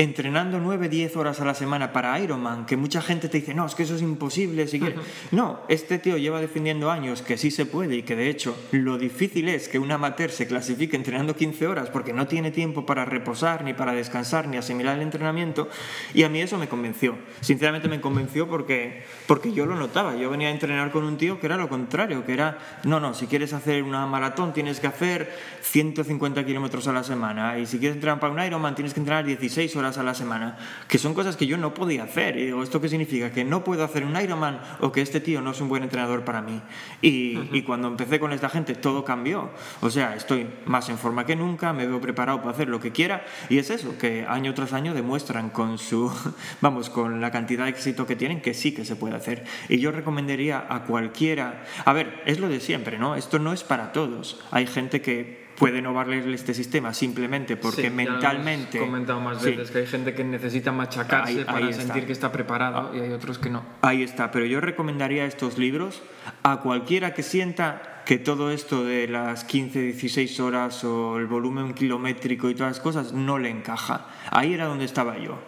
entrenando 0.00 0.60
9, 0.60 0.88
10 0.88 1.16
horas 1.16 1.40
a 1.40 1.44
la 1.44 1.52
semana 1.52 1.92
para 1.92 2.18
Ironman, 2.18 2.64
que 2.64 2.78
mucha 2.78 3.02
gente 3.02 3.28
te 3.28 3.40
dice, 3.40 3.52
no, 3.52 3.66
es 3.66 3.74
que 3.74 3.82
eso 3.82 3.96
es 3.96 4.02
imposible, 4.02 4.66
si 4.66 4.80
quieres". 4.80 4.98
No, 5.30 5.60
este 5.68 5.98
tío 5.98 6.16
lleva 6.16 6.40
defendiendo 6.40 6.90
años 6.90 7.20
que 7.20 7.36
sí 7.36 7.50
se 7.50 7.66
puede 7.66 7.96
y 7.96 8.02
que 8.02 8.16
de 8.16 8.30
hecho 8.30 8.56
lo 8.70 8.96
difícil 8.96 9.50
es 9.50 9.68
que 9.68 9.78
un 9.78 9.92
amateur 9.92 10.30
se 10.30 10.46
clasifique 10.46 10.96
entrenando 10.96 11.36
15 11.36 11.66
horas 11.66 11.90
porque 11.90 12.14
no 12.14 12.26
tiene 12.26 12.50
tiempo 12.50 12.86
para 12.86 13.04
reposar, 13.04 13.62
ni 13.62 13.74
para 13.74 13.92
descansar, 13.92 14.48
ni 14.48 14.56
asimilar 14.56 14.96
el 14.96 15.02
entrenamiento, 15.02 15.68
y 16.14 16.22
a 16.22 16.30
mí 16.30 16.40
eso 16.40 16.56
me 16.56 16.68
convenció. 16.68 17.18
Sinceramente 17.42 17.88
me 17.88 18.00
convenció 18.00 18.48
porque, 18.48 19.04
porque 19.26 19.52
yo 19.52 19.66
lo 19.66 19.76
notaba, 19.76 20.16
yo 20.16 20.30
venía 20.30 20.48
a 20.48 20.52
entrenar 20.52 20.92
con 20.92 21.04
un 21.04 21.18
tío 21.18 21.38
que 21.40 21.46
era 21.46 21.58
lo 21.58 21.68
contrario, 21.68 22.24
que 22.24 22.32
era, 22.32 22.58
no, 22.84 23.00
no, 23.00 23.12
si 23.12 23.26
quieres 23.26 23.52
hacer 23.52 23.82
una 23.82 24.06
maratón 24.06 24.54
tienes 24.54 24.80
que 24.80 24.86
hacer 24.86 25.30
150 25.60 26.46
kilómetros 26.46 26.88
a 26.88 26.92
la 26.92 27.04
semana, 27.04 27.58
y 27.58 27.66
si 27.66 27.78
quieres 27.78 27.96
entrenar 27.96 28.18
para 28.18 28.32
un 28.32 28.42
Ironman 28.42 28.74
tienes 28.74 28.94
que 28.94 29.00
entrenar 29.00 29.26
16 29.26 29.76
horas 29.76 29.89
a 29.98 30.02
la 30.02 30.14
semana, 30.14 30.58
que 30.88 30.98
son 30.98 31.14
cosas 31.14 31.36
que 31.36 31.46
yo 31.46 31.56
no 31.56 31.74
podía 31.74 32.04
hacer. 32.04 32.36
Y 32.36 32.46
digo, 32.46 32.62
¿esto 32.62 32.80
qué 32.80 32.88
significa? 32.88 33.30
¿Que 33.30 33.44
no 33.44 33.64
puedo 33.64 33.84
hacer 33.84 34.04
un 34.04 34.20
Ironman 34.20 34.60
o 34.80 34.92
que 34.92 35.02
este 35.02 35.20
tío 35.20 35.40
no 35.40 35.50
es 35.50 35.60
un 35.60 35.68
buen 35.68 35.82
entrenador 35.82 36.24
para 36.24 36.42
mí? 36.42 36.60
Y, 37.02 37.38
y 37.52 37.62
cuando 37.62 37.88
empecé 37.88 38.20
con 38.20 38.32
esta 38.32 38.48
gente 38.48 38.74
todo 38.74 39.04
cambió. 39.04 39.50
O 39.80 39.90
sea, 39.90 40.14
estoy 40.16 40.48
más 40.66 40.88
en 40.88 40.98
forma 40.98 41.26
que 41.26 41.36
nunca, 41.36 41.72
me 41.72 41.86
veo 41.86 42.00
preparado 42.00 42.38
para 42.38 42.50
hacer 42.50 42.68
lo 42.68 42.80
que 42.80 42.92
quiera 42.92 43.24
y 43.48 43.58
es 43.58 43.70
eso, 43.70 43.96
que 43.98 44.26
año 44.28 44.54
tras 44.54 44.72
año 44.72 44.94
demuestran 44.94 45.50
con 45.50 45.78
su, 45.78 46.10
vamos, 46.60 46.90
con 46.90 47.20
la 47.20 47.30
cantidad 47.30 47.64
de 47.64 47.70
éxito 47.70 48.06
que 48.06 48.16
tienen 48.16 48.40
que 48.40 48.54
sí 48.54 48.72
que 48.72 48.84
se 48.84 48.96
puede 48.96 49.16
hacer. 49.16 49.44
Y 49.68 49.78
yo 49.78 49.92
recomendaría 49.92 50.66
a 50.68 50.84
cualquiera, 50.84 51.64
a 51.84 51.92
ver, 51.92 52.22
es 52.26 52.38
lo 52.38 52.48
de 52.48 52.60
siempre, 52.60 52.98
¿no? 52.98 53.16
Esto 53.16 53.38
no 53.38 53.52
es 53.52 53.64
para 53.64 53.92
todos. 53.92 54.40
Hay 54.50 54.66
gente 54.66 55.00
que 55.00 55.49
puede 55.60 55.82
no 55.82 55.92
valerle 55.92 56.34
este 56.36 56.54
sistema 56.54 56.94
simplemente 56.94 57.54
porque 57.58 57.82
Sí, 57.82 57.90
mentalmente... 57.90 58.78
comentado 58.78 59.20
más 59.20 59.42
Sí. 59.42 59.50
veces 59.50 59.70
que 59.70 59.78
hay 59.80 59.86
gente 59.86 60.14
que 60.14 60.24
necesita 60.24 60.72
machacarse 60.72 61.32
Ahí- 61.32 61.38
ahí 61.40 61.44
para 61.44 61.68
está. 61.68 61.82
sentir 61.82 62.06
que 62.06 62.12
está 62.12 62.32
preparado 62.32 62.96
y 62.96 63.00
hay 63.00 63.12
otros 63.12 63.38
que 63.38 63.50
no. 63.50 63.62
Ahí 63.82 64.02
está, 64.02 64.30
pero 64.30 64.46
yo 64.46 64.62
recomendaría 64.62 65.26
estos 65.26 65.58
libros 65.58 66.02
a 66.44 66.60
cualquiera 66.60 67.12
que 67.12 67.22
sienta 67.22 68.02
que 68.06 68.16
todo 68.18 68.50
esto 68.50 68.84
de 68.84 69.06
las 69.06 69.44
15, 69.44 69.82
16 69.82 70.40
horas 70.40 70.82
o 70.82 71.18
el 71.18 71.26
volumen 71.26 71.74
kilométrico 71.74 72.48
y 72.48 72.54
todas 72.54 72.72
las 72.78 72.80
cosas 72.80 73.12
no 73.12 73.38
le 73.38 73.50
encaja. 73.50 74.06
Ahí 74.30 74.54
era 74.54 74.64
donde 74.64 74.86
estaba 74.86 75.18
yo. 75.18 75.38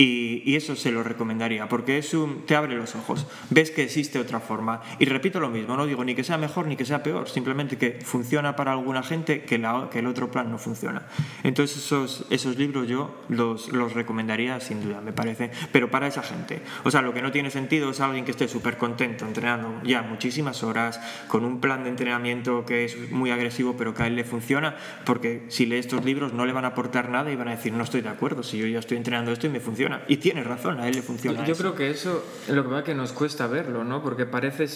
Y, 0.00 0.56
eso 0.56 0.76
se 0.76 0.90
lo 0.90 1.02
recomendaría, 1.02 1.68
porque 1.68 1.98
es 1.98 2.14
un, 2.14 2.46
te 2.46 2.56
abre 2.56 2.74
los 2.74 2.94
ojos, 2.94 3.26
ves 3.50 3.70
que 3.70 3.82
existe 3.82 4.18
otra 4.18 4.40
forma. 4.40 4.80
Y 4.98 5.04
repito 5.04 5.40
lo 5.40 5.50
mismo, 5.50 5.76
no 5.76 5.84
digo 5.86 6.04
ni 6.04 6.14
que 6.14 6.24
sea 6.24 6.38
mejor 6.38 6.66
ni 6.66 6.76
que 6.76 6.86
sea 6.86 7.02
peor, 7.02 7.28
simplemente 7.28 7.76
que 7.76 7.98
funciona 8.02 8.56
para 8.56 8.72
alguna 8.72 9.02
gente 9.02 9.42
que, 9.42 9.58
la- 9.58 9.88
que 9.92 9.98
el 9.98 10.06
otro 10.06 10.30
plan 10.30 10.50
no 10.50 10.56
funciona. 10.58 11.02
Entonces 11.42 11.76
esos, 11.78 12.24
esos 12.30 12.56
libros 12.56 12.88
yo 12.88 13.22
los, 13.28 13.72
los 13.72 13.92
recomendaría 13.92 14.58
sin 14.60 14.82
duda, 14.82 15.02
me 15.02 15.12
parece, 15.12 15.50
pero 15.70 15.90
para 15.90 16.06
esa 16.06 16.22
gente. 16.22 16.62
O 16.84 16.90
sea, 16.90 17.02
lo 17.02 17.12
que 17.12 17.20
no 17.20 17.30
tiene 17.30 17.50
sentido 17.50 17.90
es 17.90 18.00
alguien 18.00 18.24
que 18.24 18.30
esté 18.30 18.48
súper 18.48 18.78
contento 18.78 19.26
entrenando 19.26 19.82
ya 19.84 20.00
muchísimas 20.02 20.62
horas, 20.62 20.98
con 21.28 21.44
un 21.44 21.60
plan 21.60 21.84
de 21.84 21.90
entrenamiento 21.90 22.64
que 22.64 22.86
es 22.86 23.10
muy 23.10 23.30
agresivo, 23.30 23.76
pero 23.76 23.92
que 23.92 24.02
a 24.02 24.06
él 24.06 24.16
le 24.16 24.24
funciona, 24.24 24.76
porque 25.04 25.44
si 25.48 25.66
lee 25.66 25.76
estos 25.76 26.04
libros 26.06 26.32
no 26.32 26.46
le 26.46 26.52
van 26.54 26.64
a 26.64 26.68
aportar 26.68 27.10
nada 27.10 27.30
y 27.30 27.36
van 27.36 27.48
a 27.48 27.52
decir, 27.52 27.72
no 27.74 27.84
estoy 27.84 28.00
de 28.00 28.08
acuerdo, 28.08 28.42
si 28.42 28.56
yo 28.56 28.66
ya 28.66 28.78
estoy 28.78 28.96
entrenando 28.96 29.30
esto 29.32 29.46
y 29.46 29.50
me 29.50 29.60
funciona. 29.60 29.89
Y 30.08 30.16
tiene 30.18 30.42
razón, 30.44 30.80
a 30.80 30.88
él 30.88 30.94
le 30.96 31.02
funciona. 31.02 31.40
Yo, 31.40 31.46
yo 31.46 31.52
eso. 31.52 31.62
creo 31.62 31.74
que 31.74 31.90
eso 31.90 32.24
es 32.48 32.54
lo 32.54 32.62
que 32.62 32.68
pasa 32.70 32.84
que 32.84 32.94
nos 32.94 33.12
cuesta 33.12 33.46
verlo, 33.46 33.84
¿no? 33.84 34.02
Porque 34.02 34.26
parece, 34.26 34.66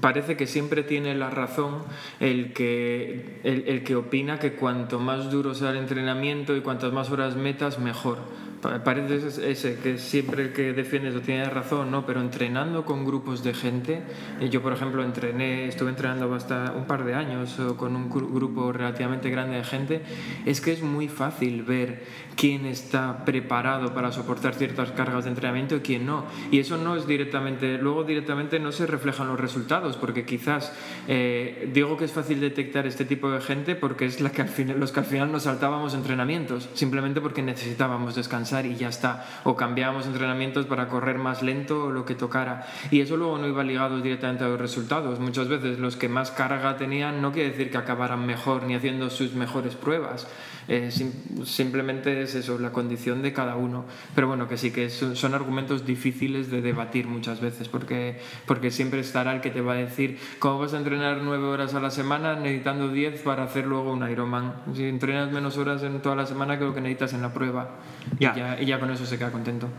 parece 0.00 0.36
que 0.36 0.46
siempre 0.46 0.82
tiene 0.82 1.14
la 1.14 1.30
razón 1.30 1.82
el 2.20 2.52
que, 2.52 3.40
el, 3.44 3.64
el 3.68 3.84
que 3.84 3.96
opina 3.96 4.38
que 4.38 4.52
cuanto 4.52 4.98
más 4.98 5.30
duro 5.30 5.54
sea 5.54 5.70
el 5.70 5.76
entrenamiento 5.78 6.56
y 6.56 6.60
cuantas 6.60 6.92
más 6.92 7.10
horas 7.10 7.36
metas, 7.36 7.78
mejor. 7.78 8.18
Pa- 8.62 8.82
Parece 8.82 9.50
ese, 9.50 9.76
que 9.82 9.98
siempre 9.98 10.42
el 10.44 10.52
que 10.54 10.72
defiende 10.72 11.10
eso 11.10 11.20
tiene 11.20 11.44
razón, 11.44 11.90
¿no? 11.90 12.06
Pero 12.06 12.20
entrenando 12.22 12.86
con 12.86 13.04
grupos 13.04 13.44
de 13.44 13.52
gente, 13.52 14.00
eh, 14.40 14.48
yo 14.48 14.62
por 14.62 14.72
ejemplo 14.72 15.04
entrené, 15.04 15.68
estuve 15.68 15.90
entrenando 15.90 16.32
hasta 16.34 16.72
un 16.74 16.86
par 16.86 17.04
de 17.04 17.14
años 17.14 17.58
o 17.60 17.76
con 17.76 17.94
un 17.94 18.10
gru- 18.10 18.32
grupo 18.32 18.72
relativamente 18.72 19.28
grande 19.28 19.56
de 19.58 19.64
gente, 19.64 20.00
es 20.46 20.62
que 20.62 20.72
es 20.72 20.82
muy 20.82 21.06
fácil 21.08 21.64
ver 21.64 22.02
quién 22.36 22.66
está 22.66 23.24
preparado 23.24 23.94
para 23.94 24.12
soportar 24.12 24.54
ciertas 24.54 24.90
cargas 24.92 25.24
de 25.24 25.30
entrenamiento 25.30 25.76
y 25.76 25.80
quién 25.80 26.04
no. 26.04 26.26
Y 26.50 26.58
eso 26.60 26.76
no 26.76 26.94
es 26.94 27.06
directamente, 27.06 27.78
luego 27.78 28.04
directamente 28.04 28.60
no 28.60 28.72
se 28.72 28.86
reflejan 28.86 29.26
los 29.28 29.40
resultados, 29.40 29.96
porque 29.96 30.26
quizás 30.26 30.72
eh, 31.08 31.70
digo 31.72 31.96
que 31.96 32.04
es 32.04 32.12
fácil 32.12 32.40
detectar 32.40 32.86
este 32.86 33.06
tipo 33.06 33.30
de 33.30 33.40
gente 33.40 33.74
porque 33.74 34.04
es 34.04 34.20
la 34.20 34.30
que 34.30 34.42
al 34.42 34.48
final, 34.48 34.78
los 34.78 34.92
que 34.92 35.00
al 35.00 35.06
final 35.06 35.32
nos 35.32 35.44
saltábamos 35.44 35.94
entrenamientos, 35.94 36.68
simplemente 36.74 37.20
porque 37.22 37.42
necesitábamos 37.42 38.14
descansar 38.14 38.66
y 38.66 38.76
ya 38.76 38.88
está. 38.90 39.26
O 39.44 39.56
cambiábamos 39.56 40.06
entrenamientos 40.06 40.66
para 40.66 40.88
correr 40.88 41.16
más 41.18 41.42
lento 41.42 41.84
o 41.86 41.90
lo 41.90 42.04
que 42.04 42.14
tocara. 42.14 42.66
Y 42.90 43.00
eso 43.00 43.16
luego 43.16 43.38
no 43.38 43.46
iba 43.48 43.64
ligado 43.64 44.00
directamente 44.02 44.44
a 44.44 44.48
los 44.48 44.60
resultados. 44.60 45.18
Muchas 45.20 45.48
veces 45.48 45.78
los 45.78 45.96
que 45.96 46.10
más 46.10 46.30
carga 46.32 46.76
tenían 46.76 47.22
no 47.22 47.32
quiere 47.32 47.50
decir 47.52 47.70
que 47.70 47.78
acabaran 47.78 48.26
mejor 48.26 48.64
ni 48.64 48.74
haciendo 48.74 49.08
sus 49.08 49.32
mejores 49.32 49.74
pruebas. 49.74 50.26
Eh, 50.68 50.90
sim- 50.90 51.12
simplemente 51.44 52.25
es 52.26 52.34
eso, 52.34 52.58
la 52.58 52.72
condición 52.72 53.22
de 53.22 53.32
cada 53.32 53.56
uno. 53.56 53.84
Pero 54.14 54.28
bueno, 54.28 54.46
que 54.48 54.56
sí 54.56 54.70
que 54.70 54.90
son, 54.90 55.16
son 55.16 55.34
argumentos 55.34 55.86
difíciles 55.86 56.50
de 56.50 56.60
debatir 56.60 57.06
muchas 57.06 57.40
veces, 57.40 57.68
porque, 57.68 58.20
porque 58.46 58.70
siempre 58.70 59.00
estará 59.00 59.34
el 59.34 59.40
que 59.40 59.50
te 59.50 59.60
va 59.60 59.72
a 59.72 59.76
decir, 59.76 60.18
¿cómo 60.38 60.58
vas 60.58 60.74
a 60.74 60.78
entrenar 60.78 61.20
nueve 61.22 61.44
horas 61.44 61.74
a 61.74 61.80
la 61.80 61.90
semana 61.90 62.36
necesitando 62.36 62.88
10 62.88 63.22
para 63.22 63.44
hacer 63.44 63.66
luego 63.66 63.92
un 63.92 64.08
Ironman? 64.08 64.54
Si 64.74 64.84
entrenas 64.84 65.32
menos 65.32 65.56
horas 65.56 65.82
en 65.82 66.00
toda 66.02 66.16
la 66.16 66.26
semana 66.26 66.58
que 66.58 66.64
lo 66.64 66.74
que 66.74 66.80
necesitas 66.80 67.14
en 67.14 67.22
la 67.22 67.32
prueba. 67.32 67.76
Ya. 68.18 68.32
Y, 68.34 68.38
ya, 68.38 68.62
y 68.62 68.66
ya 68.66 68.78
con 68.78 68.90
eso 68.90 69.06
se 69.06 69.18
queda 69.18 69.32
contento. 69.32 69.68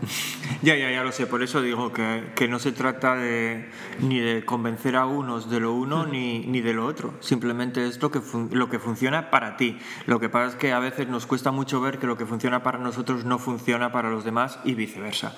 Ya, 0.60 0.74
ya, 0.74 0.90
ya 0.90 1.04
lo 1.04 1.12
sé, 1.12 1.28
por 1.28 1.44
eso 1.44 1.62
digo 1.62 1.92
que, 1.92 2.32
que 2.34 2.48
no 2.48 2.58
se 2.58 2.72
trata 2.72 3.14
de, 3.14 3.68
ni 4.00 4.18
de 4.18 4.44
convencer 4.44 4.96
a 4.96 5.06
unos 5.06 5.48
de 5.50 5.60
lo 5.60 5.72
uno 5.72 6.04
ni, 6.04 6.40
ni 6.40 6.60
de 6.60 6.74
lo 6.74 6.84
otro, 6.84 7.14
simplemente 7.20 7.86
es 7.86 8.02
lo 8.02 8.10
que, 8.10 8.20
lo 8.50 8.68
que 8.68 8.80
funciona 8.80 9.30
para 9.30 9.56
ti. 9.56 9.78
Lo 10.06 10.18
que 10.18 10.28
pasa 10.28 10.48
es 10.48 10.54
que 10.56 10.72
a 10.72 10.80
veces 10.80 11.08
nos 11.08 11.26
cuesta 11.26 11.52
mucho 11.52 11.80
ver 11.80 11.98
que 11.98 12.06
lo 12.06 12.16
que 12.16 12.26
funciona 12.26 12.37
para 12.62 12.78
nosotros 12.78 13.24
no 13.24 13.38
funciona 13.38 13.92
para 13.92 14.10
los 14.10 14.24
demás 14.24 14.58
y 14.64 14.74
viceversa. 14.74 15.34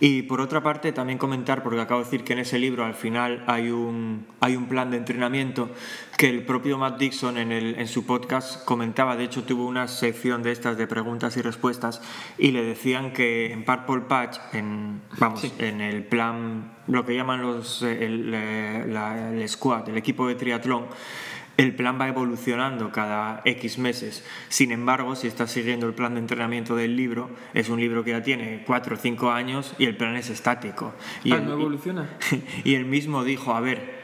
Y 0.00 0.22
por 0.22 0.40
otra 0.40 0.62
parte, 0.62 0.92
también 0.92 1.18
comentar, 1.18 1.62
porque 1.62 1.80
acabo 1.80 2.00
de 2.00 2.04
decir 2.04 2.24
que 2.24 2.32
en 2.32 2.38
ese 2.40 2.58
libro 2.58 2.84
al 2.84 2.94
final 2.94 3.42
hay 3.46 3.70
un, 3.70 4.26
hay 4.40 4.56
un 4.56 4.66
plan 4.66 4.90
de 4.90 4.96
entrenamiento 4.96 5.70
que 6.16 6.28
el 6.30 6.44
propio 6.46 6.78
Matt 6.78 6.98
Dixon 6.98 7.36
en, 7.38 7.52
el, 7.52 7.78
en 7.78 7.88
su 7.88 8.06
podcast 8.06 8.64
comentaba, 8.64 9.16
de 9.16 9.24
hecho 9.24 9.44
tuvo 9.44 9.66
una 9.66 9.86
sección 9.88 10.42
de 10.42 10.52
estas 10.52 10.78
de 10.78 10.86
preguntas 10.86 11.36
y 11.36 11.42
respuestas 11.42 12.00
y 12.38 12.52
le 12.52 12.62
decían 12.62 13.12
que 13.12 13.52
en 13.52 13.64
Purple 13.64 14.02
Patch, 14.08 14.38
en, 14.52 15.02
vamos, 15.18 15.40
Sí. 15.40 15.52
en 15.58 15.80
el 15.80 16.04
plan, 16.04 16.72
lo 16.86 17.04
que 17.04 17.14
llaman 17.14 17.42
los, 17.42 17.82
eh, 17.82 18.04
el, 18.06 18.30
eh, 18.34 18.84
la- 18.88 19.30
el 19.32 19.48
squad, 19.48 19.88
el 19.88 19.96
equipo 19.98 20.26
de 20.28 20.36
triatlón, 20.36 20.86
el 21.56 21.74
plan 21.74 21.98
va 22.00 22.08
evolucionando 22.08 22.90
cada 22.92 23.40
X 23.44 23.78
meses. 23.78 24.24
Sin 24.48 24.72
embargo, 24.72 25.16
si 25.16 25.26
estás 25.26 25.50
siguiendo 25.50 25.86
el 25.86 25.94
plan 25.94 26.14
de 26.14 26.20
entrenamiento 26.20 26.76
del 26.76 26.96
libro, 26.96 27.30
es 27.54 27.68
un 27.68 27.80
libro 27.80 28.04
que 28.04 28.10
ya 28.10 28.22
tiene 28.22 28.62
4 28.66 28.96
o 28.96 28.98
5 28.98 29.30
años 29.30 29.74
y 29.78 29.86
el 29.86 29.96
plan 29.96 30.16
es 30.16 30.28
estático. 30.30 30.94
Y 31.24 31.32
ah, 31.32 31.36
el- 31.36 31.46
¿no 31.46 31.52
evoluciona? 31.52 32.10
y 32.64 32.74
él 32.74 32.84
mismo 32.84 33.24
dijo, 33.24 33.54
a 33.54 33.60
ver, 33.60 33.96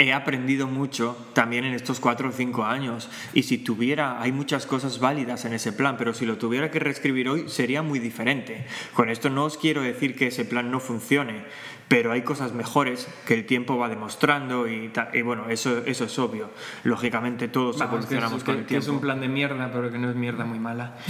he 0.00 0.12
aprendido 0.12 0.68
mucho 0.68 1.16
también 1.32 1.64
en 1.64 1.74
estos 1.74 1.98
cuatro 1.98 2.28
o 2.28 2.32
cinco 2.32 2.64
años 2.64 3.10
y 3.34 3.42
si 3.42 3.58
tuviera, 3.58 4.22
hay 4.22 4.30
muchas 4.30 4.64
cosas 4.64 5.00
válidas 5.00 5.44
en 5.44 5.54
ese 5.54 5.72
plan, 5.72 5.96
pero 5.96 6.14
si 6.14 6.24
lo 6.24 6.38
tuviera 6.38 6.70
que 6.70 6.78
reescribir 6.78 7.28
hoy 7.28 7.48
sería 7.48 7.82
muy 7.82 7.98
diferente. 7.98 8.64
Con 8.94 9.10
esto 9.10 9.28
no 9.28 9.44
os 9.44 9.56
quiero 9.58 9.82
decir 9.82 10.14
que 10.14 10.28
ese 10.28 10.44
plan 10.44 10.70
no 10.70 10.78
funcione, 10.78 11.42
pero 11.88 12.12
hay 12.12 12.22
cosas 12.22 12.52
mejores 12.52 13.08
que 13.26 13.34
el 13.34 13.46
tiempo 13.46 13.78
va 13.78 13.88
demostrando 13.88 14.68
y, 14.68 14.92
y 15.14 15.22
bueno, 15.22 15.48
eso, 15.48 15.78
eso 15.86 16.04
es 16.04 16.18
obvio. 16.18 16.50
Lógicamente 16.84 17.48
todos 17.48 17.80
evolucionamos 17.80 18.44
con 18.44 18.56
el 18.56 18.66
tiempo. 18.66 18.82
es 18.82 18.88
un 18.88 19.00
plan 19.00 19.20
de 19.20 19.28
mierda, 19.28 19.70
pero 19.72 19.90
que 19.90 19.98
no 19.98 20.10
es 20.10 20.16
mierda 20.16 20.44
muy 20.44 20.58
mala. 20.58 20.96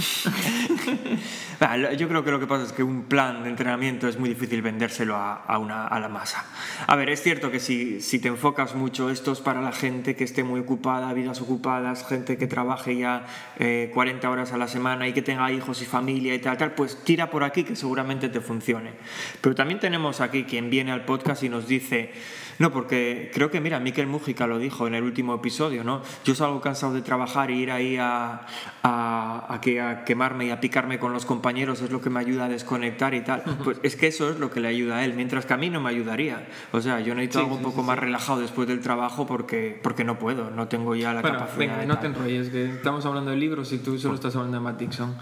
Yo 1.97 2.07
creo 2.07 2.23
que 2.23 2.31
lo 2.31 2.39
que 2.39 2.47
pasa 2.47 2.63
es 2.63 2.71
que 2.71 2.83
un 2.83 3.03
plan 3.03 3.43
de 3.43 3.49
entrenamiento 3.49 4.07
es 4.07 4.17
muy 4.17 4.29
difícil 4.29 4.61
vendérselo 4.61 5.17
a, 5.17 5.57
una, 5.59 5.85
a 5.85 5.99
la 5.99 6.07
masa. 6.07 6.45
A 6.87 6.95
ver, 6.95 7.09
es 7.09 7.21
cierto 7.21 7.51
que 7.51 7.59
si, 7.59 7.99
si 7.99 8.19
te 8.19 8.29
enfocas 8.29 8.75
mucho, 8.75 9.09
esto 9.09 9.33
es 9.33 9.41
para 9.41 9.61
la 9.61 9.73
gente 9.73 10.15
que 10.15 10.23
esté 10.23 10.43
muy 10.43 10.61
ocupada, 10.61 11.11
vidas 11.13 11.41
ocupadas, 11.41 12.07
gente 12.07 12.37
que 12.37 12.47
trabaje 12.47 12.97
ya 12.97 13.25
40 13.57 13.59
eh, 13.59 14.29
horas 14.29 14.53
a 14.53 14.57
la 14.57 14.67
semana 14.67 15.07
y 15.07 15.13
que 15.13 15.21
tenga 15.21 15.51
hijos 15.51 15.81
y 15.81 15.85
familia 15.85 16.33
y 16.33 16.39
tal, 16.39 16.57
tal, 16.57 16.73
pues 16.73 17.03
tira 17.03 17.29
por 17.29 17.43
aquí 17.43 17.63
que 17.63 17.75
seguramente 17.75 18.29
te 18.29 18.39
funcione. 18.39 18.93
Pero 19.41 19.55
también 19.55 19.79
tenemos 19.79 20.21
aquí 20.21 20.45
quien 20.45 20.68
viene 20.69 20.91
al 20.91 21.05
podcast 21.05 21.43
y 21.43 21.49
nos 21.49 21.67
dice, 21.67 22.11
no, 22.59 22.71
porque 22.71 23.31
creo 23.33 23.49
que, 23.49 23.61
mira, 23.61 23.79
Miquel 23.79 24.05
Mújica 24.05 24.45
lo 24.45 24.59
dijo 24.59 24.85
en 24.85 24.93
el 24.93 25.03
último 25.03 25.33
episodio, 25.33 25.85
¿no? 25.85 26.01
Yo 26.25 26.35
salgo 26.35 26.59
cansado 26.59 26.93
de 26.93 27.01
trabajar 27.01 27.51
y 27.51 27.61
ir 27.61 27.71
ahí 27.71 27.95
a, 27.97 28.45
a, 28.83 29.59
que, 29.61 29.79
a 29.79 30.03
quemarme 30.03 30.47
y 30.47 30.49
a 30.51 30.59
picarme 30.59 30.99
con 30.99 31.13
los 31.13 31.25
compañeros 31.25 31.81
es 31.81 31.89
lo 31.89 32.01
que 32.01 32.09
me 32.09 32.19
ayuda 32.19 32.45
a 32.45 32.49
desconectar 32.49 33.13
y 33.13 33.21
tal. 33.21 33.43
Pues 33.63 33.79
es 33.83 33.95
que 33.95 34.07
eso 34.07 34.29
es 34.29 34.39
lo 34.39 34.51
que 34.51 34.59
le 34.59 34.67
ayuda 34.67 34.97
a 34.97 35.05
él, 35.05 35.13
mientras 35.13 35.45
que 35.45 35.53
a 35.53 35.57
mí 35.57 35.69
no 35.69 35.79
me 35.79 35.89
ayudaría. 35.89 36.49
O 36.73 36.81
sea, 36.81 36.99
yo 36.99 37.15
necesito 37.15 37.39
algo 37.39 37.55
un 37.55 37.63
poco 37.63 37.81
más 37.81 37.97
relajado 37.97 38.41
después 38.41 38.67
del 38.67 38.81
trabajo 38.81 39.25
porque, 39.25 39.79
porque 39.81 40.03
no 40.03 40.19
puedo, 40.19 40.51
no 40.51 40.67
tengo 40.67 40.95
ya 40.95 41.13
la 41.13 41.21
capacidad. 41.21 41.57
Venga, 41.57 41.85
no 41.85 41.99
te 41.99 42.07
enrolles, 42.07 42.49
que 42.49 42.65
estamos 42.65 43.05
hablando 43.05 43.31
de 43.31 43.37
libros 43.37 43.71
y 43.71 43.77
tú 43.77 43.97
solo 43.97 44.15
estás 44.15 44.35
hablando 44.35 44.57
de 44.57 44.63
Matt 44.63 44.79
Dixon. 44.79 45.15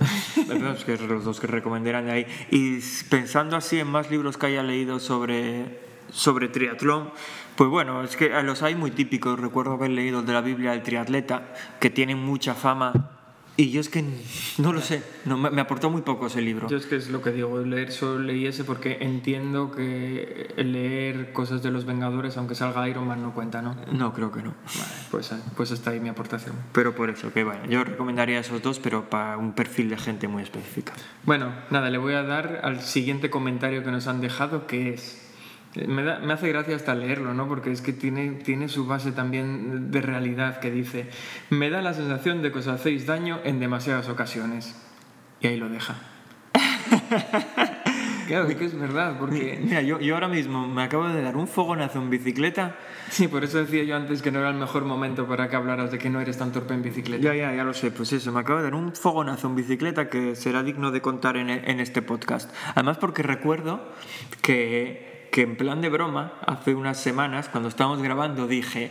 los 1.08 1.24
dos 1.24 1.38
que 1.38 1.46
recomendarán 1.46 2.06
de 2.06 2.10
ahí. 2.10 2.26
Y 2.50 2.80
pensando 3.08 3.56
así 3.56 3.78
en 3.78 3.86
más 3.86 4.10
libros 4.10 4.36
que 4.36 4.46
haya 4.46 4.64
leído 4.64 4.98
sobre 4.98 5.89
sobre 6.12 6.48
triatlón, 6.48 7.10
pues 7.56 7.68
bueno, 7.68 8.02
es 8.02 8.16
que 8.16 8.30
los 8.42 8.62
hay 8.62 8.74
muy 8.74 8.90
típicos. 8.90 9.38
Recuerdo 9.38 9.72
haber 9.72 9.90
leído 9.90 10.22
de 10.22 10.32
la 10.32 10.40
Biblia 10.40 10.72
el 10.72 10.82
triatleta, 10.82 11.52
que 11.78 11.90
tienen 11.90 12.18
mucha 12.18 12.54
fama. 12.54 13.10
Y 13.56 13.70
yo 13.70 13.82
es 13.82 13.90
que 13.90 14.02
no 14.56 14.72
lo 14.72 14.80
sé, 14.80 15.02
no, 15.26 15.36
me, 15.36 15.60
aportó 15.60 15.90
muy 15.90 16.00
poco 16.00 16.28
ese 16.28 16.40
libro. 16.40 16.66
Yo 16.68 16.78
es 16.78 16.86
que 16.86 16.96
es 16.96 17.10
lo 17.10 17.20
que 17.20 17.30
digo, 17.30 17.58
leer 17.58 17.92
solo 17.92 18.18
leí 18.20 18.46
ese 18.46 18.64
porque 18.64 18.96
entiendo 19.02 19.70
que 19.70 20.54
leer 20.56 21.34
cosas 21.34 21.62
de 21.62 21.70
los 21.70 21.84
Vengadores, 21.84 22.38
aunque 22.38 22.54
salga 22.54 22.88
Iron 22.88 23.06
Man, 23.06 23.20
no 23.20 23.34
cuenta, 23.34 23.60
¿no? 23.60 23.76
No, 23.92 24.14
creo 24.14 24.32
que 24.32 24.42
no. 24.42 24.54
Vale, 24.64 24.92
pues, 25.10 25.34
pues 25.54 25.70
está 25.72 25.90
ahí 25.90 26.00
mi 26.00 26.08
aportación. 26.08 26.56
Pero 26.72 26.94
por 26.94 27.10
eso, 27.10 27.30
que 27.34 27.44
bueno, 27.44 27.66
yo 27.68 27.84
recomendaría 27.84 28.40
esos 28.40 28.62
dos, 28.62 28.78
pero 28.78 29.10
para 29.10 29.36
un 29.36 29.52
perfil 29.52 29.90
de 29.90 29.98
gente 29.98 30.26
muy 30.26 30.42
específica. 30.42 30.94
Bueno, 31.24 31.52
nada, 31.68 31.90
le 31.90 31.98
voy 31.98 32.14
a 32.14 32.22
dar 32.22 32.60
al 32.62 32.80
siguiente 32.80 33.28
comentario 33.28 33.84
que 33.84 33.90
nos 33.90 34.06
han 34.06 34.22
dejado, 34.22 34.66
que 34.66 34.94
es... 34.94 35.29
Me, 35.74 36.02
me, 36.02 36.32
hace 36.32 36.48
gracia 36.48 36.74
hasta 36.74 36.94
leerlo, 36.94 37.32
¿no? 37.32 37.46
Porque 37.46 37.70
es 37.70 37.80
que 37.80 37.92
tiene, 37.92 38.30
tiene 38.32 38.68
su 38.68 38.86
base 38.86 39.12
también 39.12 39.92
de 39.92 40.00
realidad 40.00 40.58
que 40.58 40.70
dice, 40.70 41.08
me 41.48 41.70
da 41.70 41.80
la 41.80 41.94
sensación 41.94 42.42
de 42.42 42.50
que 42.50 42.58
os 42.58 42.66
hacéis 42.66 43.06
daño 43.06 43.38
en 43.44 43.60
demasiadas 43.60 44.08
ocasiones. 44.08 44.74
Y 45.40 45.46
ahí 45.46 45.56
lo 45.56 45.68
deja. 45.68 45.94
claro, 48.26 48.48
que 48.48 48.64
es 48.64 48.76
verdad, 48.76 49.16
porque... 49.20 49.60
Mira, 49.62 49.80
yo, 49.82 50.00
yo 50.00 50.14
ahora 50.14 50.26
mismo 50.26 50.66
me 50.66 50.82
acabo 50.82 51.08
de 51.08 51.22
dar 51.22 51.36
un 51.36 51.46
fogonazo 51.46 52.00
en 52.00 52.10
bicicleta. 52.10 52.74
Sí, 53.08 53.28
por 53.28 53.44
eso 53.44 53.58
decía 53.58 53.84
yo 53.84 53.94
antes 53.94 54.22
que 54.22 54.32
no 54.32 54.40
era 54.40 54.50
el 54.50 54.56
mejor 54.56 54.84
momento 54.84 55.28
para 55.28 55.48
que 55.48 55.54
hablaras 55.54 55.92
de 55.92 55.98
que 55.98 56.10
no 56.10 56.20
eres 56.20 56.36
tan 56.36 56.50
torpe 56.50 56.74
en 56.74 56.82
bicicleta. 56.82 57.22
Ya, 57.22 57.34
ya, 57.34 57.54
ya 57.54 57.62
lo 57.62 57.74
sé. 57.74 57.92
Pues 57.92 58.12
eso, 58.12 58.32
me 58.32 58.40
acabo 58.40 58.58
de 58.58 58.64
dar 58.64 58.74
un 58.74 58.92
fogonazo 58.92 59.46
en 59.46 59.54
bicicleta 59.54 60.08
que 60.08 60.34
será 60.34 60.64
digno 60.64 60.90
de 60.90 61.00
contar 61.00 61.36
en, 61.36 61.48
en 61.48 61.78
este 61.78 62.02
podcast. 62.02 62.52
Además 62.74 62.98
porque 62.98 63.22
recuerdo 63.22 63.88
que 64.42 65.09
que 65.30 65.42
en 65.42 65.56
plan 65.56 65.80
de 65.80 65.88
broma, 65.88 66.32
hace 66.46 66.74
unas 66.74 66.98
semanas, 66.98 67.48
cuando 67.48 67.68
estábamos 67.68 68.02
grabando, 68.02 68.46
dije, 68.46 68.90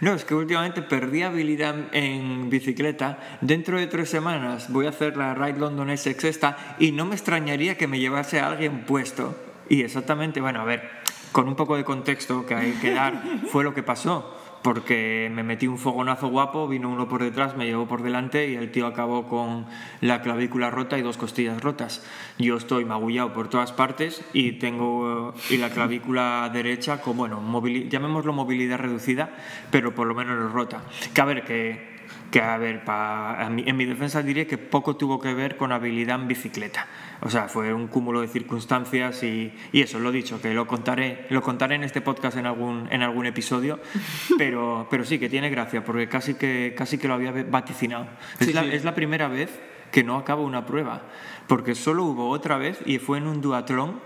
no, 0.00 0.14
es 0.14 0.24
que 0.24 0.34
últimamente 0.34 0.82
perdí 0.82 1.22
habilidad 1.22 1.74
en 1.92 2.50
bicicleta, 2.50 3.18
dentro 3.40 3.78
de 3.78 3.86
tres 3.86 4.08
semanas 4.08 4.72
voy 4.72 4.86
a 4.86 4.90
hacer 4.90 5.16
la 5.16 5.34
Ride 5.34 5.58
London 5.58 5.96
SX 5.96 6.24
esta 6.24 6.76
y 6.78 6.92
no 6.92 7.04
me 7.04 7.14
extrañaría 7.14 7.76
que 7.76 7.88
me 7.88 7.98
llevase 7.98 8.40
a 8.40 8.48
alguien 8.48 8.84
puesto. 8.84 9.36
Y 9.68 9.82
exactamente, 9.82 10.40
bueno, 10.40 10.60
a 10.60 10.64
ver, 10.64 10.88
con 11.32 11.48
un 11.48 11.56
poco 11.56 11.76
de 11.76 11.84
contexto 11.84 12.46
que 12.46 12.54
hay 12.54 12.72
que 12.72 12.92
dar, 12.92 13.22
fue 13.50 13.64
lo 13.64 13.74
que 13.74 13.82
pasó 13.82 14.41
porque 14.62 15.30
me 15.32 15.42
metí 15.42 15.66
un 15.66 15.78
fogonazo 15.78 16.28
guapo, 16.28 16.68
vino 16.68 16.88
uno 16.88 17.08
por 17.08 17.22
detrás, 17.22 17.56
me 17.56 17.66
llevó 17.66 17.86
por 17.86 18.02
delante 18.02 18.48
y 18.48 18.54
el 18.54 18.70
tío 18.70 18.86
acabó 18.86 19.26
con 19.26 19.66
la 20.00 20.22
clavícula 20.22 20.70
rota 20.70 20.98
y 20.98 21.02
dos 21.02 21.16
costillas 21.16 21.60
rotas. 21.60 22.04
Yo 22.38 22.56
estoy 22.56 22.84
magullado 22.84 23.32
por 23.32 23.48
todas 23.48 23.72
partes 23.72 24.24
y 24.32 24.52
tengo 24.52 25.34
y 25.50 25.56
la 25.56 25.70
clavícula 25.70 26.50
derecha 26.52 27.00
con, 27.00 27.16
bueno, 27.16 27.42
llamémoslo 27.88 28.32
movilidad 28.32 28.78
reducida, 28.78 29.30
pero 29.70 29.94
por 29.94 30.06
lo 30.06 30.14
menos 30.14 30.52
rota. 30.52 30.82
Que 31.12 31.20
a 31.20 31.24
ver, 31.24 31.44
que 31.44 31.91
que 32.32 32.40
a 32.40 32.56
ver, 32.56 32.80
en 32.88 33.76
mi 33.76 33.84
defensa 33.84 34.22
diré 34.22 34.46
que 34.46 34.56
poco 34.56 34.96
tuvo 34.96 35.20
que 35.20 35.34
ver 35.34 35.58
con 35.58 35.70
habilidad 35.70 36.18
en 36.18 36.28
bicicleta. 36.28 36.88
O 37.20 37.28
sea, 37.28 37.46
fue 37.46 37.74
un 37.74 37.88
cúmulo 37.88 38.22
de 38.22 38.28
circunstancias 38.28 39.22
y, 39.22 39.52
y, 39.70 39.82
eso, 39.82 40.00
lo 40.00 40.10
dicho, 40.10 40.40
que 40.40 40.54
lo 40.54 40.66
contaré, 40.66 41.26
lo 41.28 41.42
contaré 41.42 41.74
en 41.74 41.84
este 41.84 42.00
podcast 42.00 42.38
en 42.38 42.46
algún, 42.46 42.88
en 42.90 43.02
algún 43.02 43.26
episodio, 43.26 43.80
pero, 44.38 44.88
pero 44.90 45.04
sí 45.04 45.18
que 45.18 45.28
tiene 45.28 45.50
gracia, 45.50 45.84
porque 45.84 46.08
casi 46.08 46.34
que, 46.34 46.74
casi 46.74 46.96
que 46.96 47.06
lo 47.06 47.14
había 47.14 47.32
vaticinado. 47.32 48.06
es, 48.40 48.54
la, 48.54 48.64
es 48.64 48.82
la 48.82 48.94
primera 48.94 49.28
vez 49.28 49.60
que 49.90 50.02
no 50.02 50.16
acabo 50.16 50.42
una 50.42 50.64
prueba, 50.64 51.02
porque 51.48 51.74
solo 51.74 52.04
hubo 52.04 52.30
otra 52.30 52.56
vez 52.56 52.78
y 52.86 52.98
fue 52.98 53.18
en 53.18 53.26
un 53.26 53.42
duatlón 53.42 54.00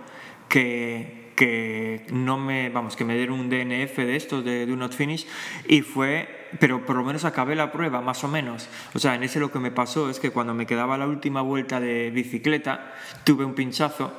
que 0.49 1.27
que 1.37 2.07
no 2.11 2.39
me, 2.39 2.71
vamos, 2.71 2.97
que 2.97 3.05
me 3.05 3.15
dieron 3.15 3.39
un 3.39 3.51
DNF 3.51 3.99
de 3.99 4.17
estos 4.17 4.45
de 4.45 4.67
Do 4.67 4.75
Not 4.75 4.95
Finish 4.95 5.27
y 5.69 5.83
fue, 5.83 6.46
pero 6.59 6.85
por 6.85 6.97
lo 6.97 7.05
menos 7.05 7.25
acabé 7.25 7.55
la 7.55 7.73
prueba, 7.73 8.01
más 8.01 8.25
o 8.25 8.29
menos. 8.29 8.69
O 8.95 8.99
sea, 8.99 9.15
en 9.15 9.23
ese 9.23 9.41
lo 9.41 9.51
que 9.51 9.59
me 9.59 9.71
pasó 9.71 10.11
es 10.11 10.21
que 10.21 10.31
cuando 10.31 10.55
me 10.55 10.67
quedaba 10.67 10.99
la 10.99 11.07
última 11.07 11.43
vuelta 11.43 11.81
de 11.81 12.11
bicicleta, 12.11 12.95
tuve 13.25 13.45
un 13.45 13.55
pinchazo 13.55 14.13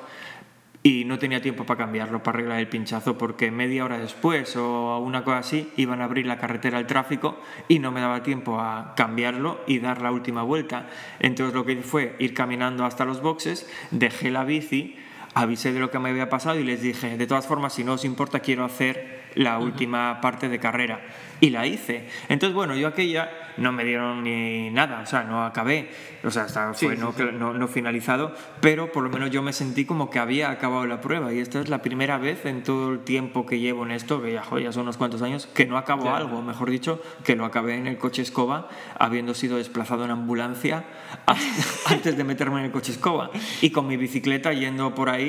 y 0.83 1.03
no 1.05 1.19
tenía 1.19 1.41
tiempo 1.41 1.65
para 1.65 1.79
cambiarlo, 1.79 2.23
para 2.23 2.37
arreglar 2.37 2.59
el 2.59 2.69
pinchazo, 2.69 3.17
porque 3.17 3.51
media 3.51 3.83
hora 3.83 3.99
después 3.99 4.55
o 4.55 4.99
una 4.99 5.23
cosa 5.23 5.39
así 5.39 5.71
iban 5.75 6.01
a 6.01 6.05
abrir 6.05 6.25
la 6.25 6.37
carretera 6.37 6.77
al 6.77 6.87
tráfico 6.87 7.37
y 7.67 7.79
no 7.79 7.91
me 7.91 7.99
daba 7.99 8.23
tiempo 8.23 8.59
a 8.59 8.93
cambiarlo 8.95 9.59
y 9.67 9.79
dar 9.79 10.01
la 10.01 10.11
última 10.11 10.43
vuelta. 10.43 10.87
Entonces 11.19 11.53
lo 11.53 11.65
que 11.65 11.73
hice 11.73 11.83
fue 11.83 12.15
ir 12.19 12.33
caminando 12.33 12.85
hasta 12.85 13.03
los 13.03 13.21
boxes, 13.21 13.69
dejé 13.91 14.31
la 14.31 14.45
bici, 14.45 14.95
avisé 15.41 15.71
de 15.71 15.79
lo 15.79 15.91
que 15.91 15.99
me 15.99 16.09
había 16.09 16.29
pasado 16.29 16.59
y 16.59 16.63
les 16.63 16.81
dije, 16.81 17.17
de 17.17 17.27
todas 17.27 17.45
formas, 17.45 17.73
si 17.73 17.83
no 17.83 17.93
os 17.93 18.05
importa, 18.05 18.39
quiero 18.39 18.65
hacer 18.65 19.27
la 19.35 19.59
última 19.59 20.19
parte 20.19 20.49
de 20.49 20.59
carrera. 20.59 21.01
Y 21.39 21.51
la 21.51 21.67
hice. 21.67 22.07
Entonces, 22.29 22.55
bueno, 22.55 22.75
yo 22.75 22.87
aquella 22.87 23.29
no 23.57 23.71
me 23.71 23.83
dieron 23.83 24.23
ni 24.23 24.71
nada, 24.71 25.01
o 25.01 25.05
sea, 25.05 25.23
no 25.23 25.43
acabé, 25.45 25.89
o 26.23 26.31
sea, 26.31 26.43
hasta 26.43 26.73
fue 26.73 26.95
no, 26.95 27.13
No, 27.53 27.67
finalizado, 27.67 28.33
pero 28.59 28.91
por 28.91 29.03
lo 29.03 29.09
menos 29.09 29.29
yo 29.29 29.43
me 29.43 29.53
sentí 29.53 29.85
como 29.85 30.09
que 30.09 30.17
había 30.17 30.49
acabado 30.49 30.85
la 30.87 31.01
prueba. 31.01 31.31
Y 31.33 31.39
esta 31.39 31.59
es 31.59 31.69
la 31.69 31.83
primera 31.83 32.17
vez 32.17 32.45
en 32.45 32.63
todo 32.63 32.91
el 32.91 32.99
tiempo 32.99 33.45
que 33.45 33.59
llevo 33.59 33.85
en 33.85 33.91
esto, 33.91 34.21
que 34.21 34.33
ya, 34.33 34.43
ya 34.59 34.71
son 34.71 34.83
unos 34.83 34.97
cuantos 34.97 35.21
años, 35.21 35.45
que 35.45 35.67
no 35.67 35.77
acabo 35.77 36.09
algo, 36.09 36.41
mejor 36.41 36.71
dicho, 36.71 37.01
que 37.23 37.35
lo 37.35 37.45
acabé 37.45 37.75
en 37.75 37.85
el 37.85 37.97
coche 37.97 38.23
escoba, 38.23 38.69
habiendo 38.97 39.35
sido 39.35 39.57
desplazado 39.57 40.05
en 40.05 40.11
ambulancia 40.11 40.85
antes 41.85 42.17
de 42.17 42.23
meterme 42.23 42.59
en 42.59 42.65
el 42.65 42.71
coche 42.71 42.91
escoba. 42.91 43.29
Y 43.61 43.69
con 43.69 43.85
mi 43.85 43.97
bicicleta 43.97 44.53
yendo 44.53 44.95
por 44.95 45.09
ahí, 45.09 45.26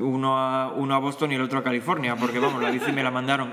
uno 0.00 0.38
a, 0.38 0.98
Boston 0.98 1.32
y 1.32 1.34
el 1.36 1.42
otro 1.42 1.58
a 1.58 1.64
California, 1.64 2.16
porque 2.16 2.38
vamos, 2.38 2.62
la 2.62 2.70
bici 2.70 2.92
me 2.92 3.02
la 3.02 3.10
mandaron 3.10 3.52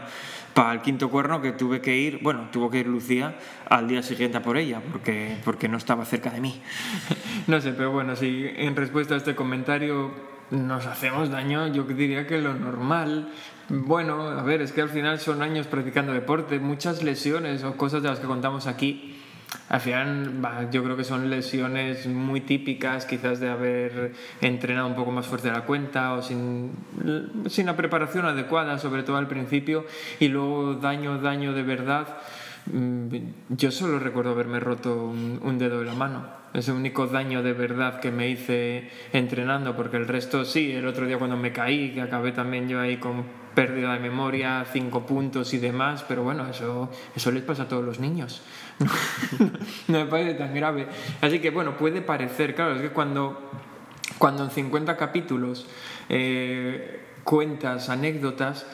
para 0.53 0.73
el 0.73 0.81
quinto 0.81 1.09
cuerno 1.09 1.41
que 1.41 1.51
tuve 1.51 1.81
que 1.81 1.97
ir, 1.97 2.19
bueno, 2.21 2.47
tuvo 2.51 2.69
que 2.69 2.79
ir 2.79 2.87
Lucía 2.87 3.35
al 3.69 3.87
día 3.87 4.01
siguiente 4.01 4.39
por 4.39 4.57
ella, 4.57 4.81
porque, 4.91 5.37
porque 5.43 5.67
no 5.67 5.77
estaba 5.77 6.05
cerca 6.05 6.29
de 6.29 6.41
mí. 6.41 6.61
No 7.47 7.61
sé, 7.61 7.73
pero 7.73 7.91
bueno, 7.91 8.15
si 8.15 8.45
en 8.55 8.75
respuesta 8.75 9.13
a 9.13 9.17
este 9.17 9.35
comentario 9.35 10.11
nos 10.49 10.87
hacemos 10.87 11.29
daño, 11.29 11.67
yo 11.67 11.83
diría 11.83 12.25
que 12.25 12.39
lo 12.39 12.55
normal. 12.55 13.29
Bueno, 13.69 14.29
a 14.29 14.41
ver, 14.41 14.61
es 14.61 14.71
que 14.71 14.81
al 14.81 14.89
final 14.89 15.19
son 15.19 15.43
años 15.43 15.67
practicando 15.67 16.11
deporte, 16.11 16.59
muchas 16.59 17.03
lesiones 17.03 17.63
o 17.63 17.77
cosas 17.77 18.01
de 18.01 18.09
las 18.09 18.19
que 18.19 18.25
contamos 18.25 18.65
aquí 18.65 19.15
al 19.69 19.81
final 19.81 20.69
yo 20.71 20.83
creo 20.83 20.95
que 20.95 21.03
son 21.03 21.29
lesiones 21.29 22.05
muy 22.07 22.41
típicas 22.41 23.05
quizás 23.05 23.39
de 23.39 23.49
haber 23.49 24.13
entrenado 24.41 24.87
un 24.87 24.95
poco 24.95 25.11
más 25.11 25.25
fuerte 25.25 25.47
de 25.47 25.53
la 25.53 25.65
cuenta 25.65 26.13
o 26.13 26.21
sin, 26.21 26.71
sin 27.47 27.65
la 27.65 27.75
preparación 27.75 28.25
adecuada, 28.25 28.77
sobre 28.77 29.03
todo 29.03 29.17
al 29.17 29.27
principio, 29.27 29.85
y 30.19 30.27
luego 30.27 30.75
daño, 30.75 31.19
daño 31.19 31.53
de 31.53 31.63
verdad. 31.63 32.17
Mm, 32.71 33.15
yo 33.49 33.71
solo 33.71 33.99
recuerdo 33.99 34.31
haberme 34.31 34.59
roto 34.59 35.05
un, 35.05 35.39
un 35.43 35.57
dedo 35.57 35.79
de 35.79 35.85
la 35.85 35.93
mano. 35.93 36.45
Es 36.53 36.69
el 36.69 36.75
único 36.75 37.07
daño 37.07 37.43
de 37.43 37.53
verdad 37.53 37.99
que 37.99 38.11
me 38.11 38.29
hice 38.29 38.89
entrenando, 39.11 39.75
porque 39.75 39.97
el 39.97 40.07
resto 40.07 40.45
sí, 40.45 40.71
el 40.71 40.87
otro 40.87 41.05
día 41.05 41.17
cuando 41.17 41.37
me 41.37 41.51
caí, 41.51 41.91
que 41.91 42.01
acabé 42.01 42.31
también 42.31 42.69
yo 42.69 42.79
ahí 42.79 42.97
con 42.97 43.25
pérdida 43.55 43.93
de 43.93 43.99
memoria, 43.99 44.65
cinco 44.71 45.05
puntos 45.05 45.53
y 45.53 45.57
demás, 45.57 46.05
pero 46.07 46.23
bueno, 46.23 46.47
eso, 46.47 46.91
eso 47.15 47.31
les 47.31 47.41
pasa 47.43 47.63
a 47.63 47.67
todos 47.67 47.83
los 47.83 47.99
niños. 47.99 48.41
no 49.87 49.99
me 49.99 50.05
parece 50.05 50.33
tan 50.33 50.53
grave. 50.53 50.87
Así 51.21 51.39
que 51.39 51.49
bueno, 51.49 51.77
puede 51.77 52.01
parecer, 52.01 52.55
claro, 52.55 52.75
es 52.75 52.81
que 52.81 52.89
cuando, 52.89 53.51
cuando 54.17 54.43
en 54.43 54.51
50 54.51 54.97
capítulos 54.97 55.67
eh, 56.09 57.01
cuentas 57.23 57.89
anécdotas, 57.89 58.65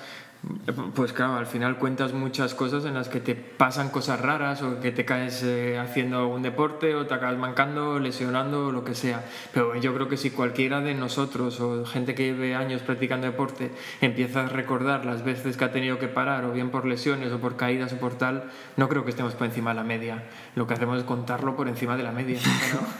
pues 0.95 1.13
claro, 1.13 1.35
al 1.35 1.45
final 1.45 1.77
cuentas 1.77 2.13
muchas 2.13 2.55
cosas 2.55 2.85
en 2.85 2.95
las 2.95 3.09
que 3.09 3.19
te 3.19 3.35
pasan 3.35 3.89
cosas 3.89 4.19
raras 4.19 4.63
o 4.63 4.79
que 4.79 4.91
te 4.91 5.05
caes 5.05 5.43
eh, 5.43 5.77
haciendo 5.77 6.27
un 6.27 6.41
deporte 6.41 6.95
o 6.95 7.05
te 7.05 7.13
acabas 7.13 7.37
mancando, 7.37 7.99
lesionando 7.99 8.67
o 8.67 8.71
lo 8.71 8.83
que 8.83 8.95
sea. 8.95 9.23
Pero 9.53 9.75
yo 9.75 9.93
creo 9.93 10.07
que 10.07 10.17
si 10.17 10.31
cualquiera 10.31 10.81
de 10.81 10.95
nosotros 10.95 11.59
o 11.59 11.85
gente 11.85 12.15
que 12.15 12.25
lleve 12.25 12.55
años 12.55 12.81
practicando 12.81 13.27
deporte 13.27 13.71
empieza 14.01 14.45
a 14.45 14.49
recordar 14.49 15.05
las 15.05 15.23
veces 15.23 15.57
que 15.57 15.65
ha 15.65 15.71
tenido 15.71 15.99
que 15.99 16.07
parar 16.07 16.43
o 16.45 16.51
bien 16.51 16.71
por 16.71 16.85
lesiones 16.85 17.31
o 17.31 17.39
por 17.39 17.55
caídas 17.55 17.93
o 17.93 17.97
por 17.97 18.15
tal, 18.15 18.45
no 18.77 18.89
creo 18.89 19.03
que 19.03 19.11
estemos 19.11 19.35
por 19.35 19.45
encima 19.45 19.71
de 19.71 19.75
la 19.75 19.83
media. 19.83 20.23
Lo 20.55 20.67
que 20.67 20.73
hacemos 20.73 20.97
es 20.97 21.05
contarlo 21.05 21.55
por 21.55 21.69
encima 21.69 21.95
de 21.95 22.03
la 22.03 22.11
media. 22.11 22.39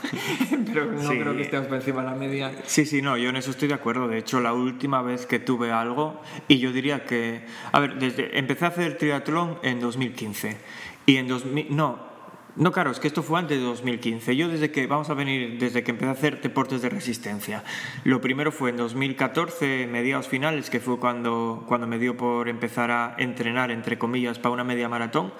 Pero, 0.72 0.86
no 0.92 1.10
creo 1.10 1.36
que 1.36 1.42
estemos 1.42 1.66
por 1.66 1.76
encima 1.76 2.02
de 2.02 2.10
la 2.10 2.16
media. 2.16 2.52
Sí, 2.64 2.86
sí, 2.86 3.02
no, 3.02 3.18
yo 3.18 3.28
en 3.28 3.36
eso 3.36 3.50
estoy 3.50 3.68
de 3.68 3.74
acuerdo. 3.74 4.08
De 4.08 4.18
hecho, 4.18 4.40
la 4.40 4.54
última 4.54 5.02
vez 5.02 5.26
que 5.26 5.38
tuve 5.38 5.70
algo, 5.70 6.20
y 6.48 6.58
yo 6.58 6.72
diría 6.72 7.04
que 7.04 7.44
a 7.72 7.80
ver, 7.80 7.98
desde, 7.98 8.38
empecé 8.38 8.64
a 8.64 8.68
hacer 8.68 8.96
triatlón 8.96 9.58
en 9.62 9.80
2015 9.80 10.56
y 11.04 11.16
en 11.16 11.28
2000, 11.28 11.76
no, 11.76 12.11
no, 12.54 12.70
claro, 12.70 12.90
es 12.90 13.00
que 13.00 13.08
esto 13.08 13.22
fue 13.22 13.38
antes 13.38 13.58
de 13.58 13.64
2015. 13.64 14.36
Yo 14.36 14.48
desde 14.48 14.70
que, 14.70 14.86
vamos 14.86 15.08
a 15.08 15.14
venir, 15.14 15.58
desde 15.58 15.82
que 15.82 15.92
empecé 15.92 16.10
a 16.10 16.12
hacer 16.12 16.40
deportes 16.42 16.82
de 16.82 16.90
resistencia. 16.90 17.64
Lo 18.04 18.20
primero 18.20 18.52
fue 18.52 18.70
en 18.70 18.76
2014, 18.76 19.86
mediados 19.86 20.28
finales, 20.28 20.68
que 20.68 20.78
fue 20.78 20.98
cuando, 20.98 21.64
cuando 21.66 21.86
me 21.86 21.98
dio 21.98 22.16
por 22.16 22.50
empezar 22.50 22.90
a 22.90 23.14
entrenar, 23.16 23.70
entre 23.70 23.96
comillas, 23.96 24.38
para 24.38 24.52
una 24.52 24.64
media 24.64 24.88
maratón. 24.90 25.32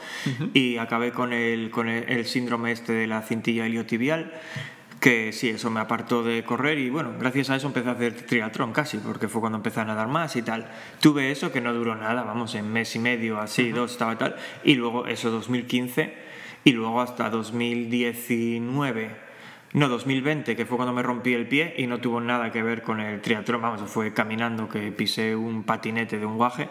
Y 0.54 0.78
acabé 0.78 1.12
con, 1.12 1.34
el, 1.34 1.70
con 1.70 1.88
el, 1.88 2.24
síndrome 2.24 2.72
este 2.72 2.94
de 2.94 3.06
la 3.06 3.20
cintilla 3.22 3.66
iliotibial 3.66 4.32
que 4.98 5.32
sí, 5.32 5.48
eso 5.48 5.68
me 5.68 5.80
apartó 5.80 6.22
de 6.22 6.44
correr 6.44 6.78
y 6.78 6.88
bueno, 6.88 7.14
gracias 7.18 7.50
a 7.50 7.56
eso 7.56 7.66
empecé 7.66 7.88
a 7.88 7.92
hacer 7.92 8.24
triatlón 8.24 8.72
casi, 8.72 8.98
porque 8.98 9.26
fue 9.26 9.40
cuando 9.40 9.58
empecé 9.58 9.80
a 9.80 9.84
nadar 9.84 10.06
más 10.06 10.36
y 10.36 10.42
tal. 10.42 10.70
Tuve 11.00 11.32
eso 11.32 11.50
que 11.50 11.60
no 11.60 11.74
duró 11.74 11.96
nada, 11.96 12.22
vamos, 12.22 12.54
en 12.54 12.72
mes 12.72 12.94
y 12.94 13.00
medio, 13.00 13.40
así, 13.40 13.72
dos, 13.72 13.90
estaba 13.90 14.16
tal, 14.16 14.36
y 14.62 14.76
luego 14.76 15.08
eso 15.08 15.32
2015 15.32 16.21
y 16.64 16.72
luego 16.72 17.00
hasta 17.00 17.30
2019. 17.30 19.32
No, 19.74 19.88
2020, 19.88 20.54
que 20.54 20.66
fue 20.66 20.76
cuando 20.76 20.92
me 20.92 21.02
rompí 21.02 21.32
el 21.32 21.48
pie 21.48 21.74
y 21.78 21.86
no 21.86 21.98
tuvo 21.98 22.20
nada 22.20 22.52
que 22.52 22.62
ver 22.62 22.82
con 22.82 23.00
el 23.00 23.22
triatlón, 23.22 23.62
vamos, 23.62 23.80
fue 23.90 24.12
caminando 24.12 24.68
que 24.68 24.92
pisé 24.92 25.34
un 25.34 25.62
patinete 25.62 26.18
de 26.18 26.26
un 26.26 26.36
guaje 26.36 26.68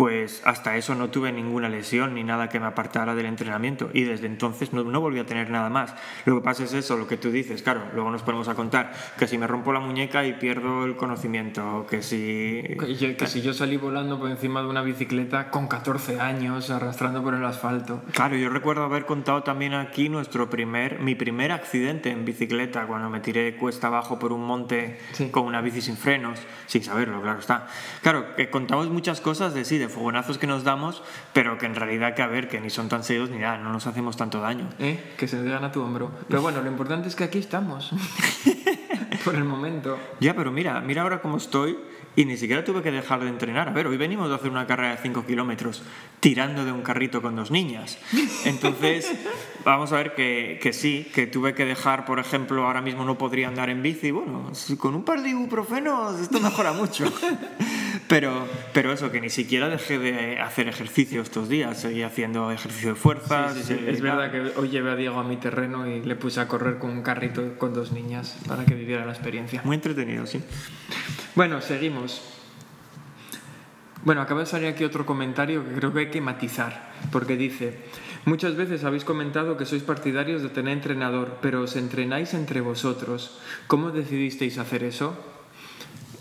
pues 0.00 0.40
hasta 0.46 0.78
eso 0.78 0.94
no 0.94 1.10
tuve 1.10 1.30
ninguna 1.30 1.68
lesión 1.68 2.14
ni 2.14 2.24
nada 2.24 2.48
que 2.48 2.58
me 2.58 2.64
apartara 2.64 3.14
del 3.14 3.26
entrenamiento 3.26 3.90
y 3.92 4.04
desde 4.04 4.28
entonces 4.28 4.72
no, 4.72 4.98
volví 4.98 5.18
a 5.18 5.26
tener 5.26 5.50
nada 5.50 5.68
más. 5.68 5.94
Lo 6.24 6.36
que 6.36 6.42
pasa 6.42 6.64
es 6.64 6.72
eso, 6.72 6.96
lo 6.96 7.06
que 7.06 7.18
tú 7.18 7.30
dices, 7.30 7.60
claro, 7.60 7.82
luego 7.92 8.10
nos 8.10 8.22
ponemos 8.22 8.48
a 8.48 8.54
contar 8.54 8.94
que 9.18 9.26
si 9.26 9.36
me 9.36 9.46
rompo 9.46 9.74
la 9.74 9.80
muñeca 9.80 10.24
y 10.24 10.32
pierdo 10.32 10.86
el 10.86 10.96
conocimiento, 10.96 11.86
que 11.90 12.00
si... 12.00 12.62
Que, 12.78 13.26
si 13.26 13.42
yo 13.42 13.52
salí 13.52 13.76
volando 13.76 14.18
por 14.18 14.30
encima 14.30 14.62
de 14.62 14.68
una 14.68 14.80
bicicleta 14.80 15.50
con 15.50 15.68
14 15.68 16.18
años 16.18 16.70
arrastrando 16.70 17.22
por 17.22 17.34
el 17.34 17.44
asfalto. 17.44 18.00
Claro, 18.12 18.36
yo 18.36 18.48
recuerdo 18.48 18.84
haber 18.84 19.04
contado 19.04 19.42
también 19.42 19.74
aquí 19.74 20.08
nuestro 20.08 20.48
primer, 20.48 21.00
mi 21.00 21.14
primer 21.14 21.52
accidente 21.52 22.10
en 22.10 22.24
bicicleta 22.24 22.86
cuando 22.86 23.10
me 23.10 23.20
tiré 23.20 23.54
cuesta 23.58 23.88
abajo 23.88 24.18
por 24.18 24.32
un 24.32 24.46
monte 24.46 24.98
con 25.30 25.44
una 25.44 25.60
bici 25.60 25.82
sin 25.82 25.98
frenos, 25.98 26.38
sin 26.64 26.82
saberlo, 26.82 27.20
claro 27.20 27.40
está. 27.40 27.66
Claro, 28.00 28.34
que 28.34 28.48
contamos 28.48 28.88
muchas 28.88 29.20
cosas 29.20 29.52
de 29.52 29.66
sí, 29.66 29.76
de 29.76 29.89
fogonazos 29.90 30.38
que 30.38 30.46
nos 30.46 30.64
damos, 30.64 31.02
pero 31.32 31.58
que 31.58 31.66
en 31.66 31.74
realidad 31.74 32.14
que 32.14 32.22
a 32.22 32.26
ver, 32.26 32.48
que 32.48 32.60
ni 32.60 32.70
son 32.70 32.88
tan 32.88 33.04
serios 33.04 33.30
ni 33.30 33.38
nada, 33.38 33.58
no 33.58 33.72
nos 33.72 33.86
hacemos 33.86 34.16
tanto 34.16 34.40
daño. 34.40 34.68
¿Eh? 34.78 35.14
Que 35.18 35.28
se 35.28 35.42
dan 35.44 35.64
a 35.64 35.72
tu 35.72 35.82
hombro. 35.82 36.10
Pero 36.28 36.40
bueno, 36.40 36.62
lo 36.62 36.68
importante 36.68 37.08
es 37.08 37.16
que 37.16 37.24
aquí 37.24 37.38
estamos. 37.38 37.90
Por 39.24 39.34
el 39.34 39.44
momento. 39.44 39.98
Ya, 40.20 40.34
pero 40.34 40.50
mira, 40.50 40.80
mira 40.80 41.02
ahora 41.02 41.20
cómo 41.20 41.36
estoy 41.36 41.78
y 42.16 42.24
ni 42.24 42.36
siquiera 42.36 42.64
tuve 42.64 42.82
que 42.82 42.90
dejar 42.90 43.20
de 43.20 43.28
entrenar. 43.28 43.68
A 43.68 43.72
ver, 43.72 43.86
hoy 43.86 43.96
venimos 43.96 44.28
de 44.28 44.34
hacer 44.34 44.50
una 44.50 44.66
carrera 44.66 44.90
de 44.90 45.02
5 45.02 45.26
kilómetros 45.26 45.82
tirando 46.20 46.64
de 46.64 46.72
un 46.72 46.82
carrito 46.82 47.22
con 47.22 47.36
dos 47.36 47.50
niñas. 47.50 47.98
Entonces, 48.44 49.12
vamos 49.64 49.92
a 49.92 49.96
ver 49.96 50.14
que, 50.14 50.58
que, 50.62 50.72
sí, 50.72 51.10
que 51.14 51.26
tuve 51.26 51.54
que 51.54 51.64
dejar, 51.64 52.04
por 52.04 52.18
ejemplo, 52.18 52.66
ahora 52.66 52.80
mismo 52.80 53.04
no 53.04 53.18
podría 53.18 53.48
andar 53.48 53.70
en 53.70 53.82
bici. 53.82 54.10
Bueno, 54.10 54.50
con 54.78 54.94
un 54.94 55.04
par 55.04 55.22
de 55.22 55.30
ibuprofenos 55.30 56.20
esto 56.20 56.40
mejora 56.40 56.72
mucho. 56.72 57.04
Pero, 58.08 58.48
pero 58.72 58.92
eso, 58.92 59.12
que 59.12 59.20
ni 59.20 59.30
siquiera 59.30 59.68
dejé 59.68 60.00
de 60.00 60.40
hacer 60.40 60.66
ejercicio 60.66 61.22
estos 61.22 61.48
días. 61.48 61.78
Seguí 61.78 62.02
haciendo 62.02 62.50
ejercicio 62.50 62.88
de 62.88 62.94
fuerza. 62.96 63.54
es 63.56 64.00
verdad 64.00 64.32
que 64.32 64.52
hoy 64.58 64.68
llevé 64.68 64.90
a 64.90 64.96
Diego 64.96 65.20
a 65.20 65.22
mi 65.22 65.36
terreno 65.36 65.86
y 65.86 66.02
le 66.02 66.16
puse 66.16 66.40
a 66.40 66.48
correr 66.48 66.78
con 66.78 66.90
un 66.90 67.02
carrito 67.02 67.56
con 67.56 67.72
dos 67.72 67.92
niñas 67.92 68.36
para 68.48 68.64
que 68.64 68.74
viviera 68.74 69.04
la 69.04 69.12
experiencia. 69.12 69.62
Muy 69.64 69.76
entretenido, 69.76 70.26
sí. 70.26 70.42
Bueno, 71.36 71.60
seguimos. 71.60 72.20
Bueno, 74.02 74.22
acaba 74.22 74.40
de 74.40 74.46
salir 74.46 74.68
aquí 74.68 74.82
otro 74.82 75.06
comentario 75.06 75.64
que 75.64 75.74
creo 75.74 75.92
que 75.92 76.00
hay 76.00 76.10
que 76.10 76.20
matizar, 76.20 76.90
porque 77.12 77.36
dice, 77.36 77.78
muchas 78.24 78.56
veces 78.56 78.84
habéis 78.84 79.04
comentado 79.04 79.56
que 79.56 79.66
sois 79.66 79.82
partidarios 79.82 80.42
de 80.42 80.48
tener 80.48 80.74
entrenador, 80.74 81.38
pero 81.40 81.62
os 81.62 81.76
entrenáis 81.76 82.34
entre 82.34 82.60
vosotros. 82.60 83.38
¿Cómo 83.66 83.90
decidisteis 83.90 84.58
hacer 84.58 84.84
eso? 84.84 85.16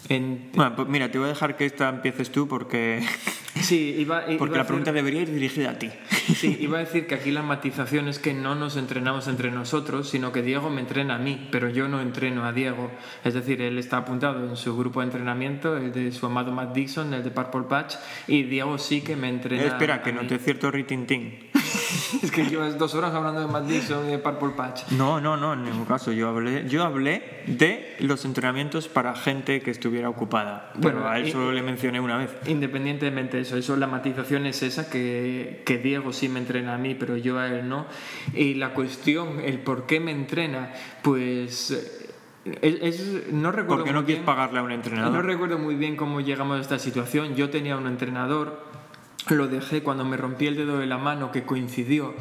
Bueno, 0.10 0.76
pues 0.76 0.88
mira, 0.88 1.12
te 1.12 1.20
voy 1.20 1.28
a 1.28 1.30
dejar 1.30 1.56
que 1.56 1.66
esta 1.66 1.88
empieces 1.88 2.32
tú 2.32 2.48
porque, 2.48 3.06
sí, 3.62 3.96
iba, 4.00 4.24
porque 4.40 4.58
la 4.58 4.66
pregunta 4.66 4.92
debería 4.92 5.22
ir 5.22 5.32
dirigida 5.32 5.72
a 5.72 5.78
ti. 5.78 5.92
Sí, 6.36 6.58
iba 6.62 6.78
a 6.78 6.82
decir 6.82 7.06
que 7.06 7.14
aquí 7.14 7.30
la 7.30 7.44
matización 7.44 8.08
es 8.08 8.18
que 8.18 8.34
no 8.34 8.56
nos 8.56 8.76
entrenamos 8.76 9.28
entre 9.28 9.52
nosotros, 9.52 10.10
sino 10.10 10.32
que 10.32 10.42
Diego 10.42 10.72
me 10.72 10.82
entrena 10.82 11.16
a 11.16 11.18
mí, 11.20 11.48
pero 11.52 11.70
yo 11.70 11.88
no 11.88 12.02
entreno 12.02 12.44
a 12.46 12.54
Diego. 12.54 12.90
Es 13.24 13.36
decir, 13.36 13.62
él 13.62 13.78
está 13.78 13.98
apuntado 13.98 14.50
en 14.50 14.58
su 14.58 14.76
grupo 14.76 15.02
de 15.02 15.06
entrenamiento, 15.06 15.78
el 15.78 15.92
de 15.92 16.12
su 16.12 16.26
amado 16.26 16.52
Matt 16.52 16.74
Dixon, 16.74 17.14
el 17.14 17.24
de 17.24 17.30
Purple 17.30 17.64
Patch, 17.70 17.96
y 18.28 18.44
Diego 18.44 18.80
sí 18.80 19.02
que 19.02 19.16
me 19.16 19.30
entrena. 19.30 19.62
Eh, 19.62 19.68
espera, 19.68 20.02
que 20.02 20.12
no 20.12 20.26
te 20.26 20.40
cierto 20.40 20.72
ritintín. 20.72 21.49
es 22.24 22.32
que 22.32 22.46
llevas 22.46 22.78
dos 22.78 22.94
horas 22.96 23.14
hablando 23.14 23.42
de 23.42 23.48
Matt 23.48 23.66
Dixon 23.66 24.08
y 24.08 24.12
de 24.12 24.20
Purple 24.20 24.50
Patch. 24.56 24.92
No, 24.92 25.20
no, 25.20 25.38
no, 25.38 25.54
en 25.54 25.64
ningún 25.64 25.86
caso. 25.86 26.12
Yo 26.12 26.30
hablé, 26.30 26.68
yo 26.68 26.84
hablé 26.84 27.44
de 27.48 27.96
los 28.00 28.26
entrenamientos 28.26 28.88
para 28.88 29.16
gente 29.16 29.62
que 29.62 29.72
estuviera 29.72 30.10
ocupada. 30.10 30.72
Bueno, 30.76 31.08
a 31.08 31.20
eso 31.20 31.52
le 31.52 31.62
mencioné 31.62 32.00
una 32.00 32.18
vez. 32.18 32.36
Independientemente 32.48 33.38
de 33.38 33.44
eso, 33.44 33.58
eso 33.58 33.76
la 33.76 33.88
matización 33.88 34.46
es 34.46 34.62
esa 34.64 34.90
que, 34.90 35.64
que 35.66 35.78
Diego 35.78 36.14
sí 36.14 36.30
me 36.30 36.40
entrena 36.40 36.76
a 36.76 36.78
mí, 36.78 36.96
pero 36.96 37.18
yo 37.18 37.40
a 37.40 37.48
él 37.48 37.68
no. 37.68 37.88
Y 38.34 38.56
la 38.56 38.74
cuestión, 38.74 39.40
el 39.44 39.60
por 39.60 39.86
qué 39.86 40.00
me 40.00 40.12
entrena, 40.12 40.74
pues... 41.02 42.06
Es, 42.62 43.32
no 43.32 43.52
recuerdo 43.52 43.84
¿Por 43.84 43.86
qué 43.86 43.94
no 43.94 44.06
quieres 44.06 44.24
pagarle 44.24 44.60
a 44.60 44.64
un 44.64 44.72
entrenador? 44.72 45.14
No 45.14 45.22
recuerdo 45.22 45.60
muy 45.60 45.76
bien 45.76 45.96
cómo 45.96 46.22
llegamos 46.22 46.58
a 46.58 46.62
esta 46.62 46.80
situación. 46.80 47.36
Yo 47.36 47.50
tenía 47.50 47.76
un 47.76 47.86
entrenador, 47.86 48.64
lo 49.36 49.48
dejé 49.48 49.84
cuando 49.84 50.06
me 50.06 50.18
rompí 50.18 50.48
el 50.48 50.56
dedo 50.56 50.80
de 50.80 50.86
la 50.86 50.98
mano, 50.98 51.32
que 51.32 51.44
coincidió 51.44 52.16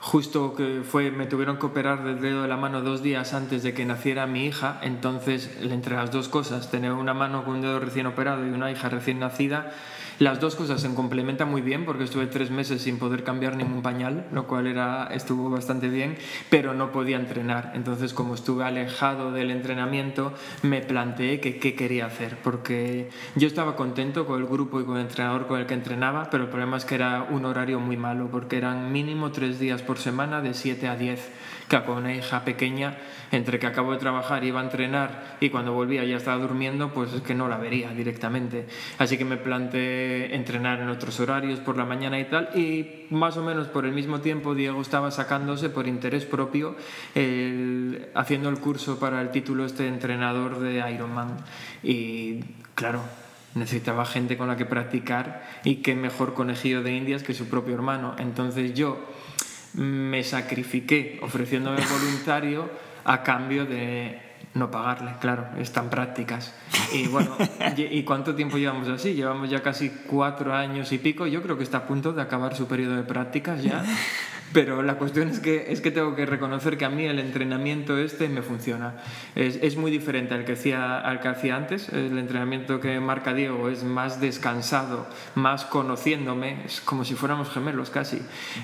justo 0.00 0.54
que 0.54 0.82
fue 0.88 1.10
me 1.10 1.26
tuvieron 1.26 1.58
que 1.58 1.66
operar 1.66 2.04
del 2.04 2.20
dedo 2.20 2.42
de 2.42 2.48
la 2.48 2.56
mano 2.56 2.82
dos 2.82 3.02
días 3.02 3.34
antes 3.34 3.62
de 3.62 3.74
que 3.74 3.84
naciera 3.84 4.26
mi 4.26 4.46
hija. 4.46 4.78
Entonces 4.82 5.58
entre 5.60 5.96
las 5.96 6.10
dos 6.10 6.28
cosas 6.28 6.70
tener 6.70 6.92
una 6.92 7.14
mano 7.14 7.44
con 7.44 7.56
un 7.56 7.62
dedo 7.62 7.80
recién 7.80 8.06
operado 8.06 8.46
y 8.46 8.50
una 8.50 8.70
hija 8.70 8.88
recién 8.88 9.18
nacida 9.18 9.72
las 10.18 10.40
dos 10.40 10.56
cosas 10.56 10.80
se 10.80 10.92
complementan 10.94 11.50
muy 11.50 11.62
bien 11.62 11.84
porque 11.84 12.04
estuve 12.04 12.26
tres 12.26 12.50
meses 12.50 12.82
sin 12.82 12.98
poder 12.98 13.22
cambiar 13.22 13.56
ningún 13.56 13.82
pañal, 13.82 14.26
lo 14.32 14.46
cual 14.46 14.66
era, 14.66 15.08
estuvo 15.12 15.48
bastante 15.48 15.88
bien, 15.88 16.16
pero 16.50 16.74
no 16.74 16.90
podía 16.90 17.16
entrenar. 17.16 17.72
Entonces, 17.74 18.12
como 18.12 18.34
estuve 18.34 18.64
alejado 18.64 19.32
del 19.32 19.50
entrenamiento, 19.50 20.32
me 20.62 20.80
planteé 20.80 21.40
qué 21.40 21.74
quería 21.74 22.06
hacer, 22.06 22.36
porque 22.42 23.10
yo 23.36 23.46
estaba 23.46 23.76
contento 23.76 24.26
con 24.26 24.40
el 24.40 24.46
grupo 24.46 24.80
y 24.80 24.84
con 24.84 24.96
el 24.96 25.02
entrenador 25.02 25.46
con 25.46 25.60
el 25.60 25.66
que 25.66 25.74
entrenaba, 25.74 26.30
pero 26.30 26.44
el 26.44 26.50
problema 26.50 26.76
es 26.76 26.84
que 26.84 26.96
era 26.96 27.26
un 27.30 27.44
horario 27.44 27.78
muy 27.78 27.96
malo, 27.96 28.28
porque 28.30 28.56
eran 28.56 28.92
mínimo 28.92 29.30
tres 29.30 29.58
días 29.58 29.82
por 29.82 29.98
semana 29.98 30.40
de 30.40 30.54
7 30.54 30.88
a 30.88 30.96
10 30.96 31.30
que 31.68 31.82
con 31.82 31.98
una 31.98 32.14
hija 32.14 32.44
pequeña, 32.44 32.96
entre 33.30 33.58
que 33.58 33.66
acabo 33.66 33.92
de 33.92 33.98
trabajar, 33.98 34.42
iba 34.44 34.60
a 34.60 34.64
entrenar 34.64 35.36
y 35.40 35.50
cuando 35.50 35.72
volvía 35.72 36.02
ya 36.04 36.16
estaba 36.16 36.38
durmiendo, 36.42 36.94
pues 36.94 37.12
es 37.12 37.20
que 37.20 37.34
no 37.34 37.46
la 37.46 37.58
vería 37.58 37.90
directamente. 37.90 38.66
Así 38.98 39.18
que 39.18 39.24
me 39.24 39.36
planteé 39.36 40.34
entrenar 40.34 40.80
en 40.80 40.88
otros 40.88 41.20
horarios 41.20 41.60
por 41.60 41.76
la 41.76 41.84
mañana 41.84 42.18
y 42.18 42.24
tal, 42.24 42.48
y 42.54 43.06
más 43.10 43.36
o 43.36 43.44
menos 43.44 43.68
por 43.68 43.84
el 43.84 43.92
mismo 43.92 44.20
tiempo 44.20 44.54
Diego 44.54 44.80
estaba 44.80 45.10
sacándose 45.10 45.68
por 45.68 45.86
interés 45.86 46.24
propio, 46.24 46.74
haciendo 48.14 48.48
el 48.48 48.58
curso 48.60 48.98
para 48.98 49.20
el 49.20 49.30
título 49.30 49.66
este 49.66 49.86
entrenador 49.86 50.60
de 50.60 50.90
Ironman. 50.90 51.36
Y 51.82 52.40
claro, 52.74 53.02
necesitaba 53.54 54.06
gente 54.06 54.36
con 54.36 54.48
la 54.48 54.56
que 54.56 54.64
practicar 54.64 55.46
y 55.64 55.76
qué 55.76 55.94
mejor 55.94 56.32
conejillo 56.32 56.82
de 56.82 56.94
indias 56.94 57.22
que 57.22 57.34
su 57.34 57.48
propio 57.48 57.74
hermano. 57.74 58.14
Entonces 58.18 58.74
yo 58.74 58.98
me 59.78 60.24
sacrifiqué 60.24 61.18
ofreciéndome 61.22 61.80
voluntario 61.90 62.68
a 63.04 63.22
cambio 63.22 63.64
de 63.64 64.18
no 64.54 64.70
pagarle, 64.70 65.14
claro, 65.20 65.46
están 65.58 65.88
prácticas. 65.88 66.52
Y 66.92 67.06
bueno, 67.06 67.36
¿y 67.76 68.02
cuánto 68.02 68.34
tiempo 68.34 68.58
llevamos 68.58 68.88
así? 68.88 69.14
Llevamos 69.14 69.48
ya 69.48 69.62
casi 69.62 69.90
cuatro 69.90 70.52
años 70.54 70.90
y 70.92 70.98
pico. 70.98 71.26
Yo 71.26 71.42
creo 71.42 71.56
que 71.56 71.62
está 71.62 71.78
a 71.78 71.86
punto 71.86 72.12
de 72.12 72.22
acabar 72.22 72.56
su 72.56 72.66
periodo 72.66 72.96
de 72.96 73.04
prácticas 73.04 73.62
ya. 73.62 73.84
Pero 74.52 74.82
la 74.82 74.94
cuestión 74.94 75.28
es 75.28 75.40
que, 75.40 75.66
es 75.72 75.80
que 75.80 75.90
tengo 75.90 76.14
que 76.14 76.24
reconocer 76.24 76.78
que 76.78 76.84
a 76.84 76.90
mí 76.90 77.04
el 77.04 77.18
entrenamiento 77.18 77.98
este 77.98 78.28
me 78.28 78.42
funciona. 78.42 78.94
Es, 79.34 79.58
es 79.62 79.76
muy 79.76 79.90
diferente 79.90 80.34
al 80.34 80.44
que, 80.44 80.52
hacía, 80.52 80.98
al 80.98 81.20
que 81.20 81.28
hacía 81.28 81.56
antes. 81.56 81.88
El 81.90 82.18
entrenamiento 82.18 82.80
que 82.80 82.98
marca 83.00 83.34
Diego 83.34 83.68
es 83.68 83.84
más 83.84 84.20
descansado, 84.20 85.06
más 85.34 85.64
conociéndome, 85.64 86.64
es 86.64 86.80
como 86.80 87.04
si 87.04 87.14
fuéramos 87.14 87.50
gemelos 87.50 87.90
casi, 87.90 88.22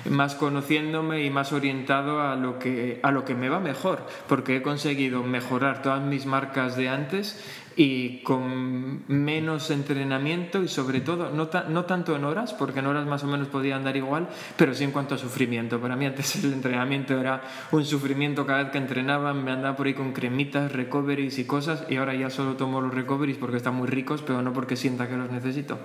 más 0.09 0.35
conociéndome 0.35 1.23
y 1.23 1.29
más 1.29 1.53
orientado 1.53 2.21
a 2.21 2.35
lo 2.35 2.57
que, 2.59 2.99
a 3.03 3.11
lo 3.11 3.25
que 3.25 3.35
me 3.35 3.49
va 3.49 3.59
mejor, 3.59 4.05
porque 4.27 4.57
he 4.57 4.61
conseguido 4.61 5.23
mejorar 5.23 5.81
todas 5.81 6.01
mis 6.01 6.25
marcas 6.25 6.75
de 6.75 6.89
antes 6.89 7.39
y 7.75 8.19
con 8.23 9.03
menos 9.07 9.69
entrenamiento 9.69 10.63
y 10.63 10.67
sobre 10.67 11.01
todo, 11.01 11.29
no, 11.31 11.49
no, 11.69 11.85
tanto 11.85 12.15
en 12.15 12.23
horas, 12.23 12.53
porque 12.53 12.79
en 12.79 12.87
horas 12.87 13.05
más 13.05 13.23
o 13.23 13.27
menos 13.27 13.47
podía 13.47 13.75
andar 13.75 13.97
igual, 13.97 14.29
pero 14.57 14.73
sí 14.73 14.83
en 14.85 14.91
cuanto 14.91 15.15
a 15.15 15.17
sufrimiento. 15.17 15.79
Para 15.79 15.95
mí 15.95 16.05
antes 16.05 16.35
el 16.43 16.53
entrenamiento 16.53 17.19
era 17.19 17.41
un 17.71 17.85
sufrimiento 17.85 18.45
cada 18.45 18.63
vez 18.63 18.71
que 18.71 18.77
entrenaba, 18.77 19.33
me 19.33 19.51
andaba 19.51 19.75
por 19.75 19.87
ahí 19.87 19.93
con 19.93 20.13
cremitas, 20.13 20.71
recoveries 20.71 21.37
y 21.37 21.45
cosas, 21.45 21.85
y 21.89 21.97
ahora 21.97 22.15
ya 22.15 22.29
solo 22.29 22.55
tomo 22.55 22.79
los 22.81 22.93
recoveries 22.93 23.37
porque 23.37 23.57
están 23.57 23.75
muy 23.75 23.87
ricos, 23.87 24.21
pero 24.21 24.41
no 24.41 24.53
porque 24.53 24.75
sienta 24.75 25.09
que 25.09 25.17
los 25.17 25.29
necesito. 25.29 25.79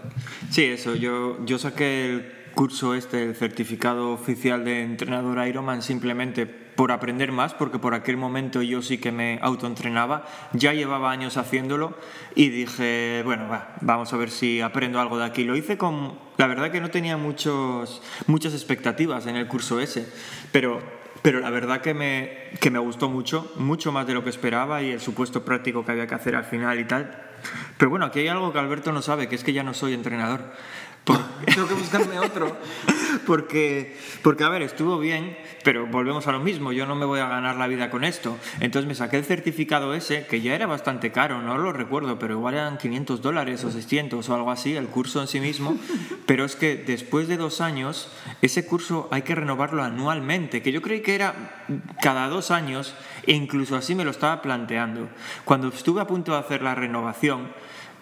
Sí, 0.50 0.64
eso, 0.64 0.94
yo, 0.94 1.44
yo 1.44 1.58
saqué 1.58 2.10
el 2.10 2.32
curso 2.54 2.94
este, 2.94 3.22
el 3.22 3.34
certificado 3.34 4.12
oficial 4.12 4.64
de 4.64 4.82
entrenador 4.82 5.46
Ironman, 5.46 5.82
simplemente 5.82 6.69
por 6.80 6.92
aprender 6.92 7.30
más, 7.30 7.52
porque 7.52 7.78
por 7.78 7.92
aquel 7.92 8.16
momento 8.16 8.62
yo 8.62 8.80
sí 8.80 8.96
que 8.96 9.12
me 9.12 9.38
autoentrenaba, 9.42 10.24
ya 10.54 10.72
llevaba 10.72 11.10
años 11.10 11.36
haciéndolo 11.36 11.94
y 12.34 12.48
dije, 12.48 13.20
bueno, 13.22 13.50
vamos 13.82 14.10
a 14.14 14.16
ver 14.16 14.30
si 14.30 14.62
aprendo 14.62 14.98
algo 14.98 15.18
de 15.18 15.26
aquí. 15.26 15.44
Lo 15.44 15.56
hice 15.56 15.76
con, 15.76 16.18
la 16.38 16.46
verdad 16.46 16.70
que 16.70 16.80
no 16.80 16.88
tenía 16.88 17.18
muchos, 17.18 18.00
muchas 18.26 18.54
expectativas 18.54 19.26
en 19.26 19.36
el 19.36 19.46
curso 19.46 19.78
ese, 19.78 20.10
pero, 20.52 20.80
pero 21.20 21.40
la 21.40 21.50
verdad 21.50 21.82
que 21.82 21.92
me, 21.92 22.48
que 22.62 22.70
me 22.70 22.78
gustó 22.78 23.10
mucho, 23.10 23.52
mucho 23.56 23.92
más 23.92 24.06
de 24.06 24.14
lo 24.14 24.24
que 24.24 24.30
esperaba 24.30 24.80
y 24.80 24.90
el 24.90 25.00
supuesto 25.00 25.44
práctico 25.44 25.84
que 25.84 25.92
había 25.92 26.06
que 26.06 26.14
hacer 26.14 26.34
al 26.34 26.44
final 26.44 26.80
y 26.80 26.84
tal. 26.86 27.30
Pero 27.76 27.90
bueno, 27.90 28.06
aquí 28.06 28.20
hay 28.20 28.28
algo 28.28 28.54
que 28.54 28.58
Alberto 28.58 28.90
no 28.90 29.02
sabe, 29.02 29.28
que 29.28 29.34
es 29.34 29.44
que 29.44 29.52
ya 29.52 29.62
no 29.62 29.74
soy 29.74 29.92
entrenador. 29.92 30.44
Tengo 31.04 31.68
que 31.68 31.74
buscarme 31.74 32.18
otro. 32.18 32.56
porque, 33.26 33.96
porque, 34.22 34.44
a 34.44 34.48
ver, 34.48 34.62
estuvo 34.62 34.98
bien, 34.98 35.36
pero 35.64 35.86
volvemos 35.86 36.26
a 36.26 36.32
lo 36.32 36.40
mismo, 36.40 36.72
yo 36.72 36.86
no 36.86 36.94
me 36.94 37.04
voy 37.04 37.20
a 37.20 37.28
ganar 37.28 37.56
la 37.56 37.66
vida 37.66 37.90
con 37.90 38.04
esto. 38.04 38.36
Entonces 38.60 38.88
me 38.88 38.94
saqué 38.94 39.18
el 39.18 39.24
certificado 39.24 39.94
ese, 39.94 40.26
que 40.26 40.40
ya 40.40 40.54
era 40.54 40.66
bastante 40.66 41.12
caro, 41.12 41.42
no 41.42 41.58
lo 41.58 41.72
recuerdo, 41.72 42.18
pero 42.18 42.34
igual 42.34 42.54
eran 42.54 42.78
500 42.78 43.22
dólares 43.22 43.64
o 43.64 43.70
600 43.70 44.28
o 44.28 44.34
algo 44.34 44.50
así, 44.50 44.76
el 44.76 44.86
curso 44.86 45.20
en 45.20 45.28
sí 45.28 45.40
mismo. 45.40 45.76
Pero 46.26 46.44
es 46.44 46.54
que 46.54 46.76
después 46.76 47.26
de 47.26 47.36
dos 47.36 47.60
años, 47.60 48.08
ese 48.40 48.64
curso 48.64 49.08
hay 49.10 49.22
que 49.22 49.34
renovarlo 49.34 49.82
anualmente, 49.82 50.62
que 50.62 50.70
yo 50.70 50.80
creí 50.80 51.00
que 51.00 51.16
era 51.16 51.64
cada 52.00 52.28
dos 52.28 52.52
años, 52.52 52.94
e 53.26 53.32
incluso 53.32 53.74
así 53.74 53.96
me 53.96 54.04
lo 54.04 54.10
estaba 54.10 54.40
planteando. 54.40 55.08
Cuando 55.44 55.68
estuve 55.68 56.00
a 56.00 56.06
punto 56.06 56.32
de 56.32 56.38
hacer 56.38 56.62
la 56.62 56.76
renovación, 56.76 57.48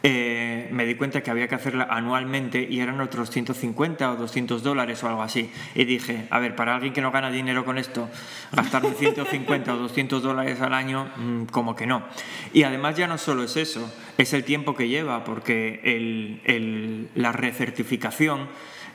eh, 0.02 0.68
me 0.70 0.84
di 0.84 0.94
cuenta 0.94 1.22
que 1.22 1.30
había 1.30 1.48
que 1.48 1.56
hacerla 1.56 1.88
anualmente 1.90 2.66
y 2.68 2.80
eran 2.80 3.00
otros 3.00 3.30
150 3.30 4.12
o 4.12 4.16
200 4.16 4.62
dólares 4.62 5.02
o 5.02 5.08
algo 5.08 5.22
así. 5.22 5.50
Y 5.74 5.84
dije, 5.84 6.28
a 6.30 6.38
ver, 6.38 6.54
para 6.54 6.74
alguien 6.76 6.92
que 6.92 7.00
no 7.00 7.10
gana 7.10 7.30
dinero 7.30 7.64
con 7.64 7.78
esto, 7.78 8.08
gastarme 8.52 8.94
150 8.94 9.74
o 9.74 9.76
200 9.76 10.22
dólares 10.22 10.60
al 10.60 10.74
año, 10.74 11.10
mm, 11.16 11.44
como 11.46 11.74
que 11.74 11.86
no. 11.86 12.04
Y 12.52 12.62
además 12.62 12.96
ya 12.96 13.08
no 13.08 13.18
solo 13.18 13.42
es 13.42 13.56
eso, 13.56 13.92
es 14.18 14.32
el 14.32 14.44
tiempo 14.44 14.76
que 14.76 14.88
lleva, 14.88 15.24
porque 15.24 15.80
el, 15.82 17.08
la 17.14 17.32
recertificación 17.32 18.48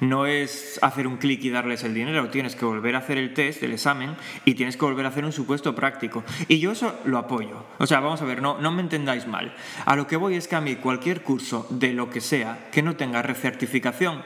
no 0.03 0.25
es 0.25 0.79
hacer 0.81 1.07
un 1.07 1.17
clic 1.17 1.43
y 1.43 1.49
darles 1.49 1.83
el 1.83 1.93
dinero, 1.93 2.29
tienes 2.29 2.55
que 2.55 2.65
volver 2.65 2.95
a 2.95 2.99
hacer 2.99 3.17
el 3.17 3.33
test, 3.33 3.63
el 3.63 3.73
examen, 3.73 4.15
y 4.45 4.53
tienes 4.55 4.77
que 4.77 4.85
volver 4.85 5.05
a 5.05 5.09
hacer 5.09 5.25
un 5.25 5.31
supuesto 5.31 5.73
práctico. 5.73 6.23
Y 6.47 6.59
yo 6.59 6.71
eso 6.71 6.99
lo 7.05 7.17
apoyo. 7.17 7.65
O 7.79 7.87
sea, 7.87 7.99
vamos 7.99 8.21
a 8.21 8.25
ver, 8.25 8.41
no, 8.41 8.59
no 8.59 8.71
me 8.71 8.81
entendáis 8.81 9.27
mal. 9.27 9.55
A 9.85 9.95
lo 9.95 10.07
que 10.07 10.17
voy 10.17 10.35
es 10.35 10.47
que 10.47 10.55
a 10.55 10.61
mí 10.61 10.75
cualquier 10.75 11.21
curso 11.21 11.67
de 11.69 11.93
lo 11.93 12.09
que 12.09 12.21
sea 12.21 12.69
que 12.71 12.81
no 12.81 12.95
tenga 12.95 13.21
recertificación, 13.21 14.23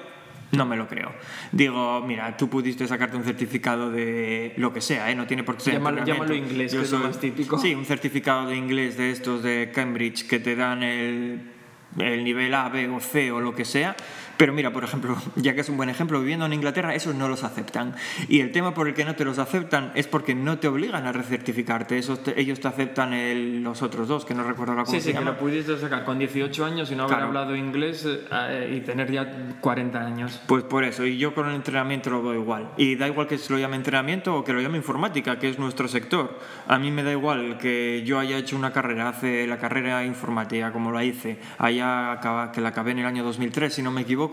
no 0.52 0.66
me 0.66 0.78
lo 0.78 0.88
creo. 0.88 1.12
Digo, 1.52 2.02
mira, 2.02 2.38
tú 2.38 2.50
pudiste 2.50 2.88
sacarte 2.88 3.18
un 3.18 3.24
certificado 3.24 3.92
de 3.92 4.54
lo 4.58 4.74
que 4.74 4.82
sea, 4.82 5.12
¿eh? 5.12 5.16
no 5.16 5.28
tiene 5.28 5.44
por 5.44 5.58
qué 5.58 5.64
ser. 5.64 5.74
Llámalo, 5.74 6.06
llámalo 6.06 6.34
inglés, 6.34 6.74
que 6.74 6.82
es 6.82 6.92
lo 6.92 7.00
más 7.00 7.20
típico. 7.20 7.60
Sí, 7.60 7.76
un 7.76 7.86
certificado 7.86 8.48
de 8.48 8.56
inglés 8.56 8.98
de 8.98 9.12
estos 9.12 9.44
de 9.44 9.72
Cambridge 9.74 10.26
que 10.26 10.40
te 10.40 10.56
dan 10.56 10.84
el, 10.84 11.52
el 12.00 12.24
nivel 12.24 12.54
A, 12.54 12.70
B 12.70 12.88
o 12.88 13.00
C 13.02 13.32
o 13.32 13.42
lo 13.42 13.54
que 13.54 13.66
sea 13.66 13.96
pero 14.38 14.54
mira, 14.54 14.72
por 14.72 14.84
ejemplo, 14.84 15.18
ya 15.36 15.54
que 15.56 15.62
es 15.62 15.70
un 15.70 15.78
buen 15.78 15.90
ejemplo, 15.90 16.20
viviendo 16.20 16.46
en 16.46 16.54
Inglaterra, 16.54 16.94
esos 16.96 17.16
no 17.16 17.28
los 17.28 17.44
aceptan. 17.44 17.96
Y 18.30 18.40
el 18.40 18.52
tema 18.52 18.74
por 18.74 18.88
el 18.88 18.94
que 18.94 19.04
no 19.04 19.16
te 19.16 19.26
los 19.26 19.40
aceptan 19.40 19.92
es 19.96 20.08
porque 20.08 20.36
no 20.36 20.60
te 20.60 20.68
obligan 20.68 21.06
a 21.06 21.12
recertificarte. 21.12 21.98
Esos 21.98 22.22
ellos 22.36 22.60
te 22.60 22.68
aceptan 22.68 23.64
los 23.64 23.82
otros 23.82 24.08
dos, 24.08 24.26
que 24.26 24.34
no 24.34 24.44
recuerdo 24.44 24.76
la 24.76 24.84
cosa. 24.84 25.00
Sí, 25.00 25.02
sí, 25.02 25.14
que 25.14 25.24
lo 25.24 25.38
pudiste 25.38 25.78
sacar 25.78 26.06
con 26.06 26.20
18 26.20 26.66
años 26.66 26.92
y 26.92 26.96
no 26.96 27.06
haber 27.06 27.20
hablado 27.20 27.56
inglés 27.56 28.06
eh, 28.06 28.76
y 28.78 28.82
tener 28.82 29.12
ya 29.12 29.58
40 29.60 30.00
años. 30.00 30.42
Pues 30.48 30.64
por 30.64 30.84
eso, 30.84 31.06
y 31.06 31.18
yo 31.18 31.34
con 31.34 31.50
el 31.50 31.56
entrenamiento 31.56 32.10
lo 32.10 32.22
veo 32.22 32.36
igual. 32.36 32.70
Y 32.78 32.96
da 32.96 33.08
igual 33.08 33.28
que 33.28 33.38
se 33.38 33.52
lo 33.52 33.60
llame 33.60 33.76
entrenamiento 33.76 34.36
o 34.36 34.44
que 34.44 34.54
lo 34.54 34.62
llame 34.62 34.78
informática, 34.78 35.40
que 35.40 35.50
es 35.50 35.58
nuestro 35.58 35.88
sector. 35.88 36.40
A 36.68 36.78
mí 36.78 36.92
me 36.92 37.04
da 37.04 37.12
igual 37.12 37.58
que 37.58 38.04
yo 38.06 38.20
haya 38.20 38.38
hecho 38.38 38.56
una 38.56 38.72
carrera, 38.72 39.10
hace 39.10 39.48
la 39.48 39.58
carrera 39.58 40.06
informática 40.06 40.72
como 40.72 40.92
la 40.92 41.04
hice, 41.04 41.40
allá 41.58 42.20
que 42.54 42.62
la 42.62 42.70
acabé 42.70 42.92
en 42.92 43.00
el 43.00 43.06
año 43.06 43.24
2003, 43.24 43.74
si 43.74 43.82
no 43.82 43.92
me 43.92 44.02
equivoco 44.02 44.27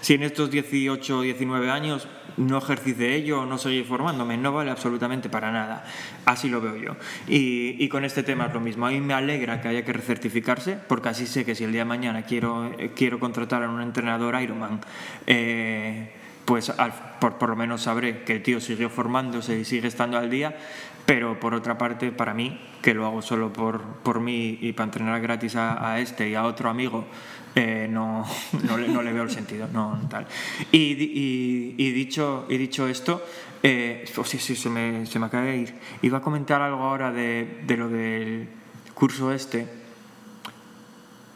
si 0.00 0.14
en 0.14 0.22
estos 0.22 0.50
18 0.50 1.18
o 1.18 1.22
19 1.22 1.70
años 1.70 2.08
no 2.36 2.58
ejercice 2.58 3.14
ello 3.14 3.42
o 3.42 3.46
no 3.46 3.58
seguir 3.58 3.84
formándome, 3.84 4.36
no 4.36 4.52
vale 4.52 4.70
absolutamente 4.70 5.28
para 5.28 5.52
nada. 5.52 5.84
Así 6.24 6.48
lo 6.48 6.60
veo 6.60 6.76
yo. 6.76 6.96
Y, 7.28 7.88
con 7.88 8.04
este 8.04 8.22
tema 8.22 8.46
es 8.46 8.54
lo 8.54 8.60
mismo. 8.60 8.86
A 8.86 8.90
mí 8.90 9.00
me 9.00 9.14
alegra 9.14 9.60
que 9.60 9.68
haya 9.68 9.84
que 9.84 9.92
recertificarse, 9.92 10.78
porque 10.88 11.08
así 11.08 11.26
sé 11.26 11.44
que 11.44 11.54
si 11.54 11.64
el 11.64 11.72
día 11.72 11.82
de 11.82 11.86
mañana 11.86 12.22
quiero, 12.22 12.72
quiero 12.94 13.18
contratar 13.18 13.64
a 13.64 13.68
un 13.68 13.82
entrenador 13.82 14.40
Ironman, 14.40 14.80
eh, 15.26 16.12
pues 16.44 16.72
por, 17.20 17.38
por, 17.38 17.50
lo 17.50 17.56
menos 17.56 17.82
sabré 17.82 18.22
que 18.22 18.36
el 18.36 18.42
tío 18.42 18.60
siguió 18.60 18.90
formándose 18.90 19.58
y 19.58 19.64
sigue 19.64 19.88
estando 19.88 20.18
al 20.18 20.30
día, 20.30 20.56
pero 21.06 21.38
por 21.38 21.54
otra 21.54 21.78
parte, 21.78 22.12
para 22.12 22.34
mí, 22.34 22.60
que 22.82 22.94
lo 22.94 23.06
hago 23.06 23.22
solo 23.22 23.52
por, 23.52 23.82
por 24.02 24.20
mí 24.20 24.58
y 24.60 24.72
para 24.72 24.86
entrenar 24.86 25.20
gratis 25.20 25.56
a, 25.56 25.92
a 25.92 26.00
este 26.00 26.28
y 26.28 26.34
a 26.34 26.44
otro 26.44 26.70
amigo, 26.70 27.04
eh, 27.54 27.88
no, 27.90 28.24
no, 28.64 28.76
le, 28.76 28.88
no, 28.88 29.02
le, 29.02 29.12
veo 29.12 29.24
el 29.24 29.30
sentido. 29.30 29.68
No, 29.72 30.00
tal. 30.08 30.26
Y, 30.72 30.78
y, 30.78 31.74
y, 31.76 31.90
dicho, 31.92 32.46
y 32.48 32.56
dicho 32.56 32.86
esto, 32.88 33.24
eh, 33.62 34.04
oh, 34.16 34.24
sí, 34.24 34.38
sí, 34.38 34.56
se 34.56 34.70
me, 34.70 35.06
se 35.06 35.18
me 35.18 35.26
acaba 35.26 35.44
de 35.44 35.56
ir. 35.56 35.74
Iba 36.02 36.18
a 36.18 36.22
comentar 36.22 36.62
algo 36.62 36.82
ahora 36.82 37.12
de, 37.12 37.62
de 37.66 37.76
lo 37.76 37.88
del 37.88 38.48
curso 38.94 39.32
este 39.32 39.80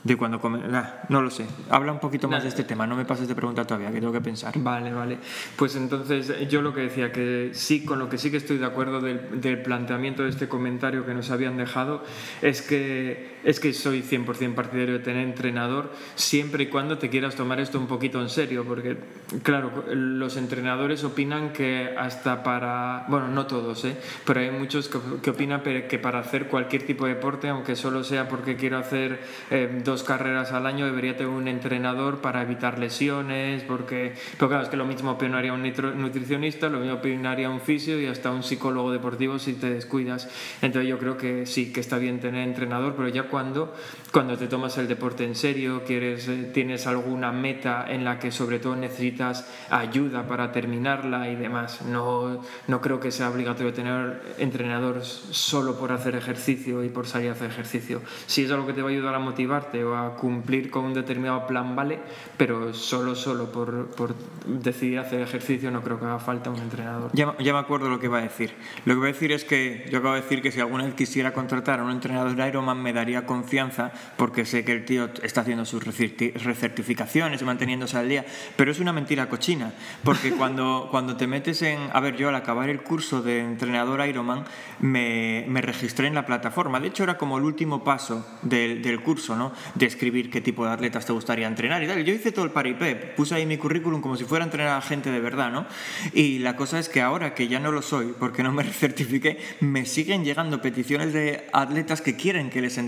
de 0.04 0.16
cuando 0.16 0.38
come... 0.38 0.60
no 1.08 1.22
lo 1.22 1.30
sé. 1.30 1.46
Habla 1.70 1.92
un 1.92 1.98
poquito 1.98 2.28
más 2.28 2.42
de 2.42 2.50
este 2.50 2.62
tema, 2.62 2.86
no 2.86 2.94
me 2.94 3.06
pases 3.06 3.26
de 3.26 3.34
pregunta 3.34 3.66
todavía, 3.66 3.90
que 3.90 4.00
tengo 4.00 4.12
que 4.12 4.20
pensar. 4.20 4.52
Vale, 4.58 4.92
vale. 4.92 5.18
Pues 5.56 5.74
entonces 5.76 6.48
yo 6.48 6.60
lo 6.60 6.74
que 6.74 6.82
decía, 6.82 7.10
que 7.10 7.50
sí, 7.54 7.84
con 7.84 7.98
lo 7.98 8.08
que 8.10 8.18
sí 8.18 8.30
que 8.30 8.36
estoy 8.36 8.58
de 8.58 8.66
acuerdo 8.66 9.00
del, 9.00 9.40
del 9.40 9.62
planteamiento 9.62 10.22
de 10.22 10.28
este 10.28 10.46
comentario 10.46 11.06
que 11.06 11.14
nos 11.14 11.30
habían 11.30 11.56
dejado, 11.56 12.04
es 12.42 12.60
que, 12.60 13.33
es 13.44 13.60
que 13.60 13.72
soy 13.72 14.02
100% 14.02 14.54
partidario 14.54 14.94
de 14.94 15.00
tener 15.00 15.26
entrenador 15.26 15.92
siempre 16.14 16.64
y 16.64 16.66
cuando 16.66 16.98
te 16.98 17.10
quieras 17.10 17.34
tomar 17.34 17.60
esto 17.60 17.78
un 17.78 17.86
poquito 17.86 18.20
en 18.20 18.28
serio, 18.28 18.64
porque 18.64 18.96
claro, 19.42 19.84
los 19.92 20.36
entrenadores 20.36 21.04
opinan 21.04 21.52
que 21.52 21.94
hasta 21.96 22.42
para, 22.42 23.04
bueno, 23.08 23.28
no 23.28 23.46
todos, 23.46 23.84
¿eh? 23.84 23.96
pero 24.24 24.40
hay 24.40 24.50
muchos 24.50 24.88
que, 24.88 25.30
opinan 25.30 25.62
que 25.62 25.98
para 25.98 26.20
hacer 26.20 26.46
cualquier 26.46 26.84
tipo 26.86 27.06
de 27.06 27.14
deporte, 27.14 27.48
aunque 27.48 27.76
solo 27.76 28.04
sea 28.04 28.28
porque 28.28 28.56
quiero 28.56 28.78
hacer 28.78 29.20
eh, 29.50 29.80
dos 29.84 30.02
carreras 30.02 30.52
al 30.52 30.66
año 30.66 30.86
debería 30.86 31.16
tener 31.16 31.32
un 31.32 31.48
entrenador 31.48 32.20
para 32.20 32.42
evitar 32.42 32.78
lesiones, 32.78 33.62
porque, 33.64 34.14
pero 34.38 34.48
claro, 34.48 34.64
es 34.64 34.68
que 34.68 34.76
lo 34.76 34.86
mismo 34.86 35.12
opinaría 35.12 35.52
un 35.52 35.62
nutricionista, 35.62 36.68
lo 36.68 36.78
mismo 36.78 36.96
opinaría 36.96 37.50
un 37.50 37.60
fisio 37.60 38.00
y 38.00 38.06
hasta 38.06 38.30
un 38.30 38.42
psicólogo 38.42 38.92
deportivo 38.92 39.38
si 39.38 39.54
te 39.54 39.70
descuidas. 39.70 40.28
Entonces 40.62 40.88
yo 40.88 40.98
creo 40.98 41.16
que 41.16 41.46
sí, 41.46 41.72
que 41.72 41.80
está 41.80 41.98
bien 41.98 42.20
tener 42.20 42.46
entrenador, 42.46 42.94
pero 42.96 43.08
ya 43.08 43.28
cuando, 43.34 43.74
cuando 44.12 44.38
te 44.38 44.46
tomas 44.46 44.78
el 44.78 44.86
deporte 44.86 45.24
en 45.24 45.34
serio, 45.34 45.82
quieres, 45.84 46.28
eh, 46.28 46.52
tienes 46.54 46.86
alguna 46.86 47.32
meta 47.32 47.84
en 47.88 48.04
la 48.04 48.20
que 48.20 48.30
sobre 48.30 48.60
todo 48.60 48.76
necesitas 48.76 49.50
ayuda 49.70 50.28
para 50.28 50.52
terminarla 50.52 51.28
y 51.30 51.34
demás. 51.34 51.82
No, 51.82 52.40
no 52.68 52.80
creo 52.80 53.00
que 53.00 53.10
sea 53.10 53.30
obligatorio 53.30 53.72
tener 53.72 54.22
entrenadores 54.38 55.08
solo 55.32 55.76
por 55.76 55.90
hacer 55.90 56.14
ejercicio 56.14 56.84
y 56.84 56.90
por 56.90 57.08
salir 57.08 57.30
a 57.30 57.32
hacer 57.32 57.50
ejercicio. 57.50 58.02
Si 58.26 58.44
es 58.44 58.52
algo 58.52 58.68
que 58.68 58.72
te 58.72 58.82
va 58.82 58.90
a 58.90 58.92
ayudar 58.92 59.16
a 59.16 59.18
motivarte 59.18 59.82
a 59.82 60.10
cumplir 60.16 60.70
con 60.70 60.84
un 60.84 60.94
determinado 60.94 61.48
plan, 61.48 61.74
vale, 61.74 61.98
pero 62.36 62.72
solo, 62.72 63.16
solo 63.16 63.50
por, 63.50 63.86
por 63.96 64.14
decidir 64.46 65.00
hacer 65.00 65.22
ejercicio 65.22 65.72
no 65.72 65.82
creo 65.82 65.98
que 65.98 66.04
haga 66.04 66.20
falta 66.20 66.50
un 66.50 66.60
entrenador. 66.60 67.10
Ya, 67.14 67.36
ya, 67.40 67.52
me 67.52 67.58
acuerdo 67.58 67.90
lo 67.90 67.98
que 67.98 68.06
iba 68.06 68.18
a 68.18 68.22
decir. 68.22 68.54
Lo 68.84 68.94
que 68.94 69.00
voy 69.00 69.08
a 69.08 69.12
decir 69.12 69.32
es 69.32 69.44
que 69.44 69.88
yo 69.90 69.98
acabo 69.98 70.14
de 70.14 70.20
decir 70.20 70.40
que 70.40 70.52
si 70.52 70.60
alguna 70.60 70.84
vez 70.84 70.94
quisiera 70.94 71.32
contratar 71.32 71.80
a 71.80 71.82
un 71.82 71.90
entrenador 71.90 72.38
Ironman 72.46 72.80
me 72.80 72.92
daría 72.92 73.23
confianza 73.26 73.92
porque 74.16 74.44
sé 74.44 74.64
que 74.64 74.72
el 74.72 74.84
tío 74.84 75.10
está 75.22 75.42
haciendo 75.42 75.64
sus 75.64 75.84
recertificaciones 75.84 77.42
y 77.42 77.44
manteniéndose 77.44 77.96
al 77.96 78.08
día, 78.08 78.24
pero 78.56 78.70
es 78.70 78.80
una 78.80 78.92
mentira 78.92 79.28
cochina, 79.28 79.72
porque 80.02 80.30
cuando, 80.38 80.88
cuando 80.90 81.16
te 81.16 81.26
metes 81.26 81.62
en... 81.62 81.78
A 81.92 82.00
ver, 82.00 82.16
yo 82.16 82.28
al 82.28 82.34
acabar 82.34 82.68
el 82.68 82.82
curso 82.82 83.22
de 83.22 83.40
entrenador 83.40 84.06
Ironman 84.06 84.44
me, 84.80 85.44
me 85.48 85.60
registré 85.60 86.06
en 86.06 86.14
la 86.14 86.26
plataforma, 86.26 86.80
de 86.80 86.88
hecho 86.88 87.04
era 87.04 87.18
como 87.18 87.38
el 87.38 87.44
último 87.44 87.84
paso 87.84 88.26
del, 88.42 88.82
del 88.82 89.00
curso, 89.00 89.36
¿no? 89.36 89.52
De 89.74 89.86
escribir 89.86 90.30
qué 90.30 90.40
tipo 90.40 90.64
de 90.64 90.72
atletas 90.72 91.06
te 91.06 91.12
gustaría 91.12 91.46
entrenar 91.46 91.82
y 91.82 91.86
tal. 91.86 92.04
Yo 92.04 92.12
hice 92.12 92.32
todo 92.32 92.44
el 92.44 92.50
paripé, 92.50 92.94
puse 92.94 93.34
ahí 93.34 93.46
mi 93.46 93.56
currículum 93.56 94.00
como 94.00 94.16
si 94.16 94.24
fuera 94.24 94.44
a 94.44 94.46
entrenar 94.46 94.78
a 94.78 94.82
gente 94.82 95.10
de 95.10 95.20
verdad, 95.20 95.50
¿no? 95.50 95.66
Y 96.12 96.38
la 96.38 96.56
cosa 96.56 96.78
es 96.78 96.88
que 96.88 97.00
ahora 97.00 97.34
que 97.34 97.48
ya 97.48 97.60
no 97.60 97.72
lo 97.72 97.82
soy, 97.82 98.14
porque 98.18 98.42
no 98.42 98.52
me 98.52 98.62
recertifiqué, 98.74 99.38
me 99.60 99.86
siguen 99.86 100.24
llegando 100.24 100.60
peticiones 100.60 101.12
de 101.12 101.46
atletas 101.52 102.00
que 102.00 102.16
quieren 102.16 102.50
que 102.50 102.60
les 102.60 102.78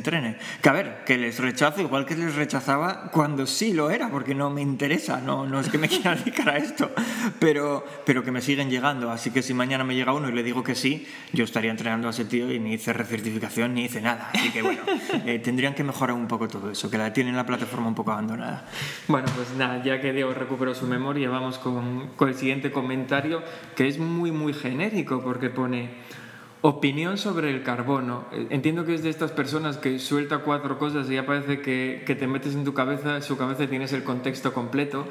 Que 0.63 0.69
a 0.69 0.73
ver, 0.73 1.05
que 1.05 1.19
les 1.19 1.39
rechazo 1.39 1.81
igual 1.81 2.07
que 2.07 2.17
les 2.17 2.35
rechazaba 2.35 3.11
cuando 3.11 3.47
sí 3.47 3.73
lo 3.73 3.91
era, 3.91 4.09
porque 4.11 4.35
no 4.35 4.51
me 4.51 4.63
interesa, 4.63 5.21
no, 5.21 5.47
no 5.47 5.61
es 5.61 5.69
que 5.69 5.79
me 5.79 5.89
quiera 5.91 6.15
dedicar 6.15 6.51
a 6.51 6.57
esto, 6.57 6.91
pero, 7.39 7.85
pero 8.05 8.25
que 8.25 8.33
me 8.33 8.41
siguen 8.41 8.71
llegando. 8.71 9.11
Así 9.11 9.31
que 9.31 9.43
si 9.43 9.55
mañana 9.55 9.85
me 9.85 9.95
llega 9.95 10.13
uno 10.13 10.29
y 10.29 10.33
le 10.33 10.43
digo 10.43 10.63
que 10.63 10.75
sí, 10.75 11.07
yo 11.33 11.45
estaría 11.45 11.71
entrenando 11.71 12.09
a 12.09 12.11
ese 12.11 12.25
tío 12.25 12.53
y 12.53 12.59
ni 12.59 12.75
hice 12.75 12.93
recertificación 12.93 13.75
ni 13.75 13.85
hice 13.85 14.01
nada. 14.01 14.31
Así 14.33 14.51
que 14.51 14.63
bueno, 14.63 14.83
eh, 15.27 15.39
tendrían 15.39 15.75
que 15.75 15.85
mejorar 15.85 16.17
un 16.17 16.29
poco 16.29 16.49
todo 16.49 16.71
eso, 16.71 16.91
que 16.91 16.99
la 16.99 17.13
tienen 17.13 17.37
la 17.37 17.47
plataforma 17.47 17.89
un 17.89 17.95
poco 17.95 18.13
abandonada. 18.13 18.67
Bueno, 19.09 19.29
pues 19.35 19.53
nada, 19.57 19.83
ya 19.83 20.01
que 20.01 20.13
Diego 20.13 20.33
recuperó 20.35 20.75
su 20.75 20.87
memoria, 20.87 21.31
vamos 21.31 21.59
con, 21.59 22.09
con 22.17 22.29
el 22.29 22.35
siguiente 22.35 22.71
comentario, 22.71 23.43
que 23.75 23.87
es 23.87 23.99
muy, 23.99 24.31
muy 24.31 24.53
genérico, 24.53 25.23
porque 25.23 25.51
pone... 25.51 26.26
Opinión 26.69 27.17
sobre 27.17 27.53
el 27.53 27.63
carbono. 27.63 28.25
Eh, 28.33 28.49
entiendo 28.51 28.85
que 28.85 28.93
es 28.93 29.05
de 29.05 29.09
estas 29.09 29.31
personas 29.31 29.77
que 29.77 30.01
suelta 30.01 30.39
cuatro 30.39 30.81
cosas 30.81 31.09
y 31.09 31.15
ya 31.15 31.25
parece 31.25 31.61
que, 31.61 32.03
que, 32.05 32.17
te 32.17 32.27
metes 32.27 32.57
en 32.57 32.65
tu 32.65 32.75
cabeza, 32.75 33.15
en 33.15 33.23
su 33.23 33.37
cabeza 33.37 33.63
y 33.63 33.69
tienes 33.69 33.93
el 33.93 34.03
contexto 34.03 34.53
completo. 34.53 35.07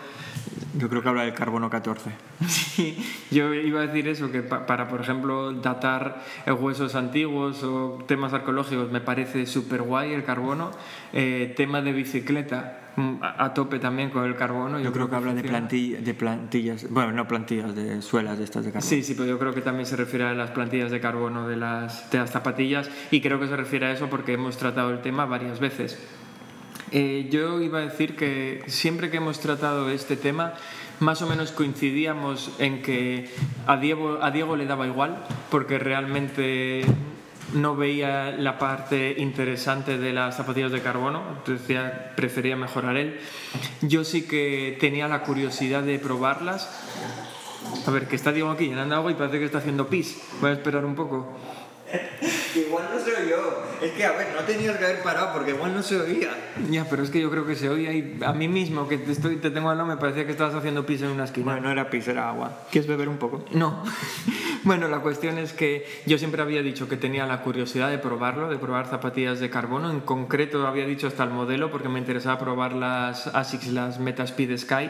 Yo 0.77 0.89
creo 0.89 1.01
que 1.01 1.07
habla 1.07 1.23
del 1.23 1.33
carbono 1.33 1.69
14. 1.69 2.11
Sí, 2.49 2.97
yo 3.31 3.53
iba 3.53 3.79
a 3.79 3.87
decir 3.87 4.09
eso, 4.09 4.33
que 4.33 4.41
para, 4.41 4.89
por 4.89 4.99
ejemplo, 4.99 5.53
datar 5.53 6.25
huesos 6.45 6.93
antiguos 6.95 7.63
o 7.63 8.03
temas 8.05 8.33
arqueológicos 8.33 8.91
me 8.91 8.99
parece 8.99 9.45
súper 9.45 9.81
guay 9.81 10.11
el 10.11 10.25
carbono. 10.25 10.71
Eh, 11.13 11.53
tema 11.55 11.81
de 11.81 11.93
bicicleta, 11.93 12.84
a, 13.21 13.53
tope 13.53 13.79
también 13.79 14.09
con 14.09 14.23
el 14.25 14.35
carbono. 14.35 14.79
Yo, 14.79 14.91
creo, 14.91 15.09
que, 15.09 15.15
habla 15.15 15.33
de, 15.33 15.43
plantilla, 15.43 15.99
de 15.99 16.13
plantillas, 16.13 16.89
bueno, 16.89 17.11
no 17.11 17.27
plantillas, 17.27 17.75
de 17.75 18.01
suelas 18.01 18.37
de 18.37 18.45
estas 18.45 18.65
de 18.65 18.71
carbono. 18.71 18.89
Sí, 18.89 19.03
sí, 19.03 19.13
pero 19.15 19.27
yo 19.27 19.39
creo 19.39 19.53
que 19.53 19.61
también 19.61 19.85
se 19.85 19.95
refiere 19.95 20.25
a 20.25 20.33
las 20.33 20.51
plantillas 20.51 20.91
de 20.91 20.99
carbono 20.99 21.47
de 21.47 21.57
las, 21.57 22.09
de 22.11 22.19
las 22.19 22.31
zapatillas 22.31 22.89
y 23.11 23.21
creo 23.21 23.39
que 23.39 23.47
se 23.47 23.55
refiere 23.55 23.87
a 23.87 23.91
eso 23.91 24.09
porque 24.09 24.33
hemos 24.33 24.57
tratado 24.57 24.91
el 24.91 25.01
tema 25.01 25.25
varias 25.25 25.59
veces. 25.59 25.99
Eh, 26.91 27.27
yo 27.31 27.61
iba 27.61 27.79
a 27.79 27.81
decir 27.81 28.15
que 28.15 28.63
siempre 28.67 29.09
que 29.09 29.17
hemos 29.17 29.39
tratado 29.39 29.89
este 29.89 30.15
tema, 30.15 30.53
más 30.99 31.21
o 31.21 31.27
menos 31.27 31.51
coincidíamos 31.51 32.53
en 32.59 32.81
que 32.81 33.29
a 33.67 33.77
Diego, 33.77 34.19
a 34.21 34.31
Diego 34.31 34.55
le 34.55 34.65
daba 34.65 34.87
igual, 34.87 35.23
porque 35.49 35.79
realmente 35.79 36.85
no 37.53 37.75
veía 37.75 38.31
la 38.31 38.57
parte 38.57 39.15
interesante 39.17 39.97
de 39.97 40.13
las 40.13 40.37
zapatillas 40.37 40.71
de 40.71 40.81
carbono, 40.81 41.21
decía, 41.45 42.13
prefería 42.15 42.55
mejorar 42.55 42.97
él. 42.97 43.19
Yo 43.81 44.03
sí 44.03 44.27
que 44.27 44.77
tenía 44.79 45.07
la 45.07 45.23
curiosidad 45.23 45.83
de 45.83 45.99
probarlas. 45.99 46.69
A 47.85 47.91
ver, 47.91 48.07
que 48.07 48.15
está 48.15 48.31
Diego 48.31 48.49
aquí 48.49 48.67
llenando 48.67 48.95
agua 48.95 49.11
y 49.11 49.15
parece 49.15 49.39
que 49.39 49.45
está 49.45 49.59
haciendo 49.59 49.87
pis. 49.87 50.21
Voy 50.41 50.51
a 50.51 50.53
esperar 50.53 50.85
un 50.85 50.95
poco. 50.95 51.35
Igual 52.55 52.89
no 52.93 52.99
se 52.99 53.11
oyó. 53.15 53.63
Es 53.81 53.91
que, 53.91 54.05
a 54.05 54.11
ver, 54.13 54.27
no 54.33 54.41
tenías 54.41 54.77
que 54.77 54.85
haber 54.85 55.03
parado 55.03 55.33
porque 55.33 55.51
igual 55.51 55.73
no 55.73 55.83
se 55.83 55.99
oía. 55.99 56.31
Ya, 56.69 56.85
pero 56.89 57.03
es 57.03 57.09
que 57.09 57.21
yo 57.21 57.29
creo 57.29 57.45
que 57.45 57.55
se 57.55 57.69
oía 57.69 57.93
y 57.93 58.17
a 58.25 58.33
mí 58.33 58.47
mismo, 58.47 58.87
que 58.87 58.97
te, 58.97 59.11
estoy, 59.11 59.37
te 59.37 59.51
tengo 59.51 59.69
al 59.69 59.77
lado, 59.77 59.89
me 59.89 59.97
parecía 59.97 60.25
que 60.25 60.31
estabas 60.31 60.55
haciendo 60.55 60.85
pis 60.85 61.01
en 61.01 61.09
una 61.09 61.25
esquina. 61.25 61.45
Bueno, 61.45 61.61
no 61.61 61.71
era 61.71 61.89
pis, 61.89 62.07
era 62.07 62.29
agua. 62.29 62.65
¿Quieres 62.71 62.87
beber 62.87 63.09
un 63.09 63.17
poco? 63.17 63.45
No. 63.51 63.83
bueno, 64.63 64.87
la 64.87 64.99
cuestión 64.99 65.37
es 65.37 65.53
que 65.53 65.85
yo 66.05 66.17
siempre 66.17 66.41
había 66.41 66.61
dicho 66.61 66.87
que 66.87 66.97
tenía 66.97 67.25
la 67.25 67.41
curiosidad 67.41 67.89
de 67.89 67.97
probarlo, 67.97 68.49
de 68.49 68.57
probar 68.57 68.87
zapatillas 68.87 69.39
de 69.39 69.49
carbono. 69.49 69.91
En 69.91 69.99
concreto 70.01 70.65
había 70.67 70.85
dicho 70.85 71.07
hasta 71.07 71.23
el 71.23 71.29
modelo 71.31 71.71
porque 71.71 71.89
me 71.89 71.99
interesaba 71.99 72.39
probar 72.39 72.73
las 72.73 73.27
ASICS, 73.27 73.67
las 73.67 73.99
Metaspeed 73.99 74.57
Sky. 74.57 74.89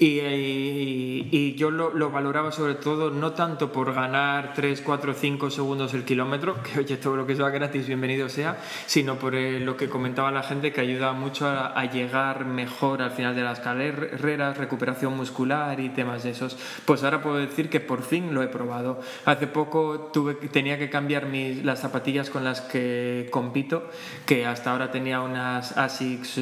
Y, 0.00 1.28
y, 1.30 1.54
yo 1.56 1.70
lo, 1.70 1.92
lo, 1.92 2.10
valoraba 2.10 2.52
sobre 2.52 2.74
todo 2.74 3.10
no 3.10 3.32
tanto 3.32 3.70
por 3.70 3.92
ganar 3.92 4.54
3, 4.54 4.80
4, 4.80 5.12
5 5.12 5.50
segundos 5.50 5.92
el 5.92 6.04
kilómetro, 6.04 6.62
que 6.62 6.78
oye, 6.78 6.96
todo 6.96 7.16
lo 7.16 7.26
que 7.26 7.36
sea 7.36 7.50
gratis, 7.50 7.86
bienvenido 7.86 8.30
sea, 8.30 8.56
sino 8.86 9.16
por 9.16 9.34
eh, 9.34 9.60
lo 9.60 9.76
que 9.76 9.90
comentaba 9.90 10.30
la 10.30 10.42
gente, 10.42 10.72
que 10.72 10.80
ayuda 10.80 11.12
mucho 11.12 11.46
a, 11.46 11.78
a, 11.78 11.84
llegar 11.84 12.46
mejor 12.46 13.02
al 13.02 13.10
final 13.10 13.36
de 13.36 13.42
las 13.42 13.60
carreras, 13.60 14.56
recuperación 14.56 15.14
muscular 15.14 15.78
y 15.80 15.90
temas 15.90 16.22
de 16.22 16.30
esos. 16.30 16.56
Pues 16.86 17.04
ahora 17.04 17.20
puedo 17.20 17.36
decir 17.36 17.68
que 17.68 17.80
por 17.80 18.02
fin 18.02 18.32
lo 18.32 18.42
he 18.42 18.48
probado. 18.48 19.02
Hace 19.26 19.48
poco 19.48 20.08
tuve, 20.14 20.32
tenía 20.34 20.78
que 20.78 20.88
cambiar 20.88 21.26
mis, 21.26 21.62
las 21.62 21.80
zapatillas 21.80 22.30
con 22.30 22.42
las 22.42 22.62
que 22.62 23.28
compito, 23.30 23.90
que 24.24 24.46
hasta 24.46 24.72
ahora 24.72 24.90
tenía 24.90 25.20
unas 25.20 25.76
ASICS 25.76 26.38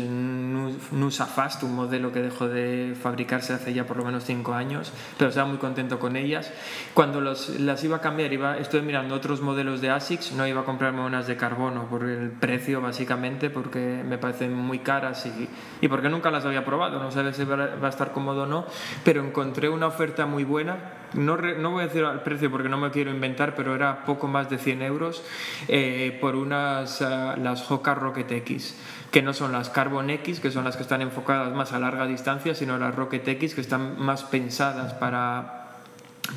Nusa 0.93 1.27
Fast, 1.27 1.65
un 1.65 1.75
modelo 1.75 2.13
que 2.13 2.23
dejó 2.23 2.47
de 2.47 2.95
fabricarse 3.03 3.48
hace 3.55 3.73
ya 3.73 3.87
por 3.87 3.97
lo 3.97 4.05
menos 4.05 4.25
cinco 4.25 4.55
años, 4.55 4.93
pero 5.17 5.31
estaba 5.31 5.49
muy 5.49 5.59
contento 5.59 5.99
con 5.99 6.17
ellas. 6.17 6.53
Cuando 6.95 7.21
los, 7.21 7.61
las 7.61 7.83
iba 7.85 7.97
a 7.97 8.01
cambiar, 8.01 8.33
iba, 8.33 8.59
estoy 8.59 8.83
mirando 8.83 9.15
otros 9.15 9.41
modelos 9.41 9.81
de 9.81 9.91
ASICS, 9.91 10.33
no 10.33 10.47
iba 10.47 10.63
a 10.63 10.65
comprarme 10.65 11.01
unas 11.01 11.27
de 11.27 11.37
carbono 11.37 11.87
por 11.89 12.05
el 12.05 12.31
precio 12.31 12.81
básicamente, 12.81 13.51
porque 13.51 14.03
me 14.05 14.19
parecen 14.19 14.55
muy 14.55 14.81
caras 14.81 15.27
y, 15.27 15.49
y 15.81 15.89
porque 15.89 16.09
nunca 16.09 16.31
las 16.31 16.45
había 16.45 16.65
probado, 16.65 17.03
no 17.03 17.11
sé 17.11 17.33
si 17.33 17.45
va 17.45 17.77
a 17.83 17.89
estar 17.89 18.13
cómodo 18.13 18.43
o 18.43 18.47
no, 18.47 18.67
pero 19.05 19.25
encontré 19.25 19.69
una 19.69 19.87
oferta 19.87 20.27
muy 20.27 20.45
buena, 20.45 20.77
no, 21.15 21.37
no 21.37 21.71
voy 21.71 21.83
a 21.83 21.87
decir 21.87 22.05
el 22.05 22.21
precio 22.21 22.51
porque 22.51 22.69
no 22.69 22.77
me 22.77 22.91
quiero 22.91 23.11
inventar, 23.11 23.55
pero 23.55 23.75
era 23.75 24.05
poco 24.05 24.29
más 24.29 24.51
de 24.51 24.59
100 24.59 24.83
euros 24.83 25.23
eh, 25.69 26.17
por 26.21 26.37
unas, 26.37 27.01
uh, 27.01 27.41
las 27.41 27.71
Hoka 27.71 27.95
Rocket 27.95 28.31
X 28.31 28.77
que 29.11 29.23
no 29.23 29.33
son 29.33 29.53
las 29.53 29.71
Carbon 29.71 30.11
X, 30.11 30.41
que 30.41 30.51
son 30.51 30.65
las 30.65 30.77
que 30.77 30.83
están 30.83 31.03
enfocadas 31.03 31.55
más 31.55 31.73
a 31.73 31.79
larga 31.79 32.07
distancia, 32.07 32.55
sino 32.55 32.79
las 32.79 32.95
Rocket 32.95 33.27
X, 33.27 33.55
que 33.55 33.61
están 33.61 33.99
más 33.99 34.25
pensadas 34.25 34.95
para, 34.95 35.79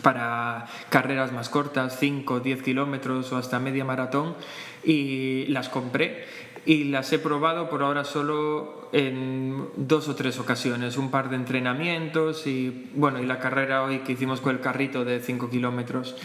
para 0.01 0.67
carreras 0.89 1.32
más 1.32 1.49
cortas, 1.49 1.97
5, 1.99 2.39
10 2.39 2.63
kilómetros 2.63 3.32
o 3.34 3.38
hasta 3.38 3.59
media 3.59 3.84
maratón, 3.84 4.36
y 4.84 5.45
las 5.47 5.69
compré 5.69 6.26
y 6.65 6.86
las 6.86 7.11
he 7.11 7.19
probado 7.19 7.69
por 7.69 7.82
ahora 7.82 8.03
solo 8.03 8.89
en 8.91 9.67
dos 9.76 10.07
o 10.07 10.15
tres 10.15 10.39
ocasiones, 10.39 10.97
un 10.97 11.09
par 11.09 11.30
de 11.30 11.36
entrenamientos 11.36 12.45
y 12.45 12.89
bueno, 12.93 13.19
y 13.19 13.26
la 13.26 13.39
carrera 13.39 13.84
hoy 13.84 13.99
que 13.99 14.11
hicimos 14.11 14.41
con 14.41 14.55
el 14.55 14.61
carrito 14.61 15.03
de 15.03 15.19
5 15.22 15.49
kilómetros. 15.49 16.15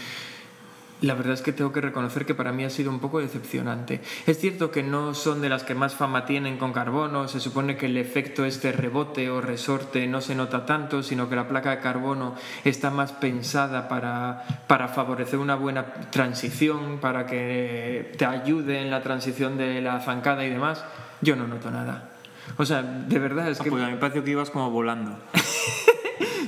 La 1.01 1.13
verdad 1.13 1.33
es 1.33 1.43
que 1.43 1.53
tengo 1.53 1.71
que 1.71 1.81
reconocer 1.81 2.25
que 2.25 2.33
para 2.33 2.51
mí 2.51 2.63
ha 2.63 2.71
sido 2.71 2.89
un 2.89 2.99
poco 2.99 3.19
decepcionante. 3.19 4.01
Es 4.25 4.39
cierto 4.39 4.71
que 4.71 4.81
no 4.81 5.13
son 5.13 5.41
de 5.41 5.49
las 5.49 5.63
que 5.63 5.75
más 5.75 5.93
fama 5.93 6.25
tienen 6.25 6.57
con 6.57 6.73
carbono, 6.73 7.27
se 7.27 7.39
supone 7.39 7.77
que 7.77 7.85
el 7.85 7.97
efecto 7.97 8.45
este 8.45 8.71
rebote 8.71 9.29
o 9.29 9.39
resorte 9.39 10.07
no 10.07 10.21
se 10.21 10.33
nota 10.33 10.65
tanto, 10.65 11.03
sino 11.03 11.29
que 11.29 11.35
la 11.35 11.47
placa 11.47 11.69
de 11.69 11.79
carbono 11.79 12.35
está 12.63 12.89
más 12.89 13.11
pensada 13.11 13.87
para, 13.87 14.43
para 14.65 14.87
favorecer 14.87 15.37
una 15.37 15.55
buena 15.55 15.85
transición, 16.09 16.97
para 16.99 17.27
que 17.27 18.13
te 18.17 18.25
ayude 18.25 18.81
en 18.81 18.89
la 18.89 19.03
transición 19.03 19.55
de 19.57 19.81
la 19.81 19.99
zancada 19.99 20.45
y 20.45 20.49
demás. 20.49 20.83
Yo 21.21 21.35
no 21.35 21.45
noto 21.47 21.69
nada. 21.69 22.09
O 22.57 22.65
sea, 22.65 22.81
de 22.81 23.19
verdad 23.19 23.49
es 23.49 23.61
ah, 23.61 23.63
que... 23.63 23.69
Pues 23.69 23.83
a 23.83 23.87
mí 23.87 23.93
me 23.93 23.99
pareció 23.99 24.23
que 24.23 24.31
ibas 24.31 24.49
como 24.49 24.71
volando. 24.71 25.19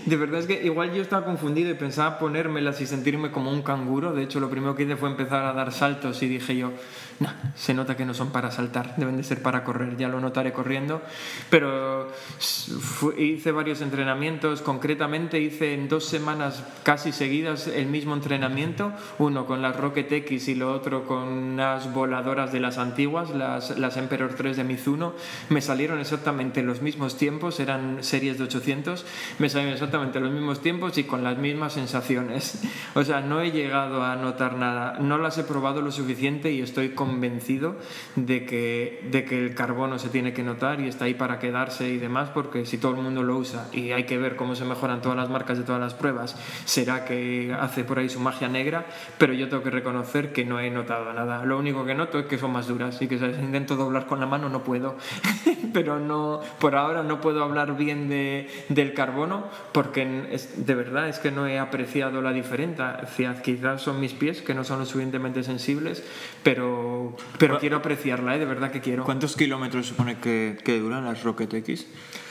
de 0.05 0.15
verdad 0.15 0.39
es 0.39 0.47
que 0.47 0.63
igual 0.63 0.93
yo 0.93 1.01
estaba 1.01 1.25
confundido 1.25 1.69
y 1.69 1.73
pensaba 1.73 2.19
ponérmelas 2.19 2.81
y 2.81 2.85
sentirme 2.85 3.31
como 3.31 3.51
un 3.51 3.61
canguro. 3.61 4.13
De 4.13 4.23
hecho, 4.23 4.39
lo 4.39 4.49
primero 4.49 4.75
que 4.75 4.83
hice 4.83 4.95
fue 4.95 5.09
empezar 5.09 5.45
a 5.45 5.53
dar 5.53 5.71
saltos 5.71 6.21
y 6.23 6.27
dije 6.27 6.55
yo, 6.55 6.71
no, 7.23 7.29
se 7.55 7.73
nota 7.73 7.97
que 7.97 8.05
no 8.05 8.13
son 8.13 8.31
para 8.31 8.51
saltar, 8.51 8.95
deben 8.97 9.17
de 9.17 9.23
ser 9.23 9.41
para 9.41 9.63
correr, 9.63 9.97
ya 9.97 10.07
lo 10.07 10.19
notaré 10.19 10.53
corriendo. 10.53 11.01
Pero 11.49 12.11
hice 13.17 13.51
varios 13.51 13.81
entrenamientos, 13.81 14.61
concretamente 14.61 15.39
hice 15.39 15.73
en 15.73 15.89
dos 15.89 16.05
semanas 16.05 16.63
casi 16.83 17.11
seguidas 17.11 17.67
el 17.67 17.87
mismo 17.87 18.13
entrenamiento, 18.13 18.93
uno 19.17 19.45
con 19.45 19.61
las 19.61 19.75
Rocket 19.75 20.11
X 20.11 20.47
y 20.47 20.55
lo 20.55 20.73
otro 20.73 21.05
con 21.05 21.57
las 21.57 21.93
voladoras 21.93 22.51
de 22.51 22.59
las 22.59 22.77
antiguas, 22.77 23.31
las, 23.31 23.77
las 23.77 23.97
Emperor 23.97 24.33
3 24.35 24.57
de 24.57 24.63
Mizuno. 24.63 25.13
Me 25.49 25.61
salieron 25.61 25.99
exactamente 25.99 26.63
los 26.63 26.81
mismos 26.81 27.17
tiempos, 27.17 27.59
eran 27.59 28.03
series 28.03 28.37
de 28.37 28.45
800, 28.45 29.05
me 29.39 29.49
salieron 29.49 29.73
exactamente 29.73 30.19
los 30.19 30.31
mismos 30.31 30.61
tiempos 30.61 30.97
y 30.97 31.03
con 31.03 31.23
las 31.23 31.37
mismas 31.37 31.73
sensaciones. 31.73 32.61
O 32.95 33.03
sea, 33.03 33.21
no 33.21 33.41
he 33.41 33.51
llegado 33.51 34.03
a 34.03 34.15
notar 34.15 34.55
nada, 34.55 34.97
no 34.99 35.17
las 35.17 35.37
he 35.37 35.43
probado 35.43 35.81
lo 35.81 35.91
suficiente 35.91 36.51
y 36.51 36.61
estoy 36.61 36.89
convencido 37.09 37.75
de 38.15 38.45
que, 38.45 39.07
de 39.11 39.25
que 39.25 39.43
el 39.43 39.55
carbono 39.55 39.99
se 39.99 40.09
tiene 40.09 40.33
que 40.33 40.43
notar 40.43 40.79
y 40.79 40.87
está 40.87 41.05
ahí 41.05 41.13
para 41.13 41.39
quedarse 41.39 41.89
y 41.89 41.97
demás, 41.97 42.29
porque 42.33 42.65
si 42.65 42.77
todo 42.77 42.95
el 42.95 43.01
mundo 43.01 43.23
lo 43.23 43.37
usa 43.37 43.67
y 43.71 43.91
hay 43.91 44.03
que 44.03 44.17
ver 44.17 44.35
cómo 44.35 44.55
se 44.55 44.65
mejoran 44.65 45.01
todas 45.01 45.17
las 45.17 45.29
marcas 45.29 45.57
de 45.57 45.63
todas 45.63 45.81
las 45.81 45.93
pruebas, 45.93 46.35
será 46.65 47.05
que 47.05 47.55
hace 47.59 47.83
por 47.83 47.99
ahí 47.99 48.09
su 48.09 48.19
magia 48.19 48.47
negra, 48.47 48.85
pero 49.17 49.33
yo 49.33 49.49
tengo 49.49 49.63
que 49.63 49.71
reconocer 49.71 50.31
que 50.33 50.45
no 50.45 50.59
he 50.59 50.69
notado 50.69 51.11
nada. 51.13 51.43
Lo 51.45 51.57
único 51.57 51.85
que 51.85 51.95
noto 51.95 52.19
es 52.19 52.25
que 52.25 52.37
son 52.37 52.51
más 52.51 52.67
duras 52.67 53.01
y 53.01 53.07
que 53.07 53.17
si 53.17 53.25
intento 53.25 53.75
doblar 53.75 54.05
con 54.05 54.19
la 54.19 54.25
mano 54.25 54.49
no 54.49 54.63
puedo, 54.63 54.97
pero 55.73 55.99
no, 55.99 56.41
por 56.59 56.75
ahora 56.75 57.03
no 57.03 57.21
puedo 57.21 57.43
hablar 57.43 57.75
bien 57.75 58.09
de, 58.09 58.47
del 58.69 58.93
carbono 58.93 59.45
porque 59.71 60.27
es, 60.31 60.65
de 60.65 60.75
verdad 60.75 61.09
es 61.09 61.19
que 61.19 61.31
no 61.31 61.47
he 61.47 61.59
apreciado 61.59 62.21
la 62.21 62.31
diferencia. 62.31 62.99
Quizás 63.43 63.81
son 63.81 63.99
mis 63.99 64.13
pies 64.13 64.41
que 64.41 64.53
no 64.53 64.63
son 64.63 64.79
lo 64.79 64.85
suficientemente 64.85 65.43
sensibles, 65.43 66.03
pero, 66.43 66.98
pero 67.37 67.59
quiero 67.59 67.77
apreciarla, 67.77 68.35
¿eh? 68.35 68.39
de 68.39 68.45
verdad 68.45 68.71
que 68.71 68.81
quiero. 68.81 69.03
¿Cuántos 69.03 69.35
kilómetros 69.35 69.87
supone 69.87 70.17
que, 70.19 70.57
que 70.63 70.79
duran 70.79 71.05
las 71.05 71.23
Rocket 71.23 71.53
X? 71.53 71.87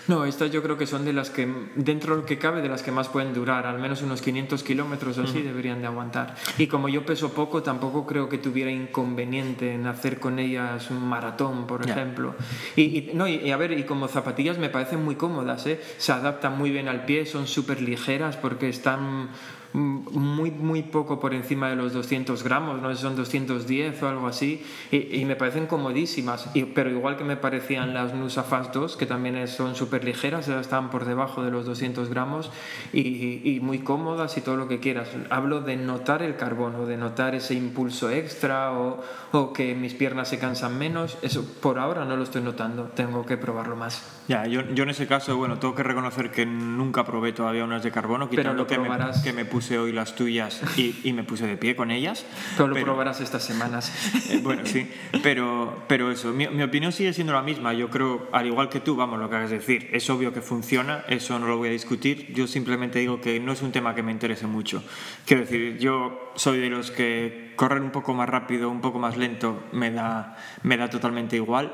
No, 0.08 0.24
estas 0.24 0.50
yo 0.50 0.62
creo 0.62 0.78
que 0.78 0.86
son 0.86 1.04
de 1.04 1.12
las 1.12 1.28
que, 1.28 1.46
dentro 1.76 2.14
de 2.14 2.22
lo 2.22 2.26
que 2.26 2.38
cabe, 2.38 2.62
de 2.62 2.68
las 2.70 2.82
que 2.82 2.90
más 2.90 3.08
pueden 3.08 3.34
durar. 3.34 3.66
Al 3.66 3.78
menos 3.78 4.00
unos 4.00 4.22
500 4.22 4.62
kilómetros 4.62 5.18
o 5.18 5.22
así 5.22 5.42
deberían 5.42 5.82
de 5.82 5.86
aguantar. 5.86 6.34
Y 6.56 6.66
como 6.66 6.88
yo 6.88 7.04
peso 7.04 7.34
poco, 7.34 7.62
tampoco 7.62 8.06
creo 8.06 8.26
que 8.26 8.38
tuviera 8.38 8.70
inconveniente 8.70 9.74
en 9.74 9.86
hacer 9.86 10.18
con 10.18 10.38
ellas 10.38 10.90
un 10.90 11.06
maratón, 11.06 11.66
por 11.66 11.86
ejemplo. 11.86 12.34
Y, 12.74 13.10
no, 13.12 13.28
y, 13.28 13.50
a 13.50 13.56
ver, 13.58 13.72
y 13.72 13.84
como 13.84 14.08
zapatillas 14.08 14.56
me 14.56 14.70
parecen 14.70 15.04
muy 15.04 15.16
cómodas, 15.16 15.66
¿eh? 15.66 15.78
Se 15.98 16.10
adaptan 16.10 16.56
muy 16.56 16.70
bien 16.70 16.88
al 16.88 17.04
pie, 17.04 17.26
son 17.26 17.46
súper 17.46 17.82
ligeras 17.82 18.38
porque 18.38 18.70
están 18.70 19.28
muy, 19.72 20.50
muy 20.50 20.82
poco 20.82 21.20
por 21.20 21.34
encima 21.34 21.68
de 21.68 21.76
los 21.76 21.92
200 21.92 22.42
gramos, 22.42 22.80
no 22.80 22.94
sé, 22.94 23.00
son 23.00 23.16
210 23.16 24.02
o 24.02 24.08
algo 24.08 24.26
así, 24.26 24.64
y, 24.90 25.24
me 25.24 25.36
parecen 25.36 25.66
comodísimas, 25.66 26.50
y, 26.54 26.64
pero 26.64 26.90
igual 26.90 27.16
que 27.16 27.24
me 27.24 27.36
parecían 27.36 27.92
las 27.92 28.14
Nusa 28.14 28.44
Fast 28.44 28.74
2, 28.74 28.96
que 28.96 29.06
también 29.06 29.46
son 29.48 29.74
súper 29.74 30.04
ligeras, 30.04 30.48
están 30.48 30.90
por 30.90 31.04
debajo 31.04 31.42
de 31.42 31.50
los 31.50 31.66
200 31.66 32.08
gramos 32.08 32.50
y, 32.92 33.42
y, 33.44 33.60
muy 33.60 33.80
cómodas 33.80 34.36
y 34.38 34.40
todo 34.40 34.56
lo 34.56 34.68
que 34.68 34.80
quieras. 34.80 35.10
Hablo 35.30 35.60
de 35.60 35.76
notar 35.76 36.22
el 36.22 36.36
carbono, 36.36 36.86
de 36.86 36.96
notar 36.96 37.34
ese 37.34 37.54
impulso 37.54 38.10
extra 38.10 38.72
o, 38.72 39.02
o 39.32 39.52
que 39.52 39.74
mis 39.74 39.94
piernas 39.94 40.28
se 40.28 40.38
cansan 40.38 40.78
menos, 40.78 41.18
eso 41.22 41.44
por 41.60 41.78
ahora 41.78 42.04
no 42.04 42.16
lo 42.16 42.22
estoy 42.22 42.42
notando, 42.42 42.84
tengo 42.94 43.26
que 43.26 43.36
probarlo 43.36 43.76
más. 43.76 44.22
Ya, 44.28 44.46
yo, 44.46 44.62
yo 44.74 44.82
en 44.82 44.90
ese 44.90 45.06
caso, 45.06 45.36
bueno, 45.36 45.58
tengo 45.58 45.74
que 45.74 45.82
reconocer 45.82 46.30
que 46.30 46.44
nunca 46.46 47.04
probé 47.04 47.32
todavía 47.32 47.64
unas 47.64 47.82
de 47.82 47.90
carbono, 47.90 48.28
quitando 48.28 48.66
que 48.66 48.78
me, 48.78 48.88
que 49.22 49.32
me 49.32 49.44
puse 49.44 49.57
hoy 49.78 49.92
las 49.92 50.14
tuyas 50.14 50.62
y, 50.76 50.94
y, 51.04 51.12
me 51.12 51.24
puse 51.24 51.46
de 51.46 51.56
pie 51.56 51.76
con 51.76 51.90
ellas. 51.90 52.24
Pero 52.56 52.68
lo 52.68 52.76
probarás 52.76 53.20
estas 53.20 53.44
semanas. 53.44 53.92
Eh, 54.28 54.40
bueno, 54.42 54.62
sí, 54.66 54.86
pero, 55.22 55.84
pero 55.88 56.10
eso, 56.10 56.32
mi, 56.32 56.46
mi, 56.48 56.62
opinión 56.62 56.92
sigue 56.92 57.14
siendo 57.14 57.32
la 57.32 57.40
misma. 57.40 57.72
Yo 57.72 57.88
creo, 57.88 58.28
al 58.32 58.46
igual 58.46 58.68
que 58.68 58.80
tú, 58.80 58.94
vamos, 58.94 59.18
lo 59.18 59.30
que 59.30 59.36
hagas 59.36 59.50
decir, 59.50 59.88
es 59.92 60.10
obvio 60.10 60.34
que 60.34 60.42
funciona, 60.42 61.04
eso 61.08 61.38
no 61.38 61.46
lo 61.46 61.56
voy 61.56 61.68
a 61.68 61.72
discutir. 61.72 62.32
Yo 62.34 62.46
simplemente 62.46 62.98
digo 62.98 63.20
que 63.20 63.40
no 63.40 63.52
es 63.52 63.62
un 63.62 63.72
tema 63.72 63.94
que 63.94 64.02
me 64.02 64.12
interese 64.12 64.46
mucho. 64.46 64.82
Quiero 65.24 65.42
decir, 65.42 65.78
yo 65.78 66.32
soy 66.34 66.58
de 66.58 66.68
los 66.68 66.90
que 66.90 67.52
correr 67.56 67.80
un 67.80 67.90
poco 67.90 68.14
más 68.14 68.28
rápido, 68.28 68.70
un 68.70 68.80
poco 68.80 68.98
más 68.98 69.16
lento, 69.16 69.64
me 69.72 69.90
da, 69.90 70.36
me 70.62 70.76
da 70.76 70.88
totalmente 70.90 71.36
igual. 71.36 71.72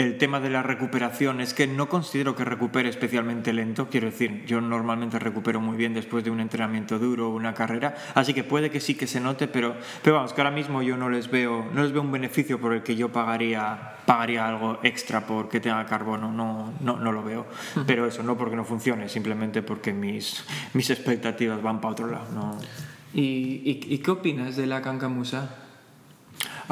El 0.00 0.16
tema 0.16 0.40
de 0.40 0.48
la 0.48 0.62
recuperación 0.62 1.42
es 1.42 1.52
que 1.52 1.66
no 1.66 1.90
considero 1.90 2.34
que 2.34 2.42
recupere 2.42 2.88
especialmente 2.88 3.52
lento, 3.52 3.90
quiero 3.90 4.06
decir, 4.06 4.46
yo 4.46 4.62
normalmente 4.62 5.18
recupero 5.18 5.60
muy 5.60 5.76
bien 5.76 5.92
después 5.92 6.24
de 6.24 6.30
un 6.30 6.40
entrenamiento 6.40 6.98
duro 6.98 7.28
o 7.28 7.34
una 7.34 7.52
carrera, 7.52 7.94
así 8.14 8.32
que 8.32 8.42
puede 8.42 8.70
que 8.70 8.80
sí 8.80 8.94
que 8.94 9.06
se 9.06 9.20
note, 9.20 9.46
pero, 9.46 9.76
pero 10.02 10.16
vamos, 10.16 10.32
que 10.32 10.40
ahora 10.40 10.52
mismo 10.52 10.80
yo 10.80 10.96
no 10.96 11.10
les 11.10 11.30
veo, 11.30 11.66
no 11.74 11.82
les 11.82 11.92
veo 11.92 12.00
un 12.00 12.10
beneficio 12.12 12.58
por 12.58 12.72
el 12.72 12.82
que 12.82 12.96
yo 12.96 13.12
pagaría, 13.12 13.96
pagaría 14.06 14.48
algo 14.48 14.78
extra 14.82 15.26
porque 15.26 15.60
tenga 15.60 15.84
carbono, 15.84 16.32
no, 16.32 16.72
no, 16.80 16.96
no 16.96 17.12
lo 17.12 17.22
veo. 17.22 17.46
Pero 17.86 18.06
eso, 18.06 18.22
no 18.22 18.38
porque 18.38 18.56
no 18.56 18.64
funcione, 18.64 19.06
simplemente 19.10 19.60
porque 19.60 19.92
mis, 19.92 20.46
mis 20.72 20.88
expectativas 20.88 21.60
van 21.60 21.78
para 21.82 21.92
otro 21.92 22.06
lado. 22.06 22.26
No. 22.32 22.58
¿Y, 23.12 23.20
y, 23.20 23.80
y 23.86 23.98
qué 23.98 24.10
opinas 24.12 24.56
de 24.56 24.66
la 24.66 24.80
cancamusa? 24.80 25.59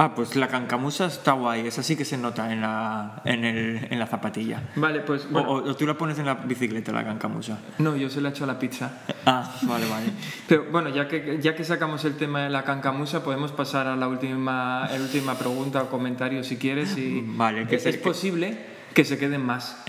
Ah, 0.01 0.15
pues 0.15 0.37
la 0.37 0.47
cancamusa 0.47 1.07
está 1.07 1.33
guay, 1.33 1.67
esa 1.67 1.83
sí 1.83 1.97
que 1.97 2.05
se 2.05 2.17
nota 2.17 2.53
en 2.53 2.61
la, 2.61 3.21
en 3.25 3.45
el, 3.45 3.89
en 3.91 3.99
la 3.99 4.07
zapatilla. 4.07 4.63
Vale, 4.77 5.01
pues. 5.01 5.29
Bueno. 5.29 5.51
O, 5.51 5.71
o, 5.71 5.75
tú 5.75 5.89
la 5.89 5.99
pones 5.99 6.17
en 6.21 6.27
la 6.27 6.35
bicicleta, 6.35 6.93
la 6.93 7.03
cancamusa. 7.03 7.59
No, 7.79 7.97
yo 7.97 8.09
se 8.09 8.21
la 8.21 8.29
echo 8.29 8.45
a 8.45 8.47
la 8.47 8.61
pizza. 8.61 8.93
Ah, 9.27 9.59
vale, 9.63 9.87
vale. 9.89 10.07
Pero 10.47 10.67
bueno, 10.71 10.89
ya 10.91 11.09
que, 11.09 11.41
ya 11.41 11.57
que 11.57 11.65
sacamos 11.65 12.05
el 12.05 12.17
tema 12.17 12.45
de 12.45 12.51
la 12.51 12.63
cancamusa, 12.63 13.25
podemos 13.25 13.51
pasar 13.51 13.89
a 13.89 13.97
la 13.97 14.07
última, 14.07 14.89
la 14.89 15.01
última 15.01 15.35
pregunta 15.35 15.83
o 15.83 15.91
comentario 15.91 16.45
si 16.45 16.59
quieres. 16.59 16.97
Y 16.97 17.25
vale, 17.27 17.67
que 17.67 17.75
es, 17.75 17.87
es 17.87 17.97
posible 17.97 18.57
que 18.95 19.05
se 19.05 19.19
queden 19.19 19.45
más. 19.45 19.83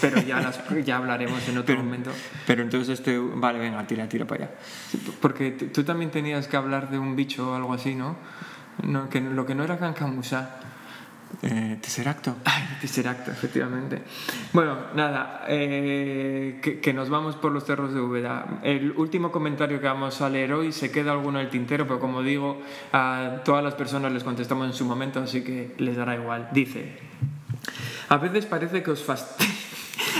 Pero 0.00 0.22
ya, 0.22 0.40
las, 0.40 0.58
ya 0.86 0.96
hablaremos 0.96 1.46
en 1.48 1.58
otro 1.58 1.66
pero, 1.74 1.82
momento. 1.82 2.10
Pero 2.46 2.62
entonces 2.62 2.98
este... 2.98 3.18
Vale, 3.18 3.58
venga, 3.58 3.86
tira, 3.86 4.08
tira 4.08 4.24
para 4.24 4.44
allá. 4.44 4.54
Porque 5.20 5.50
tú 5.50 5.84
también 5.84 6.10
tenías 6.10 6.48
que 6.48 6.56
hablar 6.56 6.90
de 6.90 6.98
un 6.98 7.14
bicho 7.14 7.52
o 7.52 7.54
algo 7.54 7.74
así, 7.74 7.94
¿no? 7.94 8.16
No, 8.84 9.08
que 9.08 9.20
lo 9.20 9.46
que 9.46 9.54
no 9.54 9.64
era 9.64 9.78
Cancamusa. 9.78 10.60
Eh. 11.42 11.78
Ay, 12.44 12.62
Tesseracto, 12.80 13.30
efectivamente. 13.30 14.02
Bueno, 14.52 14.76
nada, 14.94 15.44
eh, 15.48 16.60
que, 16.82 16.92
nos 16.92 17.08
vamos 17.08 17.36
por 17.36 17.52
los 17.52 17.64
cerros 17.64 17.94
de 17.94 18.00
Úbeda. 18.00 18.60
El 18.62 18.92
último 18.92 19.30
comentario 19.30 19.80
que 19.80 19.86
vamos 19.86 20.20
a 20.20 20.28
leer 20.28 20.52
hoy 20.52 20.72
se 20.72 20.90
queda 20.90 21.12
alguno 21.12 21.38
del 21.38 21.48
tintero, 21.48 21.86
pero 21.86 22.00
como 22.00 22.22
digo, 22.22 22.60
a 22.92 23.42
todas 23.44 23.62
las 23.62 23.74
personas 23.74 24.12
les 24.12 24.24
contestamos 24.24 24.66
en 24.66 24.72
su 24.72 24.84
momento, 24.84 25.20
así 25.20 25.42
que 25.42 25.74
les 25.78 25.96
dará 25.96 26.16
igual. 26.16 26.48
Dice, 26.52 26.98
a 28.08 28.16
veces 28.16 28.46
parece 28.46 28.82
que 28.82 28.90
os 28.90 29.02
fastidia. 29.02 29.54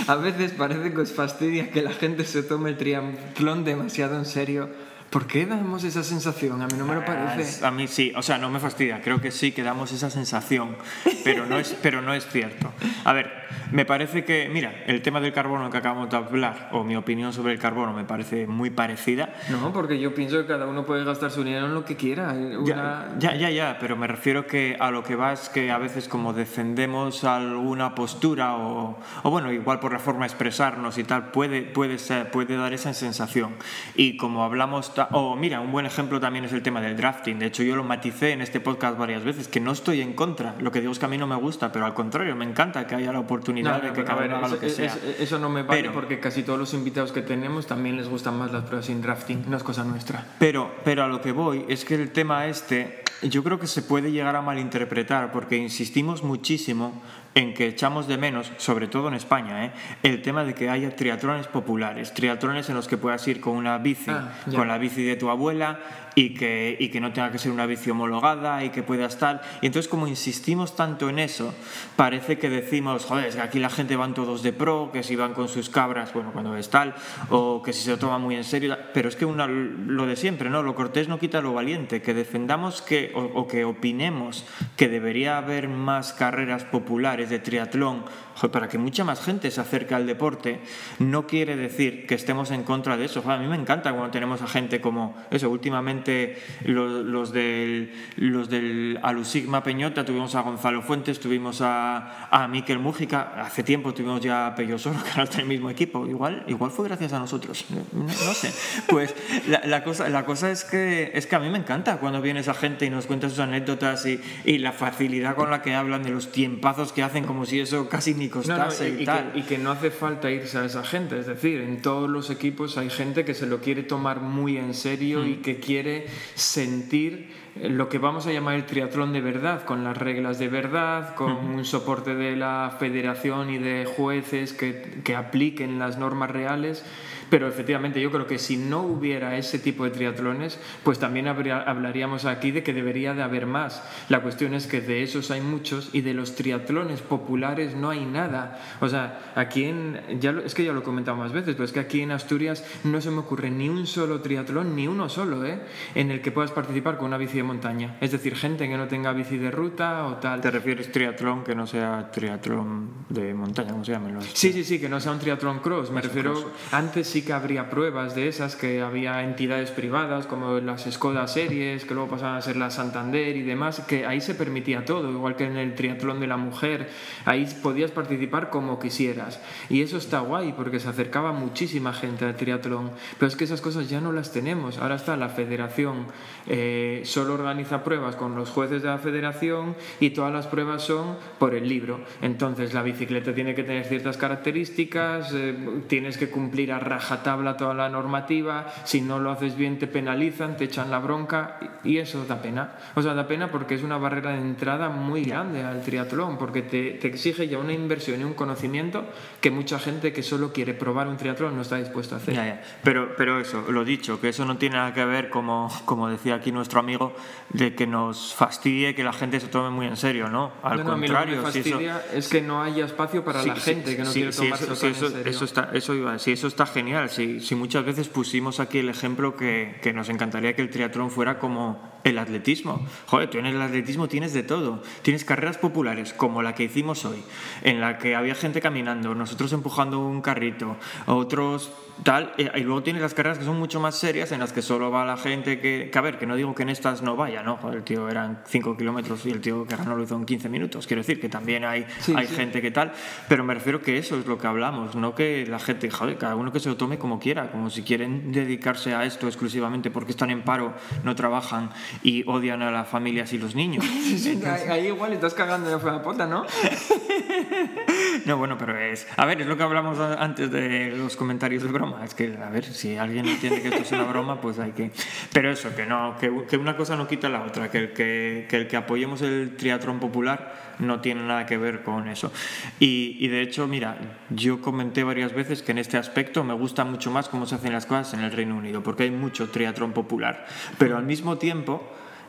A 0.07 0.15
veces 0.15 0.53
parece 0.53 0.93
que 0.93 1.01
os 1.01 1.11
fastidia 1.11 1.69
que 1.69 1.81
la 1.81 1.91
gente 1.91 2.23
se 2.23 2.43
tome 2.43 2.69
el 2.69 2.77
triatlón 2.77 3.63
demasiado 3.63 4.17
en 4.17 4.25
serio 4.25 4.69
¿Por 5.11 5.27
qué 5.27 5.45
damos 5.45 5.83
esa 5.83 6.03
sensación? 6.03 6.61
A 6.61 6.67
mí 6.67 6.73
no 6.77 6.85
me 6.85 6.95
lo 6.95 7.03
parece. 7.03 7.65
A 7.65 7.69
mí 7.69 7.89
sí, 7.89 8.13
o 8.15 8.21
sea, 8.21 8.37
no 8.37 8.49
me 8.49 8.61
fastidia. 8.61 9.01
Creo 9.01 9.19
que 9.19 9.29
sí 9.29 9.51
que 9.51 9.61
damos 9.61 9.91
esa 9.91 10.09
sensación, 10.09 10.77
pero 11.25 11.45
no 11.45 11.59
es, 11.59 11.75
pero 11.81 12.01
no 12.01 12.13
es 12.13 12.25
cierto. 12.27 12.71
A 13.03 13.11
ver, 13.11 13.29
me 13.71 13.85
parece 13.85 14.23
que, 14.23 14.49
mira, 14.49 14.83
el 14.87 15.01
tema 15.01 15.21
del 15.21 15.33
carbono 15.33 15.69
que 15.69 15.77
acabamos 15.77 16.09
de 16.09 16.17
hablar, 16.17 16.69
o 16.71 16.83
mi 16.83 16.95
opinión 16.95 17.33
sobre 17.33 17.53
el 17.53 17.59
carbono, 17.59 17.93
me 17.93 18.03
parece 18.03 18.47
muy 18.47 18.69
parecida. 18.69 19.33
No, 19.49 19.71
porque 19.71 19.99
yo 19.99 20.13
pienso 20.13 20.41
que 20.41 20.47
cada 20.47 20.67
uno 20.67 20.85
puede 20.85 21.03
gastar 21.03 21.31
su 21.31 21.43
dinero 21.43 21.67
en 21.67 21.73
lo 21.73 21.85
que 21.85 21.95
quiera. 21.95 22.31
Una... 22.31 23.15
Ya, 23.17 23.33
ya, 23.33 23.35
ya, 23.35 23.49
ya, 23.49 23.77
pero 23.79 23.95
me 23.95 24.07
refiero 24.07 24.45
que 24.47 24.75
a 24.79 24.91
lo 24.91 25.03
que 25.03 25.15
va 25.15 25.33
es 25.33 25.49
que 25.49 25.71
a 25.71 25.77
veces 25.77 26.07
como 26.07 26.33
defendemos 26.33 27.23
alguna 27.23 27.95
postura 27.95 28.55
o, 28.55 28.99
o 29.23 29.29
bueno, 29.29 29.51
igual 29.51 29.79
por 29.79 29.93
la 29.93 29.99
forma 29.99 30.21
de 30.21 30.27
expresarnos 30.27 30.97
y 30.97 31.03
tal, 31.03 31.31
puede, 31.31 31.61
puede, 31.61 31.97
ser, 31.97 32.31
puede 32.31 32.57
dar 32.57 32.73
esa 32.73 32.93
sensación. 32.93 33.55
Y 33.95 34.17
como 34.17 34.43
hablamos 34.43 34.91
o 35.11 35.35
mira, 35.35 35.61
un 35.61 35.71
buen 35.71 35.85
ejemplo 35.85 36.19
también 36.19 36.45
es 36.45 36.53
el 36.53 36.61
tema 36.61 36.81
del 36.81 36.97
drafting. 36.97 37.39
De 37.39 37.45
hecho, 37.45 37.63
yo 37.63 37.75
lo 37.75 37.83
maticé 37.83 38.31
en 38.31 38.41
este 38.41 38.59
podcast 38.59 38.97
varias 38.97 39.23
veces, 39.23 39.47
que 39.47 39.59
no 39.59 39.71
estoy 39.71 40.01
en 40.01 40.13
contra. 40.13 40.55
Lo 40.59 40.71
que 40.71 40.81
digo 40.81 40.91
es 40.91 40.99
que 40.99 41.05
a 41.05 41.09
mí 41.09 41.17
no 41.17 41.27
me 41.27 41.35
gusta, 41.35 41.71
pero 41.71 41.85
al 41.85 41.93
contrario, 41.93 42.35
me 42.35 42.45
encanta 42.45 42.85
que 42.85 42.95
haya 42.95 43.13
la 43.13 43.19
oportunidad 43.19 43.60
no, 43.63 43.79
de 43.79 43.93
que 43.93 44.03
cada 44.03 44.25
uno 44.25 44.37
haga 44.37 44.47
lo 44.47 44.59
que 44.59 44.69
sea. 44.69 44.95
Eso 45.19 45.39
no 45.39 45.49
me 45.49 45.63
vale 45.63 45.81
pero, 45.81 45.93
porque 45.93 46.19
casi 46.19 46.43
todos 46.43 46.59
los 46.59 46.73
invitados 46.73 47.11
que 47.11 47.21
tenemos 47.21 47.67
también 47.67 47.97
les 47.97 48.07
gustan 48.07 48.37
más 48.37 48.51
las 48.51 48.63
pruebas 48.63 48.85
sin 48.85 49.01
drafting, 49.01 49.45
no 49.49 49.57
es 49.57 49.63
cosa 49.63 49.83
nuestra. 49.83 50.25
Pero, 50.39 50.71
pero 50.83 51.03
a 51.03 51.07
lo 51.07 51.21
que 51.21 51.31
voy 51.31 51.65
es 51.67 51.85
que 51.85 51.95
el 51.95 52.11
tema 52.11 52.47
este, 52.47 53.03
yo 53.21 53.43
creo 53.43 53.59
que 53.59 53.67
se 53.67 53.81
puede 53.81 54.11
llegar 54.11 54.35
a 54.35 54.41
malinterpretar 54.41 55.31
porque 55.31 55.57
insistimos 55.57 56.23
muchísimo 56.23 57.01
en 57.33 57.53
que 57.53 57.67
echamos 57.67 58.07
de 58.07 58.17
menos, 58.17 58.51
sobre 58.57 58.87
todo 58.87 59.07
en 59.07 59.13
España, 59.13 59.65
¿eh? 59.65 59.71
el 60.03 60.21
tema 60.21 60.43
de 60.43 60.53
que 60.53 60.69
haya 60.69 60.95
triatlones 60.95 61.47
populares, 61.47 62.13
triatlones 62.13 62.67
en 62.69 62.75
los 62.75 62.87
que 62.87 62.97
puedas 62.97 63.25
ir 63.27 63.39
con 63.39 63.55
una 63.55 63.77
bici, 63.77 64.11
ah, 64.11 64.33
con 64.53 64.67
la 64.67 64.77
bici 64.77 65.03
de 65.03 65.15
tu 65.15 65.29
abuela 65.29 65.79
y 66.15 66.33
que, 66.33 66.75
y 66.79 66.89
que 66.89 66.99
no 66.99 67.13
tenga 67.13 67.31
que 67.31 67.37
ser 67.37 67.51
una 67.51 67.65
bici 67.65 67.89
homologada 67.89 68.63
y 68.63 68.69
que 68.69 68.83
pueda 68.83 69.05
estar. 69.05 69.41
Y 69.61 69.67
entonces 69.67 69.89
como 69.89 70.07
insistimos 70.07 70.75
tanto 70.75 71.09
en 71.09 71.19
eso, 71.19 71.53
parece 71.95 72.37
que 72.37 72.49
decimos, 72.49 73.05
joder, 73.05 73.27
es 73.27 73.35
que 73.35 73.41
aquí 73.41 73.59
la 73.59 73.69
gente 73.69 73.95
van 73.95 74.13
todos 74.13 74.43
de 74.43 74.53
pro, 74.53 74.91
que 74.91 75.03
si 75.03 75.15
van 75.15 75.33
con 75.33 75.47
sus 75.47 75.69
cabras, 75.69 76.13
bueno, 76.13 76.31
cuando 76.31 76.55
es 76.57 76.69
tal, 76.69 76.95
o 77.29 77.61
que 77.61 77.73
si 77.73 77.83
se 77.83 77.91
lo 77.91 77.97
toma 77.97 78.17
muy 78.17 78.35
en 78.35 78.43
serio, 78.43 78.77
pero 78.93 79.09
es 79.09 79.15
que 79.15 79.25
una, 79.25 79.47
lo 79.47 80.05
de 80.05 80.15
siempre, 80.15 80.49
¿no? 80.49 80.63
Lo 80.63 80.75
cortés 80.75 81.07
no 81.07 81.19
quita 81.19 81.41
lo 81.41 81.53
valiente, 81.53 82.01
que 82.01 82.13
defendamos 82.13 82.81
que, 82.81 83.11
o, 83.15 83.47
que 83.47 83.65
opinemos 83.65 84.45
que 84.75 84.89
debería 84.89 85.37
haber 85.37 85.67
más 85.67 86.13
carreras 86.13 86.63
populares 86.63 87.29
de 87.29 87.39
triatlón, 87.39 88.03
para 88.49 88.67
que 88.67 88.77
mucha 88.77 89.03
más 89.03 89.21
gente 89.21 89.51
se 89.51 89.61
acerque 89.61 89.93
al 89.93 90.07
deporte, 90.07 90.59
no 90.99 91.27
quiere 91.27 91.55
decir 91.55 92.07
que 92.07 92.15
estemos 92.15 92.51
en 92.51 92.63
contra 92.63 92.97
de 92.97 93.05
eso. 93.05 93.23
a 93.29 93.37
mí 93.37 93.47
me 93.47 93.55
encanta 93.55 93.91
cuando 93.91 94.11
tenemos 94.11 94.41
a 94.41 94.47
gente 94.47 94.81
como 94.81 95.15
eso, 95.29 95.49
últimamente 95.49 96.37
los, 96.63 97.05
los 97.05 97.31
del, 97.31 97.91
los 98.15 98.49
del 98.49 98.99
Alusigma 99.03 99.63
Peñota, 99.63 100.05
tuvimos 100.05 100.33
a 100.35 100.41
Gonzalo 100.41 100.81
Fuentes, 100.81 101.19
tuvimos 101.19 101.61
a, 101.61 102.27
a 102.29 102.47
Miquel 102.47 102.79
Mújica, 102.79 103.33
hace 103.37 103.63
tiempo 103.63 103.93
tuvimos 103.93 104.21
ya 104.21 104.47
a 104.47 104.55
Pello 104.55 104.79
Soro, 104.79 104.97
que 105.03 105.09
ahora 105.11 105.23
está 105.23 105.37
en 105.37 105.41
el 105.41 105.47
mismo 105.47 105.69
equipo, 105.69 106.07
igual, 106.07 106.43
igual 106.47 106.71
fue 106.71 106.87
gracias 106.87 107.13
a 107.13 107.19
nosotros, 107.19 107.65
no, 107.91 108.33
sé. 108.33 108.51
Pues 108.87 109.13
la, 109.47 109.61
la, 109.65 109.83
cosa, 109.83 110.09
la 110.09 110.25
cosa 110.25 110.51
es 110.51 110.63
que, 110.63 111.11
es 111.13 111.27
que 111.27 111.35
a 111.35 111.39
mí 111.39 111.49
me 111.49 111.57
encanta 111.57 111.97
cuando 111.97 112.21
viene 112.21 112.39
esa 112.39 112.53
gente 112.53 112.85
y 112.85 112.89
nos 112.89 113.05
cuenta 113.05 113.29
sus 113.29 113.39
anécdotas 113.39 114.05
y, 114.05 114.19
y 114.45 114.57
la 114.57 114.71
facilidad 114.71 115.35
con 115.35 115.51
la 115.51 115.61
que 115.61 115.75
hablan 115.75 116.03
de 116.03 116.09
los 116.09 116.31
tiempazos 116.31 116.91
que 116.93 117.03
hacen 117.03 117.25
como 117.25 117.45
si 117.45 117.59
eso 117.59 117.89
casi 117.89 118.13
ni 118.13 118.29
costase 118.31 118.89
y, 118.89 119.03
y. 119.03 119.05
Que, 119.05 119.23
y 119.35 119.41
que 119.43 119.57
no 119.59 119.71
hace 119.71 119.91
falta 119.91 120.31
irse 120.31 120.57
a 120.57 120.65
esa 120.65 120.83
gente, 120.83 121.19
es 121.19 121.27
decir, 121.27 121.61
en 121.61 121.81
todos 121.81 122.09
los 122.09 122.29
equipos 122.31 122.77
hay 122.77 122.89
gente 122.89 123.25
que 123.25 123.35
se 123.35 123.45
lo 123.45 123.59
quiere 123.59 123.83
tomar 123.83 124.21
muy 124.21 124.57
en 124.57 124.73
serio 124.73 125.21
mm. 125.21 125.27
y 125.27 125.35
que 125.35 125.59
quiere 125.59 126.07
sentir 126.33 127.29
lo 127.61 127.89
que 127.89 127.97
vamos 127.97 128.27
a 128.27 128.31
llamar 128.31 128.55
el 128.55 128.65
triatlón 128.65 129.13
de 129.13 129.21
verdad, 129.21 129.63
con 129.65 129.83
las 129.83 129.97
reglas 129.97 130.39
de 130.39 130.47
verdad, 130.47 131.13
con 131.15 131.33
mm. 131.33 131.55
un 131.55 131.65
soporte 131.65 132.15
de 132.15 132.35
la 132.35 132.75
federación 132.79 133.49
y 133.49 133.57
de 133.57 133.85
jueces 133.85 134.53
que, 134.53 135.01
que 135.03 135.15
apliquen 135.15 135.77
las 135.77 135.97
normas 135.97 136.31
reales 136.31 136.83
pero 137.31 137.47
efectivamente 137.47 138.01
yo 138.01 138.11
creo 138.11 138.27
que 138.27 138.37
si 138.37 138.57
no 138.57 138.81
hubiera 138.81 139.37
ese 139.37 139.57
tipo 139.57 139.85
de 139.85 139.91
triatlones, 139.91 140.59
pues 140.83 140.99
también 140.99 141.29
habría, 141.29 141.61
hablaríamos 141.61 142.25
aquí 142.25 142.51
de 142.51 142.61
que 142.61 142.73
debería 142.73 143.13
de 143.13 143.23
haber 143.23 143.45
más. 143.45 143.81
La 144.09 144.21
cuestión 144.21 144.53
es 144.53 144.67
que 144.67 144.81
de 144.81 145.01
esos 145.01 145.31
hay 145.31 145.39
muchos 145.39 145.91
y 145.93 146.01
de 146.01 146.13
los 146.13 146.35
triatlones 146.35 147.01
populares 147.01 147.73
no 147.73 147.89
hay 147.89 148.03
nada. 148.03 148.59
O 148.81 148.89
sea, 148.89 149.31
aquí 149.35 149.63
en, 149.63 150.19
ya 150.19 150.31
es 150.45 150.53
que 150.53 150.65
ya 150.65 150.73
lo 150.73 150.81
he 150.81 150.83
comentado 150.83 151.15
más 151.15 151.31
veces, 151.31 151.53
pero 151.53 151.63
es 151.63 151.71
que 151.71 151.79
aquí 151.79 152.01
en 152.01 152.11
Asturias 152.11 152.65
no 152.83 152.99
se 152.99 153.11
me 153.11 153.19
ocurre 153.19 153.49
ni 153.49 153.69
un 153.69 153.87
solo 153.87 154.19
triatlón, 154.19 154.75
ni 154.75 154.89
uno 154.89 155.07
solo, 155.07 155.45
¿eh? 155.45 155.61
en 155.95 156.11
el 156.11 156.21
que 156.21 156.33
puedas 156.33 156.51
participar 156.51 156.97
con 156.97 157.07
una 157.07 157.17
bici 157.17 157.37
de 157.37 157.43
montaña. 157.43 157.95
Es 158.01 158.11
decir, 158.11 158.35
gente 158.35 158.67
que 158.67 158.75
no 158.75 158.89
tenga 158.89 159.13
bici 159.13 159.37
de 159.37 159.51
ruta 159.51 160.05
o 160.05 160.15
tal. 160.17 160.41
¿Te 160.41 160.51
refieres 160.51 160.91
triatlón 160.91 161.45
que 161.45 161.55
no 161.55 161.65
sea 161.65 162.11
triatlón 162.11 162.89
de 163.07 163.33
montaña, 163.33 163.71
como 163.71 163.85
se 163.85 163.93
llama? 163.93 164.19
Sí, 164.33 164.51
sí, 164.51 164.65
sí, 164.65 164.81
que 164.81 164.89
no 164.89 164.99
sea 164.99 165.13
un 165.13 165.19
triatlón 165.19 165.59
cross. 165.59 165.91
Me 165.91 166.01
refiero, 166.01 166.33
cross. 166.33 166.45
antes 166.73 167.07
sí 167.07 167.20
que 167.21 167.33
habría 167.33 167.69
pruebas 167.69 168.15
de 168.15 168.27
esas, 168.27 168.55
que 168.55 168.81
había 168.81 169.23
entidades 169.23 169.71
privadas 169.71 170.25
como 170.25 170.59
las 170.59 170.83
Skoda 170.89 171.27
Series, 171.27 171.85
que 171.85 171.93
luego 171.93 172.09
pasaban 172.09 172.37
a 172.37 172.41
ser 172.41 172.55
la 172.55 172.69
Santander 172.69 173.35
y 173.35 173.43
demás, 173.43 173.81
que 173.87 174.05
ahí 174.05 174.21
se 174.21 174.35
permitía 174.35 174.85
todo, 174.85 175.09
igual 175.09 175.35
que 175.35 175.45
en 175.45 175.57
el 175.57 175.75
triatlón 175.75 176.19
de 176.19 176.27
la 176.27 176.37
mujer, 176.37 176.89
ahí 177.25 177.47
podías 177.61 177.91
participar 177.91 178.49
como 178.49 178.79
quisieras. 178.79 179.39
Y 179.69 179.81
eso 179.81 179.97
está 179.97 180.19
guay 180.19 180.53
porque 180.53 180.79
se 180.79 180.89
acercaba 180.89 181.31
muchísima 181.31 181.93
gente 181.93 182.25
al 182.25 182.35
triatlón, 182.35 182.91
pero 183.17 183.27
es 183.27 183.35
que 183.35 183.43
esas 183.43 183.61
cosas 183.61 183.89
ya 183.89 184.01
no 184.01 184.11
las 184.11 184.31
tenemos. 184.31 184.77
Ahora 184.77 184.95
está 184.95 185.17
la 185.17 185.29
federación, 185.29 186.07
eh, 186.47 187.01
solo 187.05 187.33
organiza 187.33 187.83
pruebas 187.83 188.15
con 188.15 188.35
los 188.35 188.49
jueces 188.49 188.81
de 188.81 188.89
la 188.89 188.97
federación 188.97 189.75
y 189.99 190.11
todas 190.11 190.33
las 190.33 190.47
pruebas 190.47 190.83
son 190.83 191.17
por 191.39 191.55
el 191.55 191.67
libro. 191.67 192.01
Entonces 192.21 192.73
la 192.73 192.83
bicicleta 192.83 193.33
tiene 193.33 193.55
que 193.55 193.63
tener 193.63 193.85
ciertas 193.85 194.17
características, 194.17 195.31
eh, 195.33 195.55
tienes 195.87 196.17
que 196.17 196.29
cumplir 196.29 196.71
a 196.71 196.79
rajatabla 197.11 197.57
toda 197.57 197.73
la 197.73 197.89
normativa, 197.89 198.73
si 198.83 199.01
no 199.01 199.19
lo 199.19 199.31
haces 199.31 199.55
bien 199.55 199.77
te 199.77 199.87
penalizan, 199.87 200.57
te 200.57 200.65
echan 200.65 200.89
la 200.89 200.99
bronca 200.99 201.59
y 201.83 201.97
eso 201.97 202.25
da 202.25 202.41
pena. 202.41 202.71
O 202.95 203.01
sea, 203.01 203.13
da 203.13 203.27
pena 203.27 203.51
porque 203.51 203.75
es 203.75 203.83
una 203.83 203.97
barrera 203.97 204.31
de 204.31 204.37
entrada 204.37 204.89
muy 204.89 205.23
grande 205.23 205.63
al 205.63 205.81
triatlón, 205.81 206.37
porque 206.37 206.61
te, 206.61 206.91
te 206.91 207.07
exige 207.07 207.47
ya 207.47 207.57
una 207.57 207.73
inversión 207.73 208.21
y 208.21 208.23
un 208.23 208.33
conocimiento 208.33 209.05
que 209.41 209.51
mucha 209.51 209.79
gente 209.79 210.13
que 210.13 210.23
solo 210.23 210.53
quiere 210.53 210.73
probar 210.73 211.07
un 211.07 211.17
triatlón 211.17 211.55
no 211.55 211.61
está 211.61 211.77
dispuesto 211.77 212.15
a 212.15 212.19
hacer. 212.19 212.35
Ya, 212.35 212.45
ya. 212.45 212.61
Pero, 212.83 213.15
pero 213.17 213.39
eso, 213.39 213.65
lo 213.69 213.83
dicho, 213.83 214.19
que 214.21 214.29
eso 214.29 214.45
no 214.45 214.57
tiene 214.57 214.75
nada 214.75 214.93
que 214.93 215.05
ver, 215.05 215.29
como, 215.29 215.69
como 215.85 216.07
decía 216.07 216.35
aquí 216.35 216.51
nuestro 216.51 216.79
amigo, 216.79 217.13
de 217.49 217.75
que 217.75 217.87
nos 217.87 218.33
fastidie 218.33 218.95
que 218.95 219.03
la 219.03 219.13
gente 219.13 219.39
se 219.39 219.47
tome 219.47 219.69
muy 219.69 219.87
en 219.87 219.97
serio, 219.97 220.29
¿no? 220.29 220.53
Al 220.63 220.77
no, 220.77 220.83
no, 220.83 220.89
contrario, 220.91 221.37
me 221.37 221.43
fastidia 221.43 221.77
si 221.77 221.85
eso... 221.85 222.17
es 222.17 222.27
que 222.29 222.41
no 222.41 222.61
haya 222.61 222.85
espacio 222.85 223.23
para 223.23 223.41
sí, 223.41 223.49
la 223.49 223.55
gente 223.55 223.95
que 223.95 224.03
no 224.03 224.11
sí, 224.11 224.21
quiere 224.21 224.35
tomarse 224.35 224.63
eso, 224.63 224.75
tan 224.75 224.85
en 224.85 224.95
eso, 224.95 225.09
serio. 225.09 225.31
eso, 225.31 225.45
está, 225.45 225.69
eso 225.73 225.93
iba, 225.93 226.19
sí, 226.19 226.31
eso 226.31 226.47
está 226.47 226.65
genial. 226.65 227.00
Si, 227.07 227.39
si 227.39 227.55
muchas 227.55 227.85
veces 227.85 228.07
pusimos 228.07 228.59
aquí 228.59 228.79
el 228.79 228.89
ejemplo 228.89 229.35
que, 229.35 229.79
que 229.81 229.93
nos 229.93 230.09
encantaría 230.09 230.55
que 230.55 230.61
el 230.61 230.69
triatlón 230.69 231.11
fuera 231.11 231.39
como 231.39 231.90
el 232.03 232.17
atletismo. 232.17 232.85
Joder, 233.07 233.29
tú 233.29 233.37
en 233.37 233.45
el 233.45 233.61
atletismo 233.61 234.07
tienes 234.07 234.33
de 234.33 234.43
todo. 234.43 234.81
Tienes 235.01 235.25
carreras 235.25 235.57
populares, 235.57 236.13
como 236.13 236.41
la 236.41 236.55
que 236.55 236.63
hicimos 236.63 237.05
hoy, 237.05 237.23
en 237.63 237.81
la 237.81 237.97
que 237.97 238.15
había 238.15 238.35
gente 238.35 238.61
caminando, 238.61 239.15
nosotros 239.15 239.53
empujando 239.53 239.99
un 239.99 240.21
carrito, 240.21 240.77
otros 241.05 241.71
tal, 242.03 242.33
y 242.37 242.61
luego 242.61 242.81
tienes 242.81 243.01
las 243.01 243.13
carreras 243.13 243.37
que 243.37 243.45
son 243.45 243.59
mucho 243.59 243.79
más 243.79 243.95
serias, 243.95 244.31
en 244.31 244.39
las 244.39 244.53
que 244.53 244.61
solo 244.63 244.89
va 244.89 245.05
la 245.05 245.17
gente 245.17 245.59
que, 245.59 245.89
que 245.91 245.97
a 245.99 246.01
ver, 246.01 246.17
que 246.17 246.25
no 246.25 246.35
digo 246.35 246.55
que 246.55 246.63
en 246.63 246.69
estas 246.69 247.03
no 247.03 247.15
vaya, 247.15 247.43
¿no? 247.43 247.57
Joder, 247.57 247.77
el 247.77 247.83
tío 247.83 248.09
eran 248.09 248.41
5 248.47 248.75
kilómetros 248.75 249.23
y 249.27 249.29
el 249.29 249.39
tío 249.41 249.65
que 249.67 249.75
ganó 249.75 249.95
lo 249.95 250.03
hizo 250.03 250.15
en 250.15 250.25
15 250.25 250.49
minutos. 250.49 250.87
Quiero 250.87 251.01
decir 251.01 251.19
que 251.21 251.29
también 251.29 251.63
hay, 251.63 251.85
Sí, 251.99 252.13
hay 252.17 252.25
sí. 252.27 252.35
gente 252.35 252.61
que 252.61 252.71
tal, 252.71 252.93
pero 253.27 253.43
me 253.43 253.53
refiero 253.53 253.81
que 253.81 253.97
eso 253.99 254.17
es 254.17 254.25
lo 254.25 254.39
que 254.39 254.47
hablamos, 254.47 254.95
no 254.95 255.13
que 255.13 255.45
la 255.47 255.59
gente, 255.59 255.91
joder, 255.91 256.17
cada 256.17 256.35
uno 256.35 256.51
que 256.51 256.59
se 256.59 256.69
lo 256.69 256.77
tome 256.77 256.97
como 256.97 257.19
quiera, 257.19 257.51
como 257.51 257.69
si 257.69 257.83
quieren 257.83 258.31
dedicarse 258.31 258.95
a 258.95 259.05
esto 259.05 259.27
exclusivamente 259.27 259.91
porque 259.91 260.11
están 260.11 260.31
en 260.31 260.41
paro, 260.43 260.73
no 261.03 261.15
trabajan 261.15 261.69
y 262.03 262.23
odian 262.27 262.61
a 262.61 262.71
las 262.71 262.87
familias 262.87 263.33
y 263.33 263.37
los 263.37 263.55
niños. 263.55 263.85
Sí, 264.21 264.39
ahí, 264.45 264.69
ahí 264.69 264.87
igual 264.87 265.13
estás 265.13 265.33
cagando 265.33 265.69
de 265.69 265.91
la 265.91 266.01
pota, 266.03 266.27
¿no? 266.27 266.45
No, 268.25 268.37
bueno, 268.37 268.57
pero 268.57 268.77
es. 268.77 269.07
A 269.17 269.25
ver, 269.25 269.41
es 269.41 269.47
lo 269.47 269.57
que 269.57 269.63
hablamos 269.63 269.99
antes 269.99 270.51
de 270.51 270.93
los 270.95 271.15
comentarios 271.15 271.63
de 271.63 271.69
broma. 271.69 272.03
Es 272.05 272.13
que, 272.13 272.37
a 272.37 272.49
ver, 272.49 272.65
si 272.65 272.97
alguien 272.97 273.27
entiende 273.27 273.61
que 273.61 273.69
esto 273.69 273.81
es 273.81 273.91
una 273.93 274.03
broma, 274.03 274.39
pues 274.41 274.59
hay 274.59 274.71
que. 274.71 274.91
Pero 275.33 275.51
eso, 275.51 275.73
que 275.75 275.85
no, 275.85 276.15
que, 276.19 276.31
que 276.47 276.57
una 276.57 276.75
cosa 276.75 276.95
no 276.95 277.07
quita 277.07 277.29
la 277.29 277.43
otra. 277.43 277.71
Que 277.71 277.77
el 277.77 277.93
que, 277.93 278.45
que 278.49 278.57
el 278.57 278.67
que 278.67 278.77
apoyemos 278.77 279.21
el 279.21 279.55
triatlón 279.57 279.99
popular 279.99 280.70
no 280.81 280.99
tiene 280.99 281.23
nada 281.23 281.45
que 281.45 281.57
ver 281.57 281.83
con 281.83 282.09
eso. 282.09 282.31
Y, 282.79 283.15
y 283.19 283.27
de 283.29 283.41
hecho, 283.41 283.67
mira, 283.67 283.97
yo 284.29 284.59
comenté 284.61 285.03
varias 285.03 285.33
veces 285.33 285.61
que 285.63 285.71
en 285.71 285.77
este 285.77 285.97
aspecto 285.97 286.43
me 286.43 286.53
gusta 286.53 286.83
mucho 286.83 287.11
más 287.11 287.29
cómo 287.29 287.45
se 287.45 287.55
hacen 287.55 287.71
las 287.71 287.85
cosas 287.85 288.13
en 288.13 288.21
el 288.21 288.31
Reino 288.31 288.57
Unido, 288.57 288.83
porque 288.83 289.03
hay 289.03 289.11
mucho 289.11 289.49
triatlón 289.49 289.93
popular. 289.93 290.45
Pero 290.77 290.97
al 290.97 291.05
mismo 291.05 291.37
tiempo 291.37 291.87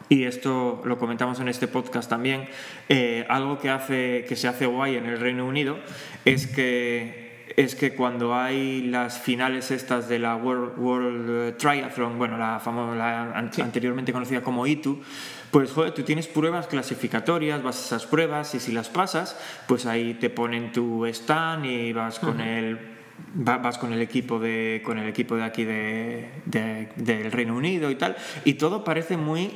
y 0.09 0.25
esto 0.25 0.83
lo 0.85 0.99
comentamos 0.99 1.41
en 1.41 1.49
este 1.49 1.69
podcast 1.69 2.11
también, 2.11 2.45
eh, 2.89 3.25
algo 3.31 3.59
que, 3.59 3.71
hace, 3.71 4.27
que 4.29 4.37
se 4.37 4.47
hace 4.47 4.67
guay 4.67 4.97
en 4.97 5.07
el 5.07 5.19
Reino 5.19 5.47
Unido 5.47 5.79
es 6.27 6.47
que, 6.47 7.55
es 7.57 7.75
que 7.75 7.95
cuando 7.95 8.35
hay 8.35 8.83
las 8.83 9.19
finales 9.19 9.71
estas 9.71 10.09
de 10.11 10.19
la 10.19 10.37
World, 10.37 10.77
World 10.79 11.57
Triathlon, 11.57 12.19
bueno, 12.19 12.37
la, 12.37 12.61
famo- 12.61 12.95
la 12.95 13.33
an- 13.39 13.51
anteriormente 13.63 14.13
conocida 14.13 14.43
como 14.43 14.67
ITU, 14.67 15.01
pues 15.53 15.71
joder, 15.71 15.93
tú 15.93 16.03
tienes 16.03 16.27
pruebas 16.27 16.67
clasificatorias, 16.67 17.63
vas 17.63 17.77
a 17.81 17.85
esas 17.87 18.07
pruebas 18.07 18.55
y 18.57 18.61
si 18.61 18.73
las 18.73 18.89
pasas, 18.89 19.39
pues 19.69 19.87
ahí 19.87 20.15
te 20.15 20.29
ponen 20.31 20.73
tu 20.73 21.07
stand 21.07 21.67
y 21.67 21.93
vas 21.93 22.19
con 22.19 22.41
el 22.41 22.79
va- 23.47 23.59
vas 23.59 23.79
con 23.79 23.93
el 23.93 24.01
equipo 24.03 24.41
de 24.41 24.83
con 24.85 24.99
el 24.99 25.09
equipo 25.09 25.37
de 25.37 25.45
aquí 25.45 25.65
de, 25.65 26.31
de- 26.47 26.89
del 26.97 27.31
Reino 27.31 27.55
Unido 27.55 27.91
y 27.91 27.95
tal 27.95 28.17
y 28.45 28.55
todo 28.55 28.83
parece 28.83 29.17
muy 29.17 29.51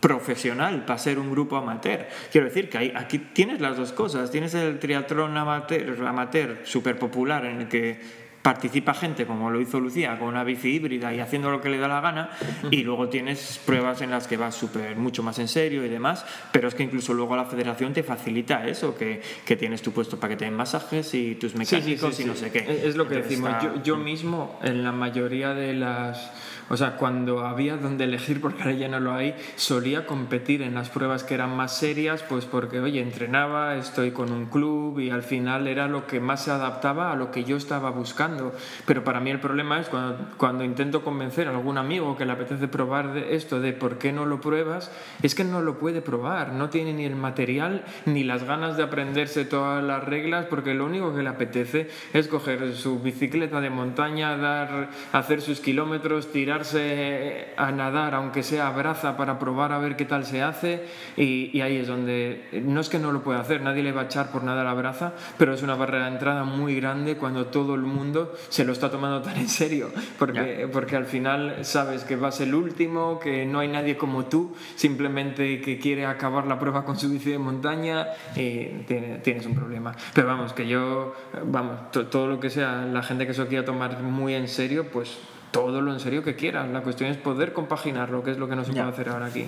profesional 0.00 0.86
para 0.86 0.98
ser 0.98 1.18
un 1.18 1.30
grupo 1.30 1.56
amateur. 1.56 2.06
Quiero 2.32 2.46
decir 2.46 2.70
que 2.70 2.78
hay- 2.78 2.92
aquí 2.96 3.18
tienes 3.18 3.60
las 3.60 3.76
dos 3.76 3.92
cosas. 3.92 4.30
Tienes 4.30 4.54
el 4.54 4.78
triatlón 4.78 5.36
amateur, 5.36 6.06
amateur 6.06 6.60
súper 6.64 6.98
popular 6.98 7.44
en 7.44 7.60
el 7.62 7.68
que 7.68 8.00
participa 8.42 8.94
gente 8.94 9.26
como 9.26 9.50
lo 9.50 9.60
hizo 9.60 9.78
Lucía 9.80 10.18
con 10.18 10.28
una 10.28 10.44
bici 10.44 10.68
híbrida 10.70 11.12
y 11.12 11.20
haciendo 11.20 11.50
lo 11.50 11.60
que 11.60 11.68
le 11.68 11.78
da 11.78 11.88
la 11.88 12.00
gana 12.00 12.30
y 12.70 12.82
luego 12.84 13.08
tienes 13.10 13.60
pruebas 13.66 14.00
en 14.00 14.10
las 14.10 14.26
que 14.26 14.36
vas 14.38 14.54
súper 14.54 14.96
mucho 14.96 15.22
más 15.22 15.38
en 15.38 15.46
serio 15.48 15.84
y 15.84 15.88
demás 15.90 16.24
pero 16.50 16.68
es 16.68 16.74
que 16.74 16.82
incluso 16.82 17.12
luego 17.12 17.36
la 17.36 17.44
federación 17.44 17.92
te 17.92 18.02
facilita 18.02 18.66
eso 18.66 18.96
que, 18.96 19.20
que 19.44 19.56
tienes 19.56 19.82
tu 19.82 19.92
puesto 19.92 20.18
para 20.18 20.30
que 20.30 20.36
te 20.38 20.44
den 20.46 20.54
masajes 20.54 21.12
y 21.14 21.34
tus 21.34 21.54
mecánicos 21.54 22.14
sí, 22.16 22.22
sí, 22.22 22.22
y 22.22 22.26
no 22.26 22.34
sé 22.34 22.50
qué 22.50 22.60
Es, 22.60 22.84
es 22.84 22.96
lo 22.96 23.06
que 23.06 23.16
Entonces 23.16 23.38
decimos. 23.40 23.50
está- 23.62 23.74
Yo, 23.76 23.82
yo 23.82 23.96
mismo, 23.98 24.58
en 24.62 24.82
la 24.84 24.92
mayoría 24.92 25.52
de 25.54 25.74
las. 25.74 26.32
O 26.72 26.76
sea, 26.76 26.96
cuando 26.96 27.40
había 27.40 27.76
donde 27.76 28.04
elegir, 28.04 28.40
porque 28.42 28.62
ahora 28.62 28.74
ya 28.74 28.86
no 28.88 29.00
lo 29.00 29.12
hay, 29.12 29.34
solía 29.56 30.06
competir 30.06 30.62
en 30.62 30.74
las 30.74 30.88
pruebas 30.88 31.24
que 31.24 31.34
eran 31.34 31.56
más 31.56 31.76
serias, 31.76 32.22
pues 32.22 32.44
porque, 32.44 32.78
oye, 32.78 33.00
entrenaba, 33.00 33.74
estoy 33.76 34.12
con 34.12 34.30
un 34.32 34.46
club 34.46 35.00
y 35.00 35.10
al 35.10 35.22
final 35.24 35.66
era 35.66 35.88
lo 35.88 36.06
que 36.06 36.20
más 36.20 36.44
se 36.44 36.52
adaptaba 36.52 37.10
a 37.12 37.16
lo 37.16 37.30
que 37.32 37.42
yo 37.44 37.56
estaba 37.56 37.90
buscando. 37.90 38.29
Buscando. 38.30 38.52
Pero 38.86 39.04
para 39.04 39.20
mí 39.20 39.30
el 39.30 39.40
problema 39.40 39.80
es 39.80 39.88
cuando, 39.88 40.18
cuando 40.36 40.64
intento 40.64 41.02
convencer 41.02 41.48
a 41.48 41.50
algún 41.50 41.78
amigo 41.78 42.16
que 42.16 42.24
le 42.24 42.32
apetece 42.32 42.68
probar 42.68 43.12
de 43.12 43.34
esto 43.34 43.60
de 43.60 43.72
por 43.72 43.98
qué 43.98 44.12
no 44.12 44.26
lo 44.26 44.40
pruebas, 44.40 44.90
es 45.22 45.34
que 45.34 45.44
no 45.44 45.60
lo 45.60 45.78
puede 45.78 46.02
probar, 46.02 46.52
no 46.52 46.70
tiene 46.70 46.92
ni 46.92 47.04
el 47.04 47.16
material 47.16 47.84
ni 48.06 48.24
las 48.24 48.44
ganas 48.44 48.76
de 48.76 48.84
aprenderse 48.84 49.44
todas 49.44 49.82
las 49.82 50.04
reglas, 50.04 50.46
porque 50.46 50.74
lo 50.74 50.86
único 50.86 51.14
que 51.14 51.22
le 51.22 51.28
apetece 51.28 51.88
es 52.12 52.28
coger 52.28 52.74
su 52.74 53.00
bicicleta 53.00 53.60
de 53.60 53.70
montaña, 53.70 54.36
dar, 54.36 54.90
hacer 55.12 55.40
sus 55.40 55.60
kilómetros, 55.60 56.32
tirarse 56.32 57.48
a 57.56 57.70
nadar, 57.72 58.14
aunque 58.14 58.42
sea 58.42 58.68
a 58.68 58.72
braza, 58.72 59.16
para 59.16 59.38
probar 59.38 59.72
a 59.72 59.78
ver 59.78 59.96
qué 59.96 60.04
tal 60.04 60.24
se 60.24 60.42
hace, 60.42 60.86
y, 61.16 61.56
y 61.56 61.60
ahí 61.60 61.76
es 61.76 61.88
donde 61.88 62.48
no 62.64 62.80
es 62.80 62.88
que 62.88 62.98
no 62.98 63.12
lo 63.12 63.22
pueda 63.22 63.40
hacer, 63.40 63.62
nadie 63.62 63.82
le 63.82 63.92
va 63.92 64.02
a 64.02 64.04
echar 64.04 64.30
por 64.30 64.44
nada 64.44 64.60
a 64.60 64.74
braza, 64.74 65.14
pero 65.38 65.54
es 65.54 65.62
una 65.62 65.74
barrera 65.74 66.06
de 66.06 66.12
entrada 66.12 66.44
muy 66.44 66.76
grande 66.76 67.16
cuando 67.16 67.46
todo 67.46 67.74
el 67.74 67.82
mundo 67.82 68.19
se 68.48 68.64
lo 68.64 68.72
está 68.72 68.90
tomando 68.90 69.22
tan 69.22 69.36
en 69.36 69.48
serio, 69.48 69.90
porque, 70.18 70.68
porque 70.72 70.96
al 70.96 71.06
final 71.06 71.64
sabes 71.64 72.04
que 72.04 72.16
vas 72.16 72.40
el 72.40 72.54
último, 72.54 73.20
que 73.20 73.46
no 73.46 73.60
hay 73.60 73.68
nadie 73.68 73.96
como 73.96 74.26
tú, 74.26 74.54
simplemente 74.76 75.60
que 75.60 75.78
quiere 75.78 76.06
acabar 76.06 76.46
la 76.46 76.58
prueba 76.58 76.84
con 76.84 76.98
su 76.98 77.10
bici 77.10 77.30
de 77.30 77.38
montaña, 77.38 78.06
y 78.36 78.84
tienes 79.22 79.46
un 79.46 79.54
problema. 79.54 79.94
Pero 80.14 80.26
vamos, 80.26 80.52
que 80.52 80.66
yo, 80.66 81.14
vamos, 81.44 81.90
todo 81.90 82.26
lo 82.26 82.40
que 82.40 82.50
sea 82.50 82.84
la 82.84 83.02
gente 83.02 83.26
que 83.26 83.34
se 83.34 83.42
lo 83.42 83.48
quiera 83.48 83.64
tomar 83.64 84.02
muy 84.02 84.34
en 84.34 84.48
serio, 84.48 84.88
pues 84.90 85.18
todo 85.50 85.80
lo 85.80 85.92
en 85.92 86.00
serio 86.00 86.22
que 86.22 86.36
quieran. 86.36 86.72
La 86.72 86.82
cuestión 86.82 87.10
es 87.10 87.16
poder 87.16 87.52
compaginarlo, 87.52 88.22
que 88.22 88.30
es 88.30 88.38
lo 88.38 88.48
que 88.48 88.56
no 88.56 88.64
se 88.64 88.72
puede 88.72 88.84
hacer 88.84 89.08
ahora 89.08 89.26
aquí. 89.26 89.46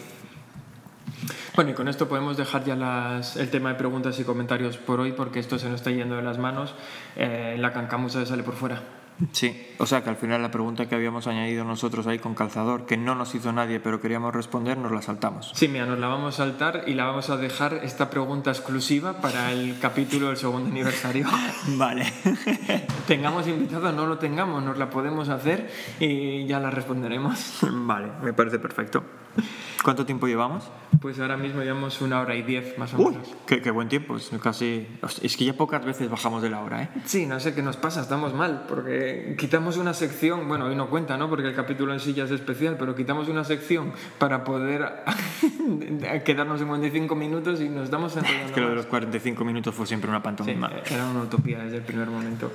Bueno, 1.55 1.73
y 1.73 1.74
con 1.74 1.89
esto 1.89 2.09
podemos 2.09 2.37
dejar 2.37 2.65
ya 2.65 2.74
las, 2.77 3.37
el 3.37 3.51
tema 3.51 3.70
de 3.70 3.74
preguntas 3.74 4.19
y 4.19 4.24
comentarios 4.24 4.79
por 4.79 5.01
hoy, 5.01 5.12
porque 5.12 5.39
esto 5.39 5.59
se 5.59 5.69
nos 5.69 5.77
está 5.77 5.91
yendo 5.91 6.16
de 6.16 6.23
las 6.23 6.39
manos. 6.39 6.74
Eh, 7.16 7.57
la 7.59 7.73
cancamusa 7.73 8.24
sale 8.24 8.43
por 8.43 8.55
fuera. 8.55 8.83
Sí, 9.31 9.69
o 9.79 9.87
sea 9.87 10.03
que 10.03 10.11
al 10.11 10.16
final 10.16 10.43
la 10.43 10.51
pregunta 10.51 10.89
que 10.89 10.95
habíamos 10.95 11.27
añadido 11.27 11.65
nosotros 11.65 12.07
ahí 12.07 12.19
con 12.19 12.35
calzador, 12.35 12.87
que 12.87 12.97
no 12.97 13.15
nos 13.15 13.35
hizo 13.35 13.53
nadie 13.53 13.79
pero 13.79 14.01
queríamos 14.01 14.35
responder, 14.35 14.79
nos 14.79 14.91
la 14.91 15.03
saltamos. 15.03 15.53
Sí, 15.55 15.69
mira, 15.69 15.87
nos 15.87 15.99
la 15.99 16.09
vamos 16.09 16.35
a 16.35 16.45
saltar 16.45 16.85
y 16.87 16.95
la 16.95 17.05
vamos 17.05 17.31
a 17.31 17.37
dejar 17.37 17.74
esta 17.85 18.11
pregunta 18.11 18.51
exclusiva 18.51 19.20
para 19.20 19.53
el 19.53 19.79
capítulo 19.79 20.29
del 20.29 20.39
segundo 20.39 20.70
aniversario. 20.70 21.27
vale. 21.77 22.12
tengamos 23.07 23.47
invitado, 23.47 23.93
no 23.93 24.07
lo 24.07 24.19
tengamos, 24.19 24.62
nos 24.62 24.79
la 24.79 24.91
podemos 24.91 25.29
hacer 25.29 25.70
y 26.01 26.47
ya 26.47 26.59
la 26.59 26.70
responderemos. 26.70 27.59
vale, 27.70 28.09
me 28.23 28.33
parece 28.33 28.59
perfecto. 28.59 29.05
¿Cuánto 29.82 30.06
tiempo 30.06 30.28
llevamos? 30.28 30.64
Pues 31.00 31.18
ahora 31.18 31.36
mismo 31.36 31.62
llevamos 31.62 32.00
una 32.00 32.20
hora 32.20 32.36
y 32.36 32.42
diez 32.42 32.78
más 32.78 32.94
o 32.94 32.98
menos. 32.98 33.34
Qué, 33.46 33.60
qué, 33.60 33.70
buen 33.72 33.88
tiempo, 33.88 34.16
es 34.16 34.30
casi... 34.40 34.86
Es 35.22 35.36
que 35.36 35.44
ya 35.44 35.54
pocas 35.54 35.84
veces 35.84 36.09
bajamos 36.09 36.42
de 36.42 36.50
la 36.50 36.60
hora, 36.60 36.82
¿eh? 36.82 36.88
Sí, 37.04 37.26
no 37.26 37.40
sé 37.40 37.54
qué 37.54 37.62
nos 37.62 37.76
pasa, 37.76 38.02
estamos 38.02 38.32
mal, 38.34 38.66
porque 38.68 39.34
quitamos 39.36 39.76
una 39.78 39.94
sección, 39.94 40.46
bueno, 40.46 40.66
hoy 40.66 40.76
no 40.76 40.88
cuenta, 40.88 41.16
¿no? 41.16 41.28
Porque 41.28 41.48
el 41.48 41.54
capítulo 41.54 41.92
en 41.92 41.98
sí 41.98 42.14
ya 42.14 42.24
es 42.24 42.30
especial, 42.30 42.76
pero 42.78 42.94
quitamos 42.94 43.28
una 43.28 43.42
sección 43.42 43.92
para 44.18 44.44
poder 44.44 45.02
quedarnos 46.24 46.60
en 46.60 46.68
45 46.68 47.14
minutos 47.16 47.60
y 47.60 47.68
nos 47.68 47.90
damos 47.90 48.16
enrollando. 48.16 48.46
Es 48.46 48.52
que 48.52 48.60
lo 48.60 48.68
de 48.68 48.76
los 48.76 48.86
45 48.86 49.44
minutos 49.44 49.74
fue 49.74 49.86
siempre 49.86 50.09
una 50.09 50.22
pantomima. 50.22 50.70
Sí, 50.84 50.94
era 50.94 51.06
una 51.06 51.22
utopía 51.22 51.59
desde 51.59 51.78
el 51.78 51.82
primer 51.82 52.09
momento. 52.09 52.52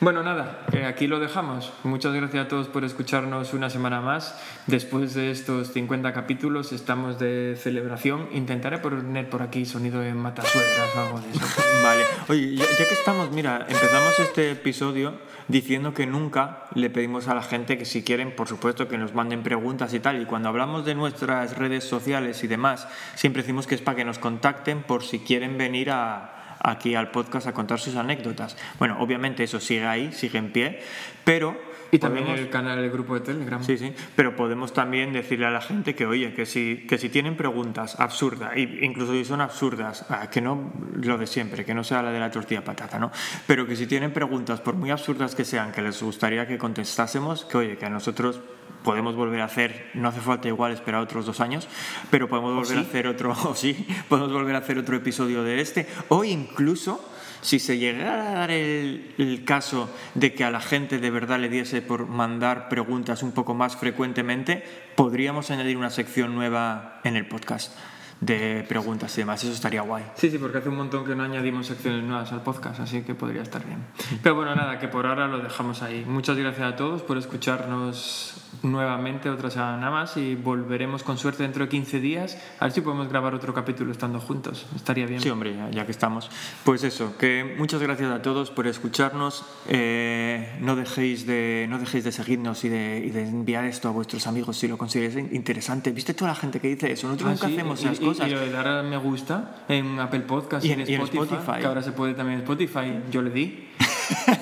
Bueno, 0.00 0.24
nada, 0.24 0.66
eh, 0.72 0.84
aquí 0.84 1.06
lo 1.06 1.20
dejamos. 1.20 1.72
Muchas 1.84 2.12
gracias 2.12 2.46
a 2.46 2.48
todos 2.48 2.66
por 2.66 2.84
escucharnos 2.84 3.54
una 3.54 3.70
semana 3.70 4.00
más. 4.00 4.36
Después 4.66 5.14
de 5.14 5.30
estos 5.30 5.72
50 5.72 5.91
capítulos 6.00 6.72
estamos 6.72 7.18
de 7.18 7.54
celebración. 7.60 8.28
Intentaré 8.32 8.78
poner 8.78 9.28
por 9.28 9.42
aquí 9.42 9.66
sonido 9.66 10.00
de 10.00 10.14
matasuegras 10.14 10.96
o 10.96 11.00
algo 11.00 11.20
de 11.20 11.30
eso. 11.30 11.40
Vale. 11.84 12.02
Oye, 12.28 12.56
ya, 12.56 12.64
que 12.64 12.94
estamos, 12.94 13.30
mira, 13.30 13.66
empezamos 13.68 14.18
este 14.18 14.52
episodio 14.52 15.18
diciendo 15.48 15.92
que 15.92 16.06
nunca 16.06 16.64
le 16.74 16.88
pedimos 16.88 17.28
a 17.28 17.34
la 17.34 17.42
gente 17.42 17.76
que 17.76 17.84
si 17.84 18.02
quieren, 18.02 18.34
por 18.34 18.48
supuesto, 18.48 18.88
que 18.88 18.96
nos 18.96 19.12
manden 19.12 19.42
preguntas 19.42 19.92
y 19.92 20.00
tal. 20.00 20.22
Y 20.22 20.24
cuando 20.24 20.48
hablamos 20.48 20.86
de 20.86 20.94
nuestras 20.94 21.58
redes 21.58 21.84
sociales 21.84 22.42
y 22.42 22.46
demás, 22.46 22.88
siempre 23.14 23.42
decimos 23.42 23.66
que 23.66 23.74
es 23.74 23.82
para 23.82 23.98
que 23.98 24.06
nos 24.06 24.18
contacten 24.18 24.82
por 24.84 25.04
si 25.04 25.18
quieren 25.18 25.58
venir 25.58 25.90
aquí 25.92 26.94
al 26.94 27.10
podcast 27.10 27.48
a 27.48 27.52
contar 27.52 27.80
sus 27.80 27.96
anécdotas. 27.96 28.56
Bueno, 28.78 28.96
obviamente 28.98 29.44
eso 29.44 29.60
sigue 29.60 29.84
ahí, 29.84 30.10
sigue 30.12 30.38
en 30.38 30.52
pie, 30.52 30.80
pero 31.24 31.71
y 31.94 31.98
también 31.98 32.24
podemos, 32.24 32.46
el 32.46 32.50
canal 32.50 32.80
del 32.80 32.90
grupo 32.90 33.14
de 33.14 33.20
Telegram. 33.20 33.62
Sí, 33.62 33.76
sí. 33.76 33.92
Pero 34.16 34.34
podemos 34.34 34.72
también 34.72 35.12
decirle 35.12 35.44
a 35.44 35.50
la 35.50 35.60
gente 35.60 35.94
que, 35.94 36.06
oye, 36.06 36.32
que 36.32 36.46
si, 36.46 36.86
que 36.88 36.96
si 36.96 37.10
tienen 37.10 37.36
preguntas 37.36 38.00
absurdas, 38.00 38.56
incluso 38.56 39.12
si 39.12 39.26
son 39.26 39.42
absurdas, 39.42 40.06
ah, 40.08 40.30
que 40.30 40.40
no 40.40 40.72
lo 40.94 41.18
de 41.18 41.26
siempre, 41.26 41.66
que 41.66 41.74
no 41.74 41.84
sea 41.84 42.02
la 42.02 42.10
de 42.10 42.18
la 42.18 42.30
tortilla 42.30 42.64
patata, 42.64 42.98
¿no? 42.98 43.12
Pero 43.46 43.66
que 43.66 43.76
si 43.76 43.86
tienen 43.86 44.10
preguntas, 44.10 44.62
por 44.62 44.74
muy 44.74 44.90
absurdas 44.90 45.34
que 45.34 45.44
sean, 45.44 45.70
que 45.70 45.82
les 45.82 46.02
gustaría 46.02 46.48
que 46.48 46.56
contestásemos, 46.56 47.44
que, 47.44 47.58
oye, 47.58 47.76
que 47.76 47.84
a 47.84 47.90
nosotros 47.90 48.40
podemos 48.82 49.14
volver 49.14 49.42
a 49.42 49.44
hacer, 49.44 49.90
no 49.92 50.08
hace 50.08 50.20
falta 50.20 50.48
igual 50.48 50.72
esperar 50.72 51.02
otros 51.02 51.26
dos 51.26 51.40
años, 51.40 51.68
pero 52.10 52.26
podemos 52.26 52.54
volver 52.54 52.78
a 52.78 52.80
hacer 52.88 53.06
otro, 53.06 53.32
o 53.44 53.54
sí, 53.54 53.86
podemos 54.08 54.32
volver 54.32 54.54
a 54.54 54.58
hacer 54.58 54.78
otro 54.78 54.96
episodio 54.96 55.42
de 55.42 55.60
este, 55.60 55.86
o 56.08 56.24
incluso 56.24 57.11
si 57.42 57.58
se 57.58 57.76
llegara 57.76 58.30
a 58.30 58.34
dar 58.34 58.50
el, 58.50 59.14
el, 59.18 59.44
caso 59.44 59.90
de 60.14 60.32
que 60.32 60.44
a 60.44 60.50
la 60.50 60.60
gente 60.60 60.98
de 60.98 61.10
verdad 61.10 61.38
le 61.38 61.50
diese 61.50 61.82
por 61.82 62.06
mandar 62.06 62.68
preguntas 62.70 63.22
un 63.22 63.32
poco 63.32 63.52
más 63.52 63.76
frecuentemente, 63.76 64.64
podríamos 64.96 65.50
añadir 65.50 65.76
una 65.76 65.90
sección 65.90 66.34
nueva 66.34 67.00
en 67.04 67.16
el 67.16 67.26
podcast 67.26 67.76
de 68.22 68.64
preguntas 68.68 69.12
y 69.18 69.20
demás. 69.22 69.42
Eso 69.42 69.52
estaría 69.52 69.82
guay. 69.82 70.04
Sí, 70.14 70.30
sí, 70.30 70.38
porque 70.38 70.58
hace 70.58 70.68
un 70.68 70.76
montón 70.76 71.04
que 71.04 71.14
no 71.16 71.24
añadimos 71.24 71.66
secciones 71.66 72.04
nuevas 72.04 72.30
al 72.32 72.42
podcast, 72.42 72.78
así 72.80 73.02
que 73.02 73.14
podría 73.16 73.42
estar 73.42 73.66
bien. 73.66 73.80
Pero 74.22 74.36
bueno, 74.36 74.54
nada, 74.54 74.78
que 74.78 74.86
por 74.88 75.06
ahora 75.06 75.26
lo 75.26 75.38
dejamos 75.40 75.82
ahí. 75.82 76.04
Muchas 76.06 76.36
gracias 76.38 76.72
a 76.72 76.76
todos 76.76 77.02
por 77.02 77.18
escucharnos 77.18 78.34
nuevamente 78.62 79.28
otra 79.28 79.50
semana 79.50 79.90
más 79.90 80.16
y 80.16 80.34
volveremos 80.36 81.02
con 81.02 81.18
suerte 81.18 81.42
dentro 81.42 81.64
de 81.64 81.68
15 81.70 82.00
días. 82.00 82.38
A 82.60 82.66
ver 82.66 82.72
si 82.72 82.80
podemos 82.80 83.08
grabar 83.08 83.34
otro 83.34 83.52
capítulo 83.54 83.90
estando 83.90 84.20
juntos. 84.20 84.66
Estaría 84.76 85.06
bien. 85.06 85.20
Sí, 85.20 85.28
hombre, 85.28 85.56
ya, 85.72 85.84
que 85.84 85.90
estamos. 85.90 86.30
Pues 86.62 86.84
eso, 86.84 87.16
que 87.18 87.56
muchas 87.58 87.82
gracias 87.82 88.10
a 88.12 88.22
todos 88.22 88.50
por 88.52 88.68
escucharnos. 88.68 89.44
Eh, 89.68 90.58
no, 90.60 90.76
dejéis 90.76 91.26
de, 91.26 91.66
no 91.68 91.78
dejéis 91.78 92.04
de 92.04 92.12
seguirnos 92.12 92.62
y 92.64 92.68
de, 92.68 93.02
y 93.04 93.10
de, 93.10 93.22
enviar 93.26 93.64
esto 93.64 93.88
a 93.88 93.90
vuestros 93.90 94.26
amigos 94.28 94.56
si 94.58 94.68
lo 94.68 94.78
consideráis 94.78 95.32
interesante. 95.32 95.90
¿Viste 95.90 96.14
toda 96.14 96.30
la 96.30 96.36
gente 96.36 96.60
que 96.60 96.68
dice 96.68 96.92
eso? 96.92 97.08
Nosotros 97.08 97.30
Ah, 97.30 97.32
nunca 97.34 97.46
sí, 97.48 97.54
hacemos 97.54 97.80
esas 97.80 98.00
y- 98.00 98.04
cosas. 98.18 98.30
Y 98.30 98.50
dar 98.50 98.82
me 98.84 98.96
gusta 98.96 99.56
en 99.68 99.98
Apple 100.00 100.20
Podcast 100.20 100.64
Y 100.64 100.68
y, 100.68 100.72
en- 100.72 100.80
en, 100.82 100.90
y 100.90 100.94
en 100.94 101.00
Spotify, 101.02 101.34
Spotify. 101.34 101.60
que 101.60 101.66
ahora 101.66 101.82
se 101.82 101.92
puede 101.92 102.14
también 102.14 102.38
en 102.40 102.42
Spotify. 102.44 102.92
Yo 103.10 103.22
le 103.22 103.30
di. 103.30 103.68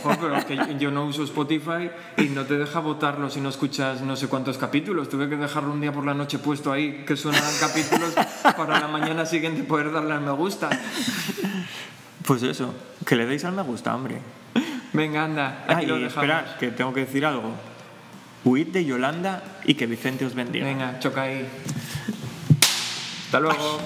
Joder, 0.02 0.18
pero 0.18 0.36
es 0.36 0.44
que 0.44 0.76
yo- 0.78 0.90
no 0.90 1.04
uso 1.04 1.22
Spotify 1.24 1.90
y 2.16 2.24
no 2.24 2.44
te 2.44 2.58
deja 2.58 2.80
votarlo 2.80 3.30
si 3.30 3.40
no 3.40 3.48
escuchas 3.50 4.00
no 4.02 4.16
sé 4.16 4.26
cuántos 4.28 4.58
capítulos. 4.58 5.08
Tuve 5.08 5.28
que 5.28 5.36
dejarlo 5.36 5.72
un 5.72 5.80
día 5.80 5.92
por 5.92 6.04
la 6.04 6.14
noche 6.14 6.38
puesto 6.38 6.72
ahí 6.72 7.04
que 7.06 7.16
suenan 7.16 7.42
capítulos 7.60 8.14
para 8.56 8.80
la 8.80 8.88
mañana 8.88 9.24
siguiente 9.26 9.62
poder 9.62 9.92
darle 9.92 10.14
al 10.14 10.20
me 10.22 10.32
gusta. 10.32 10.70
Pues 12.26 12.42
eso, 12.42 12.74
que 13.06 13.16
le 13.16 13.26
deis 13.26 13.44
al 13.44 13.52
me 13.54 13.62
gusta, 13.62 13.94
hombre. 13.94 14.18
Venga, 14.92 15.24
anda, 15.24 15.64
Ah, 15.68 15.74
aquí 15.76 15.84
y 15.84 15.88
lo 15.88 15.96
esperad, 15.96 16.56
que 16.58 16.68
tengo 16.72 16.92
que 16.92 17.00
decir 17.00 17.24
algo. 17.24 17.52
Huid 18.44 18.68
de 18.68 18.84
Yolanda 18.84 19.42
y 19.64 19.74
que 19.74 19.86
Vicente 19.86 20.24
os 20.24 20.34
bendiga. 20.34 20.64
Venga, 20.66 20.98
choca 20.98 21.22
ahí. 21.22 21.46
Hasta 23.30 23.38
luego. 23.38 23.78